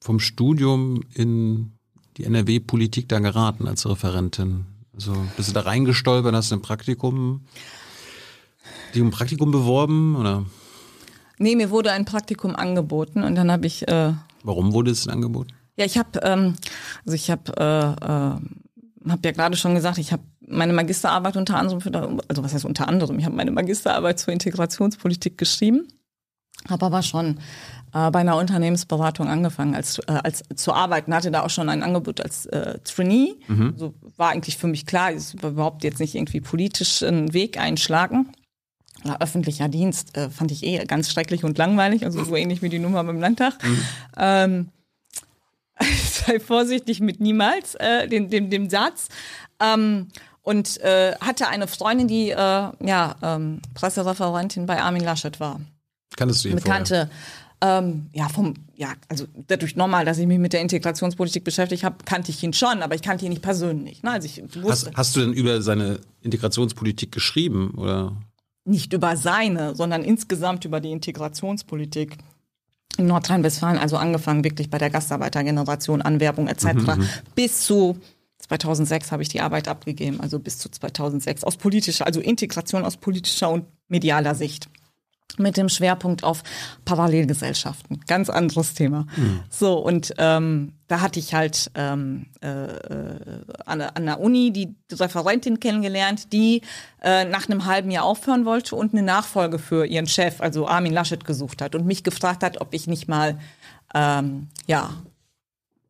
vom 0.00 0.20
Studium 0.20 1.02
in 1.14 1.72
die 2.16 2.24
NRW-Politik 2.24 3.08
da 3.08 3.18
geraten 3.18 3.68
als 3.68 3.88
Referentin? 3.88 4.66
Also 4.94 5.14
bist 5.36 5.50
du 5.50 5.52
da 5.52 5.60
reingestolpert, 5.60 6.34
hast 6.34 6.50
du 6.50 6.56
ein 6.56 6.62
Praktikum, 6.62 7.42
die 8.96 9.02
um 9.02 9.10
Praktikum 9.10 9.50
beworben 9.50 10.16
oder? 10.16 10.44
Nee, 11.38 11.54
mir 11.54 11.70
wurde 11.70 11.92
ein 11.92 12.04
Praktikum 12.04 12.56
angeboten 12.56 13.22
und 13.22 13.34
dann 13.34 13.52
habe 13.52 13.66
ich. 13.66 13.86
Äh, 13.86 14.12
Warum 14.42 14.72
wurde 14.72 14.90
es 14.90 15.04
denn 15.04 15.12
angeboten? 15.12 15.52
Ja, 15.76 15.84
ich 15.84 15.98
habe, 15.98 16.20
ähm, 16.22 16.54
also 17.04 17.14
ich 17.14 17.30
habe, 17.30 17.52
äh, 17.58 18.04
äh, 18.04 19.10
habe 19.10 19.20
ja 19.24 19.32
gerade 19.32 19.56
schon 19.56 19.74
gesagt, 19.74 19.98
ich 19.98 20.12
habe 20.12 20.22
meine 20.48 20.72
Magisterarbeit 20.72 21.36
unter 21.36 21.58
anderem 21.58 21.80
für, 21.80 21.92
also 22.28 22.42
was 22.42 22.54
heißt 22.54 22.64
unter 22.64 22.88
anderem, 22.88 23.18
ich 23.18 23.26
habe 23.26 23.36
meine 23.36 23.50
Magisterarbeit 23.50 24.18
zur 24.18 24.32
Integrationspolitik 24.32 25.36
geschrieben, 25.36 25.86
habe 26.68 26.86
aber 26.86 27.02
schon 27.02 27.40
äh, 27.92 28.10
bei 28.10 28.20
einer 28.20 28.36
Unternehmensberatung 28.36 29.28
angefangen 29.28 29.74
als, 29.74 29.98
äh, 29.98 30.12
als 30.22 30.44
zu 30.54 30.72
arbeiten, 30.72 31.14
hatte 31.14 31.30
da 31.30 31.42
auch 31.42 31.50
schon 31.50 31.68
ein 31.68 31.82
Angebot 31.82 32.20
als 32.20 32.46
äh, 32.46 32.78
Trainee. 32.84 33.34
Mhm. 33.48 33.74
So 33.76 33.94
war 34.16 34.30
eigentlich 34.30 34.56
für 34.56 34.68
mich 34.68 34.86
klar, 34.86 35.12
ich 35.12 35.34
überhaupt 35.34 35.84
jetzt 35.84 36.00
nicht 36.00 36.14
irgendwie 36.14 36.40
politisch 36.40 37.02
einen 37.02 37.34
Weg 37.34 37.58
einschlagen. 37.58 38.32
Oder 39.06 39.20
öffentlicher 39.20 39.68
Dienst 39.68 40.16
äh, 40.16 40.30
fand 40.30 40.50
ich 40.50 40.64
eh 40.64 40.84
ganz 40.84 41.10
schrecklich 41.10 41.44
und 41.44 41.56
langweilig, 41.58 42.04
also 42.04 42.24
so 42.24 42.34
ähnlich 42.34 42.60
wie 42.62 42.68
die 42.68 42.78
Nummer 42.78 43.04
beim 43.04 43.20
Landtag. 43.20 43.54
Mhm. 43.62 43.82
Ähm, 44.16 44.68
sei 46.26 46.40
vorsichtig 46.40 47.00
mit 47.00 47.20
niemals, 47.20 47.74
äh, 47.76 48.08
dem, 48.08 48.30
dem, 48.30 48.50
dem 48.50 48.68
Satz. 48.68 49.08
Ähm, 49.60 50.08
und 50.42 50.80
äh, 50.80 51.14
hatte 51.20 51.48
eine 51.48 51.66
Freundin, 51.66 52.08
die 52.08 52.30
äh, 52.30 52.36
ja 52.36 53.16
ähm, 53.22 53.60
Pressereferentin 53.74 54.66
bei 54.66 54.80
Armin 54.80 55.02
Laschet 55.02 55.38
war. 55.40 55.60
Kanntest 56.16 56.44
du 56.44 56.48
ihn 56.48 56.56
Bekannte, 56.56 57.10
ähm, 57.62 58.10
ja, 58.12 58.28
vom, 58.28 58.54
ja, 58.74 58.92
also 59.08 59.26
dadurch 59.48 59.76
normal, 59.76 60.04
dass 60.04 60.18
ich 60.18 60.26
mich 60.26 60.38
mit 60.38 60.52
der 60.52 60.60
Integrationspolitik 60.60 61.42
beschäftigt 61.42 61.84
habe, 61.84 61.96
kannte 62.04 62.30
ich 62.30 62.42
ihn 62.42 62.52
schon, 62.52 62.82
aber 62.82 62.94
ich 62.94 63.02
kannte 63.02 63.24
ihn 63.24 63.30
nicht 63.30 63.42
persönlich. 63.42 64.02
Ne? 64.02 64.10
Also 64.10 64.26
ich 64.26 64.42
wusste, 64.62 64.90
hast, 64.90 64.96
hast 64.96 65.16
du 65.16 65.20
denn 65.20 65.32
über 65.32 65.62
seine 65.62 66.00
Integrationspolitik 66.20 67.12
geschrieben 67.12 67.70
oder? 67.76 68.12
Nicht 68.66 68.92
über 68.92 69.16
seine, 69.16 69.74
sondern 69.74 70.02
insgesamt 70.02 70.64
über 70.64 70.80
die 70.80 70.90
Integrationspolitik 70.90 72.18
in 72.98 73.06
Nordrhein-Westfalen, 73.06 73.78
also 73.78 73.96
angefangen 73.96 74.44
wirklich 74.44 74.70
bei 74.70 74.78
der 74.78 74.90
Gastarbeitergeneration, 74.90 76.02
Anwerbung 76.02 76.48
etc. 76.48 76.64
Mhm, 76.64 76.82
mhm, 76.82 77.08
bis 77.34 77.64
zu 77.64 77.96
2006 78.38 79.12
habe 79.12 79.22
ich 79.22 79.28
die 79.28 79.40
Arbeit 79.40 79.68
abgegeben, 79.68 80.20
also 80.20 80.38
bis 80.38 80.58
zu 80.58 80.68
2006 80.68 81.44
aus 81.44 81.56
politischer, 81.56 82.06
also 82.06 82.20
Integration 82.20 82.84
aus 82.84 82.96
politischer 82.96 83.50
und 83.50 83.66
medialer 83.88 84.34
Sicht 84.34 84.68
mit 85.38 85.56
dem 85.56 85.68
Schwerpunkt 85.68 86.24
auf 86.24 86.42
Parallelgesellschaften. 86.84 88.00
Ganz 88.06 88.30
anderes 88.30 88.74
Thema. 88.74 89.06
Mhm. 89.16 89.40
So, 89.50 89.78
und 89.78 90.14
ähm, 90.18 90.72
da 90.88 91.00
hatte 91.00 91.18
ich 91.18 91.34
halt 91.34 91.70
ähm, 91.74 92.26
äh, 92.42 92.48
äh, 92.48 93.18
an, 93.64 93.80
an 93.80 94.06
der 94.06 94.20
Uni 94.20 94.52
die 94.52 94.74
Referentin 94.92 95.60
kennengelernt, 95.60 96.32
die 96.32 96.62
äh, 97.02 97.24
nach 97.24 97.48
einem 97.48 97.66
halben 97.66 97.90
Jahr 97.90 98.04
aufhören 98.04 98.44
wollte 98.44 98.76
und 98.76 98.92
eine 98.92 99.02
Nachfolge 99.02 99.58
für 99.58 99.84
ihren 99.84 100.06
Chef, 100.06 100.40
also 100.40 100.68
Armin 100.68 100.92
Laschet, 100.92 101.24
gesucht 101.24 101.60
hat 101.60 101.74
und 101.74 101.86
mich 101.86 102.04
gefragt 102.04 102.42
hat, 102.42 102.60
ob 102.60 102.72
ich 102.72 102.86
nicht 102.86 103.08
mal 103.08 103.38
ähm, 103.94 104.48
ja 104.66 104.90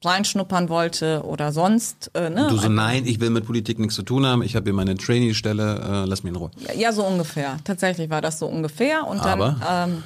reinschnuppern 0.05 0.69
wollte 0.69 1.23
oder 1.25 1.53
sonst. 1.53 2.11
Äh, 2.15 2.31
ne? 2.31 2.49
du 2.49 2.57
so, 2.57 2.69
nein, 2.69 3.07
ich 3.07 3.21
will 3.21 3.31
mit 3.31 3.47
Politik 3.47 3.79
nichts 3.79 3.95
zu 3.95 4.03
tun 4.03 4.27
haben, 4.27 4.43
ich 4.43 4.55
habe 4.55 4.65
hier 4.65 4.75
meine 4.75 4.97
Trainee-Stelle, 4.97 6.05
äh, 6.05 6.09
lass 6.09 6.23
mich 6.23 6.33
in 6.33 6.37
Ruhe. 6.37 6.51
Ja, 6.59 6.75
ja, 6.75 6.93
so 6.93 7.05
ungefähr. 7.05 7.57
Tatsächlich 7.65 8.11
war 8.11 8.21
das 8.21 8.39
so 8.39 8.47
ungefähr. 8.47 9.07
Und 9.07 9.21
aber? 9.21 9.57
dann 9.61 9.91
ähm, 9.91 10.03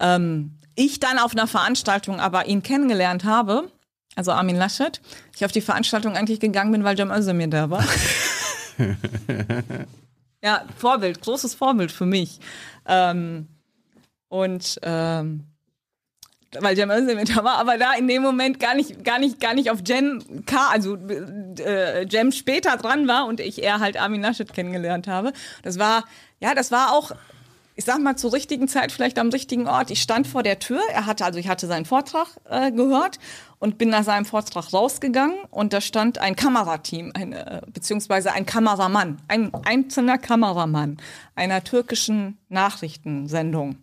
ähm, 0.00 0.50
ich 0.74 1.00
dann 1.00 1.18
auf 1.18 1.32
einer 1.32 1.46
Veranstaltung 1.46 2.20
aber 2.20 2.46
ihn 2.46 2.62
kennengelernt 2.62 3.24
habe, 3.24 3.70
also 4.14 4.32
Armin 4.32 4.56
Laschet, 4.56 5.00
ich 5.34 5.44
auf 5.44 5.52
die 5.52 5.60
Veranstaltung 5.60 6.16
eigentlich 6.16 6.40
gegangen 6.40 6.72
bin, 6.72 6.84
weil 6.84 6.96
Cem 6.96 7.10
Özdemir 7.10 7.48
da 7.48 7.70
war. 7.70 7.84
ja, 10.42 10.64
Vorbild, 10.76 11.20
großes 11.20 11.54
Vorbild 11.54 11.92
für 11.92 12.06
mich. 12.06 12.40
Ähm, 12.86 13.48
und 14.28 14.78
ähm, 14.82 15.44
weil 16.58 16.78
Jam 16.78 16.90
Özdemir 16.90 17.24
da 17.24 17.44
war, 17.44 17.58
aber 17.58 17.76
da 17.78 17.92
in 17.94 18.08
dem 18.08 18.22
Moment 18.22 18.58
gar 18.58 18.74
nicht, 18.74 19.04
gar 19.04 19.18
nicht, 19.18 19.40
gar 19.40 19.54
nicht 19.54 19.70
auf 19.70 19.80
Jem 19.86 20.22
K, 20.46 20.68
also 20.70 20.96
äh, 20.96 22.06
Jem 22.06 22.32
später 22.32 22.76
dran 22.76 23.06
war 23.06 23.26
und 23.26 23.40
ich 23.40 23.62
eher 23.62 23.80
halt 23.80 24.00
Armin 24.00 24.22
Laschet 24.22 24.52
kennengelernt 24.52 25.08
habe. 25.08 25.32
Das 25.62 25.78
war, 25.78 26.04
ja, 26.40 26.54
das 26.54 26.70
war 26.72 26.92
auch, 26.92 27.12
ich 27.74 27.84
sag 27.84 28.00
mal 28.00 28.16
zur 28.16 28.32
richtigen 28.32 28.66
Zeit 28.66 28.92
vielleicht 28.92 29.18
am 29.18 29.28
richtigen 29.28 29.68
Ort. 29.68 29.90
Ich 29.90 30.00
stand 30.00 30.26
vor 30.26 30.42
der 30.42 30.58
Tür, 30.58 30.80
er 30.92 31.06
hatte, 31.06 31.24
also 31.24 31.38
ich 31.38 31.48
hatte 31.48 31.66
seinen 31.66 31.84
Vortrag 31.84 32.28
äh, 32.48 32.72
gehört 32.72 33.18
und 33.58 33.76
bin 33.76 33.90
nach 33.90 34.04
seinem 34.04 34.24
Vortrag 34.24 34.72
rausgegangen 34.72 35.36
und 35.50 35.72
da 35.72 35.80
stand 35.80 36.18
ein 36.18 36.34
Kamerateam, 36.34 37.12
ein, 37.14 37.34
äh, 37.34 37.60
beziehungsweise 37.66 38.32
ein 38.32 38.46
Kameramann, 38.46 39.18
ein 39.28 39.52
einzelner 39.64 40.16
Kameramann 40.16 40.96
einer 41.34 41.62
türkischen 41.62 42.38
Nachrichtensendung. 42.48 43.76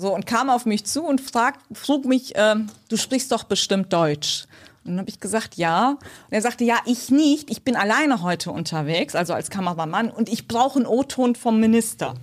So, 0.00 0.14
und 0.14 0.24
kam 0.24 0.48
auf 0.48 0.64
mich 0.64 0.86
zu 0.86 1.04
und 1.04 1.20
frag, 1.20 1.58
frug 1.72 2.06
mich, 2.06 2.34
äh, 2.34 2.54
du 2.88 2.96
sprichst 2.96 3.30
doch 3.32 3.44
bestimmt 3.44 3.92
Deutsch. 3.92 4.46
Und 4.82 4.92
dann 4.92 5.00
habe 5.00 5.10
ich 5.10 5.20
gesagt, 5.20 5.56
ja. 5.56 5.90
Und 5.90 6.00
er 6.30 6.40
sagte, 6.40 6.64
ja, 6.64 6.78
ich 6.86 7.10
nicht. 7.10 7.50
Ich 7.50 7.64
bin 7.64 7.76
alleine 7.76 8.22
heute 8.22 8.50
unterwegs, 8.50 9.14
also 9.14 9.34
als 9.34 9.50
Kameramann, 9.50 10.10
und 10.10 10.30
ich 10.30 10.48
brauche 10.48 10.78
einen 10.78 10.86
O-Ton 10.86 11.34
vom 11.34 11.60
Minister. 11.60 12.14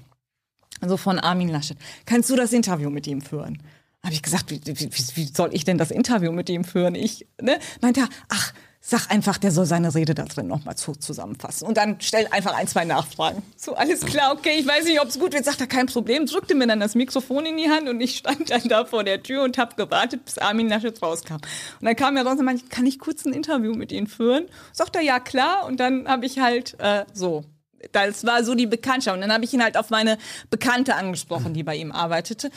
Also 0.82 0.98
von 0.98 1.20
Armin 1.20 1.50
Laschet. 1.50 1.78
Kannst 2.08 2.32
du 2.32 2.36
das 2.36 2.52
Interview 2.52 2.90
mit 2.90 3.06
ihm 3.06 3.22
führen? 3.22 3.62
Habe 4.04 4.16
ich 4.16 4.24
gesagt, 4.24 4.50
wie, 4.50 4.60
wie, 4.66 4.90
wie, 4.92 5.26
soll 5.26 5.54
ich 5.54 5.64
denn 5.64 5.78
das 5.78 5.92
Interview 5.92 6.32
mit 6.32 6.50
ihm 6.50 6.64
führen? 6.64 6.96
Ich, 6.96 7.28
ne? 7.40 7.60
Meinte 7.82 8.00
er, 8.00 8.10
ach, 8.30 8.54
sag 8.90 9.12
einfach, 9.12 9.38
der 9.38 9.52
soll 9.52 9.66
seine 9.66 9.94
Rede 9.94 10.16
da 10.16 10.24
drin 10.24 10.48
nochmal 10.48 10.78
zu, 10.78 10.94
zusammenfassen. 10.94 11.68
Und 11.68 11.76
dann 11.76 11.98
stell 12.00 12.26
einfach 12.32 12.56
ein, 12.56 12.70
zwei 12.70 12.86
Nachfragen. 12.86 13.44
So, 13.58 13.76
alles 13.76 14.06
klar, 14.06 14.32
okay, 14.32 14.56
ich 14.58 14.66
weiß 14.66 14.86
nicht, 14.86 15.02
ob 15.02 15.10
es 15.10 15.20
gut 15.20 15.34
wird. 15.34 15.44
Sagt 15.44 15.60
er, 15.60 15.68
kein 15.68 15.88
Problem. 15.88 16.26
Drückte 16.26 16.56
mir 16.56 16.68
dann 16.68 16.80
das 16.80 16.96
Mikrofon 16.96 17.46
in 17.46 17.58
die 17.58 17.70
Hand 17.70 17.90
und 17.90 18.00
ich 18.00 18.16
stand 18.20 18.50
dann 18.50 18.62
da 18.70 18.86
vor 18.86 19.04
der 19.04 19.22
Tür 19.22 19.44
und 19.44 19.58
habe 19.58 19.76
gewartet, 19.76 20.24
bis 20.24 20.38
Armin 20.38 20.70
Laschet 20.70 21.02
rauskam. 21.02 21.34
Und 21.34 21.42
dann 21.82 21.98
kam 21.98 22.16
er 22.16 22.26
raus 22.26 22.40
und 22.40 22.46
meinte, 22.46 22.66
kann 22.68 22.86
ich 22.86 22.98
kurz 22.98 23.26
ein 23.26 23.34
Interview 23.34 23.74
mit 23.74 23.92
Ihnen 23.92 24.08
führen? 24.08 24.46
Sagt 24.72 24.96
er, 24.96 25.02
ja, 25.02 25.20
klar. 25.20 25.66
Und 25.66 25.82
dann 25.82 26.08
habe 26.08 26.26
ich 26.26 26.40
halt 26.40 26.80
äh, 26.80 27.04
so 27.14 27.44
das 27.92 28.26
war 28.26 28.44
so 28.44 28.56
die 28.56 28.68
Bekanntschaft. 28.68 29.16
Und 29.16 29.22
dann 29.22 29.34
habe 29.34 29.44
ich 29.44 29.54
ihn 29.54 29.62
halt 29.62 29.78
auf 29.78 29.90
meine 29.90 30.18
Bekannte 30.50 30.96
angesprochen, 30.96 31.54
die 31.54 31.64
bei 31.64 31.76
ihm 31.76 31.92
arbeitete. 31.92 32.50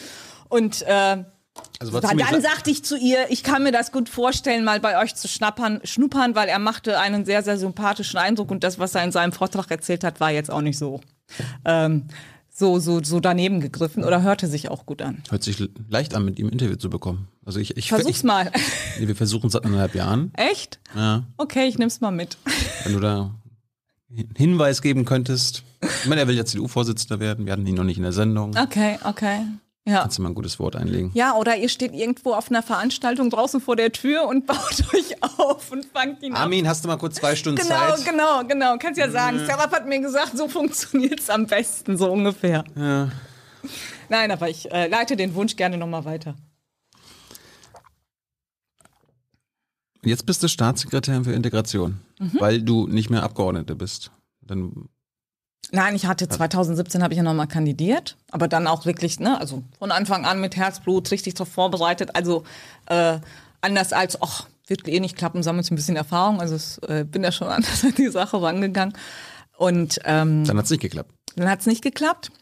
Und 0.49 0.83
äh, 0.83 1.25
also 1.79 1.93
was 1.93 2.03
dann 2.03 2.43
sagte 2.43 2.71
ich 2.71 2.85
zu 2.85 2.97
ihr, 2.97 3.31
ich 3.31 3.43
kann 3.43 3.63
mir 3.63 3.73
das 3.73 3.91
gut 3.91 4.09
vorstellen, 4.09 4.65
mal 4.65 4.81
bei 4.81 5.03
euch 5.03 5.15
zu 5.15 5.29
schnappern, 5.29 5.81
schnuppern, 5.85 6.35
weil 6.35 6.49
er 6.49 6.59
machte 6.59 6.99
einen 6.99 7.25
sehr, 7.25 7.43
sehr 7.43 7.59
sympathischen 7.59 8.19
Eindruck 8.19 8.51
und 8.51 8.63
das, 8.65 8.79
was 8.79 8.95
er 8.95 9.03
in 9.05 9.13
seinem 9.13 9.33
Vortrag 9.33 9.71
erzählt 9.71 10.05
hat, 10.05 10.21
war 10.21 10.31
jetzt 10.31 10.51
auch 10.51 10.61
nicht 10.61 10.79
so. 10.79 11.01
Ähm, 11.65 12.09
so, 12.53 12.79
so, 12.79 13.03
so 13.03 13.21
daneben 13.21 13.61
gegriffen 13.61 14.05
oder 14.05 14.23
hörte 14.23 14.47
sich 14.47 14.69
auch 14.69 14.85
gut 14.85 15.01
an. 15.01 15.23
Hört 15.31 15.43
sich 15.43 15.71
leicht 15.89 16.15
an, 16.15 16.25
mit 16.25 16.39
ihm 16.39 16.49
ein 16.49 16.53
Interview 16.53 16.77
zu 16.77 16.91
bekommen. 16.91 17.29
Also 17.45 17.59
ich, 17.59 17.77
ich 17.77 17.89
Versuch's 17.89 18.19
ich, 18.19 18.25
mal. 18.25 18.53
Nee, 18.99 19.09
wir 19.09 19.17
versuchen 19.17 19.47
es 19.47 19.55
seit 19.55 19.65
anderthalb 19.65 19.95
Jahren. 19.95 20.33
Echt? 20.35 20.79
Ja. 20.95 21.25
Okay, 21.39 21.67
ich 21.67 21.79
nehm's 21.79 22.01
mal 22.03 22.11
mit. 22.11 22.37
Wenn 22.85 22.93
du 22.93 23.01
da 23.01 23.35
Hinweis 24.37 24.83
geben 24.83 25.05
könntest. 25.05 25.63
Ich 25.81 26.07
meine, 26.07 26.21
er 26.21 26.29
will 26.29 26.37
ja 26.37 26.45
CDU-Vorsitzender 26.45 27.21
werden. 27.21 27.47
Wir 27.47 27.53
hatten 27.53 27.67
ihn 27.67 27.77
noch 27.77 27.85
nicht 27.85 27.97
in 27.97 28.03
der 28.03 28.13
Sendung. 28.13 28.55
Okay, 28.57 28.99
okay. 29.05 29.47
Ja. 29.89 30.03
Kannst 30.03 30.19
du 30.19 30.23
mal 30.23 30.29
ein 30.29 30.35
gutes 30.35 30.59
Wort 30.59 30.77
einlegen. 30.77 31.11
Ja, 31.15 31.35
oder 31.37 31.57
ihr 31.57 31.69
steht 31.71 31.93
irgendwo 31.93 32.35
auf 32.35 32.51
einer 32.51 32.63
Veranstaltung 32.63 33.31
draußen 33.31 33.61
vor 33.61 33.77
der 33.77 33.91
Tür 33.93 34.29
und 34.29 34.47
baut 34.47 34.85
euch 34.95 35.23
auf 35.39 35.73
und 35.73 35.87
fangt 35.87 36.23
ihn 36.23 36.35
ab. 36.35 36.43
Armin, 36.43 36.69
hast 36.69 36.85
du 36.85 36.89
mal 36.89 36.97
kurz 36.99 37.17
zwei 37.17 37.35
Stunden 37.35 37.61
Genau, 37.63 37.95
Zeit? 37.97 38.05
genau, 38.05 38.45
genau. 38.47 38.77
Kannst 38.79 39.01
ja 39.01 39.11
sagen, 39.11 39.39
Serap 39.39 39.73
hat 39.73 39.87
mir 39.87 40.01
gesagt, 40.01 40.37
so 40.37 40.49
funktioniert's 40.49 41.31
am 41.31 41.47
besten, 41.47 41.97
so 41.97 42.11
ungefähr. 42.13 42.63
Ja. 42.77 43.11
Nein, 44.11 44.31
aber 44.31 44.49
ich 44.51 44.71
äh, 44.71 44.87
leite 44.89 45.17
den 45.17 45.35
Wunsch 45.35 45.57
gerne 45.57 45.77
nochmal 45.79 46.05
weiter. 46.05 46.35
Jetzt 50.03 50.25
bist 50.27 50.43
du 50.43 50.49
Staatssekretärin 50.49 51.25
für 51.25 51.33
Integration, 51.33 52.01
Mhm. 52.19 52.37
weil 52.41 52.63
du 52.63 52.87
nicht 52.87 53.11
mehr 53.11 53.23
Abgeordnete 53.23 53.75
bist. 53.77 54.11
Dann 54.43 54.89
Nein, 55.73 55.95
ich 55.95 56.07
hatte 56.07 56.29
2017 56.29 57.03
habe 57.03 57.15
ich 57.15 57.19
ja 57.19 57.23
nochmal 57.23 57.47
kandidiert, 57.47 58.17
aber 58.31 58.49
dann 58.49 58.67
auch 58.67 58.87
wirklich, 58.87 59.21
ne, 59.21 59.39
also 59.39 59.63
von 59.79 59.93
Anfang 59.93 60.25
an 60.25 60.41
mit 60.41 60.57
Herzblut 60.57 61.11
richtig 61.11 61.35
drauf 61.35 61.49
vorbereitet. 61.49 62.17
Also 62.17 62.45
äh, 62.87 63.19
anders 63.61 63.93
als, 63.93 64.21
ach, 64.21 64.49
wird 64.67 64.89
eh 64.89 65.01
nicht 65.01 65.17
klappen, 65.17 65.43
sammeln 65.43 65.67
ein 65.71 65.75
bisschen 65.77 65.97
Erfahrung. 65.97 66.41
Also 66.41 66.55
es, 66.55 66.79
äh, 66.79 67.05
bin 67.05 67.23
da 67.23 67.33
schon 67.33 67.49
anders 67.49 67.85
an 67.85 67.95
die 67.97 68.09
Sache 68.09 68.41
rangegangen. 68.41 68.95
Und 69.57 70.01
ähm, 70.05 70.45
dann 70.45 70.57
hat's 70.57 70.71
nicht 70.71 70.81
geklappt. 70.81 71.13
dann 71.37 71.49
hat's 71.49 71.67
nicht 71.67 71.83
geklappt, 71.83 72.33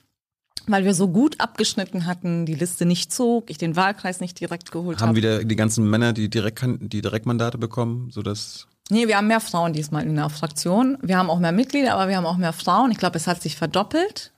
weil 0.66 0.84
wir 0.84 0.94
so 0.94 1.08
gut 1.08 1.40
abgeschnitten 1.40 2.06
hatten, 2.06 2.46
die 2.46 2.54
Liste 2.54 2.86
nicht 2.86 3.12
zog, 3.12 3.50
ich 3.50 3.58
den 3.58 3.74
Wahlkreis 3.74 4.20
nicht 4.20 4.38
direkt 4.38 4.70
geholt 4.70 5.00
Haben 5.00 5.08
habe. 5.08 5.16
wieder 5.16 5.44
die 5.44 5.56
ganzen 5.56 5.90
Männer, 5.90 6.12
die 6.12 6.30
direkt 6.30 6.64
die 6.80 7.02
Direktmandate 7.02 7.58
bekommen, 7.58 8.10
sodass 8.10 8.68
Nee, 8.90 9.06
wir 9.06 9.16
haben 9.16 9.26
mehr 9.26 9.40
Frauen 9.40 9.72
diesmal 9.72 10.04
in 10.04 10.16
der 10.16 10.30
Fraktion. 10.30 10.98
Wir 11.02 11.18
haben 11.18 11.30
auch 11.30 11.38
mehr 11.38 11.52
Mitglieder, 11.52 11.94
aber 11.94 12.08
wir 12.08 12.16
haben 12.16 12.26
auch 12.26 12.38
mehr 12.38 12.52
Frauen. 12.54 12.90
Ich 12.90 12.98
glaube, 12.98 13.16
es 13.16 13.26
hat 13.26 13.42
sich 13.42 13.56
verdoppelt. 13.56 14.32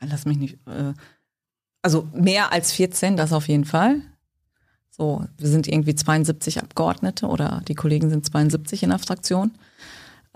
Lass 0.00 0.26
mich 0.26 0.38
nicht. 0.38 0.58
Äh, 0.66 0.94
also 1.82 2.08
mehr 2.12 2.52
als 2.52 2.72
14, 2.72 3.16
das 3.16 3.32
auf 3.32 3.48
jeden 3.48 3.64
Fall. 3.64 4.02
So, 4.90 5.24
wir 5.36 5.48
sind 5.48 5.68
irgendwie 5.68 5.94
72 5.94 6.60
Abgeordnete 6.60 7.26
oder 7.26 7.62
die 7.66 7.74
Kollegen 7.74 8.10
sind 8.10 8.26
72 8.26 8.82
in 8.82 8.90
der 8.90 8.98
Fraktion. 8.98 9.52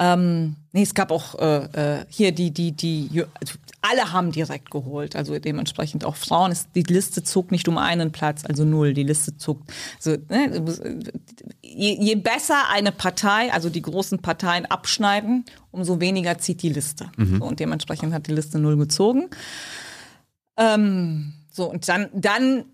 Ähm, 0.03 0.57
nee, 0.73 0.83
es 0.83 0.95
gab 0.95 1.13
auch 1.13 1.39
äh, 1.39 2.01
äh, 2.01 2.05
hier 2.09 2.33
die, 2.33 2.51
die, 2.51 2.73
die, 2.73 3.23
also 3.39 3.55
alle 3.83 4.13
haben 4.13 4.33
direkt 4.33 4.73
geholt, 4.73 5.15
also 5.15 5.39
dementsprechend 5.39 6.05
auch 6.05 6.17
Frauen. 6.17 6.51
Es, 6.51 6.67
die 6.73 6.83
Liste 6.83 7.23
zog 7.23 7.53
nicht 7.53 7.69
um 7.69 7.79
einen 7.79 8.11
Platz, 8.11 8.45
also 8.45 8.65
null. 8.65 8.95
Die 8.95 9.05
Liste 9.05 9.37
zog, 9.37 9.61
so, 10.01 10.17
ne, 10.29 10.61
je, 11.63 11.97
je 12.01 12.17
besser 12.17 12.69
eine 12.69 12.91
Partei, 12.91 13.53
also 13.53 13.71
die 13.71 13.83
großen 13.83 14.19
Parteien 14.19 14.67
abschneiden, 14.67 15.45
umso 15.71 16.01
weniger 16.01 16.37
zieht 16.39 16.63
die 16.63 16.71
Liste. 16.71 17.09
So, 17.17 17.45
und 17.45 17.61
dementsprechend 17.61 18.13
hat 18.13 18.27
die 18.27 18.35
Liste 18.35 18.59
null 18.59 18.77
gezogen. 18.77 19.31
Ähm, 20.57 21.33
so, 21.53 21.71
und 21.71 21.89
dann, 21.89 22.09
dann 22.13 22.65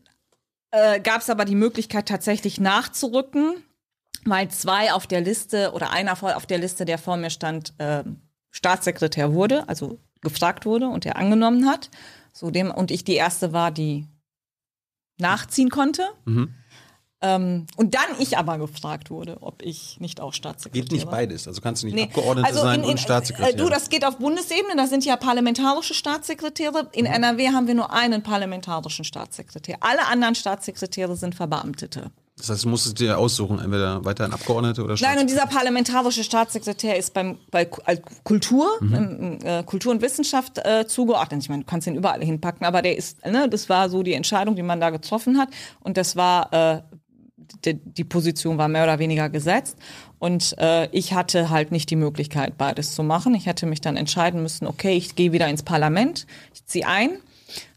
äh, 0.70 0.98
gab 1.00 1.20
es 1.20 1.28
aber 1.28 1.44
die 1.44 1.54
Möglichkeit, 1.54 2.08
tatsächlich 2.08 2.58
nachzurücken, 2.58 3.56
weil 4.24 4.48
zwei 4.48 4.92
auf 4.92 5.06
der 5.06 5.20
Liste 5.20 5.72
oder 5.72 5.90
einer 5.90 6.12
auf 6.22 6.46
der 6.46 6.58
Liste, 6.58 6.84
der 6.84 6.98
vor 6.98 7.16
mir 7.16 7.30
stand, 7.30 7.72
äh, 7.78 8.04
Staatssekretär 8.50 9.32
wurde, 9.34 9.68
also 9.68 9.98
gefragt 10.20 10.66
wurde 10.66 10.88
und 10.88 11.06
er 11.06 11.16
angenommen 11.16 11.66
hat. 11.66 11.90
So 12.32 12.50
dem, 12.50 12.70
und 12.70 12.90
ich 12.90 13.04
die 13.04 13.14
erste 13.14 13.52
war, 13.52 13.70
die 13.70 14.06
nachziehen 15.18 15.70
konnte. 15.70 16.02
Ähm, 17.20 17.66
und 17.76 17.94
dann 17.94 18.20
ich 18.20 18.38
aber 18.38 18.58
gefragt 18.58 19.10
wurde, 19.10 19.38
ob 19.40 19.62
ich 19.62 19.98
nicht 19.98 20.20
auch 20.20 20.32
Staatssekretär 20.32 20.82
geht 20.82 20.92
nicht 20.92 21.06
war. 21.06 21.14
beides. 21.14 21.48
Also 21.48 21.60
kannst 21.60 21.82
du 21.82 21.86
nicht 21.86 21.96
Nee, 21.96 22.04
Abgeordnete 22.04 22.46
also 22.46 22.60
sein 22.60 22.80
in, 22.80 22.84
in, 22.84 22.90
und 22.90 23.00
Staatssekretär. 23.00 23.54
Äh, 23.54 23.56
du, 23.56 23.68
das 23.68 23.90
geht 23.90 24.04
auf 24.04 24.18
Bundesebene, 24.18 24.76
das 24.76 24.90
sind 24.90 25.04
ja 25.04 25.16
parlamentarische 25.16 25.94
Staatssekretäre. 25.94 26.88
In 26.92 27.06
NRW 27.06 27.48
haben 27.48 27.66
wir 27.66 27.74
nur 27.74 27.92
einen 27.92 28.22
parlamentarischen 28.22 29.04
Staatssekretär. 29.04 29.78
Alle 29.80 30.06
anderen 30.06 30.36
Staatssekretäre 30.36 31.16
sind 31.16 31.34
Verbeamtete. 31.34 32.12
Das 32.38 32.50
heißt, 32.50 32.64
du 32.64 32.68
musst 32.68 32.86
es 32.86 32.94
dir 32.94 33.18
aussuchen, 33.18 33.58
entweder 33.58 34.04
weiterhin 34.04 34.32
Abgeordnete 34.32 34.84
oder 34.84 34.94
Nein, 35.00 35.18
und 35.18 35.28
dieser 35.28 35.46
parlamentarische 35.46 36.22
Staatssekretär 36.22 36.96
ist 36.96 37.12
beim, 37.12 37.38
bei 37.50 37.68
äh, 37.86 37.96
Kultur, 38.22 38.78
ähm, 38.80 39.38
äh, 39.42 39.64
Kultur 39.64 39.92
und 39.92 40.02
Wissenschaft 40.02 40.58
äh, 40.58 40.86
zugeordnet. 40.86 41.42
Ich 41.42 41.48
meine, 41.48 41.64
du 41.64 41.68
kannst 41.68 41.86
ihn 41.88 41.96
überall 41.96 42.22
hinpacken, 42.22 42.64
aber 42.64 42.80
der 42.80 42.96
ist, 42.96 43.26
ne, 43.26 43.48
das 43.48 43.68
war 43.68 43.90
so 43.90 44.02
die 44.04 44.12
Entscheidung, 44.12 44.54
die 44.54 44.62
man 44.62 44.80
da 44.80 44.90
getroffen 44.90 45.38
hat. 45.38 45.48
Und 45.80 45.96
das 45.96 46.14
war, 46.14 46.52
äh, 46.52 46.82
die, 47.64 47.74
die 47.74 48.04
Position 48.04 48.56
war 48.56 48.68
mehr 48.68 48.84
oder 48.84 49.00
weniger 49.00 49.28
gesetzt. 49.28 49.76
Und 50.20 50.56
äh, 50.58 50.88
ich 50.92 51.14
hatte 51.14 51.50
halt 51.50 51.72
nicht 51.72 51.90
die 51.90 51.96
Möglichkeit, 51.96 52.56
beides 52.56 52.94
zu 52.94 53.02
machen. 53.02 53.34
Ich 53.34 53.46
hätte 53.46 53.66
mich 53.66 53.80
dann 53.80 53.96
entscheiden 53.96 54.42
müssen, 54.42 54.66
okay, 54.66 54.96
ich 54.96 55.16
gehe 55.16 55.32
wieder 55.32 55.48
ins 55.48 55.64
Parlament, 55.64 56.26
ich 56.54 56.64
ziehe 56.66 56.86
ein 56.86 57.10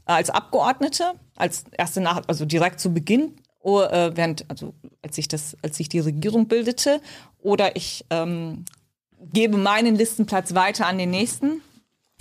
äh, 0.05 0.13
als 0.13 0.29
Abgeordnete, 0.29 1.13
als 1.35 1.65
erste 1.75 2.01
Nach 2.01 2.21
also 2.27 2.45
direkt 2.45 2.79
zu 2.79 2.93
Beginn, 2.93 3.35
während, 3.63 4.45
also 4.49 4.73
als 5.01 5.17
ich 5.17 5.27
das, 5.27 5.55
als 5.61 5.79
ich 5.79 5.89
die 5.89 5.99
Regierung 5.99 6.47
bildete, 6.47 7.01
oder 7.39 7.75
ich 7.75 8.05
ähm, 8.09 8.65
gebe 9.33 9.57
meinen 9.57 9.95
Listenplatz 9.95 10.53
weiter 10.53 10.87
an 10.87 10.97
den 10.97 11.11
nächsten 11.11 11.61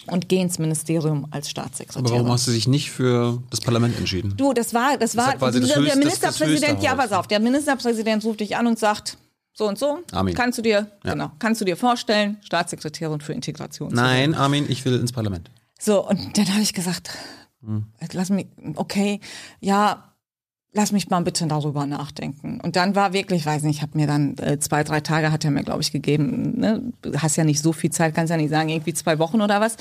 und 0.07 0.29
gehe 0.29 0.41
ins 0.43 0.59
Ministerium 0.59 1.27
als 1.31 1.51
Staatssekretär. 1.51 2.01
Aber 2.01 2.11
warum 2.11 2.31
hast 2.33 2.47
du 2.47 2.53
dich 2.53 2.67
nicht 2.69 2.91
für 2.91 3.43
das 3.51 3.61
Parlament 3.61 3.97
entschieden? 3.99 4.35
Du, 4.37 4.53
das 4.53 4.73
war, 4.75 4.97
das 4.99 5.17
war, 5.17 5.37
das 5.37 5.41
der 5.53 5.61
höchste- 5.63 5.75
das- 5.85 5.87
das 5.87 5.97
Ministerpräsident, 5.97 6.83
ja, 6.83 6.95
pass 6.95 7.13
auf, 7.13 7.27
der 7.27 7.41
Ministerpräsident 7.41 8.25
ruft 8.25 8.41
dich 8.41 8.57
an 8.57 8.67
und 8.67 8.79
sagt, 8.79 9.17
so 9.53 9.67
und 9.69 9.79
so, 9.79 9.99
Armin. 10.13 10.35
kannst 10.35 10.59
du 10.59 10.63
dir, 10.63 10.91
Ja. 11.05 11.13
genau, 11.13 11.33
kannst 11.39 11.61
du 11.61 11.65
dir 11.67 11.77
vorstellen, 11.77 12.39
Staatssekretärin 12.43 13.21
für 13.21 13.33
Integration 13.35 13.93
Nein, 13.93 14.35
Armin, 14.35 14.65
ich 14.71 14.85
will 14.85 14.95
ins 14.99 15.13
Parlament. 15.13 15.51
so, 15.79 16.07
und 16.09 16.37
dann 16.39 16.49
habe 16.53 16.63
ich 16.63 16.73
gesagt, 16.73 17.11
Hm. 17.63 17.85
lass 18.13 18.31
mich, 18.31 18.47
okay, 18.77 19.21
ja, 19.61 20.10
lass 20.73 20.93
mich 20.93 21.09
mal 21.11 21.21
bitte 21.21 21.47
darüber 21.47 21.87
nachdenken. 21.87 22.61
Und 22.61 22.77
dann 22.77 22.95
war 22.95 23.13
wirklich, 23.13 23.45
weiß 23.45 23.63
nicht, 23.63 23.77
ich 23.77 23.83
habe 23.83 23.99
mir 23.99 24.07
dann 24.07 24.37
äh, 24.39 24.59
zwei, 24.59 24.85
drei 24.85 25.01
Tage 25.01 25.33
hat 25.33 25.45
er 25.45 25.51
mir, 25.51 25.65
glaube 25.65 25.83
ich, 25.83 25.93
gegeben. 25.93 26.61
Ne? 26.61 26.93
Du 27.03 27.21
hast 27.21 27.37
ja 27.37 27.45
nicht 27.45 27.61
so 27.61 27.73
viel 27.73 27.91
Zeit, 27.91 28.15
kannst 28.15 28.31
ja 28.31 28.37
nicht 28.37 28.51
sagen, 28.51 28.69
irgendwie 28.69 28.95
zwei 28.95 29.19
Wochen 29.19 29.41
oder 29.41 29.61
was. 29.61 29.77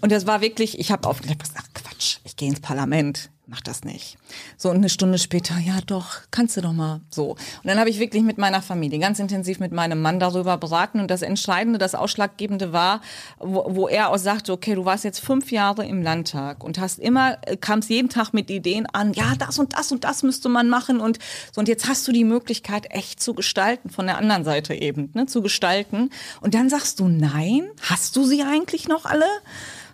Und 0.00 0.12
das 0.12 0.26
war 0.26 0.40
wirklich, 0.40 0.78
ich 0.78 0.90
habe 0.90 1.08
aufgelegt, 1.08 1.42
ach 1.56 1.68
Quatsch, 1.74 2.18
ich 2.24 2.36
gehe 2.36 2.48
ins 2.48 2.60
Parlament, 2.60 3.30
mach 3.46 3.60
das 3.60 3.84
nicht. 3.84 4.18
So 4.56 4.70
und 4.70 4.76
eine 4.76 4.88
Stunde 4.88 5.18
später, 5.18 5.54
ja 5.58 5.78
doch, 5.86 6.18
kannst 6.32 6.56
du 6.56 6.60
doch 6.60 6.72
mal 6.72 7.00
so. 7.10 7.30
Und 7.30 7.38
dann 7.64 7.78
habe 7.78 7.88
ich 7.88 8.00
wirklich 8.00 8.24
mit 8.24 8.38
meiner 8.38 8.60
Familie 8.60 8.98
ganz 8.98 9.20
intensiv 9.20 9.60
mit 9.60 9.72
meinem 9.72 10.02
Mann 10.02 10.18
darüber 10.18 10.56
beraten 10.56 10.98
und 10.98 11.10
das 11.10 11.22
Entscheidende, 11.22 11.78
das 11.78 11.94
Ausschlaggebende 11.94 12.72
war, 12.72 13.00
wo, 13.38 13.64
wo 13.68 13.88
er 13.88 14.10
auch 14.10 14.18
sagte, 14.18 14.52
okay, 14.52 14.74
du 14.74 14.84
warst 14.84 15.04
jetzt 15.04 15.20
fünf 15.20 15.52
Jahre 15.52 15.86
im 15.86 16.02
Landtag 16.02 16.64
und 16.64 16.80
hast 16.80 16.98
immer, 16.98 17.38
äh, 17.42 17.56
kamst 17.56 17.88
jeden 17.88 18.08
Tag 18.08 18.32
mit 18.32 18.50
Ideen 18.50 18.86
an, 18.92 19.12
ja, 19.12 19.34
das 19.38 19.58
und 19.58 19.74
das 19.74 19.92
und 19.92 20.02
das 20.02 20.24
müsste 20.24 20.48
man 20.48 20.68
machen 20.68 21.00
und 21.00 21.18
so 21.52 21.60
und 21.60 21.68
jetzt 21.68 21.88
hast 21.88 22.06
du 22.08 22.12
die 22.12 22.24
Möglichkeit, 22.24 22.86
echt 22.90 23.22
zu 23.22 23.34
gestalten, 23.34 23.90
von 23.90 24.06
der 24.06 24.18
anderen 24.18 24.44
Seite 24.44 24.74
eben, 24.74 25.10
ne, 25.14 25.26
zu 25.26 25.40
gestalten. 25.40 26.10
Und 26.40 26.54
dann 26.54 26.68
sagst 26.68 26.98
du, 26.98 27.08
nein, 27.08 27.68
hast 27.80 28.16
du 28.16 28.24
sie 28.24 28.42
eigentlich 28.42 28.88
noch 28.88 29.04
alle? 29.04 29.26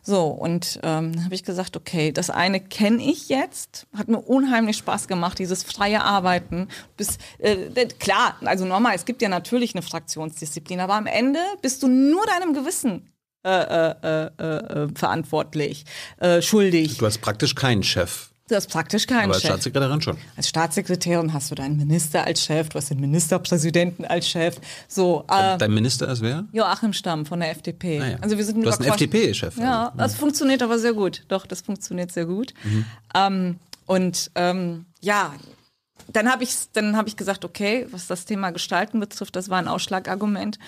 So, 0.05 0.27
und 0.27 0.81
ähm, 0.83 1.25
habe 1.25 1.35
ich 1.35 1.45
gesagt, 1.45 1.77
okay, 1.77 2.11
das 2.11 2.29
eine 2.29 2.59
kenne 2.59 3.01
ich 3.03 3.29
jetzt, 3.29 3.87
hat 3.97 4.09
mir 4.09 4.19
unheimlich 4.19 4.77
Spaß 4.77 5.07
gemacht, 5.07 5.39
dieses 5.39 5.63
freie 5.63 6.03
Arbeiten. 6.03 6.67
Bis, 6.97 7.19
äh, 7.39 7.53
äh, 7.53 7.87
klar, 7.87 8.37
also 8.45 8.65
normal, 8.65 8.97
es 8.97 9.05
gibt 9.05 9.23
ja 9.23 9.29
natürlich 9.29 9.75
eine 9.75 9.83
Fraktionsdisziplin, 9.83 10.81
aber 10.81 10.95
am 10.95 11.07
Ende 11.07 11.39
bist 11.63 11.85
du 11.85 11.89
nur 11.89 12.27
deinem 12.27 12.53
Gewissen 12.53 13.13
äh, 13.45 13.51
äh, 13.51 14.31
äh, 14.39 14.43
äh, 14.43 14.89
verantwortlich, 14.95 15.85
äh, 16.19 16.43
schuldig. 16.43 16.99
Du 16.99 17.07
hast 17.07 17.21
praktisch 17.21 17.55
keinen 17.55 17.85
Chef. 17.85 18.32
Du 18.49 18.57
hast 18.57 18.69
praktisch 18.69 19.07
keinen 19.07 19.25
Aber 19.25 19.35
als 19.35 19.43
Chef. 19.43 19.51
Staatssekretärin 19.51 20.03
schon. 20.03 20.17
Als 20.37 20.49
Staatssekretärin 20.49 21.33
hast 21.33 21.51
du 21.51 21.55
deinen 21.55 21.77
Minister 21.77 22.25
als 22.25 22.45
Chef, 22.45 22.69
du 22.69 22.77
hast 22.77 22.91
den 22.91 23.01
Ministerpräsidenten 23.01 24.05
als 24.05 24.29
Chef. 24.29 24.57
So, 24.89 25.25
äh, 25.29 25.57
Dein 25.59 25.73
Minister 25.73 26.09
ist 26.09 26.23
wer? 26.23 26.45
Joachim 26.53 26.93
Stamm 26.93 27.25
von 27.25 27.41
der 27.41 27.51
FDP. 27.51 28.01
Ah 28.01 28.07
ja. 28.09 28.17
Also 28.21 28.37
wir 28.37 28.45
sind 28.45 28.63
Du 28.63 28.69
hast 28.69 28.81
einen 28.81 28.91
FDP-Chef. 28.91 29.57
Ja, 29.57 29.87
also. 29.87 29.99
das 29.99 30.15
funktioniert 30.17 30.63
aber 30.63 30.79
sehr 30.79 30.93
gut. 30.93 31.25
Doch, 31.29 31.47
das 31.47 31.61
funktioniert 31.63 32.13
sehr 32.13 32.27
gut. 32.27 32.53
Ähm, 33.15 33.59
und 33.87 34.31
ähm, 34.35 34.87
ja, 35.01 35.33
dann 36.09 36.31
habe 36.31 36.45
ich, 36.45 36.55
dann 36.73 36.97
habe 36.97 37.09
ich 37.09 37.17
gesagt, 37.17 37.45
okay, 37.45 37.87
was 37.91 38.07
das 38.07 38.25
Thema 38.25 38.51
Gestalten 38.51 39.01
betrifft, 39.01 39.37
das 39.37 39.49
war 39.49 39.59
ein 39.59 39.69
Ausschlagargument 39.69 40.59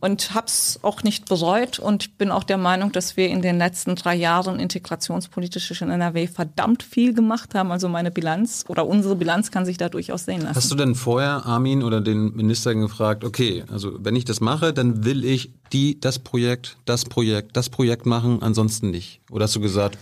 und 0.00 0.34
habe 0.34 0.46
es 0.46 0.80
auch 0.82 1.04
nicht 1.04 1.28
bereut 1.28 1.78
und 1.78 2.18
bin 2.18 2.32
auch 2.32 2.42
der 2.42 2.58
Meinung, 2.58 2.90
dass 2.90 3.16
wir 3.16 3.28
in 3.28 3.40
den 3.40 3.58
letzten 3.58 3.94
drei 3.94 4.16
Jahren 4.16 4.58
integrationspolitisch 4.58 5.80
in 5.80 5.90
NRW 5.90 6.26
verdammt 6.26 6.82
viel 6.82 7.14
gemacht 7.14 7.54
haben. 7.54 7.70
Also 7.70 7.88
meine 7.88 8.10
Bilanz 8.10 8.64
oder 8.66 8.86
unsere 8.86 9.14
Bilanz 9.14 9.52
kann 9.52 9.64
sich 9.64 9.78
da 9.78 9.88
durchaus 9.88 10.24
sehen 10.24 10.40
lassen. 10.40 10.56
Hast 10.56 10.72
du 10.72 10.74
denn 10.74 10.96
vorher 10.96 11.46
Armin 11.46 11.84
oder 11.84 12.00
den 12.00 12.34
Minister 12.34 12.74
gefragt, 12.74 13.22
okay, 13.22 13.64
also 13.70 13.96
wenn 14.00 14.16
ich 14.16 14.24
das 14.24 14.40
mache, 14.40 14.72
dann 14.72 15.04
will 15.04 15.24
ich 15.24 15.52
die, 15.72 16.00
das 16.00 16.18
Projekt, 16.18 16.76
das 16.84 17.04
Projekt, 17.04 17.56
das 17.56 17.70
Projekt 17.70 18.04
machen, 18.04 18.42
ansonsten 18.42 18.90
nicht? 18.90 19.20
Oder 19.30 19.44
hast 19.44 19.54
du 19.54 19.60
gesagt, 19.60 19.98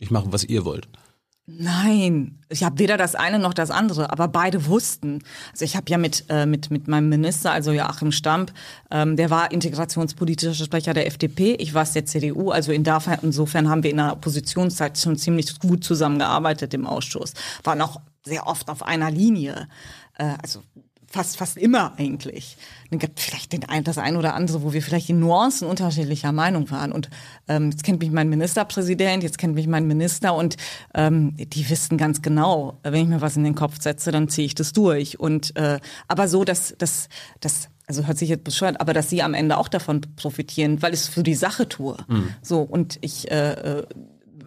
ich 0.00 0.10
mache, 0.10 0.32
was 0.32 0.42
ihr 0.42 0.64
wollt? 0.64 0.88
Nein, 1.46 2.38
ich 2.48 2.62
habe 2.62 2.78
weder 2.78 2.96
das 2.96 3.16
eine 3.16 3.40
noch 3.40 3.52
das 3.52 3.72
andere, 3.72 4.10
aber 4.10 4.28
beide 4.28 4.66
wussten. 4.66 5.24
Also 5.50 5.64
ich 5.64 5.74
habe 5.74 5.90
ja 5.90 5.98
mit, 5.98 6.24
äh, 6.28 6.46
mit, 6.46 6.70
mit 6.70 6.86
meinem 6.86 7.08
Minister, 7.08 7.50
also 7.50 7.72
Joachim 7.72 8.12
Stamp, 8.12 8.52
ähm, 8.92 9.16
der 9.16 9.28
war 9.28 9.50
integrationspolitischer 9.50 10.64
Sprecher 10.64 10.94
der 10.94 11.08
FDP, 11.08 11.54
ich 11.54 11.74
war 11.74 11.82
es 11.82 11.94
der 11.94 12.06
CDU, 12.06 12.50
also 12.52 12.70
insofern, 12.70 13.68
haben 13.68 13.82
wir 13.82 13.90
in 13.90 13.96
der 13.96 14.12
Oppositionszeit 14.12 14.96
schon 14.96 15.16
ziemlich 15.16 15.58
gut 15.58 15.82
zusammengearbeitet 15.82 16.74
im 16.74 16.86
Ausschuss, 16.86 17.34
waren 17.64 17.80
auch 17.80 18.00
sehr 18.24 18.46
oft 18.46 18.68
auf 18.70 18.84
einer 18.84 19.10
Linie. 19.10 19.68
Äh, 20.18 20.34
also 20.40 20.62
fast 21.12 21.36
fast 21.36 21.58
immer 21.58 21.92
eigentlich. 21.98 22.56
Dann 22.90 22.98
gibt 22.98 23.20
vielleicht 23.20 23.52
den 23.52 23.68
ein, 23.68 23.84
das 23.84 23.98
ein 23.98 24.16
oder 24.16 24.34
andere, 24.34 24.62
wo 24.62 24.72
wir 24.72 24.82
vielleicht 24.82 25.10
in 25.10 25.20
Nuancen 25.20 25.68
unterschiedlicher 25.68 26.32
Meinung 26.32 26.70
waren. 26.70 26.90
Und 26.90 27.10
ähm, 27.48 27.70
jetzt 27.70 27.84
kennt 27.84 28.00
mich 28.00 28.10
mein 28.10 28.28
Ministerpräsident, 28.28 29.22
jetzt 29.22 29.38
kennt 29.38 29.54
mich 29.54 29.66
mein 29.66 29.86
Minister 29.86 30.34
und 30.34 30.56
ähm, 30.94 31.34
die 31.36 31.68
wissen 31.68 31.98
ganz 31.98 32.22
genau, 32.22 32.78
wenn 32.82 33.02
ich 33.02 33.08
mir 33.08 33.20
was 33.20 33.36
in 33.36 33.44
den 33.44 33.54
Kopf 33.54 33.80
setze, 33.80 34.10
dann 34.10 34.28
ziehe 34.28 34.46
ich 34.46 34.54
das 34.54 34.72
durch. 34.72 35.20
Und 35.20 35.54
äh, 35.56 35.78
aber 36.08 36.28
so, 36.28 36.44
dass 36.44 36.74
das 36.78 37.08
das 37.40 37.68
also 37.86 38.06
hört 38.06 38.16
sich 38.16 38.30
jetzt 38.30 38.44
bescheuert, 38.44 38.80
aber 38.80 38.94
dass 38.94 39.10
sie 39.10 39.22
am 39.22 39.34
Ende 39.34 39.58
auch 39.58 39.68
davon 39.68 40.00
profitieren, 40.16 40.80
weil 40.80 40.94
ich 40.94 41.00
es 41.00 41.08
für 41.08 41.22
die 41.22 41.34
Sache 41.34 41.68
tue. 41.68 41.96
Mhm. 42.08 42.30
So 42.40 42.62
und 42.62 42.98
ich 43.02 43.30
äh, 43.30 43.52
äh 43.52 43.86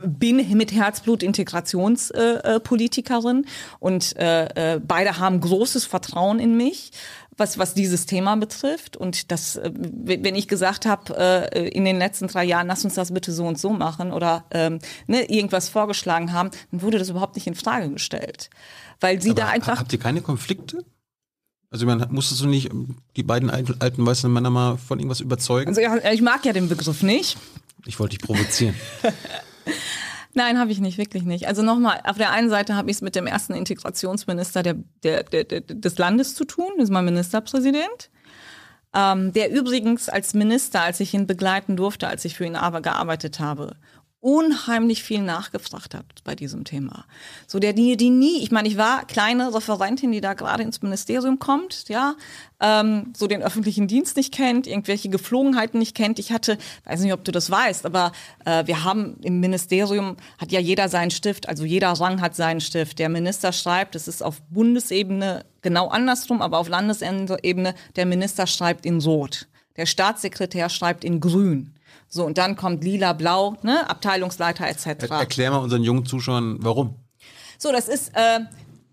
bin 0.04 0.58
mit 0.58 0.72
Herzblut 0.72 1.22
Integrationspolitikerin 1.24 3.46
und 3.80 4.16
äh, 4.18 4.76
äh, 4.76 4.80
beide 4.80 5.18
haben 5.20 5.42
großes 5.42 5.86
Vertrauen 5.86 6.40
in 6.40 6.56
mich 6.58 6.92
was 7.38 7.58
was 7.58 7.74
dieses 7.74 8.06
Thema 8.06 8.38
betrifft. 8.38 8.96
Und 8.96 9.30
das 9.32 9.58
äh, 9.58 9.70
wenn 9.74 10.36
ich 10.36 10.48
gesagt 10.48 10.86
habe 10.86 11.50
in 11.74 11.84
den 11.84 11.98
letzten 11.98 12.28
drei 12.28 12.46
Jahren 12.46 12.68
lass 12.68 12.86
uns 12.86 12.94
das 12.96 13.14
bitte 13.14 13.34
so 13.34 13.46
und 13.46 13.60
so 13.60 13.72
machen 13.72 14.14
oder 14.14 14.46
ähm, 14.52 14.80
ne, 15.08 15.30
irgendwas 15.30 15.68
vorgeschlagen 15.70 16.32
haben 16.32 16.52
dann 16.72 16.82
wurde 16.82 16.98
das 16.98 17.10
überhaupt 17.10 17.36
nicht 17.36 17.48
in 17.48 17.56
Frage 17.56 17.90
gestellt. 17.90 18.50
Weil 19.02 19.22
sie 19.22 19.32
Aber 19.32 19.42
da 19.42 19.48
einfach 19.48 19.80
habt 19.80 19.92
ihr 19.92 20.00
keine 20.00 20.22
Konflikte? 20.22 20.86
Also 21.76 21.86
man 21.86 22.08
musstest 22.10 22.42
du 22.42 22.48
nicht 22.48 22.72
die 23.18 23.24
beiden 23.24 23.50
alten, 23.50 23.76
alten 23.80 24.06
weißen 24.06 24.32
Männer 24.32 24.50
mal 24.50 24.78
von 24.78 25.00
irgendwas 25.00 25.20
überzeugen? 25.20 25.68
Also 25.68 25.82
ich 25.82 26.22
mag 26.22 26.46
ja 26.46 26.54
den 26.54 26.70
Begriff 26.70 27.04
nicht. 27.04 27.38
Ich 27.86 28.00
wollte 28.00 28.18
dich 28.18 28.26
provozieren 28.26 28.76
Nein, 30.34 30.60
habe 30.60 30.72
ich 30.72 30.80
nicht, 30.80 30.98
wirklich 30.98 31.24
nicht. 31.24 31.48
Also 31.48 31.62
nochmal, 31.62 32.02
auf 32.04 32.18
der 32.18 32.32
einen 32.32 32.50
Seite 32.50 32.76
habe 32.76 32.90
ich 32.90 32.98
es 32.98 33.02
mit 33.02 33.16
dem 33.16 33.26
ersten 33.26 33.54
Integrationsminister 33.54 34.64
der, 34.64 34.76
der, 35.04 35.24
der, 35.24 35.62
des 35.62 35.98
Landes 35.98 36.36
zu 36.36 36.44
tun, 36.44 36.72
das 36.76 36.86
ist 36.86 36.92
mein 36.92 37.06
Ministerpräsident. 37.06 38.10
Ähm, 38.94 39.32
der 39.32 39.52
übrigens 39.52 40.10
als 40.10 40.34
Minister, 40.34 40.82
als 40.82 41.00
ich 41.00 41.14
ihn 41.14 41.26
begleiten 41.26 41.78
durfte, 41.78 42.08
als 42.08 42.26
ich 42.26 42.36
für 42.36 42.46
ihn 42.46 42.56
aber 42.58 42.82
gearbeitet 42.82 43.40
habe, 43.40 43.78
unheimlich 44.26 45.04
viel 45.04 45.22
nachgefragt 45.22 45.94
hat 45.94 46.06
bei 46.24 46.34
diesem 46.34 46.64
Thema. 46.64 47.06
So 47.46 47.60
der 47.60 47.74
die 47.74 47.96
die 47.96 48.10
nie, 48.10 48.42
ich 48.42 48.52
meine, 48.52 48.68
ich 48.68 48.76
war 48.76 49.06
kleine 49.06 49.54
Referentin, 49.54 50.12
die 50.12 50.20
da 50.20 50.34
gerade 50.34 50.64
ins 50.64 50.82
Ministerium 50.82 51.38
kommt, 51.38 51.90
ja, 51.90 52.16
ähm, 52.60 53.14
so 53.16 53.28
den 53.28 53.42
öffentlichen 53.42 53.88
Dienst 53.88 54.18
nicht 54.18 54.34
kennt, 54.34 54.68
irgendwelche 54.68 55.10
Geflogenheiten 55.10 55.80
nicht 55.80 55.96
kennt. 55.96 56.20
Ich 56.20 56.32
hatte, 56.32 56.58
weiß 56.86 57.02
nicht, 57.02 57.14
ob 57.14 57.24
du 57.24 57.32
das 57.32 57.50
weißt, 57.50 57.86
aber 57.86 58.12
äh, 58.46 58.66
wir 58.66 58.84
haben 58.84 59.18
im 59.22 59.40
Ministerium 59.40 60.18
hat 60.38 60.52
ja 60.52 60.60
jeder 60.60 60.90
seinen 60.90 61.12
Stift, 61.12 61.50
also 61.50 61.66
jeder 61.66 61.90
Rang 61.92 62.22
hat 62.22 62.36
seinen 62.36 62.62
Stift. 62.62 63.00
Der 63.00 63.10
Minister 63.10 63.52
schreibt, 63.52 63.96
es 63.96 64.08
ist 64.08 64.24
auf 64.24 64.42
Bundesebene 64.50 65.46
genau 65.62 65.88
andersrum, 65.90 66.42
aber 66.42 66.60
auf 66.60 66.70
Landesebene 66.70 67.76
der 67.96 68.06
Minister 68.06 68.48
schreibt 68.48 68.86
in 68.86 69.02
Rot. 69.02 69.48
Der 69.78 69.86
Staatssekretär 69.86 70.70
schreibt 70.70 71.04
in 71.04 71.20
Grün. 71.20 71.74
So, 72.08 72.26
und 72.26 72.38
dann 72.38 72.56
kommt 72.56 72.84
lila, 72.84 73.14
blau, 73.14 73.58
ne, 73.64 73.90
Abteilungsleiter 73.90 74.68
etc. 74.68 74.86
Er, 74.86 75.12
erklär 75.20 75.52
mal 75.52 75.58
unseren 75.58 75.84
jungen 75.84 76.06
Zuschauern, 76.06 76.58
warum. 76.60 76.96
So, 77.58 77.72
das 77.72 77.88
ist, 77.88 78.12
äh, 78.16 78.42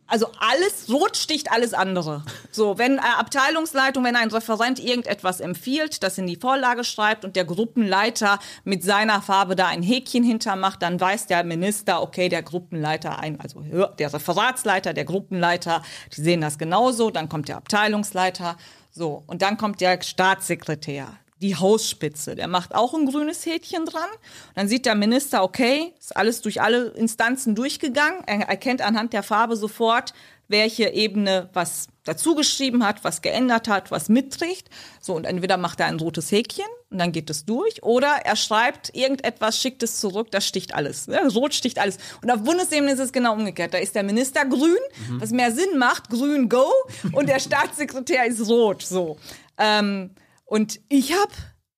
also 0.07 0.27
alles, 0.39 0.91
rot 0.91 1.16
sticht 1.16 1.51
alles 1.51 1.73
andere. 1.73 2.23
So, 2.51 2.77
wenn 2.77 2.99
Abteilungsleitung, 2.99 4.05
wenn 4.05 4.16
ein 4.16 4.31
Referent 4.31 4.79
irgendetwas 4.79 5.41
empfiehlt, 5.41 6.03
das 6.03 6.19
in 6.19 6.27
die 6.27 6.37
Vorlage 6.37 6.85
schreibt 6.85 7.24
und 7.24 7.35
der 7.35 7.47
Gruppenleiter 7.47 8.39
mit 8.65 8.83
seiner 8.83 9.23
Farbe 9.23 9.57
da 9.57 9.69
ein 9.69 9.83
Häkchen 9.83 10.23
hintermacht, 10.23 10.83
dann 10.83 11.01
weiß 11.01 11.29
der 11.29 11.45
Minister, 11.45 12.03
okay, 12.03 12.29
der 12.29 12.43
Gruppenleiter 12.43 13.19
ein, 13.20 13.41
also 13.41 13.61
der 13.99 14.12
Referatsleiter, 14.12 14.93
der 14.93 15.05
Gruppenleiter, 15.05 15.83
die 16.15 16.20
sehen 16.20 16.43
das 16.43 16.59
genauso, 16.59 17.11
dann 17.11 17.31
kommt 17.31 17.49
der 17.49 17.57
Abteilungsleiter, 17.57 18.57
so, 18.91 19.23
und 19.27 19.41
dann 19.41 19.57
kommt 19.57 19.81
der 19.81 20.03
Staatssekretär 20.03 21.09
die 21.43 21.56
Hausspitze. 21.56 22.35
Der 22.35 22.48
macht 22.48 22.74
auch 22.74 22.94
ein 22.94 23.06
grünes 23.06 23.44
Häkchen 23.44 23.85
dran. 23.85 24.09
dann 24.55 24.69
sieht 24.69 24.86
der 24.86 24.94
Minister, 24.94 25.43
okay, 25.43 25.93
ist 25.98 26.16
alles 26.16 26.40
durch 26.40 26.62
alle 26.62 26.89
Instanzen 26.89 27.55
durchgegangen. 27.55 28.23
Er 28.27 28.48
erkennt 28.48 28.81
anhand 28.81 29.12
der 29.12 29.23
Farbe 29.23 29.56
sofort, 29.56 30.14
welche 30.48 30.89
Ebene 30.90 31.48
was 31.52 31.89
dazugeschrieben 32.05 32.85
hat, 32.85 33.05
was 33.05 33.23
geändert 33.23 33.69
hat, 33.69 33.90
was 33.90 34.09
mitträgt. 34.09 34.69
So, 35.01 35.14
und 35.14 35.24
entweder 35.24 35.56
macht 35.56 35.81
er 35.81 35.86
ein 35.86 35.98
rotes 35.98 36.31
Häkchen 36.31 36.66
und 36.90 36.98
dann 36.98 37.12
geht 37.12 37.31
es 37.31 37.44
durch, 37.44 37.82
oder 37.82 38.09
er 38.24 38.36
schreibt 38.36 38.94
irgendetwas, 38.94 39.59
schickt 39.59 39.82
es 39.82 40.01
zurück, 40.01 40.31
das 40.31 40.47
sticht 40.47 40.74
alles. 40.74 41.06
Ja, 41.06 41.27
rot 41.28 41.55
sticht 41.55 41.78
alles. 41.78 41.98
Und 42.23 42.31
auf 42.31 42.43
Bundesebene 42.43 42.93
ist 42.93 42.98
es 42.98 43.12
genau 43.12 43.35
umgekehrt. 43.35 43.73
Da 43.73 43.78
ist 43.78 43.94
der 43.94 44.02
Minister 44.02 44.44
grün, 44.44 44.77
mhm. 45.09 45.20
was 45.20 45.31
mehr 45.31 45.52
Sinn 45.52 45.78
macht, 45.78 46.10
grün 46.10 46.48
go, 46.48 46.70
und 47.12 47.28
der 47.28 47.39
Staatssekretär 47.40 48.27
ist 48.27 48.47
rot. 48.48 48.82
So. 48.82 49.16
Ähm, 49.59 50.10
und 50.53 50.81
ich 50.91 51.15
habe 51.15 51.33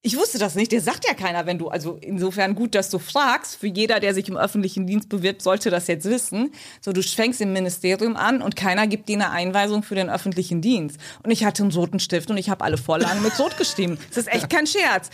ich 0.06 0.18
wusste 0.18 0.38
das 0.38 0.56
nicht. 0.56 0.70
Der 0.72 0.82
sagt 0.82 1.06
ja 1.06 1.14
keiner, 1.14 1.46
wenn 1.46 1.58
du, 1.58 1.68
also 1.68 1.96
insofern 2.02 2.54
gut, 2.56 2.74
dass 2.74 2.90
du 2.90 2.98
fragst. 2.98 3.56
Für 3.56 3.68
jeder, 3.68 4.00
der 4.00 4.12
sich 4.12 4.28
im 4.28 4.36
öffentlichen 4.36 4.86
Dienst 4.86 5.08
bewirbt, 5.08 5.40
sollte 5.40 5.70
das 5.70 5.86
jetzt 5.86 6.04
wissen. 6.04 6.52
So, 6.82 6.92
du 6.92 7.02
fängst 7.02 7.40
im 7.40 7.54
Ministerium 7.54 8.16
an 8.16 8.42
und 8.42 8.54
keiner 8.54 8.86
gibt 8.86 9.08
dir 9.08 9.14
eine 9.14 9.30
Einweisung 9.30 9.82
für 9.84 9.94
den 9.94 10.10
öffentlichen 10.10 10.60
Dienst. 10.60 10.98
Und 11.22 11.30
ich 11.30 11.44
hatte 11.44 11.62
einen 11.62 11.72
roten 11.72 12.00
Stift 12.00 12.30
und 12.30 12.36
ich 12.36 12.50
habe 12.50 12.64
alle 12.64 12.76
Vorlagen 12.76 13.22
mit 13.22 13.38
Rot 13.38 13.56
geschrieben. 13.56 13.96
Das 14.08 14.18
ist 14.18 14.32
echt 14.32 14.50
kein 14.50 14.66
Scherz. 14.66 15.08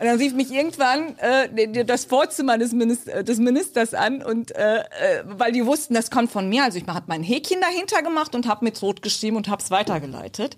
Und 0.00 0.06
dann 0.06 0.16
rief 0.16 0.32
mich 0.32 0.50
irgendwann 0.50 1.18
äh, 1.18 1.84
das 1.84 2.06
Vorzimmer 2.06 2.56
des, 2.56 2.72
Minister, 2.72 3.24
des 3.24 3.38
Ministers 3.38 3.92
an 3.92 4.22
und 4.22 4.52
äh, 4.52 4.78
äh, 4.78 4.84
weil 5.26 5.52
die 5.52 5.66
wussten, 5.66 5.92
das 5.92 6.10
kommt 6.10 6.30
von 6.30 6.48
mir. 6.48 6.64
Also 6.64 6.78
ich 6.78 6.86
habe 6.86 7.04
mein 7.08 7.22
Häkchen 7.22 7.60
dahinter 7.60 8.02
gemacht 8.02 8.34
und 8.34 8.48
habe 8.48 8.64
mit 8.64 8.80
Rot 8.80 9.02
geschrieben 9.02 9.36
und 9.36 9.48
habe 9.48 9.62
es 9.62 9.70
weitergeleitet. 9.70 10.56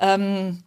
Ähm, 0.00 0.62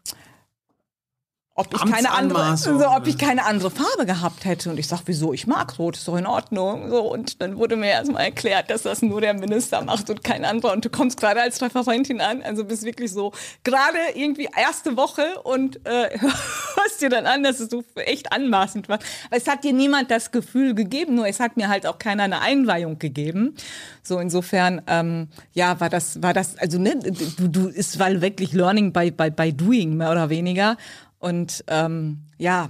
ob 1.57 1.73
ich 1.73 1.85
keine 1.89 2.11
andere, 2.11 2.57
so, 2.57 2.85
ob 2.85 3.07
ich 3.07 3.17
keine 3.17 3.45
andere 3.45 3.71
Farbe 3.71 4.05
gehabt 4.05 4.43
hätte. 4.43 4.69
Und 4.69 4.77
ich 4.77 4.89
sag, 4.89 5.03
wieso? 5.05 5.31
Ich 5.31 5.47
mag 5.47 5.79
Rot, 5.79 5.95
ist 5.95 6.05
doch 6.05 6.17
in 6.17 6.27
Ordnung. 6.27 6.89
So, 6.89 7.09
und 7.09 7.41
dann 7.41 7.57
wurde 7.57 7.77
mir 7.77 7.91
erstmal 7.91 8.25
erklärt, 8.25 8.69
dass 8.69 8.81
das 8.81 9.01
nur 9.01 9.21
der 9.21 9.33
Minister 9.33 9.81
macht 9.81 10.09
und 10.09 10.21
kein 10.21 10.43
anderer. 10.43 10.73
Und 10.73 10.83
du 10.83 10.89
kommst 10.89 11.17
gerade 11.17 11.41
als 11.41 11.61
Referentin 11.61 12.19
an, 12.19 12.41
also 12.43 12.65
bist 12.65 12.83
wirklich 12.83 13.13
so 13.13 13.31
gerade 13.63 13.97
irgendwie 14.15 14.49
erste 14.53 14.97
Woche 14.97 15.39
und 15.43 15.77
äh, 15.85 16.09
hörst 16.19 17.01
dir 17.01 17.09
dann 17.09 17.25
an, 17.25 17.43
dass 17.43 17.61
es 17.61 17.69
so 17.69 17.85
echt 17.95 18.33
anmaßend 18.33 18.89
war. 18.89 18.99
Aber 19.27 19.37
es 19.37 19.47
hat 19.47 19.63
dir 19.63 19.71
niemand 19.71 20.11
das 20.11 20.31
Gefühl 20.31 20.75
gegeben, 20.75 21.15
nur 21.15 21.25
es 21.25 21.39
hat 21.39 21.55
mir 21.55 21.69
halt 21.69 21.87
auch 21.87 21.99
keiner 21.99 22.23
eine 22.23 22.41
Einweihung 22.41 22.99
gegeben. 22.99 23.55
So 24.03 24.19
insofern, 24.19 24.81
ähm, 24.87 25.29
ja, 25.53 25.79
war 25.79 25.89
das, 25.89 26.21
war 26.21 26.33
das, 26.33 26.57
also 26.57 26.79
ne, 26.79 26.99
du, 26.99 27.47
du, 27.47 27.69
es 27.69 27.97
war 27.97 28.19
wirklich 28.19 28.51
Learning 28.51 28.91
by, 28.91 29.09
by, 29.09 29.31
by 29.31 29.53
doing, 29.53 29.95
mehr 29.95 30.11
oder 30.11 30.29
weniger. 30.29 30.75
Und 31.19 31.63
ähm, 31.67 32.29
ja, 32.37 32.69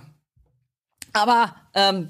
aber 1.14 1.56
ähm, 1.74 2.10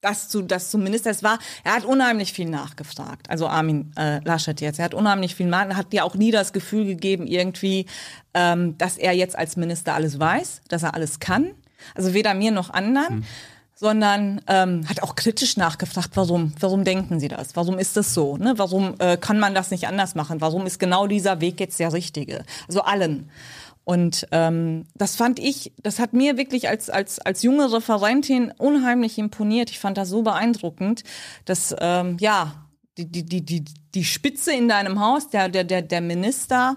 das 0.00 0.28
zu 0.28 0.42
das 0.42 0.70
zumindest 0.70 1.06
das 1.06 1.22
war 1.22 1.38
er 1.64 1.74
hat 1.74 1.84
unheimlich 1.84 2.32
viel 2.32 2.48
nachgefragt. 2.48 3.28
Also 3.30 3.48
Armin 3.48 3.92
äh, 3.96 4.20
Laschet 4.24 4.60
jetzt. 4.60 4.78
Er 4.78 4.86
hat 4.86 4.94
unheimlich 4.94 5.34
viel 5.34 5.46
mal 5.46 5.76
hat 5.76 5.92
dir 5.92 6.04
auch 6.04 6.14
nie 6.14 6.30
das 6.30 6.52
Gefühl 6.52 6.84
gegeben 6.86 7.26
irgendwie 7.26 7.86
ähm, 8.34 8.78
dass 8.78 8.96
er 8.96 9.12
jetzt 9.12 9.36
als 9.36 9.56
Minister 9.56 9.94
alles 9.94 10.18
weiß 10.18 10.62
dass 10.68 10.82
er 10.82 10.94
alles 10.94 11.20
kann. 11.20 11.50
Also 11.94 12.14
weder 12.14 12.34
mir 12.34 12.50
noch 12.50 12.70
anderen. 12.70 13.08
Hm. 13.08 13.24
sondern 13.74 14.42
ähm, 14.46 14.86
hat 14.88 15.02
auch 15.02 15.16
kritisch 15.16 15.56
nachgefragt 15.56 16.10
warum 16.14 16.52
warum 16.60 16.84
denken 16.84 17.20
Sie 17.20 17.28
das? 17.28 17.56
Warum 17.56 17.78
ist 17.78 17.96
das 17.96 18.14
so 18.14 18.36
ne? 18.36 18.54
Warum 18.56 18.94
äh, 18.98 19.16
kann 19.16 19.38
man 19.38 19.54
das 19.54 19.70
nicht 19.70 19.86
anders 19.86 20.14
machen? 20.14 20.40
Warum 20.40 20.66
ist 20.66 20.78
genau 20.78 21.06
dieser 21.06 21.40
Weg 21.40 21.60
jetzt 21.60 21.78
der 21.78 21.92
richtige? 21.92 22.44
Also 22.68 22.82
allen 22.82 23.30
und 23.84 24.26
ähm, 24.30 24.84
das 24.94 25.16
fand 25.16 25.38
ich, 25.38 25.72
das 25.82 25.98
hat 25.98 26.12
mir 26.12 26.36
wirklich 26.36 26.68
als, 26.68 26.90
als, 26.90 27.18
als 27.18 27.42
junge 27.42 27.72
Referentin 27.72 28.52
unheimlich 28.56 29.18
imponiert. 29.18 29.70
Ich 29.70 29.78
fand 29.78 29.98
das 29.98 30.08
so 30.08 30.22
beeindruckend, 30.22 31.02
dass 31.44 31.74
ähm, 31.80 32.16
ja, 32.20 32.68
die, 32.98 33.10
die, 33.10 33.44
die, 33.44 33.64
die, 33.94 34.04
Spitze 34.04 34.52
in 34.52 34.68
deinem 34.68 35.00
Haus, 35.00 35.30
der, 35.30 35.48
der, 35.48 35.64
der, 35.64 35.82
der 35.82 36.00
Minister, 36.00 36.76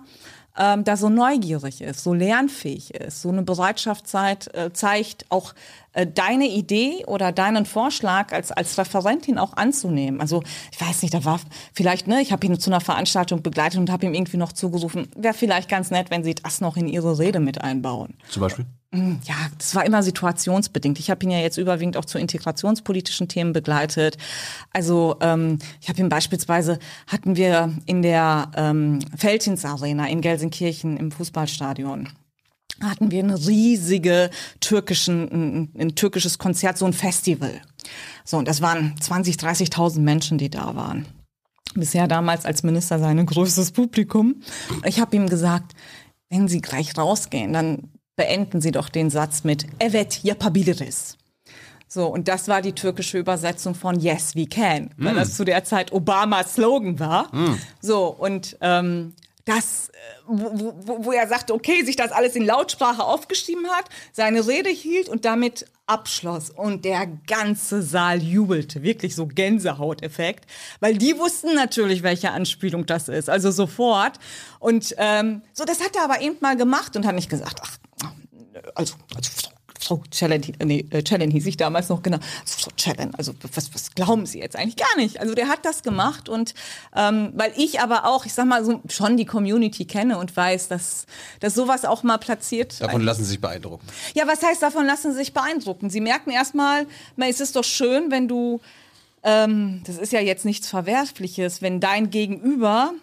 ähm, 0.58 0.84
da 0.84 0.98
so 0.98 1.10
neugierig 1.10 1.82
ist, 1.82 2.04
so 2.04 2.14
lernfähig 2.14 2.94
ist, 2.94 3.22
so 3.22 3.30
eine 3.30 3.44
Bereitschaft 3.44 4.08
zeigt, 4.08 4.54
äh, 4.56 4.72
zeigt 4.72 5.26
auch 5.30 5.54
äh, 5.94 6.06
deine 6.06 6.48
Idee 6.48 7.04
oder 7.08 7.32
deinen 7.32 7.66
Vorschlag 7.66 8.32
als, 8.32 8.52
als 8.52 8.78
Referentin 8.78 9.38
auch 9.38 9.54
anzunehmen. 9.54 10.22
Also 10.22 10.44
ich 10.72 10.80
weiß 10.80 11.02
nicht, 11.02 11.14
da 11.14 11.26
war 11.26 11.40
vielleicht, 11.74 12.08
ne, 12.08 12.22
ich 12.22 12.32
habe 12.32 12.46
ihn 12.46 12.60
zu 12.60 12.70
einer 12.70 12.82
Veranstaltung 12.82 13.42
begleitet 13.42 13.80
und 13.80 13.92
habe 13.92 14.06
ihm 14.06 14.14
irgendwie 14.14 14.38
noch 14.38 14.52
zugerufen, 14.52 15.08
wäre 15.16 15.34
vielleicht 15.34 15.70
ganz 15.70 15.90
nett, 15.92 16.12
wenn 16.12 16.24
Sie 16.24 16.36
das 16.36 16.62
noch 16.62 16.78
in 16.78 16.88
Ihre 16.88 17.18
Rede 17.18 17.40
mit 17.40 17.62
einbauen. 17.62 18.16
Zum 18.30 18.42
Beispiel? 18.42 18.66
Ja, 18.94 19.36
das 19.58 19.74
war 19.74 19.86
immer 19.86 20.04
situationsbedingt. 20.04 21.00
Ich 21.00 21.10
habe 21.10 21.24
ihn 21.24 21.32
ja 21.32 21.40
jetzt 21.40 21.58
überwiegend 21.58 21.98
auch 21.98 22.06
zu 22.06 22.20
integrationspolitischen 22.20 23.28
Themen 23.28 23.52
begleitet. 23.52 24.18
Also 24.72 25.18
ähm, 25.20 25.58
ich 25.82 25.90
habe 25.90 26.00
ihn 26.00 26.10
beispielsweise, 26.10 26.78
hatten 27.08 27.36
wir 27.36 27.74
in 27.88 28.04
der 28.04 28.52
ähm, 28.56 29.00
Feldins 29.18 29.66
Arena 29.66 30.08
in 30.08 30.22
Gelsenkirchen 30.22 30.98
im 30.98 31.12
Fußballstadion, 31.12 32.10
hatten 32.82 33.10
wir 33.10 33.24
eine 33.24 33.36
riesige 33.48 34.30
türkischen, 34.60 35.24
ein, 35.32 35.72
ein 35.80 35.96
türkisches 35.96 36.38
Konzert, 36.38 36.78
so 36.78 36.86
ein 36.86 36.94
Festival. 36.94 37.62
So, 38.24 38.38
und 38.38 38.48
das 38.48 38.62
waren 38.62 38.94
20, 39.02 39.38
30.000 39.38 40.02
Menschen, 40.02 40.38
die 40.38 40.52
da 40.52 40.76
waren. 40.76 41.08
Bisher 41.74 42.08
damals 42.08 42.46
als 42.46 42.62
Minister 42.62 43.00
sein 43.00 43.26
größtes 43.26 43.72
Publikum. 43.72 44.44
Ich 44.86 45.00
habe 45.00 45.16
ihm 45.16 45.28
gesagt, 45.28 45.74
wenn 46.30 46.48
Sie 46.48 46.62
gleich 46.62 46.96
rausgehen, 46.96 47.54
dann 47.54 47.90
beenden 48.16 48.62
Sie 48.62 48.72
doch 48.72 48.90
den 48.90 49.10
Satz 49.10 49.44
mit 49.44 49.66
Evet 49.80 50.24
yapabiliriz. 50.24 51.18
So, 51.88 52.08
und 52.08 52.28
das 52.28 52.48
war 52.48 52.62
die 52.62 52.74
türkische 52.74 53.20
Übersetzung 53.20 53.76
von 53.76 54.00
Yes, 54.00 54.36
we 54.36 54.48
can, 54.48 54.90
weil 54.98 55.14
das 55.14 55.36
zu 55.36 55.46
der 55.46 55.64
Zeit 55.64 55.92
Obamas 55.92 56.56
Slogan 56.56 57.00
war. 57.00 57.30
So, 57.82 58.08
und 58.08 58.58
ähm, 58.62 59.14
das, 59.46 59.90
äh, 59.90 59.92
wo, 60.26 60.74
wo, 60.86 61.06
wo 61.06 61.12
er 61.12 61.28
sagte, 61.28 61.54
okay, 61.54 61.84
sich 61.84 61.96
das 61.96 62.12
alles 62.12 62.36
in 62.36 62.46
Lautsprache 62.46 63.04
aufgeschrieben 63.04 63.68
hat, 63.70 63.86
seine 64.12 64.48
Rede 64.48 64.70
hielt 64.70 65.10
und 65.10 65.26
damit 65.26 65.66
abschloss. 65.86 66.50
Und 66.50 66.86
der 66.86 67.08
ganze 67.28 67.82
Saal 67.82 68.24
jubelte, 68.24 68.84
wirklich 68.84 69.16
so 69.16 69.28
Gänsehauteffekt, 69.28 70.46
weil 70.80 70.98
die 70.98 71.18
wussten 71.18 71.56
natürlich, 71.56 72.04
welche 72.04 72.32
Anspielung 72.32 72.86
das 72.86 73.10
ist, 73.10 73.30
also 73.30 73.52
sofort. 73.52 74.18
Und 74.60 74.96
ähm, 74.98 75.42
so, 75.52 75.66
das 75.66 75.84
hat 75.84 75.96
er 75.96 76.06
aber 76.06 76.22
eben 76.22 76.38
mal 76.40 76.56
gemacht 76.56 76.96
und 76.96 77.06
hat 77.06 77.16
nicht 77.16 77.30
gesagt, 77.30 77.60
ach, 77.62 77.78
also, 78.76 78.96
also 79.16 79.53
Frau 79.84 80.02
Cellen, 80.12 80.42
nee, 80.64 80.86
äh, 80.90 81.04
Cellen 81.04 81.32
hieß 81.32 81.46
ich 81.46 81.58
damals 81.58 81.90
noch, 81.90 82.02
genau. 82.02 82.18
Also, 82.42 82.58
Frau 82.58 82.72
Cellen, 82.78 83.14
also 83.16 83.34
was, 83.54 83.74
was 83.74 83.92
glauben 83.92 84.26
Sie 84.26 84.40
jetzt 84.40 84.56
eigentlich? 84.56 84.78
Gar 84.78 84.96
nicht. 84.98 85.20
Also 85.20 85.34
der 85.36 85.48
hat 85.48 85.66
das 85.66 85.84
gemacht 85.84 86.30
und 86.30 86.54
ähm, 86.96 87.32
weil 87.36 87.52
ich 87.56 87.80
aber 87.80 88.06
auch, 88.06 88.26
ich 88.26 88.34
sag 88.34 88.46
mal, 88.46 88.64
so 88.64 88.82
schon 88.90 89.18
die 89.18 89.26
Community 89.26 89.86
kenne 89.86 90.18
und 90.18 90.36
weiß, 90.36 90.68
dass, 90.68 91.06
dass 91.40 91.54
sowas 91.54 91.86
auch 91.86 92.04
mal 92.04 92.18
platziert. 92.18 92.82
Davon 92.82 93.02
lassen 93.02 93.24
Sie 93.24 93.32
sich 93.32 93.42
beeindrucken. 93.42 93.86
Ja, 94.14 94.28
was 94.28 94.42
heißt, 94.42 94.62
davon 94.62 94.86
lassen 94.86 95.12
Sie 95.12 95.18
sich 95.18 95.34
beeindrucken? 95.34 95.90
Sie 95.90 96.02
merken 96.02 96.32
erstmal, 96.32 96.86
es 97.18 97.40
ist 97.40 97.56
doch 97.56 97.64
schön, 97.64 98.12
wenn 98.12 98.28
du, 98.28 98.62
ähm, 99.24 99.82
das 99.86 99.98
ist 99.98 100.12
ja 100.12 100.20
jetzt 100.20 100.46
nichts 100.46 100.68
Verwerfliches, 100.68 101.62
wenn 101.62 101.80
dein 101.80 102.10
Gegenüber 102.10 102.94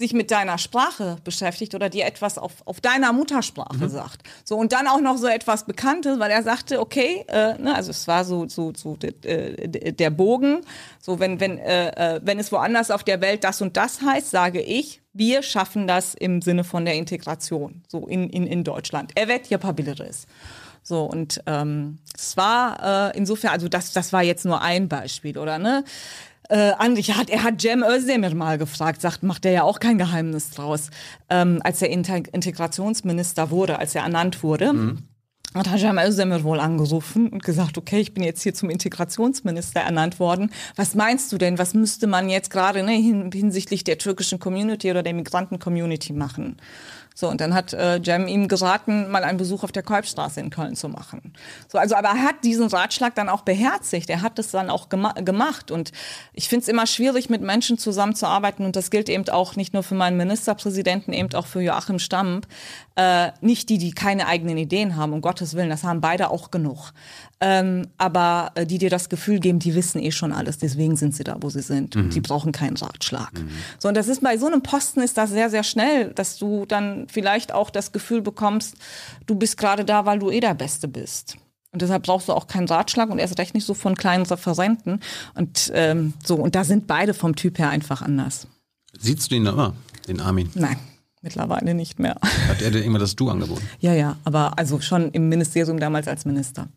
sich 0.00 0.14
mit 0.14 0.30
deiner 0.30 0.56
Sprache 0.56 1.18
beschäftigt 1.24 1.74
oder 1.74 1.90
dir 1.90 2.06
etwas 2.06 2.38
auf, 2.38 2.54
auf 2.64 2.80
deiner 2.80 3.12
Muttersprache 3.12 3.88
sagt. 3.90 4.22
So 4.44 4.56
und 4.56 4.72
dann 4.72 4.86
auch 4.86 5.00
noch 5.00 5.18
so 5.18 5.26
etwas 5.26 5.66
Bekanntes, 5.66 6.18
weil 6.18 6.30
er 6.30 6.42
sagte, 6.42 6.80
okay, 6.80 7.26
äh, 7.28 7.58
ne, 7.58 7.74
also 7.74 7.90
es 7.90 8.08
war 8.08 8.24
so 8.24 8.48
so 8.48 8.72
so 8.74 8.96
äh, 9.02 9.68
der 9.68 10.08
Bogen, 10.08 10.62
so 11.00 11.20
wenn 11.20 11.38
wenn 11.38 11.58
äh, 11.58 12.16
äh, 12.16 12.20
wenn 12.24 12.38
es 12.38 12.50
woanders 12.50 12.90
auf 12.90 13.04
der 13.04 13.20
Welt 13.20 13.44
das 13.44 13.60
und 13.60 13.76
das 13.76 14.00
heißt, 14.00 14.30
sage 14.30 14.62
ich, 14.62 15.02
wir 15.12 15.42
schaffen 15.42 15.86
das 15.86 16.14
im 16.14 16.40
Sinne 16.40 16.64
von 16.64 16.86
der 16.86 16.94
Integration, 16.94 17.82
so 17.86 18.06
in 18.06 18.30
in 18.30 18.46
in 18.46 18.64
Deutschland. 18.64 19.12
Evet 19.16 19.48
yapabiliriz. 19.50 20.26
So, 20.82 21.04
und 21.04 21.42
ähm, 21.46 21.98
es 22.16 22.38
war 22.38 23.10
äh, 23.12 23.18
insofern, 23.18 23.50
also 23.50 23.68
das, 23.68 23.92
das 23.92 24.14
war 24.14 24.22
jetzt 24.22 24.46
nur 24.46 24.62
ein 24.62 24.88
Beispiel, 24.88 25.36
oder 25.36 25.58
ne? 25.58 25.84
Äh, 26.50 26.72
Andrich 26.78 27.16
hat, 27.16 27.30
er 27.30 27.44
hat 27.44 27.60
Cem 27.60 27.84
Özdemir 27.84 28.34
mal 28.34 28.58
gefragt, 28.58 29.00
sagt, 29.00 29.22
macht 29.22 29.44
er 29.44 29.52
ja 29.52 29.62
auch 29.62 29.78
kein 29.78 29.98
Geheimnis 29.98 30.50
draus, 30.50 30.90
ähm, 31.28 31.60
als 31.62 31.80
er 31.80 31.90
Integ 31.90 32.28
Integrationsminister 32.32 33.50
wurde, 33.50 33.78
als 33.78 33.94
er 33.94 34.02
ernannt 34.02 34.42
wurde. 34.42 34.72
Mhm. 34.72 34.98
Hat 35.54 35.70
Hajam 35.70 35.98
Özdemir 35.98 36.42
wohl 36.42 36.58
angerufen 36.58 37.28
und 37.28 37.44
gesagt, 37.44 37.78
okay, 37.78 38.00
ich 38.00 38.14
bin 38.14 38.24
jetzt 38.24 38.42
hier 38.42 38.54
zum 38.54 38.68
Integrationsminister 38.68 39.80
ernannt 39.80 40.18
worden. 40.18 40.50
Was 40.74 40.96
meinst 40.96 41.30
du 41.32 41.38
denn, 41.38 41.56
was 41.58 41.74
müsste 41.74 42.08
man 42.08 42.28
jetzt 42.28 42.50
gerade 42.50 42.82
ne, 42.82 42.92
hinsichtlich 42.92 43.84
der 43.84 43.98
türkischen 43.98 44.40
Community 44.40 44.90
oder 44.90 45.04
der 45.04 45.14
Migranten-Community 45.14 46.12
machen? 46.12 46.56
So, 47.20 47.28
und 47.28 47.42
dann 47.42 47.52
hat 47.52 47.74
äh, 47.74 47.98
Jem 47.98 48.26
ihm 48.26 48.48
geraten, 48.48 49.10
mal 49.10 49.24
einen 49.24 49.36
Besuch 49.36 49.62
auf 49.62 49.72
der 49.72 49.82
Kolbstraße 49.82 50.40
in 50.40 50.48
Köln 50.48 50.74
zu 50.74 50.88
machen. 50.88 51.34
So, 51.68 51.76
also, 51.76 51.94
aber 51.94 52.08
er 52.08 52.22
hat 52.22 52.44
diesen 52.44 52.66
Ratschlag 52.68 53.14
dann 53.14 53.28
auch 53.28 53.42
beherzigt. 53.42 54.08
Er 54.08 54.22
hat 54.22 54.38
es 54.38 54.52
dann 54.52 54.70
auch 54.70 54.88
gema 54.88 55.12
gemacht. 55.12 55.70
Und 55.70 55.92
ich 56.32 56.48
finde 56.48 56.62
es 56.62 56.68
immer 56.68 56.86
schwierig, 56.86 57.28
mit 57.28 57.42
Menschen 57.42 57.76
zusammenzuarbeiten. 57.76 58.64
Und 58.64 58.74
das 58.74 58.90
gilt 58.90 59.10
eben 59.10 59.28
auch 59.28 59.54
nicht 59.54 59.74
nur 59.74 59.82
für 59.82 59.94
meinen 59.94 60.16
Ministerpräsidenten, 60.16 61.12
eben 61.12 61.34
auch 61.34 61.46
für 61.46 61.60
Joachim 61.60 61.98
Stamp. 61.98 62.46
Äh, 63.00 63.32
nicht 63.40 63.68
die, 63.68 63.78
die 63.78 63.92
keine 63.92 64.26
eigenen 64.26 64.58
Ideen 64.58 64.96
haben, 64.96 65.12
um 65.12 65.22
Gottes 65.22 65.54
Willen, 65.54 65.70
das 65.70 65.84
haben 65.84 66.02
beide 66.02 66.28
auch 66.30 66.50
genug. 66.50 66.92
Ähm, 67.40 67.86
aber 67.96 68.52
äh, 68.56 68.66
die 68.66 68.76
dir 68.76 68.90
das 68.90 69.08
Gefühl 69.08 69.40
geben, 69.40 69.58
die 69.58 69.74
wissen 69.74 70.02
eh 70.02 70.10
schon 70.10 70.32
alles, 70.32 70.58
deswegen 70.58 70.96
sind 70.96 71.14
sie 71.14 71.24
da, 71.24 71.38
wo 71.40 71.48
sie 71.48 71.62
sind. 71.62 71.94
Mhm. 71.94 72.10
Die 72.10 72.20
brauchen 72.20 72.52
keinen 72.52 72.76
Ratschlag. 72.76 73.32
Mhm. 73.32 73.48
So, 73.78 73.88
und 73.88 73.96
das 73.96 74.08
ist 74.08 74.22
bei 74.22 74.36
so 74.36 74.46
einem 74.46 74.62
Posten 74.62 75.00
ist 75.00 75.16
das 75.16 75.30
sehr, 75.30 75.48
sehr 75.48 75.62
schnell, 75.62 76.12
dass 76.12 76.36
du 76.36 76.66
dann 76.66 77.08
vielleicht 77.10 77.52
auch 77.52 77.70
das 77.70 77.92
Gefühl 77.92 78.22
bekommst, 78.22 78.76
du 79.26 79.34
bist 79.34 79.56
gerade 79.56 79.84
da, 79.84 80.06
weil 80.06 80.18
du 80.18 80.30
eh 80.30 80.40
der 80.40 80.54
Beste 80.54 80.88
bist. 80.88 81.36
Und 81.72 81.82
deshalb 81.82 82.02
brauchst 82.02 82.28
du 82.28 82.32
auch 82.32 82.46
keinen 82.46 82.66
Ratschlag 82.66 83.10
und 83.10 83.18
erst 83.18 83.38
recht 83.38 83.54
nicht 83.54 83.64
so 83.64 83.74
von 83.74 83.94
kleinen 83.94 84.26
Referenten. 84.26 85.00
Und 85.34 85.70
ähm, 85.74 86.14
so, 86.24 86.34
und 86.34 86.54
da 86.54 86.64
sind 86.64 86.86
beide 86.86 87.14
vom 87.14 87.36
Typ 87.36 87.58
her 87.58 87.70
einfach 87.70 88.02
anders. 88.02 88.48
Siehst 88.98 89.30
du 89.30 89.36
ihn 89.36 89.46
immer, 89.46 89.74
den 90.08 90.20
Armin? 90.20 90.50
Nein. 90.54 90.76
Mittlerweile 91.22 91.74
nicht 91.74 91.98
mehr. 91.98 92.16
Hat 92.48 92.62
er 92.62 92.70
dir 92.70 92.82
immer 92.82 92.98
das 92.98 93.14
Du 93.14 93.28
angeboten? 93.28 93.62
Ja, 93.80 93.92
ja, 93.92 94.16
aber 94.24 94.58
also 94.58 94.80
schon 94.80 95.10
im 95.10 95.28
Ministerium 95.28 95.78
damals 95.78 96.08
als 96.08 96.24
Minister. 96.24 96.68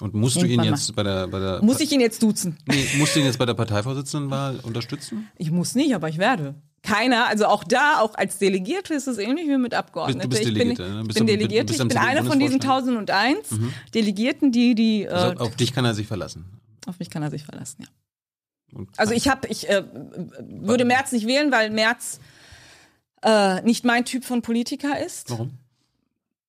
Und 0.00 0.12
musst 0.12 0.36
du 0.36 0.44
ihn 0.44 0.62
jetzt 0.62 0.94
bei 0.94 1.02
der, 1.02 1.26
bei 1.26 1.38
der. 1.40 1.64
Muss 1.64 1.80
ich 1.80 1.90
ihn 1.90 2.00
jetzt 2.00 2.22
duzen? 2.22 2.58
Nee, 2.66 2.86
musst 2.98 3.16
du 3.16 3.20
ihn 3.20 3.24
jetzt 3.24 3.38
bei 3.38 3.46
der 3.46 3.54
Parteivorsitzendenwahl 3.54 4.60
unterstützen? 4.62 5.28
Ich 5.38 5.50
muss 5.50 5.74
nicht, 5.74 5.94
aber 5.94 6.10
ich 6.10 6.18
werde. 6.18 6.54
Keiner, 6.86 7.26
also 7.26 7.46
auch 7.46 7.64
da, 7.64 7.98
auch 8.00 8.14
als 8.14 8.38
Delegierte 8.38 8.94
ist 8.94 9.08
es 9.08 9.18
ähnlich 9.18 9.48
wie 9.48 9.58
mit 9.58 9.74
Abgeordneten. 9.74 10.20
Du 10.20 10.28
bist 10.28 10.42
ich 10.46 10.54
bin, 10.54 10.68
ne? 10.68 11.02
Bist 11.04 11.18
bin 11.18 11.26
Delegierte, 11.26 11.72
ich 11.72 11.78
bin 11.80 11.96
einer 11.98 12.24
von 12.24 12.38
diesen 12.38 12.60
Bundesvorstand? 12.60 13.10
1001 13.10 13.50
Mhm. 13.50 13.74
Delegierten, 13.92 14.52
die, 14.52 14.74
die 14.76 15.02
äh, 15.02 15.08
Also 15.08 15.44
auf 15.44 15.56
dich 15.56 15.72
kann 15.72 15.84
er 15.84 15.94
sich 15.94 16.06
verlassen. 16.06 16.44
auf 16.86 16.98
mich 17.00 17.10
kann 17.10 17.22
er 17.24 17.30
sich 17.30 17.44
verlassen, 17.44 17.82
ja. 17.82 17.88
Also 18.96 19.14
ich 19.14 19.28
habe, 19.28 19.48
ich 19.48 19.68
äh, 19.68 19.82
würde 20.40 20.84
Merz 20.84 21.10
nicht 21.12 21.26
wählen, 21.26 21.50
weil 21.50 21.70
Merz 21.70 22.20
äh, 23.22 23.60
nicht 23.62 23.84
mein 23.84 24.04
Typ 24.04 24.24
von 24.24 24.42
Politiker 24.42 25.00
ist. 25.04 25.30
Warum? 25.30 25.52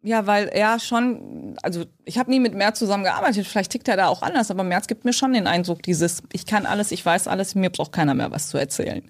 Ja, 0.04 0.28
weil 0.28 0.48
er 0.48 0.80
schon, 0.80 1.56
also 1.64 1.86
ich 2.06 2.18
habe 2.20 2.30
nie 2.30 2.40
mit 2.40 2.54
Merz 2.54 2.80
zusammengearbeitet, 2.80 3.48
vielleicht 3.48 3.72
tickt 3.72 3.88
er 3.88 3.98
da 3.98 4.08
auch 4.08 4.22
anders, 4.22 4.52
aber 4.52 4.64
Merz 4.64 4.88
gibt 4.88 5.04
mir 5.04 5.14
schon 5.14 5.34
den 5.34 5.48
Eindruck, 5.48 5.82
dieses, 5.84 6.22
ich 6.32 6.46
kann 6.46 6.66
alles, 6.66 6.92
ich 6.92 7.04
weiß 7.06 7.28
alles, 7.28 7.56
mir 7.56 7.70
braucht 7.72 7.92
keiner 7.92 8.14
mehr 8.14 8.30
was 8.32 8.50
zu 8.50 8.58
erzählen. 8.58 9.04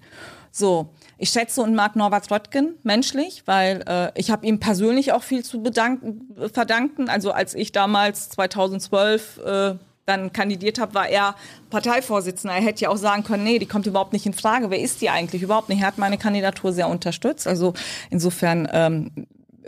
So, 0.50 0.94
ich 1.18 1.30
schätze 1.30 1.62
und 1.62 1.74
mag 1.74 1.96
Norbert 1.96 2.30
Röttgen 2.30 2.76
menschlich, 2.84 3.42
weil 3.44 3.82
äh, 3.88 4.12
ich 4.14 4.30
habe 4.30 4.46
ihm 4.46 4.60
persönlich 4.60 5.12
auch 5.12 5.24
viel 5.24 5.44
zu 5.44 5.62
bedanken, 5.62 6.34
verdanken. 6.52 7.08
Also 7.08 7.32
als 7.32 7.54
ich 7.54 7.72
damals 7.72 8.28
2012 8.30 9.40
äh, 9.44 9.74
dann 10.06 10.32
kandidiert 10.32 10.78
habe, 10.78 10.94
war 10.94 11.08
er 11.08 11.34
Parteivorsitzender. 11.70 12.56
Er 12.56 12.62
hätte 12.62 12.82
ja 12.82 12.88
auch 12.88 12.96
sagen 12.96 13.24
können, 13.24 13.44
nee, 13.44 13.58
die 13.58 13.66
kommt 13.66 13.86
überhaupt 13.86 14.12
nicht 14.12 14.26
in 14.26 14.32
Frage. 14.32 14.70
Wer 14.70 14.80
ist 14.80 15.00
die 15.00 15.10
eigentlich? 15.10 15.42
Überhaupt 15.42 15.68
nicht. 15.68 15.80
Er 15.80 15.88
hat 15.88 15.98
meine 15.98 16.18
Kandidatur 16.18 16.72
sehr 16.72 16.88
unterstützt. 16.88 17.46
Also 17.46 17.74
insofern 18.10 18.68
ähm, 18.72 19.10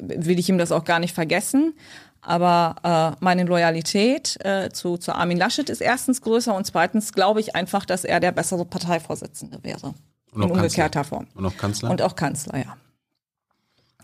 will 0.00 0.38
ich 0.38 0.48
ihm 0.48 0.56
das 0.56 0.72
auch 0.72 0.84
gar 0.84 1.00
nicht 1.00 1.14
vergessen. 1.14 1.74
Aber 2.22 3.16
äh, 3.18 3.24
meine 3.24 3.44
Loyalität 3.44 4.38
äh, 4.44 4.70
zu, 4.70 4.98
zu 4.98 5.14
Armin 5.14 5.38
Laschet 5.38 5.68
ist 5.68 5.80
erstens 5.80 6.20
größer 6.20 6.54
und 6.54 6.66
zweitens 6.66 7.12
glaube 7.12 7.40
ich 7.40 7.56
einfach, 7.56 7.86
dass 7.86 8.04
er 8.04 8.20
der 8.20 8.32
bessere 8.32 8.64
Parteivorsitzende 8.64 9.58
wäre. 9.62 9.94
Und 10.32 10.42
in 10.42 10.50
auch 10.50 10.54
umgekehrter 10.54 11.04
Form. 11.04 11.26
Und 11.34 11.46
auch 11.46 11.56
Kanzler? 11.56 11.90
Und 11.90 12.02
auch 12.02 12.16
Kanzler, 12.16 12.58
ja. 12.58 12.76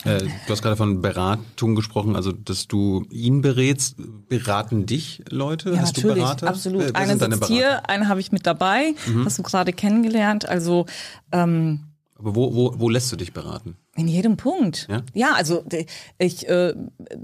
Äh, 0.05 0.19
du 0.19 0.53
hast 0.53 0.63
gerade 0.63 0.77
von 0.77 1.01
Beratung 1.01 1.75
gesprochen, 1.75 2.17
also 2.17 2.33
dass 2.33 2.69
du 2.69 3.07
ihn 3.11 3.41
berätst. 3.43 3.97
Beraten 4.29 4.87
dich 4.87 5.23
Leute? 5.31 5.71
Ja, 5.71 5.81
hast 5.81 5.97
natürlich, 5.97 6.17
du 6.17 6.21
Berater? 6.21 6.49
absolut. 6.49 6.83
Wer 6.83 6.97
eine 6.97 7.19
sitzt? 7.19 7.41
Mhm. 7.41 7.47
hier, 7.47 7.89
eine 7.89 8.09
habe 8.09 8.21
ich 8.21 8.33
mit 8.33 8.47
dabei, 8.47 8.95
hast 9.25 9.39
du 9.39 9.43
gerade 9.43 9.73
kennengelernt. 9.73 10.49
Also 10.49 10.87
ähm, 11.33 11.86
Aber 12.19 12.35
wo, 12.35 12.55
wo, 12.55 12.75
wo 12.79 12.89
lässt 12.89 13.13
du 13.13 13.17
dich 13.17 13.33
beraten? 13.35 13.77
In 13.95 14.09
jedem 14.09 14.37
Punkt. 14.39 14.89
Ja? 15.15 15.35
also 15.35 15.61
d- 15.63 15.85
ich 16.19 16.49
äh, 16.49 16.75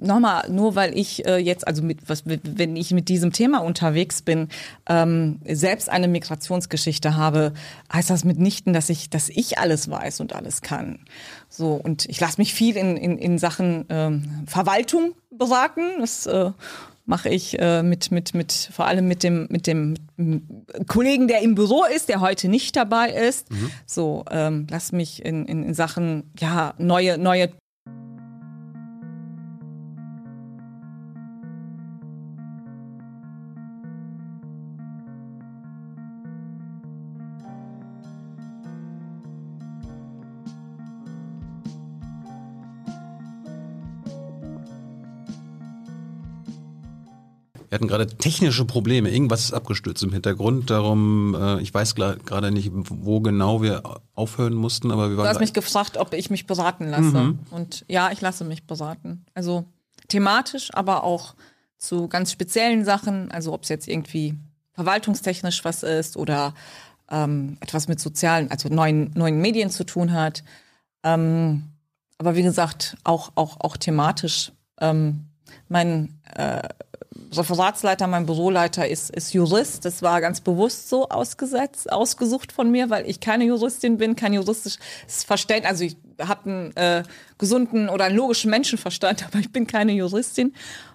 nochmal, 0.00 0.50
nur 0.50 0.74
weil 0.74 0.96
ich 0.98 1.24
äh, 1.26 1.38
jetzt, 1.38 1.66
also 1.66 1.82
mit 1.82 2.08
was, 2.10 2.24
wenn 2.26 2.76
ich 2.76 2.90
mit 2.92 3.08
diesem 3.08 3.32
Thema 3.32 3.58
unterwegs 3.58 4.20
bin, 4.22 4.48
ähm, 4.86 5.40
selbst 5.48 5.88
eine 5.88 6.08
Migrationsgeschichte 6.08 7.16
habe, 7.16 7.52
heißt 7.92 8.10
das 8.10 8.24
mitnichten, 8.24 8.72
dass 8.74 8.90
ich, 8.90 9.08
dass 9.08 9.28
ich 9.30 9.58
alles 9.58 9.90
weiß 9.90 10.20
und 10.20 10.34
alles 10.34 10.60
kann. 10.60 11.00
So 11.48 11.72
und 11.74 12.06
ich 12.06 12.20
lasse 12.20 12.38
mich 12.40 12.52
viel 12.52 12.76
in, 12.76 12.96
in, 12.98 13.16
in 13.18 13.38
Sachen 13.38 13.86
ähm, 13.88 14.44
Verwaltung 14.46 15.14
beraten. 15.30 15.82
Das 16.00 16.26
äh, 16.26 16.50
mache 17.12 17.28
ich 17.28 17.58
äh, 17.58 17.82
mit 17.82 18.10
mit 18.10 18.32
mit 18.32 18.70
vor 18.72 18.86
allem 18.86 19.06
mit 19.06 19.22
dem 19.22 19.46
mit 19.50 19.66
dem 19.66 19.96
Kollegen, 20.86 21.28
der 21.28 21.42
im 21.42 21.54
Büro 21.54 21.84
ist, 21.84 22.08
der 22.08 22.22
heute 22.22 22.48
nicht 22.48 22.74
dabei 22.74 23.10
ist. 23.10 23.48
So 23.84 24.24
ähm, 24.30 24.66
lass 24.70 24.92
mich 24.92 25.22
in, 25.22 25.44
in, 25.44 25.62
in 25.62 25.74
Sachen 25.74 26.32
ja 26.40 26.72
neue 26.78 27.18
neue 27.18 27.50
Wir 47.72 47.76
hatten 47.76 47.88
gerade 47.88 48.06
technische 48.06 48.66
Probleme. 48.66 49.08
Irgendwas 49.08 49.44
ist 49.44 49.54
abgestürzt 49.54 50.02
im 50.02 50.12
Hintergrund. 50.12 50.68
Darum, 50.68 51.34
äh, 51.34 51.62
ich 51.62 51.72
weiß 51.72 51.94
gerade 51.94 52.50
nicht, 52.50 52.68
wo 52.70 53.20
genau 53.20 53.62
wir 53.62 54.02
aufhören 54.12 54.52
mussten, 54.52 54.90
aber 54.90 55.08
wir 55.08 55.16
waren. 55.16 55.24
Du 55.24 55.30
hast 55.30 55.40
mich 55.40 55.54
gefragt, 55.54 55.96
ob 55.96 56.12
ich 56.12 56.28
mich 56.28 56.46
beraten 56.46 56.90
lasse. 56.90 57.02
Mhm. 57.02 57.38
Und 57.50 57.86
ja, 57.88 58.12
ich 58.12 58.20
lasse 58.20 58.44
mich 58.44 58.66
beraten. 58.66 59.24
Also 59.32 59.64
thematisch, 60.08 60.68
aber 60.74 61.02
auch 61.02 61.34
zu 61.78 62.08
ganz 62.08 62.30
speziellen 62.30 62.84
Sachen. 62.84 63.30
Also 63.30 63.54
ob 63.54 63.62
es 63.62 63.70
jetzt 63.70 63.88
irgendwie 63.88 64.34
verwaltungstechnisch 64.74 65.64
was 65.64 65.82
ist 65.82 66.18
oder 66.18 66.52
ähm, 67.10 67.56
etwas 67.60 67.88
mit 67.88 68.00
sozialen, 68.00 68.50
also 68.50 68.68
neuen, 68.68 69.12
neuen 69.14 69.40
Medien 69.40 69.70
zu 69.70 69.84
tun 69.84 70.12
hat. 70.12 70.44
Ähm, 71.04 71.70
aber 72.18 72.36
wie 72.36 72.42
gesagt, 72.42 72.98
auch, 73.02 73.32
auch, 73.34 73.60
auch 73.60 73.78
thematisch. 73.78 74.52
Ähm, 74.78 75.28
mein 75.68 76.20
äh, 76.34 76.68
Referatsleiter, 77.36 78.06
mein 78.06 78.26
Büroleiter 78.26 78.86
ist, 78.86 79.10
ist 79.10 79.32
Jurist. 79.32 79.84
Das 79.84 80.02
war 80.02 80.20
ganz 80.20 80.40
bewusst 80.40 80.88
so 80.88 81.08
ausgesetzt, 81.08 81.92
ausgesucht 81.92 82.52
von 82.52 82.70
mir, 82.70 82.90
weil 82.90 83.08
ich 83.08 83.20
keine 83.20 83.44
Juristin 83.44 83.96
bin, 83.98 84.16
kein 84.16 84.32
juristisches 84.32 84.78
Verständnis. 85.26 85.70
Also 85.70 85.84
ich 85.84 85.96
habe 86.20 86.50
einen 86.50 86.76
äh, 86.76 87.02
gesunden 87.38 87.88
oder 87.88 88.04
einen 88.04 88.16
logischen 88.16 88.50
Menschenverstand, 88.50 89.24
aber 89.26 89.38
ich 89.38 89.52
bin 89.52 89.66
keine 89.66 89.92
Juristin. 89.92 90.54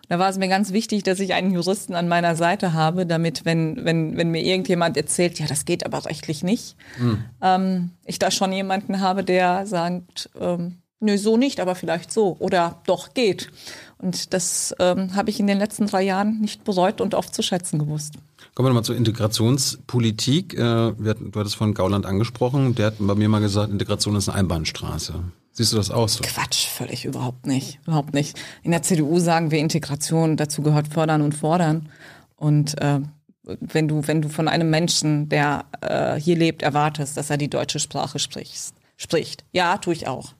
Da 0.10 0.20
war 0.20 0.30
es 0.30 0.38
mir 0.38 0.48
ganz 0.48 0.72
wichtig, 0.72 1.04
dass 1.04 1.20
ich 1.20 1.34
einen 1.34 1.52
Juristen 1.52 1.94
an 1.94 2.08
meiner 2.08 2.36
Seite 2.36 2.74
habe, 2.74 3.06
damit, 3.06 3.44
wenn, 3.44 3.84
wenn, 3.84 4.16
wenn 4.16 4.32
mir 4.32 4.42
irgendjemand 4.42 4.96
erzählt, 4.96 5.38
ja, 5.40 5.48
das 5.48 5.66
geht 5.66 5.86
aber 5.86 6.06
rechtlich 6.06 6.44
nicht, 6.44 6.78
mhm. 6.98 7.26
ähm, 7.42 7.92
ich 8.06 8.18
da 8.18 8.32
schon 8.32 8.54
jemanden 8.54 9.02
habe, 9.02 9.26
der 9.26 9.66
sagt, 9.66 10.30
ähm, 10.40 10.78
nö, 11.00 11.18
so 11.18 11.36
nicht, 11.36 11.60
aber 11.60 11.76
vielleicht 11.76 12.12
so 12.12 12.38
oder 12.40 12.82
doch 12.86 13.14
geht. 13.14 13.50
Und 14.00 14.34
das 14.34 14.76
ähm, 14.80 15.16
habe 15.16 15.30
ich 15.30 15.40
in 15.40 15.48
den 15.48 15.58
letzten 15.58 15.88
drei 15.88 16.04
Jahren 16.04 16.40
nicht 16.40 16.64
bereut 16.64 17.02
und 17.02 17.16
oft 17.16 17.34
zu 17.34 17.42
schätzen 17.42 17.80
gewusst. 17.80 18.16
Kommen 18.54 18.68
wir 18.68 18.70
nochmal 18.70 18.84
zur 18.84 18.96
Integrationspolitik. 18.96 20.54
Äh, 20.54 20.58
du 20.58 21.32
hattest 21.36 21.56
von 21.56 21.74
Gauland 21.74 22.06
angesprochen. 22.06 22.76
Der 22.76 22.88
hat 22.88 22.96
bei 23.00 23.16
mir 23.16 23.30
mal 23.30 23.40
gesagt, 23.40 23.72
Integration 23.72 24.16
ist 24.16 24.30
eine 24.30 24.38
Einbahnstraße. 24.38 25.16
Siehst 25.52 25.74
du 25.74 25.78
das 25.78 25.90
auch 25.90 26.08
so? 26.08 26.22
Quatsch, 26.24 26.68
völlig 26.68 27.06
überhaupt 27.06 27.48
nicht. 27.48 27.80
Überhaupt 27.88 28.14
nicht. 28.14 28.40
In 28.62 28.70
der 28.70 28.84
CDU 28.84 29.18
sagen 29.18 29.50
wir 29.50 29.58
Integration, 29.58 30.38
dazu 30.38 30.62
gehört 30.62 30.88
fördern 30.88 31.24
und 31.24 31.34
fordern. 31.34 31.90
Und 32.36 32.80
äh, 32.80 33.00
wenn 33.44 33.88
du, 33.88 34.08
wenn 34.08 34.22
du 34.22 34.30
von 34.30 34.48
einem 34.48 34.70
Menschen, 34.70 35.30
der 35.30 35.66
äh, 35.82 36.20
hier 36.20 36.36
lebt, 36.36 36.62
erwartest, 36.62 37.18
dass 37.18 37.32
er 37.32 37.38
die 37.38 37.50
deutsche 37.50 37.80
Sprache 37.80 38.20
spricht, 38.20 38.74
spricht. 38.98 39.46
Ja, 39.52 39.78
tue 39.78 39.94
ich 39.94 40.08
auch. 40.08 40.34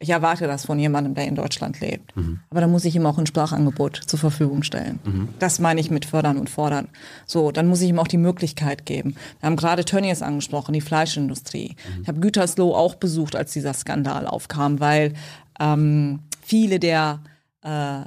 Ich 0.00 0.10
erwarte 0.10 0.46
das 0.46 0.66
von 0.66 0.78
jemandem, 0.78 1.14
der 1.14 1.26
in 1.26 1.34
Deutschland 1.34 1.80
lebt. 1.80 2.14
Mhm. 2.16 2.40
Aber 2.50 2.60
dann 2.60 2.70
muss 2.70 2.84
ich 2.84 2.96
ihm 2.96 3.06
auch 3.06 3.16
ein 3.16 3.26
Sprachangebot 3.26 3.96
zur 4.06 4.18
Verfügung 4.18 4.62
stellen. 4.62 4.98
Mhm. 5.04 5.28
Das 5.38 5.60
meine 5.60 5.80
ich 5.80 5.90
mit 5.90 6.04
fördern 6.04 6.36
und 6.36 6.50
fordern. 6.50 6.88
So, 7.26 7.52
dann 7.52 7.68
muss 7.68 7.80
ich 7.80 7.88
ihm 7.88 7.98
auch 7.98 8.08
die 8.08 8.18
Möglichkeit 8.18 8.86
geben. 8.86 9.16
Wir 9.40 9.46
haben 9.46 9.56
gerade 9.56 9.84
Tönnies 9.84 10.20
angesprochen, 10.20 10.72
die 10.72 10.80
Fleischindustrie. 10.80 11.76
Mhm. 11.76 12.02
Ich 12.02 12.08
habe 12.08 12.20
Gütersloh 12.20 12.74
auch 12.74 12.96
besucht, 12.96 13.36
als 13.36 13.52
dieser 13.52 13.72
Skandal 13.72 14.26
aufkam, 14.26 14.80
weil 14.80 15.14
ähm, 15.60 16.20
viele 16.42 16.80
der 16.80 17.20
äh, 17.62 18.02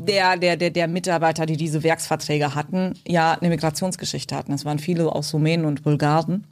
der, 0.00 0.36
der, 0.36 0.56
der, 0.56 0.70
der 0.70 0.88
Mitarbeiter, 0.88 1.46
die 1.46 1.56
diese 1.56 1.84
Werksverträge 1.84 2.56
hatten, 2.56 2.94
ja 3.06 3.32
eine 3.32 3.48
Migrationsgeschichte 3.48 4.34
hatten. 4.34 4.52
Es 4.52 4.64
waren 4.64 4.80
viele 4.80 5.10
aus 5.12 5.32
Rumänen 5.32 5.66
und 5.66 5.84
Bulgaren, 5.84 6.44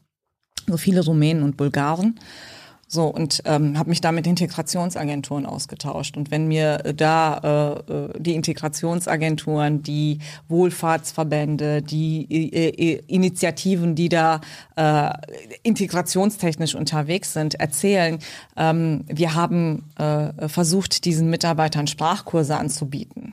so 0.68 0.76
viele 0.76 1.04
Rumänen 1.04 1.42
und 1.42 1.56
Bulgaren. 1.56 2.20
So, 2.94 3.06
und 3.06 3.42
ähm, 3.44 3.76
habe 3.76 3.90
mich 3.90 4.00
da 4.00 4.12
mit 4.12 4.24
Integrationsagenturen 4.24 5.46
ausgetauscht. 5.46 6.16
Und 6.16 6.30
wenn 6.30 6.46
mir 6.46 6.78
da 6.94 7.82
äh, 7.88 7.92
äh, 7.92 8.20
die 8.20 8.36
Integrationsagenturen, 8.36 9.82
die 9.82 10.20
Wohlfahrtsverbände, 10.46 11.82
die 11.82 12.24
äh, 12.30 12.68
äh, 12.68 13.02
Initiativen, 13.08 13.96
die 13.96 14.08
da 14.08 14.40
äh, 14.76 15.10
integrationstechnisch 15.64 16.76
unterwegs 16.76 17.32
sind, 17.32 17.56
erzählen, 17.56 18.20
ähm, 18.56 19.04
wir 19.08 19.34
haben 19.34 19.90
äh, 19.98 20.46
versucht, 20.46 21.04
diesen 21.04 21.30
Mitarbeitern 21.30 21.88
Sprachkurse 21.88 22.56
anzubieten. 22.56 23.32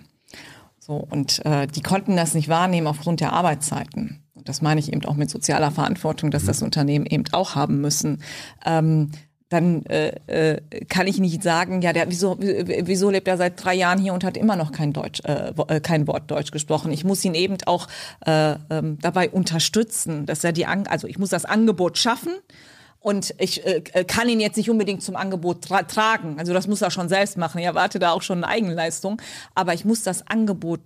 So, 0.80 0.96
und 0.96 1.46
äh, 1.46 1.68
die 1.68 1.84
konnten 1.84 2.16
das 2.18 2.34
nicht 2.34 2.50
wahrnehmen 2.50 2.88
aufgrund 2.88 3.20
der 3.20 3.34
Arbeitszeiten. 3.34 4.24
Und 4.34 4.50
das 4.50 4.64
meine 4.64 4.80
ich 4.80 4.92
eben 4.92 5.06
auch 5.06 5.18
mit 5.18 5.30
sozialer 5.30 5.70
Verantwortung, 5.70 6.32
dass 6.32 6.46
das 6.46 6.64
Unternehmen 6.64 7.06
eben 7.06 7.26
auch 7.32 7.54
haben 7.54 7.80
müssen. 7.80 8.24
Ähm, 8.66 9.12
dann 9.52 9.86
äh, 9.88 10.14
äh, 10.28 10.62
kann 10.86 11.08
ich 11.08 11.20
nicht 11.20 11.44
sagen, 11.44 11.82
ja, 11.82 11.92
der, 11.92 12.10
wieso, 12.10 12.38
wieso 12.40 13.10
lebt 13.10 13.28
er 13.28 13.36
seit 13.36 13.62
drei 13.62 13.76
Jahren 13.76 14.00
hier 14.00 14.14
und 14.14 14.24
hat 14.24 14.38
immer 14.38 14.56
noch 14.56 14.72
kein 14.72 14.94
Deutsch, 14.94 15.20
äh, 15.26 15.52
äh, 15.68 15.82
kein 15.82 16.08
Wort 16.08 16.32
Deutsch 16.32 16.52
gesprochen. 16.52 16.94
Ich 16.94 17.04
muss 17.04 17.26
ihn 17.26 17.34
eben 17.34 17.58
auch 17.66 17.90
äh, 18.26 18.56
ähm, 18.70 18.98
dabei 19.02 19.30
unterstützen, 19.30 20.26
dass 20.26 20.46
er 20.46 20.54
die, 20.54 20.66
An 20.66 20.88
also 20.88 21.06
ich 21.06 21.20
muss 21.20 21.30
das 21.30 21.44
Angebot 21.44 21.98
schaffen. 21.98 22.32
Und 23.02 23.34
ich 23.40 23.66
äh, 23.66 23.84
äh 23.92 24.06
kann 24.06 24.30
ihn 24.30 24.40
jetzt 24.40 24.56
nicht 24.56 24.70
unbedingt 24.70 25.04
zum 25.04 25.18
Angebot 25.18 25.64
tra 25.64 25.84
tragen. 25.84 26.40
Also 26.40 26.54
das 26.54 26.68
muss 26.68 26.82
er 26.82 26.92
schon 26.92 27.10
selbst 27.10 27.38
machen. 27.38 27.60
Ich 27.60 27.66
erwarte 27.66 28.00
da 28.00 28.12
auch 28.12 28.22
schon 28.22 28.44
eine 28.44 28.48
Eigenleistung. 28.48 29.22
Aber 29.54 29.74
ich 29.74 29.84
muss 29.84 30.04
das 30.04 30.26
Angebot 30.28 30.80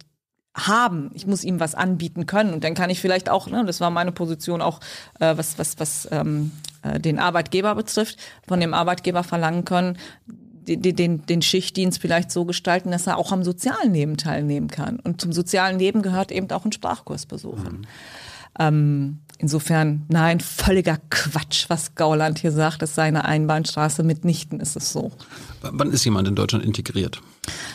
haben. 0.55 1.11
Ich 1.13 1.27
muss 1.27 1.43
ihm 1.43 1.59
was 1.59 1.75
anbieten 1.75 2.25
können. 2.25 2.53
Und 2.53 2.63
dann 2.63 2.73
kann 2.73 2.89
ich 2.89 2.99
vielleicht 2.99 3.29
auch, 3.29 3.47
ne, 3.47 3.63
das 3.65 3.79
war 3.81 3.91
meine 3.91 4.11
Position 4.11 4.61
auch, 4.61 4.79
äh, 5.19 5.37
was, 5.37 5.59
was, 5.59 5.77
was 5.79 6.07
ähm, 6.11 6.51
äh, 6.85 6.99
den 6.99 7.19
Arbeitgeber 7.19 7.75
betrifft, 7.75 8.17
von 8.47 8.59
dem 8.59 8.73
Arbeitgeber 8.73 9.23
verlangen 9.23 9.65
können, 9.65 9.97
den, 10.67 10.95
den, 10.95 11.25
den 11.25 11.41
Schichtdienst 11.41 11.99
vielleicht 11.99 12.31
so 12.31 12.45
gestalten, 12.45 12.91
dass 12.91 13.07
er 13.07 13.17
auch 13.17 13.31
am 13.31 13.43
sozialen 13.43 13.93
Leben 13.93 14.17
teilnehmen 14.17 14.67
kann. 14.67 14.99
Und 14.99 15.21
zum 15.21 15.31
sozialen 15.31 15.79
Leben 15.79 16.01
gehört 16.01 16.31
eben 16.31 16.49
auch 16.51 16.65
ein 16.65 16.71
Sprachkurs 16.71 17.25
besuchen. 17.25 17.81
Mhm. 17.81 17.87
Ähm, 18.57 19.19
insofern, 19.37 20.05
nein, 20.07 20.39
völliger 20.39 20.97
Quatsch, 21.09 21.65
was 21.67 21.95
Gauland 21.95 22.39
hier 22.39 22.51
sagt, 22.51 22.81
es 22.81 22.95
sei 22.95 23.03
eine 23.03 23.25
Einbahnstraße. 23.25 24.03
Mitnichten 24.03 24.59
ist 24.59 24.75
es 24.75 24.91
so. 24.91 25.11
Wann 25.61 25.91
ist 25.91 26.05
jemand 26.05 26.27
in 26.27 26.35
Deutschland 26.35 26.63
integriert? 26.63 27.21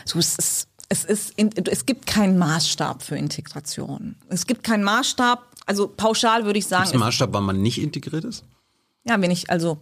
So, 0.05 0.19
es 0.19 0.35
ist 0.37 0.67
es 0.89 1.05
ist, 1.05 1.35
es 1.37 1.85
gibt 1.85 2.05
keinen 2.05 2.37
Maßstab 2.37 3.01
für 3.01 3.15
Integration. 3.15 4.17
Es 4.27 4.45
gibt 4.45 4.65
keinen 4.65 4.83
Maßstab, 4.83 5.41
also 5.65 5.87
pauschal 5.87 6.43
würde 6.43 6.59
ich 6.59 6.67
sagen. 6.67 6.83
Gibt 6.83 6.89
es 6.89 6.93
einen 6.95 7.07
Maßstab, 7.07 7.29
wann 7.31 7.45
man 7.45 7.61
nicht 7.61 7.81
integriert 7.81 8.25
ist? 8.25 8.43
Ja, 9.03 9.19
wenn 9.21 9.31
ich, 9.31 9.49
also 9.49 9.79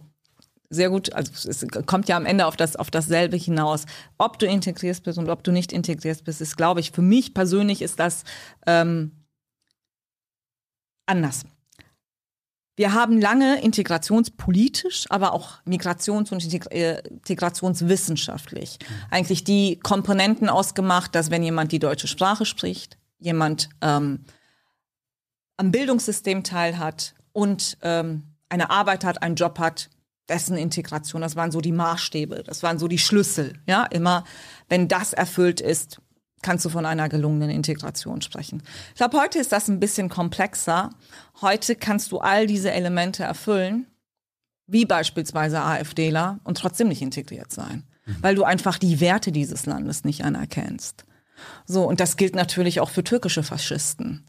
sehr 0.70 0.88
gut, 0.88 1.12
also 1.12 1.32
es 1.48 1.66
kommt 1.86 2.08
ja 2.08 2.16
am 2.16 2.26
Ende 2.26 2.46
auf 2.46 2.56
das 2.56 2.76
auf 2.76 2.90
dasselbe 2.90 3.36
hinaus. 3.36 3.86
Ob 4.18 4.38
du 4.38 4.46
integrierst 4.46 5.02
bist 5.02 5.18
und 5.18 5.28
ob 5.28 5.42
du 5.42 5.50
nicht 5.50 5.72
integrierst 5.72 6.24
bist, 6.24 6.40
ist, 6.40 6.56
glaube 6.56 6.80
ich, 6.80 6.92
für 6.92 7.02
mich 7.02 7.34
persönlich 7.34 7.82
ist 7.82 7.98
das 7.98 8.22
ähm, 8.66 9.26
anders. 11.06 11.44
Wir 12.76 12.94
haben 12.94 13.20
lange 13.20 13.60
integrationspolitisch, 13.60 15.04
aber 15.10 15.34
auch 15.34 15.62
migrations- 15.66 16.32
und 16.32 16.72
äh, 16.72 17.00
integrationswissenschaftlich 17.00 18.78
eigentlich 19.10 19.44
die 19.44 19.78
Komponenten 19.80 20.48
ausgemacht, 20.48 21.14
dass 21.14 21.30
wenn 21.30 21.42
jemand 21.42 21.72
die 21.72 21.78
deutsche 21.78 22.06
Sprache 22.06 22.46
spricht, 22.46 22.96
jemand 23.18 23.68
ähm, 23.82 24.24
am 25.58 25.72
Bildungssystem 25.72 26.42
teilhat 26.42 27.14
und 27.32 27.76
ähm, 27.82 28.29
eine 28.50 28.70
Arbeit 28.70 29.04
hat, 29.04 29.22
einen 29.22 29.36
Job 29.36 29.58
hat, 29.58 29.88
dessen 30.28 30.56
Integration, 30.56 31.22
das 31.22 31.36
waren 31.36 31.50
so 31.50 31.60
die 31.60 31.72
Maßstäbe, 31.72 32.44
das 32.44 32.62
waren 32.62 32.78
so 32.78 32.88
die 32.88 32.98
Schlüssel. 32.98 33.54
Ja, 33.66 33.84
immer, 33.84 34.24
wenn 34.68 34.88
das 34.88 35.12
erfüllt 35.12 35.60
ist, 35.60 36.00
kannst 36.42 36.64
du 36.64 36.68
von 36.70 36.86
einer 36.86 37.08
gelungenen 37.08 37.50
Integration 37.50 38.22
sprechen. 38.22 38.62
Ich 38.90 38.96
glaube, 38.96 39.20
heute 39.20 39.38
ist 39.38 39.52
das 39.52 39.68
ein 39.68 39.80
bisschen 39.80 40.08
komplexer. 40.08 40.90
Heute 41.40 41.74
kannst 41.76 42.12
du 42.12 42.18
all 42.18 42.46
diese 42.46 42.70
Elemente 42.70 43.24
erfüllen, 43.24 43.86
wie 44.66 44.86
beispielsweise 44.86 45.60
AfDler, 45.60 46.40
und 46.44 46.56
trotzdem 46.56 46.88
nicht 46.88 47.02
integriert 47.02 47.52
sein, 47.52 47.84
mhm. 48.06 48.16
weil 48.20 48.34
du 48.34 48.44
einfach 48.44 48.78
die 48.78 49.00
Werte 49.00 49.32
dieses 49.32 49.66
Landes 49.66 50.04
nicht 50.04 50.24
anerkennst. 50.24 51.04
So, 51.66 51.84
und 51.84 52.00
das 52.00 52.16
gilt 52.16 52.34
natürlich 52.34 52.80
auch 52.80 52.90
für 52.90 53.04
türkische 53.04 53.42
Faschisten, 53.42 54.26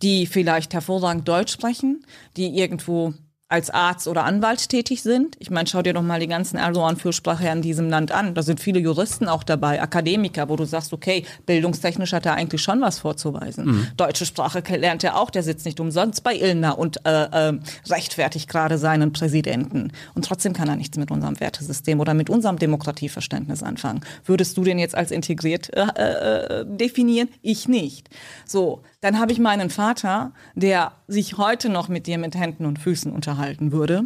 die 0.00 0.26
vielleicht 0.26 0.74
hervorragend 0.74 1.28
Deutsch 1.28 1.52
sprechen, 1.52 2.04
die 2.36 2.56
irgendwo 2.56 3.14
als 3.52 3.70
Arzt 3.70 4.08
oder 4.08 4.24
Anwalt 4.24 4.70
tätig 4.70 5.02
sind. 5.02 5.36
Ich 5.38 5.50
meine, 5.50 5.68
schau 5.68 5.82
dir 5.82 5.92
doch 5.92 6.02
mal 6.02 6.18
die 6.18 6.26
ganzen 6.26 6.56
Erdogan-Fürsprache 6.56 7.46
in 7.48 7.60
diesem 7.60 7.90
Land 7.90 8.10
an. 8.10 8.34
Da 8.34 8.42
sind 8.42 8.60
viele 8.60 8.80
Juristen 8.80 9.28
auch 9.28 9.44
dabei, 9.44 9.82
Akademiker, 9.82 10.48
wo 10.48 10.56
du 10.56 10.64
sagst, 10.64 10.92
okay, 10.92 11.24
bildungstechnisch 11.44 12.12
hat 12.12 12.24
er 12.24 12.34
eigentlich 12.34 12.62
schon 12.62 12.80
was 12.80 12.98
vorzuweisen. 12.98 13.66
Mhm. 13.66 13.86
Deutsche 13.96 14.24
Sprache 14.24 14.62
lernt 14.76 15.04
er 15.04 15.18
auch, 15.18 15.30
der 15.30 15.42
sitzt 15.42 15.66
nicht 15.66 15.80
umsonst 15.80 16.24
bei 16.24 16.34
Ilna 16.34 16.70
und 16.70 17.04
äh, 17.04 17.50
äh, 17.50 17.58
rechtfertigt 17.90 18.48
gerade 18.48 18.78
seinen 18.78 19.12
Präsidenten. 19.12 19.92
Und 20.14 20.24
trotzdem 20.24 20.54
kann 20.54 20.68
er 20.68 20.76
nichts 20.76 20.96
mit 20.96 21.10
unserem 21.10 21.38
Wertesystem 21.38 22.00
oder 22.00 22.14
mit 22.14 22.30
unserem 22.30 22.58
Demokratieverständnis 22.58 23.62
anfangen. 23.62 24.00
Würdest 24.24 24.56
du 24.56 24.64
den 24.64 24.78
jetzt 24.78 24.94
als 24.94 25.10
integriert 25.10 25.70
äh, 25.74 25.82
äh, 25.82 26.64
definieren? 26.66 27.28
Ich 27.42 27.68
nicht. 27.68 28.08
So, 28.46 28.82
dann 29.02 29.18
habe 29.18 29.32
ich 29.32 29.38
meinen 29.38 29.68
Vater, 29.68 30.32
der 30.54 30.92
sich 31.08 31.36
heute 31.36 31.68
noch 31.68 31.88
mit 31.88 32.06
dir 32.06 32.18
mit 32.18 32.34
Händen 32.34 32.64
und 32.64 32.78
Füßen 32.78 33.12
unterhalten 33.12 33.72
würde. 33.72 34.04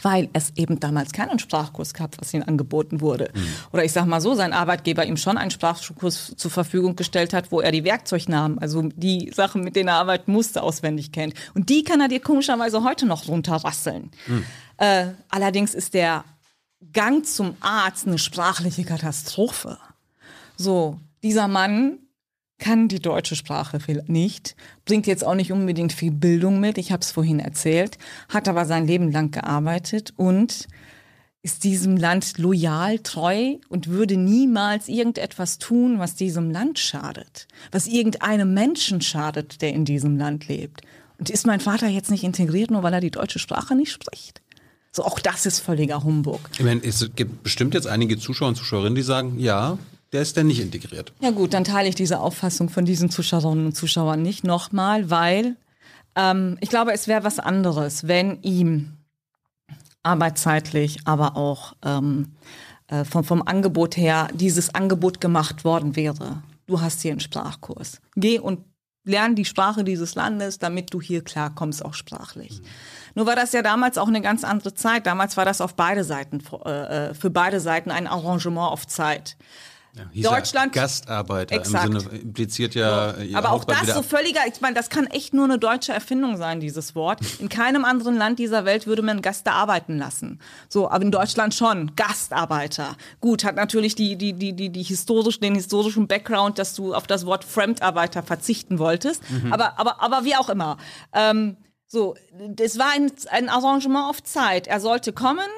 weil 0.00 0.30
es 0.32 0.52
eben 0.56 0.80
damals 0.80 1.12
keinen 1.12 1.38
Sprachkurs 1.38 1.92
gab, 1.92 2.18
was 2.18 2.32
ihm 2.32 2.42
angeboten 2.46 3.02
wurde. 3.02 3.30
Oder 3.72 3.84
ich 3.84 3.92
sag 3.92 4.06
mal 4.06 4.22
so, 4.22 4.34
sein 4.34 4.54
Arbeitgeber 4.54 5.04
ihm 5.04 5.18
schon 5.18 5.36
einen 5.36 5.50
Sprachkurs 5.50 6.32
zur 6.34 6.50
Verfügung 6.50 6.96
gestellt 6.96 7.34
hat, 7.34 7.52
wo 7.52 7.60
er 7.60 7.72
die 7.72 7.84
Werkzeugnamen, 7.84 8.58
also 8.58 8.80
die 8.94 9.30
Sachen, 9.34 9.62
mit 9.62 9.76
denen 9.76 9.88
er 9.88 9.96
arbeiten 9.96 10.32
musste, 10.32 10.62
auswendig 10.62 11.12
kennt. 11.12 11.34
Und 11.52 11.68
die 11.68 11.84
kann 11.84 12.00
er 12.00 12.08
dir 12.08 12.20
komischerweise 12.20 12.84
heute 12.84 13.04
noch 13.04 13.28
runterrasseln. 13.28 14.10
Äh, 14.78 15.08
allerdings 15.28 15.74
ist 15.74 15.92
der 15.92 16.24
Gang 16.94 17.26
zum 17.26 17.56
Arzt 17.60 18.06
eine 18.06 18.18
sprachliche 18.18 18.84
Katastrophe. 18.84 19.76
So, 20.56 21.00
dieser 21.22 21.48
Mann 21.48 21.98
kann 22.58 22.88
die 22.88 23.00
deutsche 23.00 23.36
Sprache 23.36 23.78
nicht, 24.06 24.54
bringt 24.84 25.06
jetzt 25.06 25.24
auch 25.24 25.34
nicht 25.34 25.52
unbedingt 25.52 25.92
viel 25.92 26.12
Bildung 26.12 26.60
mit, 26.60 26.78
ich 26.78 26.92
habe 26.92 27.02
es 27.02 27.10
vorhin 27.10 27.40
erzählt, 27.40 27.98
hat 28.28 28.48
aber 28.48 28.64
sein 28.64 28.86
Leben 28.86 29.10
lang 29.10 29.30
gearbeitet 29.30 30.12
und 30.16 30.68
ist 31.42 31.64
diesem 31.64 31.96
Land 31.96 32.38
loyal, 32.38 33.00
treu 33.00 33.56
und 33.68 33.88
würde 33.88 34.16
niemals 34.16 34.88
irgendetwas 34.88 35.58
tun, 35.58 35.98
was 35.98 36.14
diesem 36.14 36.50
Land 36.50 36.78
schadet, 36.78 37.48
was 37.72 37.88
irgendeinem 37.88 38.54
Menschen 38.54 39.00
schadet, 39.00 39.60
der 39.60 39.72
in 39.72 39.84
diesem 39.84 40.16
Land 40.16 40.46
lebt. 40.46 40.82
Und 41.18 41.30
ist 41.30 41.46
mein 41.46 41.60
Vater 41.60 41.88
jetzt 41.88 42.10
nicht 42.10 42.22
integriert, 42.22 42.70
nur 42.70 42.84
weil 42.84 42.94
er 42.94 43.00
die 43.00 43.10
deutsche 43.10 43.40
Sprache 43.40 43.74
nicht 43.74 43.90
spricht? 43.90 44.40
So, 44.92 45.04
auch 45.04 45.18
das 45.18 45.46
ist 45.46 45.60
völliger 45.60 46.04
Humbug. 46.04 46.40
Ich 46.52 46.62
meine, 46.62 46.82
es 46.84 47.10
gibt 47.16 47.42
bestimmt 47.42 47.74
jetzt 47.74 47.86
einige 47.86 48.18
Zuschauer 48.18 48.48
und 48.48 48.56
Zuschauerinnen, 48.56 48.94
die 48.94 49.02
sagen, 49.02 49.38
ja, 49.38 49.78
der 50.12 50.22
ist 50.22 50.36
denn 50.36 50.46
nicht 50.46 50.60
integriert. 50.60 51.12
Ja 51.20 51.30
gut, 51.30 51.54
dann 51.54 51.64
teile 51.64 51.88
ich 51.88 51.94
diese 51.94 52.20
Auffassung 52.20 52.68
von 52.68 52.84
diesen 52.84 53.10
Zuschauerinnen 53.10 53.66
und 53.66 53.76
Zuschauern 53.76 54.22
nicht 54.22 54.44
nochmal, 54.44 55.10
weil 55.10 55.56
ähm, 56.14 56.58
ich 56.60 56.68
glaube, 56.68 56.92
es 56.92 57.08
wäre 57.08 57.24
was 57.24 57.38
anderes, 57.38 58.06
wenn 58.06 58.42
ihm 58.42 58.98
arbeitszeitlich, 60.02 60.98
aber 61.04 61.36
auch 61.36 61.74
ähm, 61.84 62.32
äh, 62.88 63.04
vom, 63.04 63.24
vom 63.24 63.42
Angebot 63.42 63.96
her 63.96 64.28
dieses 64.34 64.74
Angebot 64.74 65.20
gemacht 65.20 65.64
worden 65.64 65.96
wäre. 65.96 66.42
Du 66.66 66.80
hast 66.80 67.02
hier 67.02 67.12
einen 67.12 67.20
Sprachkurs. 67.20 68.00
Geh 68.16 68.38
und 68.38 68.64
lern 69.04 69.34
die 69.34 69.44
Sprache 69.44 69.84
dieses 69.84 70.14
Landes, 70.14 70.58
damit 70.58 70.92
du 70.94 71.00
hier 71.00 71.24
klarkommst, 71.24 71.84
auch 71.84 71.94
sprachlich. 71.94 72.60
Nur 73.14 73.26
war 73.26 73.36
das 73.36 73.52
ja 73.52 73.62
damals 73.62 73.98
auch 73.98 74.08
eine 74.08 74.20
ganz 74.20 74.44
andere 74.44 74.74
Zeit. 74.74 75.06
Damals 75.06 75.36
war 75.36 75.44
das 75.44 75.60
auf 75.60 75.74
beide 75.74 76.04
Seiten, 76.04 76.42
äh, 76.64 76.70
äh, 77.10 77.14
für 77.14 77.30
beide 77.30 77.60
Seiten 77.60 77.90
ein 77.90 78.06
Arrangement 78.06 78.70
auf 78.70 78.86
Zeit. 78.86 79.36
Hieß 80.12 80.24
Deutschland- 80.26 80.74
Ja 80.74 80.82
Gastarbeiter 80.82 81.54
Exakt. 81.54 81.86
im 81.86 82.00
Sinne 82.00 82.18
impliziert 82.18 82.74
ja. 82.74 83.14
ihr 83.18 83.36
Aber 83.36 83.50
auch 83.50 83.60
Hauptmann 83.60 83.86
das 83.86 83.94
so 83.94 84.02
völliger, 84.02 84.40
ich 84.46 84.60
meine, 84.62 84.74
das 84.74 84.88
kann 84.88 85.06
echt 85.06 85.34
nur 85.34 85.44
eine 85.44 85.58
deutsche 85.58 85.92
Erfindung 85.92 86.38
sein, 86.38 86.60
dieses 86.60 86.94
Wort. 86.94 87.20
In 87.40 87.50
keinem 87.50 87.84
anderen 87.84 88.16
Land 88.16 88.38
dieser 88.38 88.64
Welt 88.64 88.86
würde 88.86 89.02
man 89.02 89.20
Gaster 89.20 89.52
arbeiten 89.52 89.98
lassen. 89.98 90.40
So, 90.68 90.90
aber 90.90 91.04
in 91.04 91.10
Deutschland 91.10 91.54
schon. 91.54 91.94
Gastarbeiter. 91.94 92.96
Gut, 93.20 93.44
hat 93.44 93.56
natürlich 93.56 93.94
die, 93.94 94.16
die, 94.16 94.32
die, 94.32 94.54
die, 94.54 94.70
die 94.70 94.82
historisch, 94.82 95.40
den 95.40 95.54
historischen 95.54 96.08
Background, 96.08 96.58
dass 96.58 96.74
du 96.74 96.94
auf 96.94 97.06
das 97.06 97.26
Wort 97.26 97.44
Fremdarbeiter 97.44 98.22
verzichten 98.22 98.78
wolltest. 98.78 99.22
Aber, 99.50 99.78
aber, 99.78 100.02
aber 100.02 100.24
wie 100.24 100.36
auch 100.36 100.48
immer. 100.48 100.78
Ähm, 101.12 101.58
so, 101.86 102.14
das 102.48 102.78
war 102.78 102.92
ein, 102.94 103.12
ein 103.30 103.50
Arrangement 103.50 104.08
auf 104.08 104.22
Zeit. 104.22 104.66
Er 104.66 104.80
sollte 104.80 105.12
kommen, 105.12 105.48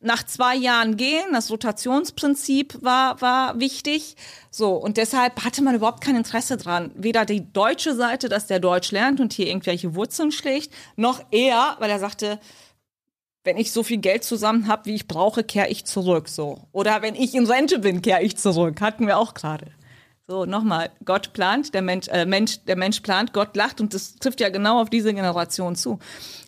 nach 0.00 0.22
zwei 0.24 0.54
Jahren 0.54 0.96
gehen. 0.96 1.24
Das 1.32 1.50
Rotationsprinzip 1.50 2.78
war, 2.82 3.20
war 3.20 3.58
wichtig. 3.58 4.16
So, 4.50 4.74
und 4.74 4.96
deshalb 4.96 5.44
hatte 5.44 5.62
man 5.62 5.74
überhaupt 5.74 6.02
kein 6.02 6.16
Interesse 6.16 6.56
dran. 6.56 6.90
Weder 6.94 7.24
die 7.24 7.52
deutsche 7.52 7.94
Seite, 7.94 8.28
dass 8.28 8.46
der 8.46 8.60
Deutsch 8.60 8.90
lernt 8.92 9.20
und 9.20 9.32
hier 9.32 9.46
irgendwelche 9.48 9.94
Wurzeln 9.94 10.32
schlägt, 10.32 10.72
noch 10.96 11.22
er, 11.30 11.76
weil 11.78 11.90
er 11.90 11.98
sagte, 11.98 12.38
wenn 13.44 13.56
ich 13.56 13.72
so 13.72 13.82
viel 13.82 13.98
Geld 13.98 14.24
zusammen 14.24 14.66
habe, 14.66 14.86
wie 14.86 14.94
ich 14.94 15.06
brauche, 15.06 15.44
kehre 15.44 15.68
ich 15.68 15.84
zurück. 15.84 16.28
So. 16.28 16.58
Oder 16.72 17.00
wenn 17.02 17.14
ich 17.14 17.34
in 17.34 17.46
Rente 17.46 17.78
bin, 17.78 18.02
kehre 18.02 18.22
ich 18.22 18.36
zurück. 18.36 18.80
Hatten 18.80 19.06
wir 19.06 19.18
auch 19.18 19.34
gerade. 19.34 19.66
So, 20.28 20.44
nochmal, 20.44 20.90
Gott 21.04 21.32
plant, 21.34 21.72
der 21.72 21.82
Mensch, 21.82 22.08
äh, 22.08 22.26
Mensch, 22.26 22.58
der 22.66 22.76
Mensch 22.76 22.98
plant, 22.98 23.32
Gott 23.32 23.54
lacht 23.54 23.80
und 23.80 23.94
das 23.94 24.16
trifft 24.16 24.40
ja 24.40 24.48
genau 24.48 24.80
auf 24.82 24.90
diese 24.90 25.14
Generation 25.14 25.76
zu. 25.76 26.00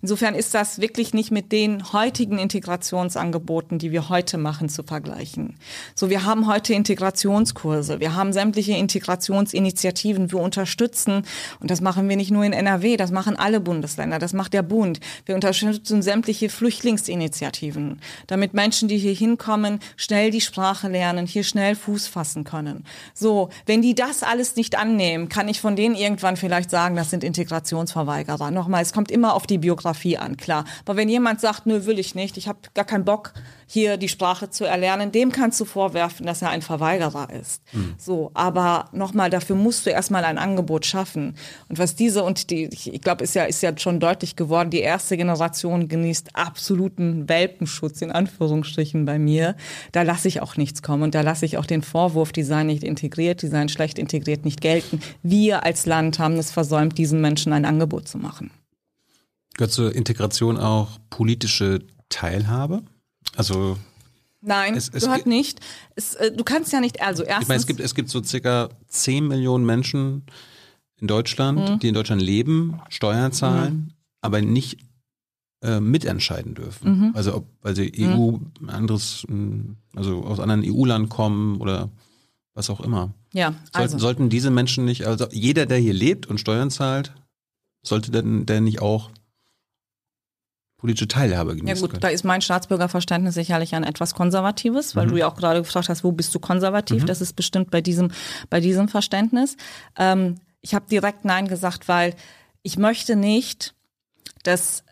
Insofern 0.02 0.34
ist 0.34 0.52
das 0.52 0.80
wirklich 0.80 1.14
nicht 1.14 1.30
mit 1.30 1.52
den 1.52 1.92
heutigen 1.92 2.38
Integrationsangeboten, 2.40 3.78
die 3.78 3.92
wir 3.92 4.08
heute 4.08 4.36
machen, 4.36 4.68
zu 4.68 4.82
vergleichen. 4.82 5.54
So, 5.94 6.10
wir 6.10 6.24
haben 6.24 6.48
heute 6.48 6.74
Integrationskurse, 6.74 8.00
wir 8.00 8.16
haben 8.16 8.32
sämtliche 8.32 8.72
Integrationsinitiativen, 8.72 10.32
wir 10.32 10.40
unterstützen, 10.40 11.22
und 11.60 11.70
das 11.70 11.80
machen 11.80 12.08
wir 12.08 12.16
nicht 12.16 12.32
nur 12.32 12.42
in 12.42 12.52
NRW, 12.52 12.96
das 12.96 13.12
machen 13.12 13.36
alle 13.36 13.60
Bundesländer, 13.60 14.18
das 14.18 14.32
macht 14.32 14.54
der 14.54 14.62
Bund. 14.62 14.98
Wir 15.24 15.36
unterstützen 15.36 16.02
sämtliche 16.02 16.48
Flüchtlingsinitiativen, 16.48 18.00
damit 18.26 18.54
Menschen, 18.54 18.88
die 18.88 18.98
hier 18.98 19.14
hinkommen, 19.14 19.78
schnell 19.96 20.32
die 20.32 20.40
Sprache 20.40 20.88
lernen, 20.88 21.26
hier 21.26 21.44
schnell 21.44 21.76
Fuß 21.76 22.08
fassen 22.08 22.42
können. 22.42 22.84
So, 23.14 23.50
wenn 23.68 23.82
die 23.82 23.94
das 23.94 24.22
alles 24.22 24.56
nicht 24.56 24.78
annehmen, 24.78 25.28
kann 25.28 25.46
ich 25.46 25.60
von 25.60 25.76
denen 25.76 25.94
irgendwann 25.94 26.38
vielleicht 26.38 26.70
sagen, 26.70 26.96
das 26.96 27.10
sind 27.10 27.22
Integrationsverweigerer. 27.22 28.50
Nochmal, 28.50 28.82
es 28.82 28.94
kommt 28.94 29.10
immer 29.10 29.34
auf 29.34 29.46
die 29.46 29.58
Biografie 29.58 30.16
an, 30.16 30.38
klar. 30.38 30.64
Aber 30.86 30.96
wenn 30.96 31.10
jemand 31.10 31.42
sagt, 31.42 31.66
nö, 31.66 31.84
will 31.84 31.98
ich 31.98 32.14
nicht, 32.14 32.38
ich 32.38 32.48
habe 32.48 32.58
gar 32.72 32.86
keinen 32.86 33.04
Bock, 33.04 33.34
hier 33.70 33.98
die 33.98 34.08
Sprache 34.08 34.48
zu 34.48 34.64
erlernen, 34.64 35.12
dem 35.12 35.30
kannst 35.30 35.60
du 35.60 35.66
vorwerfen, 35.66 36.24
dass 36.24 36.40
er 36.40 36.48
ein 36.48 36.62
Verweigerer 36.62 37.28
ist. 37.38 37.62
So, 37.98 38.30
aber 38.32 38.88
nochmal, 38.92 39.28
dafür 39.28 39.56
musst 39.56 39.84
du 39.84 39.90
erstmal 39.90 40.24
ein 40.24 40.38
Angebot 40.38 40.86
schaffen. 40.86 41.36
Und 41.68 41.78
was 41.78 41.94
diese 41.94 42.24
und 42.24 42.48
die, 42.48 42.70
ich, 42.72 42.94
ich 42.94 43.02
glaube, 43.02 43.22
ist 43.24 43.34
ja, 43.34 43.44
ist 43.44 43.62
ja 43.62 43.76
schon 43.76 44.00
deutlich 44.00 44.36
geworden, 44.36 44.70
die 44.70 44.80
erste 44.80 45.18
Generation 45.18 45.86
genießt 45.88 46.34
absoluten 46.34 47.28
Welpenschutz, 47.28 48.00
in 48.00 48.10
Anführungsstrichen 48.10 49.04
bei 49.04 49.18
mir. 49.18 49.54
Da 49.92 50.00
lasse 50.00 50.28
ich 50.28 50.40
auch 50.40 50.56
nichts 50.56 50.82
kommen 50.82 51.02
und 51.02 51.14
da 51.14 51.20
lasse 51.20 51.44
ich 51.44 51.58
auch 51.58 51.66
den 51.66 51.82
Vorwurf, 51.82 52.32
die 52.32 52.44
seien 52.44 52.68
nicht 52.68 52.82
integriert, 52.82 53.42
die 53.42 53.48
seien 53.48 53.68
schlecht 53.68 53.98
integriert, 53.98 54.46
nicht 54.46 54.62
gelten. 54.62 55.00
Wir 55.22 55.64
als 55.64 55.84
Land 55.84 56.18
haben 56.18 56.36
es 56.38 56.50
versäumt, 56.50 56.96
diesen 56.96 57.20
Menschen 57.20 57.52
ein 57.52 57.66
Angebot 57.66 58.08
zu 58.08 58.16
machen. 58.16 58.50
Gehört 59.58 59.72
zur 59.72 59.94
Integration 59.94 60.56
auch 60.56 60.98
politische 61.10 61.80
Teilhabe? 62.08 62.82
Also, 63.38 63.78
Nein, 64.40 64.74
Es- 64.76 64.88
es 64.92 65.02
gehört 65.02 65.24
ge- 65.24 65.28
nicht. 65.28 65.58
Es, 65.96 66.14
äh, 66.14 66.30
du 66.30 66.44
kannst 66.44 66.72
ja 66.72 66.80
nicht, 66.80 67.00
also 67.02 67.24
erstens. 67.24 67.42
ich 67.42 67.48
meine, 67.48 67.60
es 67.60 67.66
gibt, 67.66 67.80
es 67.80 67.94
gibt 67.96 68.08
so 68.08 68.22
circa 68.22 68.68
10 68.86 69.26
Millionen 69.26 69.64
Menschen 69.66 70.22
in 71.00 71.08
Deutschland, 71.08 71.58
Mhm. 71.70 71.78
die 71.80 71.88
in 71.88 71.94
Deutschland 71.94 72.22
leben, 72.22 72.80
Steuern 72.88 73.32
zahlen, 73.32 73.94
aber 74.20 74.40
nicht 74.42 74.78
äh, 75.60 75.80
mitentscheiden 75.80 76.54
dürfen. 76.54 76.98
Mhm. 77.08 77.12
Also 77.16 77.34
ob, 77.34 77.46
weil 77.62 77.74
sie 77.74 77.92
EU, 77.98 78.36
anderes, 78.68 79.24
mh, 79.28 79.74
also 79.96 80.22
aus 80.24 80.38
anderen 80.38 80.62
EU-Land 80.64 81.08
kommen 81.10 81.56
oder 81.60 81.88
was 82.54 82.70
auch 82.70 82.80
immer. 82.80 83.12
ja, 83.32 83.50
Sollten, 83.72 83.76
also. 83.76 83.98
sollten 83.98 84.28
diese 84.30 84.52
Menschen 84.52 84.84
nicht, 84.84 85.04
also 85.06 85.26
jeder, 85.32 85.66
der 85.66 85.78
hier 85.78 85.94
lebt 85.94 86.26
und 86.26 86.38
Steuern 86.38 86.70
zahlt, 86.70 87.12
sollte 87.82 88.12
denn 88.12 88.46
der 88.46 88.60
nicht 88.60 88.80
auch 88.80 89.10
politische 90.78 91.08
Teilhabe 91.08 91.50
Ja 91.50 91.56
genießen 91.56 91.80
gut, 91.80 91.90
können? 91.90 92.00
da 92.00 92.08
ist 92.08 92.24
mein 92.24 92.40
Staatsbürgerverständnis 92.40 93.34
sicherlich 93.34 93.74
ein 93.74 93.84
etwas 93.84 94.14
konservatives, 94.14 94.96
weil 94.96 95.08
du 95.08 95.16
ja 95.16 95.28
auch 95.28 95.34
gerade 95.34 95.60
gefragt 95.60 95.88
hast, 95.88 96.04
wo 96.04 96.12
bist 96.12 96.34
du 96.34 96.38
konservativ? 96.38 97.04
Das 97.04 97.20
ist 97.20 97.34
bestimmt 97.34 97.70
bei 97.70 97.80
diesem, 97.80 98.12
bei 98.48 98.60
diesem 98.60 98.88
Verständnis. 98.88 99.56
Ähm, 99.98 100.36
ich 100.60 100.74
habe 100.74 100.86
direkt 100.88 101.24
Nein 101.24 101.48
gesagt, 101.48 101.88
weil 101.88 102.14
ich 102.62 102.78
möchte 102.78 103.16
nicht, 103.16 103.74
dass 104.44 104.84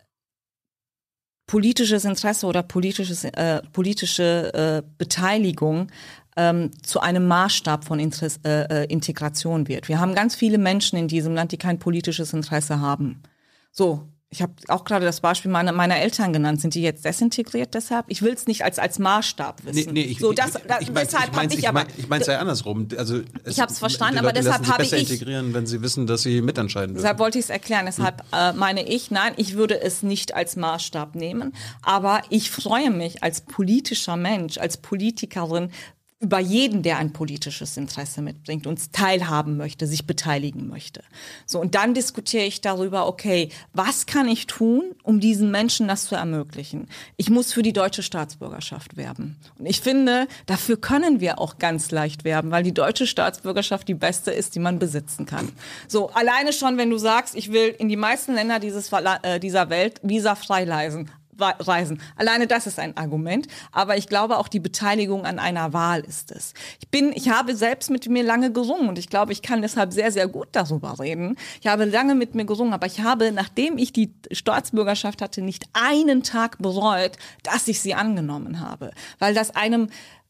politisches 1.46 2.04
Interesse 2.04 2.46
oder 2.46 2.62
politisches, 2.64 3.24
äh, 3.24 3.62
politische 3.72 4.52
äh, 4.54 4.88
Beteiligung 4.98 5.88
ähm, 6.36 6.70
zu 6.82 7.00
einem 7.00 7.28
Maßstab 7.28 7.84
von 7.84 8.00
Interess 8.00 8.40
äh, 8.44 8.82
äh, 8.82 8.84
Integration 8.86 9.68
wird. 9.68 9.88
Wir 9.88 10.00
haben 10.00 10.14
ganz 10.14 10.34
viele 10.34 10.58
Menschen 10.58 10.98
in 10.98 11.06
diesem 11.06 11.34
Land, 11.34 11.52
die 11.52 11.58
kein 11.58 11.78
politisches 11.78 12.32
Interesse 12.32 12.80
haben. 12.80 13.22
So, 13.70 14.08
ich 14.30 14.42
habe 14.42 14.52
auch 14.68 14.84
gerade 14.84 15.04
das 15.04 15.20
Beispiel 15.20 15.50
meiner, 15.52 15.70
meiner 15.70 15.96
Eltern 15.98 16.32
genannt. 16.32 16.60
Sind 16.60 16.74
die 16.74 16.82
jetzt 16.82 17.04
desintegriert 17.04 17.74
deshalb? 17.74 18.06
Ich 18.08 18.22
will 18.22 18.32
es 18.32 18.46
nicht 18.48 18.64
als, 18.64 18.78
als 18.80 18.98
Maßstab 18.98 19.64
wissen. 19.64 19.92
Nee, 19.92 20.02
nee, 20.04 20.10
ich, 20.10 20.18
so, 20.18 20.32
das, 20.32 20.52
das, 20.66 20.80
ich, 20.80 20.88
mein, 20.92 21.04
deshalb 21.06 21.34
habe 21.36 21.46
ich 21.46 21.58
ich, 21.60 21.68
aber. 21.68 21.84
mein, 21.84 21.92
ich 21.96 22.08
mein's 22.08 22.26
ja 22.26 22.38
andersrum. 22.40 22.88
Also 22.98 23.20
es- 23.44 23.54
Ich 23.54 23.60
hab's 23.60 23.78
verstanden, 23.78 24.14
die 24.14 24.18
aber 24.20 24.32
deshalb 24.32 24.66
habe 24.66 24.78
besser 24.82 24.96
ich- 24.98 25.10
integrieren, 25.10 25.54
wenn 25.54 25.66
sie 25.66 25.80
wissen, 25.80 26.08
dass 26.08 26.22
sie 26.22 26.42
mitentscheiden 26.42 26.94
dürfen. 26.94 27.02
Deshalb 27.04 27.20
wollte 27.20 27.38
ich 27.38 27.44
es 27.44 27.50
erklären. 27.50 27.86
Deshalb 27.86 28.24
äh, 28.32 28.52
meine 28.52 28.86
ich, 28.88 29.12
nein, 29.12 29.32
ich 29.36 29.54
würde 29.54 29.80
es 29.80 30.02
nicht 30.02 30.34
als 30.34 30.56
Maßstab 30.56 31.14
nehmen. 31.14 31.52
Aber 31.82 32.22
ich 32.28 32.50
freue 32.50 32.90
mich 32.90 33.22
als 33.22 33.42
politischer 33.42 34.16
Mensch, 34.16 34.58
als 34.58 34.76
Politikerin 34.78 35.70
über 36.18 36.38
jeden, 36.38 36.82
der 36.82 36.97
ein 36.97 37.12
politisches 37.12 37.76
Interesse 37.76 38.22
mitbringt, 38.22 38.66
uns 38.66 38.90
teilhaben 38.90 39.59
möchte, 39.59 39.86
sich 39.86 40.06
beteiligen 40.06 40.66
möchte. 40.66 41.02
So, 41.44 41.60
und 41.60 41.74
dann 41.74 41.93
diskutiere 41.93 42.44
ich 42.44 42.62
darüber, 42.62 43.06
okay, 43.06 43.51
was 43.74 44.06
kann 44.06 44.26
ich 44.26 44.47
tun, 44.47 44.94
um 45.02 45.20
diesen 45.20 45.51
Menschen 45.51 45.88
das 45.88 46.06
zu 46.06 46.14
ermöglichen? 46.14 46.88
Ich 47.18 47.28
muss 47.28 47.52
für 47.52 47.62
die 47.62 47.74
deutsche 47.74 48.02
Staatsbürgerschaft 48.02 48.97
werben. 48.97 49.36
Und 49.59 49.66
ich 49.66 49.82
finde, 49.82 50.26
dafür 50.47 50.78
können 50.78 51.20
wir 51.20 51.38
auch 51.38 51.59
ganz 51.59 51.90
leicht 51.90 52.24
werben, 52.24 52.51
weil 52.51 52.62
die 52.62 52.72
deutsche 52.72 53.06
Staatsbürgerschaft 53.06 53.86
die 53.86 53.94
beste 53.94 54.30
ist, 54.30 54.55
die 54.55 54.60
man 54.60 54.78
besitzen 54.78 55.26
kann. 55.26 55.52
So, 55.86 56.09
alleine 56.10 56.55
schon, 56.55 56.78
wenn 56.78 56.88
du 56.88 56.97
sagst, 56.97 57.34
ich 57.34 57.52
will 57.52 57.74
in 57.78 57.90
die 57.90 57.97
meisten 57.97 58.32
Länder 58.32 58.59
dieses, 58.59 58.90
äh, 58.90 59.38
dieser 59.38 59.68
Welt 59.68 60.01
visafrei 60.02 60.64
reisen, 60.64 61.10
reisen. 61.38 62.00
Alleine 62.16 62.46
das 62.46 62.66
ist 62.66 62.78
ein 62.78 62.96
Argument. 62.96 63.46
Aber 63.72 63.96
ich 63.96 64.08
glaube 64.08 64.38
auch 64.38 64.48
die 64.48 64.60
Beteiligung 64.60 65.24
an 65.24 65.38
einer 65.38 65.72
Wahl 65.72 66.00
ist 66.00 66.30
es. 66.32 66.54
Ich 66.80 66.88
bin, 66.88 67.12
ich 67.12 67.28
habe 67.28 67.54
selbst 67.56 67.90
mit 67.90 68.08
mir 68.08 68.22
lange 68.22 68.52
gesungen 68.52 68.88
und 68.88 68.98
ich 68.98 69.08
glaube, 69.08 69.32
ich 69.32 69.42
kann 69.42 69.62
deshalb 69.62 69.92
sehr, 69.92 70.12
sehr 70.12 70.28
gut 70.28 70.48
darüber 70.52 70.98
reden. 70.98 71.36
Ich 71.60 71.66
habe 71.66 71.84
lange 71.84 72.14
mit 72.14 72.34
mir 72.34 72.44
gesungen, 72.44 72.72
aber 72.72 72.86
ich 72.86 73.00
habe, 73.00 73.32
nachdem 73.32 73.78
ich 73.78 73.92
die 73.92 74.14
Staatsbürgerschaft 74.30 75.22
hatte, 75.22 75.42
nicht 75.42 75.64
einen 75.72 76.22
Tag 76.22 76.58
bereut, 76.58 77.12
dass 77.42 77.68
ich 77.68 77.80
sie 77.80 77.94
angenommen 77.94 78.60
habe. 78.60 78.90
Weil 79.18 79.34
das 79.34 79.54
einem 79.54 79.88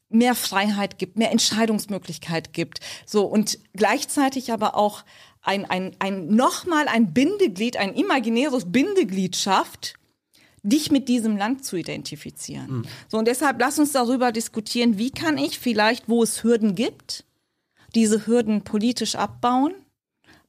mehr 0.08 0.34
Freiheit 0.34 0.98
gibt, 0.98 1.18
mehr 1.18 1.32
Entscheidungsmöglichkeit 1.32 2.52
gibt. 2.52 2.80
So 3.04 3.26
und 3.26 3.58
gleichzeitig 3.74 4.52
aber 4.52 4.76
auch 4.76 5.04
ein, 5.42 5.64
ein, 5.64 5.94
ein 5.98 6.28
nochmal 6.28 6.88
ein 6.88 7.12
Bindeglied, 7.12 7.76
ein 7.76 7.94
imaginäres 7.94 8.70
Bindeglied 8.70 9.36
schafft, 9.36 9.94
dich 10.66 10.90
mit 10.90 11.08
diesem 11.08 11.36
Land 11.36 11.64
zu 11.64 11.76
identifizieren. 11.76 12.78
Mhm. 12.78 12.84
So, 13.08 13.18
und 13.18 13.28
deshalb 13.28 13.60
lass 13.60 13.78
uns 13.78 13.92
darüber 13.92 14.32
diskutieren, 14.32 14.98
wie 14.98 15.10
kann 15.10 15.38
ich 15.38 15.58
vielleicht, 15.58 16.08
wo 16.08 16.22
es 16.22 16.42
Hürden 16.42 16.74
gibt, 16.74 17.24
diese 17.94 18.26
Hürden 18.26 18.62
politisch 18.62 19.14
abbauen, 19.14 19.74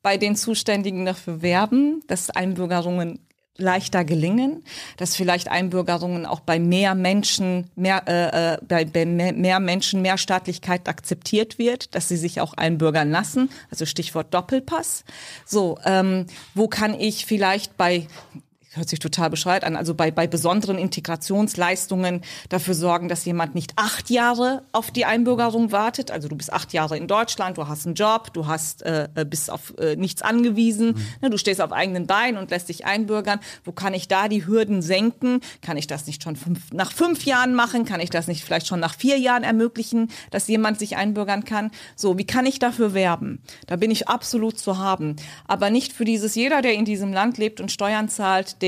bei 0.02 0.18
den 0.18 0.36
Zuständigen 0.36 1.06
dafür 1.06 1.42
werben, 1.42 2.02
dass 2.08 2.30
Einbürgerungen 2.30 3.20
leichter 3.58 4.06
gelingen, 4.06 4.64
dass 4.98 5.16
vielleicht 5.16 5.50
Einbürgerungen 5.50 6.26
auch 6.26 6.40
bei 6.40 6.60
mehr 6.60 6.96
Menschen, 6.96 7.70
mehr, 7.76 8.04
äh, 8.08 8.54
äh 8.54 8.58
bei, 8.68 8.86
bei 8.86 9.06
mehr 9.06 9.60
Menschen 9.60 10.02
mehr 10.02 10.18
Staatlichkeit 10.18 10.88
akzeptiert 10.88 11.58
wird, 11.58 11.96
dass 11.96 12.08
sie 12.08 12.18
sich 12.18 12.40
auch 12.40 12.54
einbürgern 12.54 13.10
lassen, 13.10 13.50
also 13.72 13.86
Stichwort 13.86 14.34
Doppelpass. 14.34 15.04
So, 15.46 15.80
ähm, 15.84 16.28
wo 16.54 16.68
kann 16.68 16.94
ich 17.00 17.26
vielleicht 17.26 17.78
bei 17.78 18.08
hört 18.72 18.90
sich 18.90 19.00
total 19.00 19.30
bescheuert 19.30 19.64
an, 19.64 19.76
also 19.76 19.94
bei, 19.94 20.12
bei 20.12 20.28
besonderen 20.28 20.78
Integrationsleistungen 20.78 22.22
dafür 22.50 22.74
sorgen, 22.74 23.08
dass 23.08 23.26
jemand 23.26 23.56
nicht 23.56 23.74
acht 23.76 24.10
Jahre 24.10 24.64
auf 24.72 24.92
die 24.92 25.06
Einbürgerung 25.06 25.72
wartet. 25.72 26.12
Also 26.12 26.28
du 26.28 26.36
bist 26.36 26.52
acht 26.52 26.74
Jahre 26.74 26.98
in 26.98 27.08
Deutschland, 27.08 27.58
du 27.58 27.68
hast 27.68 27.86
einen 27.86 27.96
Job, 27.96 28.34
du 28.34 28.48
hast 28.48 28.84
äh, 28.84 29.08
äh 29.16 29.26
bist 29.26 29.52
auf 29.52 29.74
äh, 29.78 29.96
nichts 29.96 30.22
angewiesen, 30.22 30.90
mhm. 30.90 31.06
ne, 31.22 31.30
du 31.30 31.38
stehst 31.38 31.62
auf 31.62 31.72
eigenen 31.72 32.08
Beinen 32.08 32.38
und 32.38 32.52
lässt 32.52 32.70
dich 32.70 32.86
einbürgern. 32.86 33.40
Wo 33.64 33.72
kann 33.72 33.94
ich 33.94 34.08
da 34.08 34.28
die 34.28 34.46
Hürden 34.46 34.82
senken? 34.82 35.42
Kann 35.62 35.78
ich 35.78 35.88
das 35.88 36.06
nicht 36.08 36.24
schon 36.24 36.36
fünf, 36.36 36.72
nach 36.72 36.92
fünf 36.92 37.26
Jahren 37.26 37.56
machen? 37.56 37.86
Kann 37.86 38.00
ich 38.00 38.10
das 38.10 38.28
nicht 38.28 38.44
vielleicht 38.44 38.68
schon 38.68 38.80
nach 38.80 38.96
vier 38.96 39.18
Jahren 39.18 39.44
ermöglichen, 39.44 40.10
dass 40.32 40.48
jemand 40.48 40.80
sich 40.80 40.98
einbürgern 40.98 41.46
kann? 41.46 41.72
So, 41.96 42.18
wie 42.18 42.26
kann 42.26 42.46
ich 42.46 42.60
dafür 42.60 42.94
werben? 42.94 43.42
Da 43.66 43.76
bin 43.76 43.92
ich 43.92 44.08
absolut 44.08 44.60
zu 44.60 44.78
haben. 44.78 45.16
Aber 45.48 45.70
nicht 45.70 45.94
für 45.94 46.06
dieses, 46.06 46.36
jeder, 46.36 46.62
der 46.62 46.74
in 46.74 46.86
diesem 46.86 47.14
Land 47.14 47.38
lebt 47.38 47.62
und 47.62 47.72
Steuern 47.72 48.10
zahlt, 48.10 48.62
der 48.62 48.67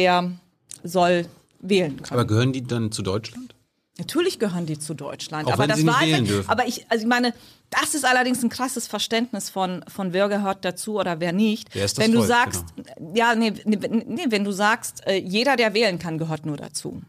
soll 0.83 1.25
wählen 1.59 1.97
können. 2.01 2.19
Aber 2.19 2.25
gehören 2.25 2.53
die 2.53 2.63
dann 2.63 2.91
zu 2.91 3.01
Deutschland? 3.01 3.55
Natürlich 3.97 4.39
gehören 4.39 4.65
die 4.65 4.79
zu 4.79 4.93
Deutschland. 4.93 5.47
Auch 5.47 5.53
aber 5.53 5.63
wenn 5.63 5.69
das 5.69 5.79
sie 5.79 5.83
nicht 5.83 5.93
war 5.93 6.01
wählen 6.01 6.25
dürfen. 6.25 6.49
aber 6.49 6.65
ich, 6.67 6.89
also 6.89 7.03
ich 7.03 7.09
meine, 7.09 7.33
das 7.69 7.93
ist 7.93 8.05
allerdings 8.05 8.41
ein 8.43 8.49
krasses 8.49 8.87
Verständnis 8.87 9.49
von, 9.49 9.83
von 9.87 10.13
wer 10.13 10.29
gehört 10.29 10.63
dazu 10.63 10.97
oder 10.99 11.19
wer 11.19 11.33
nicht. 11.33 11.69
Wer 11.73 11.85
ist 11.85 11.97
das 11.97 12.05
wenn 12.05 12.13
du 12.13 12.19
Volk, 12.19 12.29
sagst, 12.29 12.65
ja, 13.13 13.35
nee, 13.35 13.53
nee, 13.65 13.77
nee, 13.77 14.25
wenn 14.29 14.45
du 14.45 14.51
sagst, 14.51 15.05
äh, 15.05 15.17
jeder, 15.17 15.57
der 15.57 15.73
wählen 15.73 15.99
kann, 15.99 16.17
gehört 16.17 16.45
nur 16.45 16.55
dazu. 16.55 17.01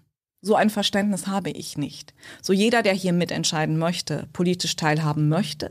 So 0.42 0.54
ein 0.54 0.70
Verständnis 0.70 1.26
habe 1.26 1.50
ich 1.50 1.76
nicht. 1.76 2.14
So 2.40 2.54
jeder, 2.54 2.82
der 2.82 2.94
hier 2.94 3.12
mitentscheiden 3.12 3.76
möchte, 3.76 4.26
politisch 4.32 4.74
teilhaben 4.74 5.28
möchte, 5.28 5.68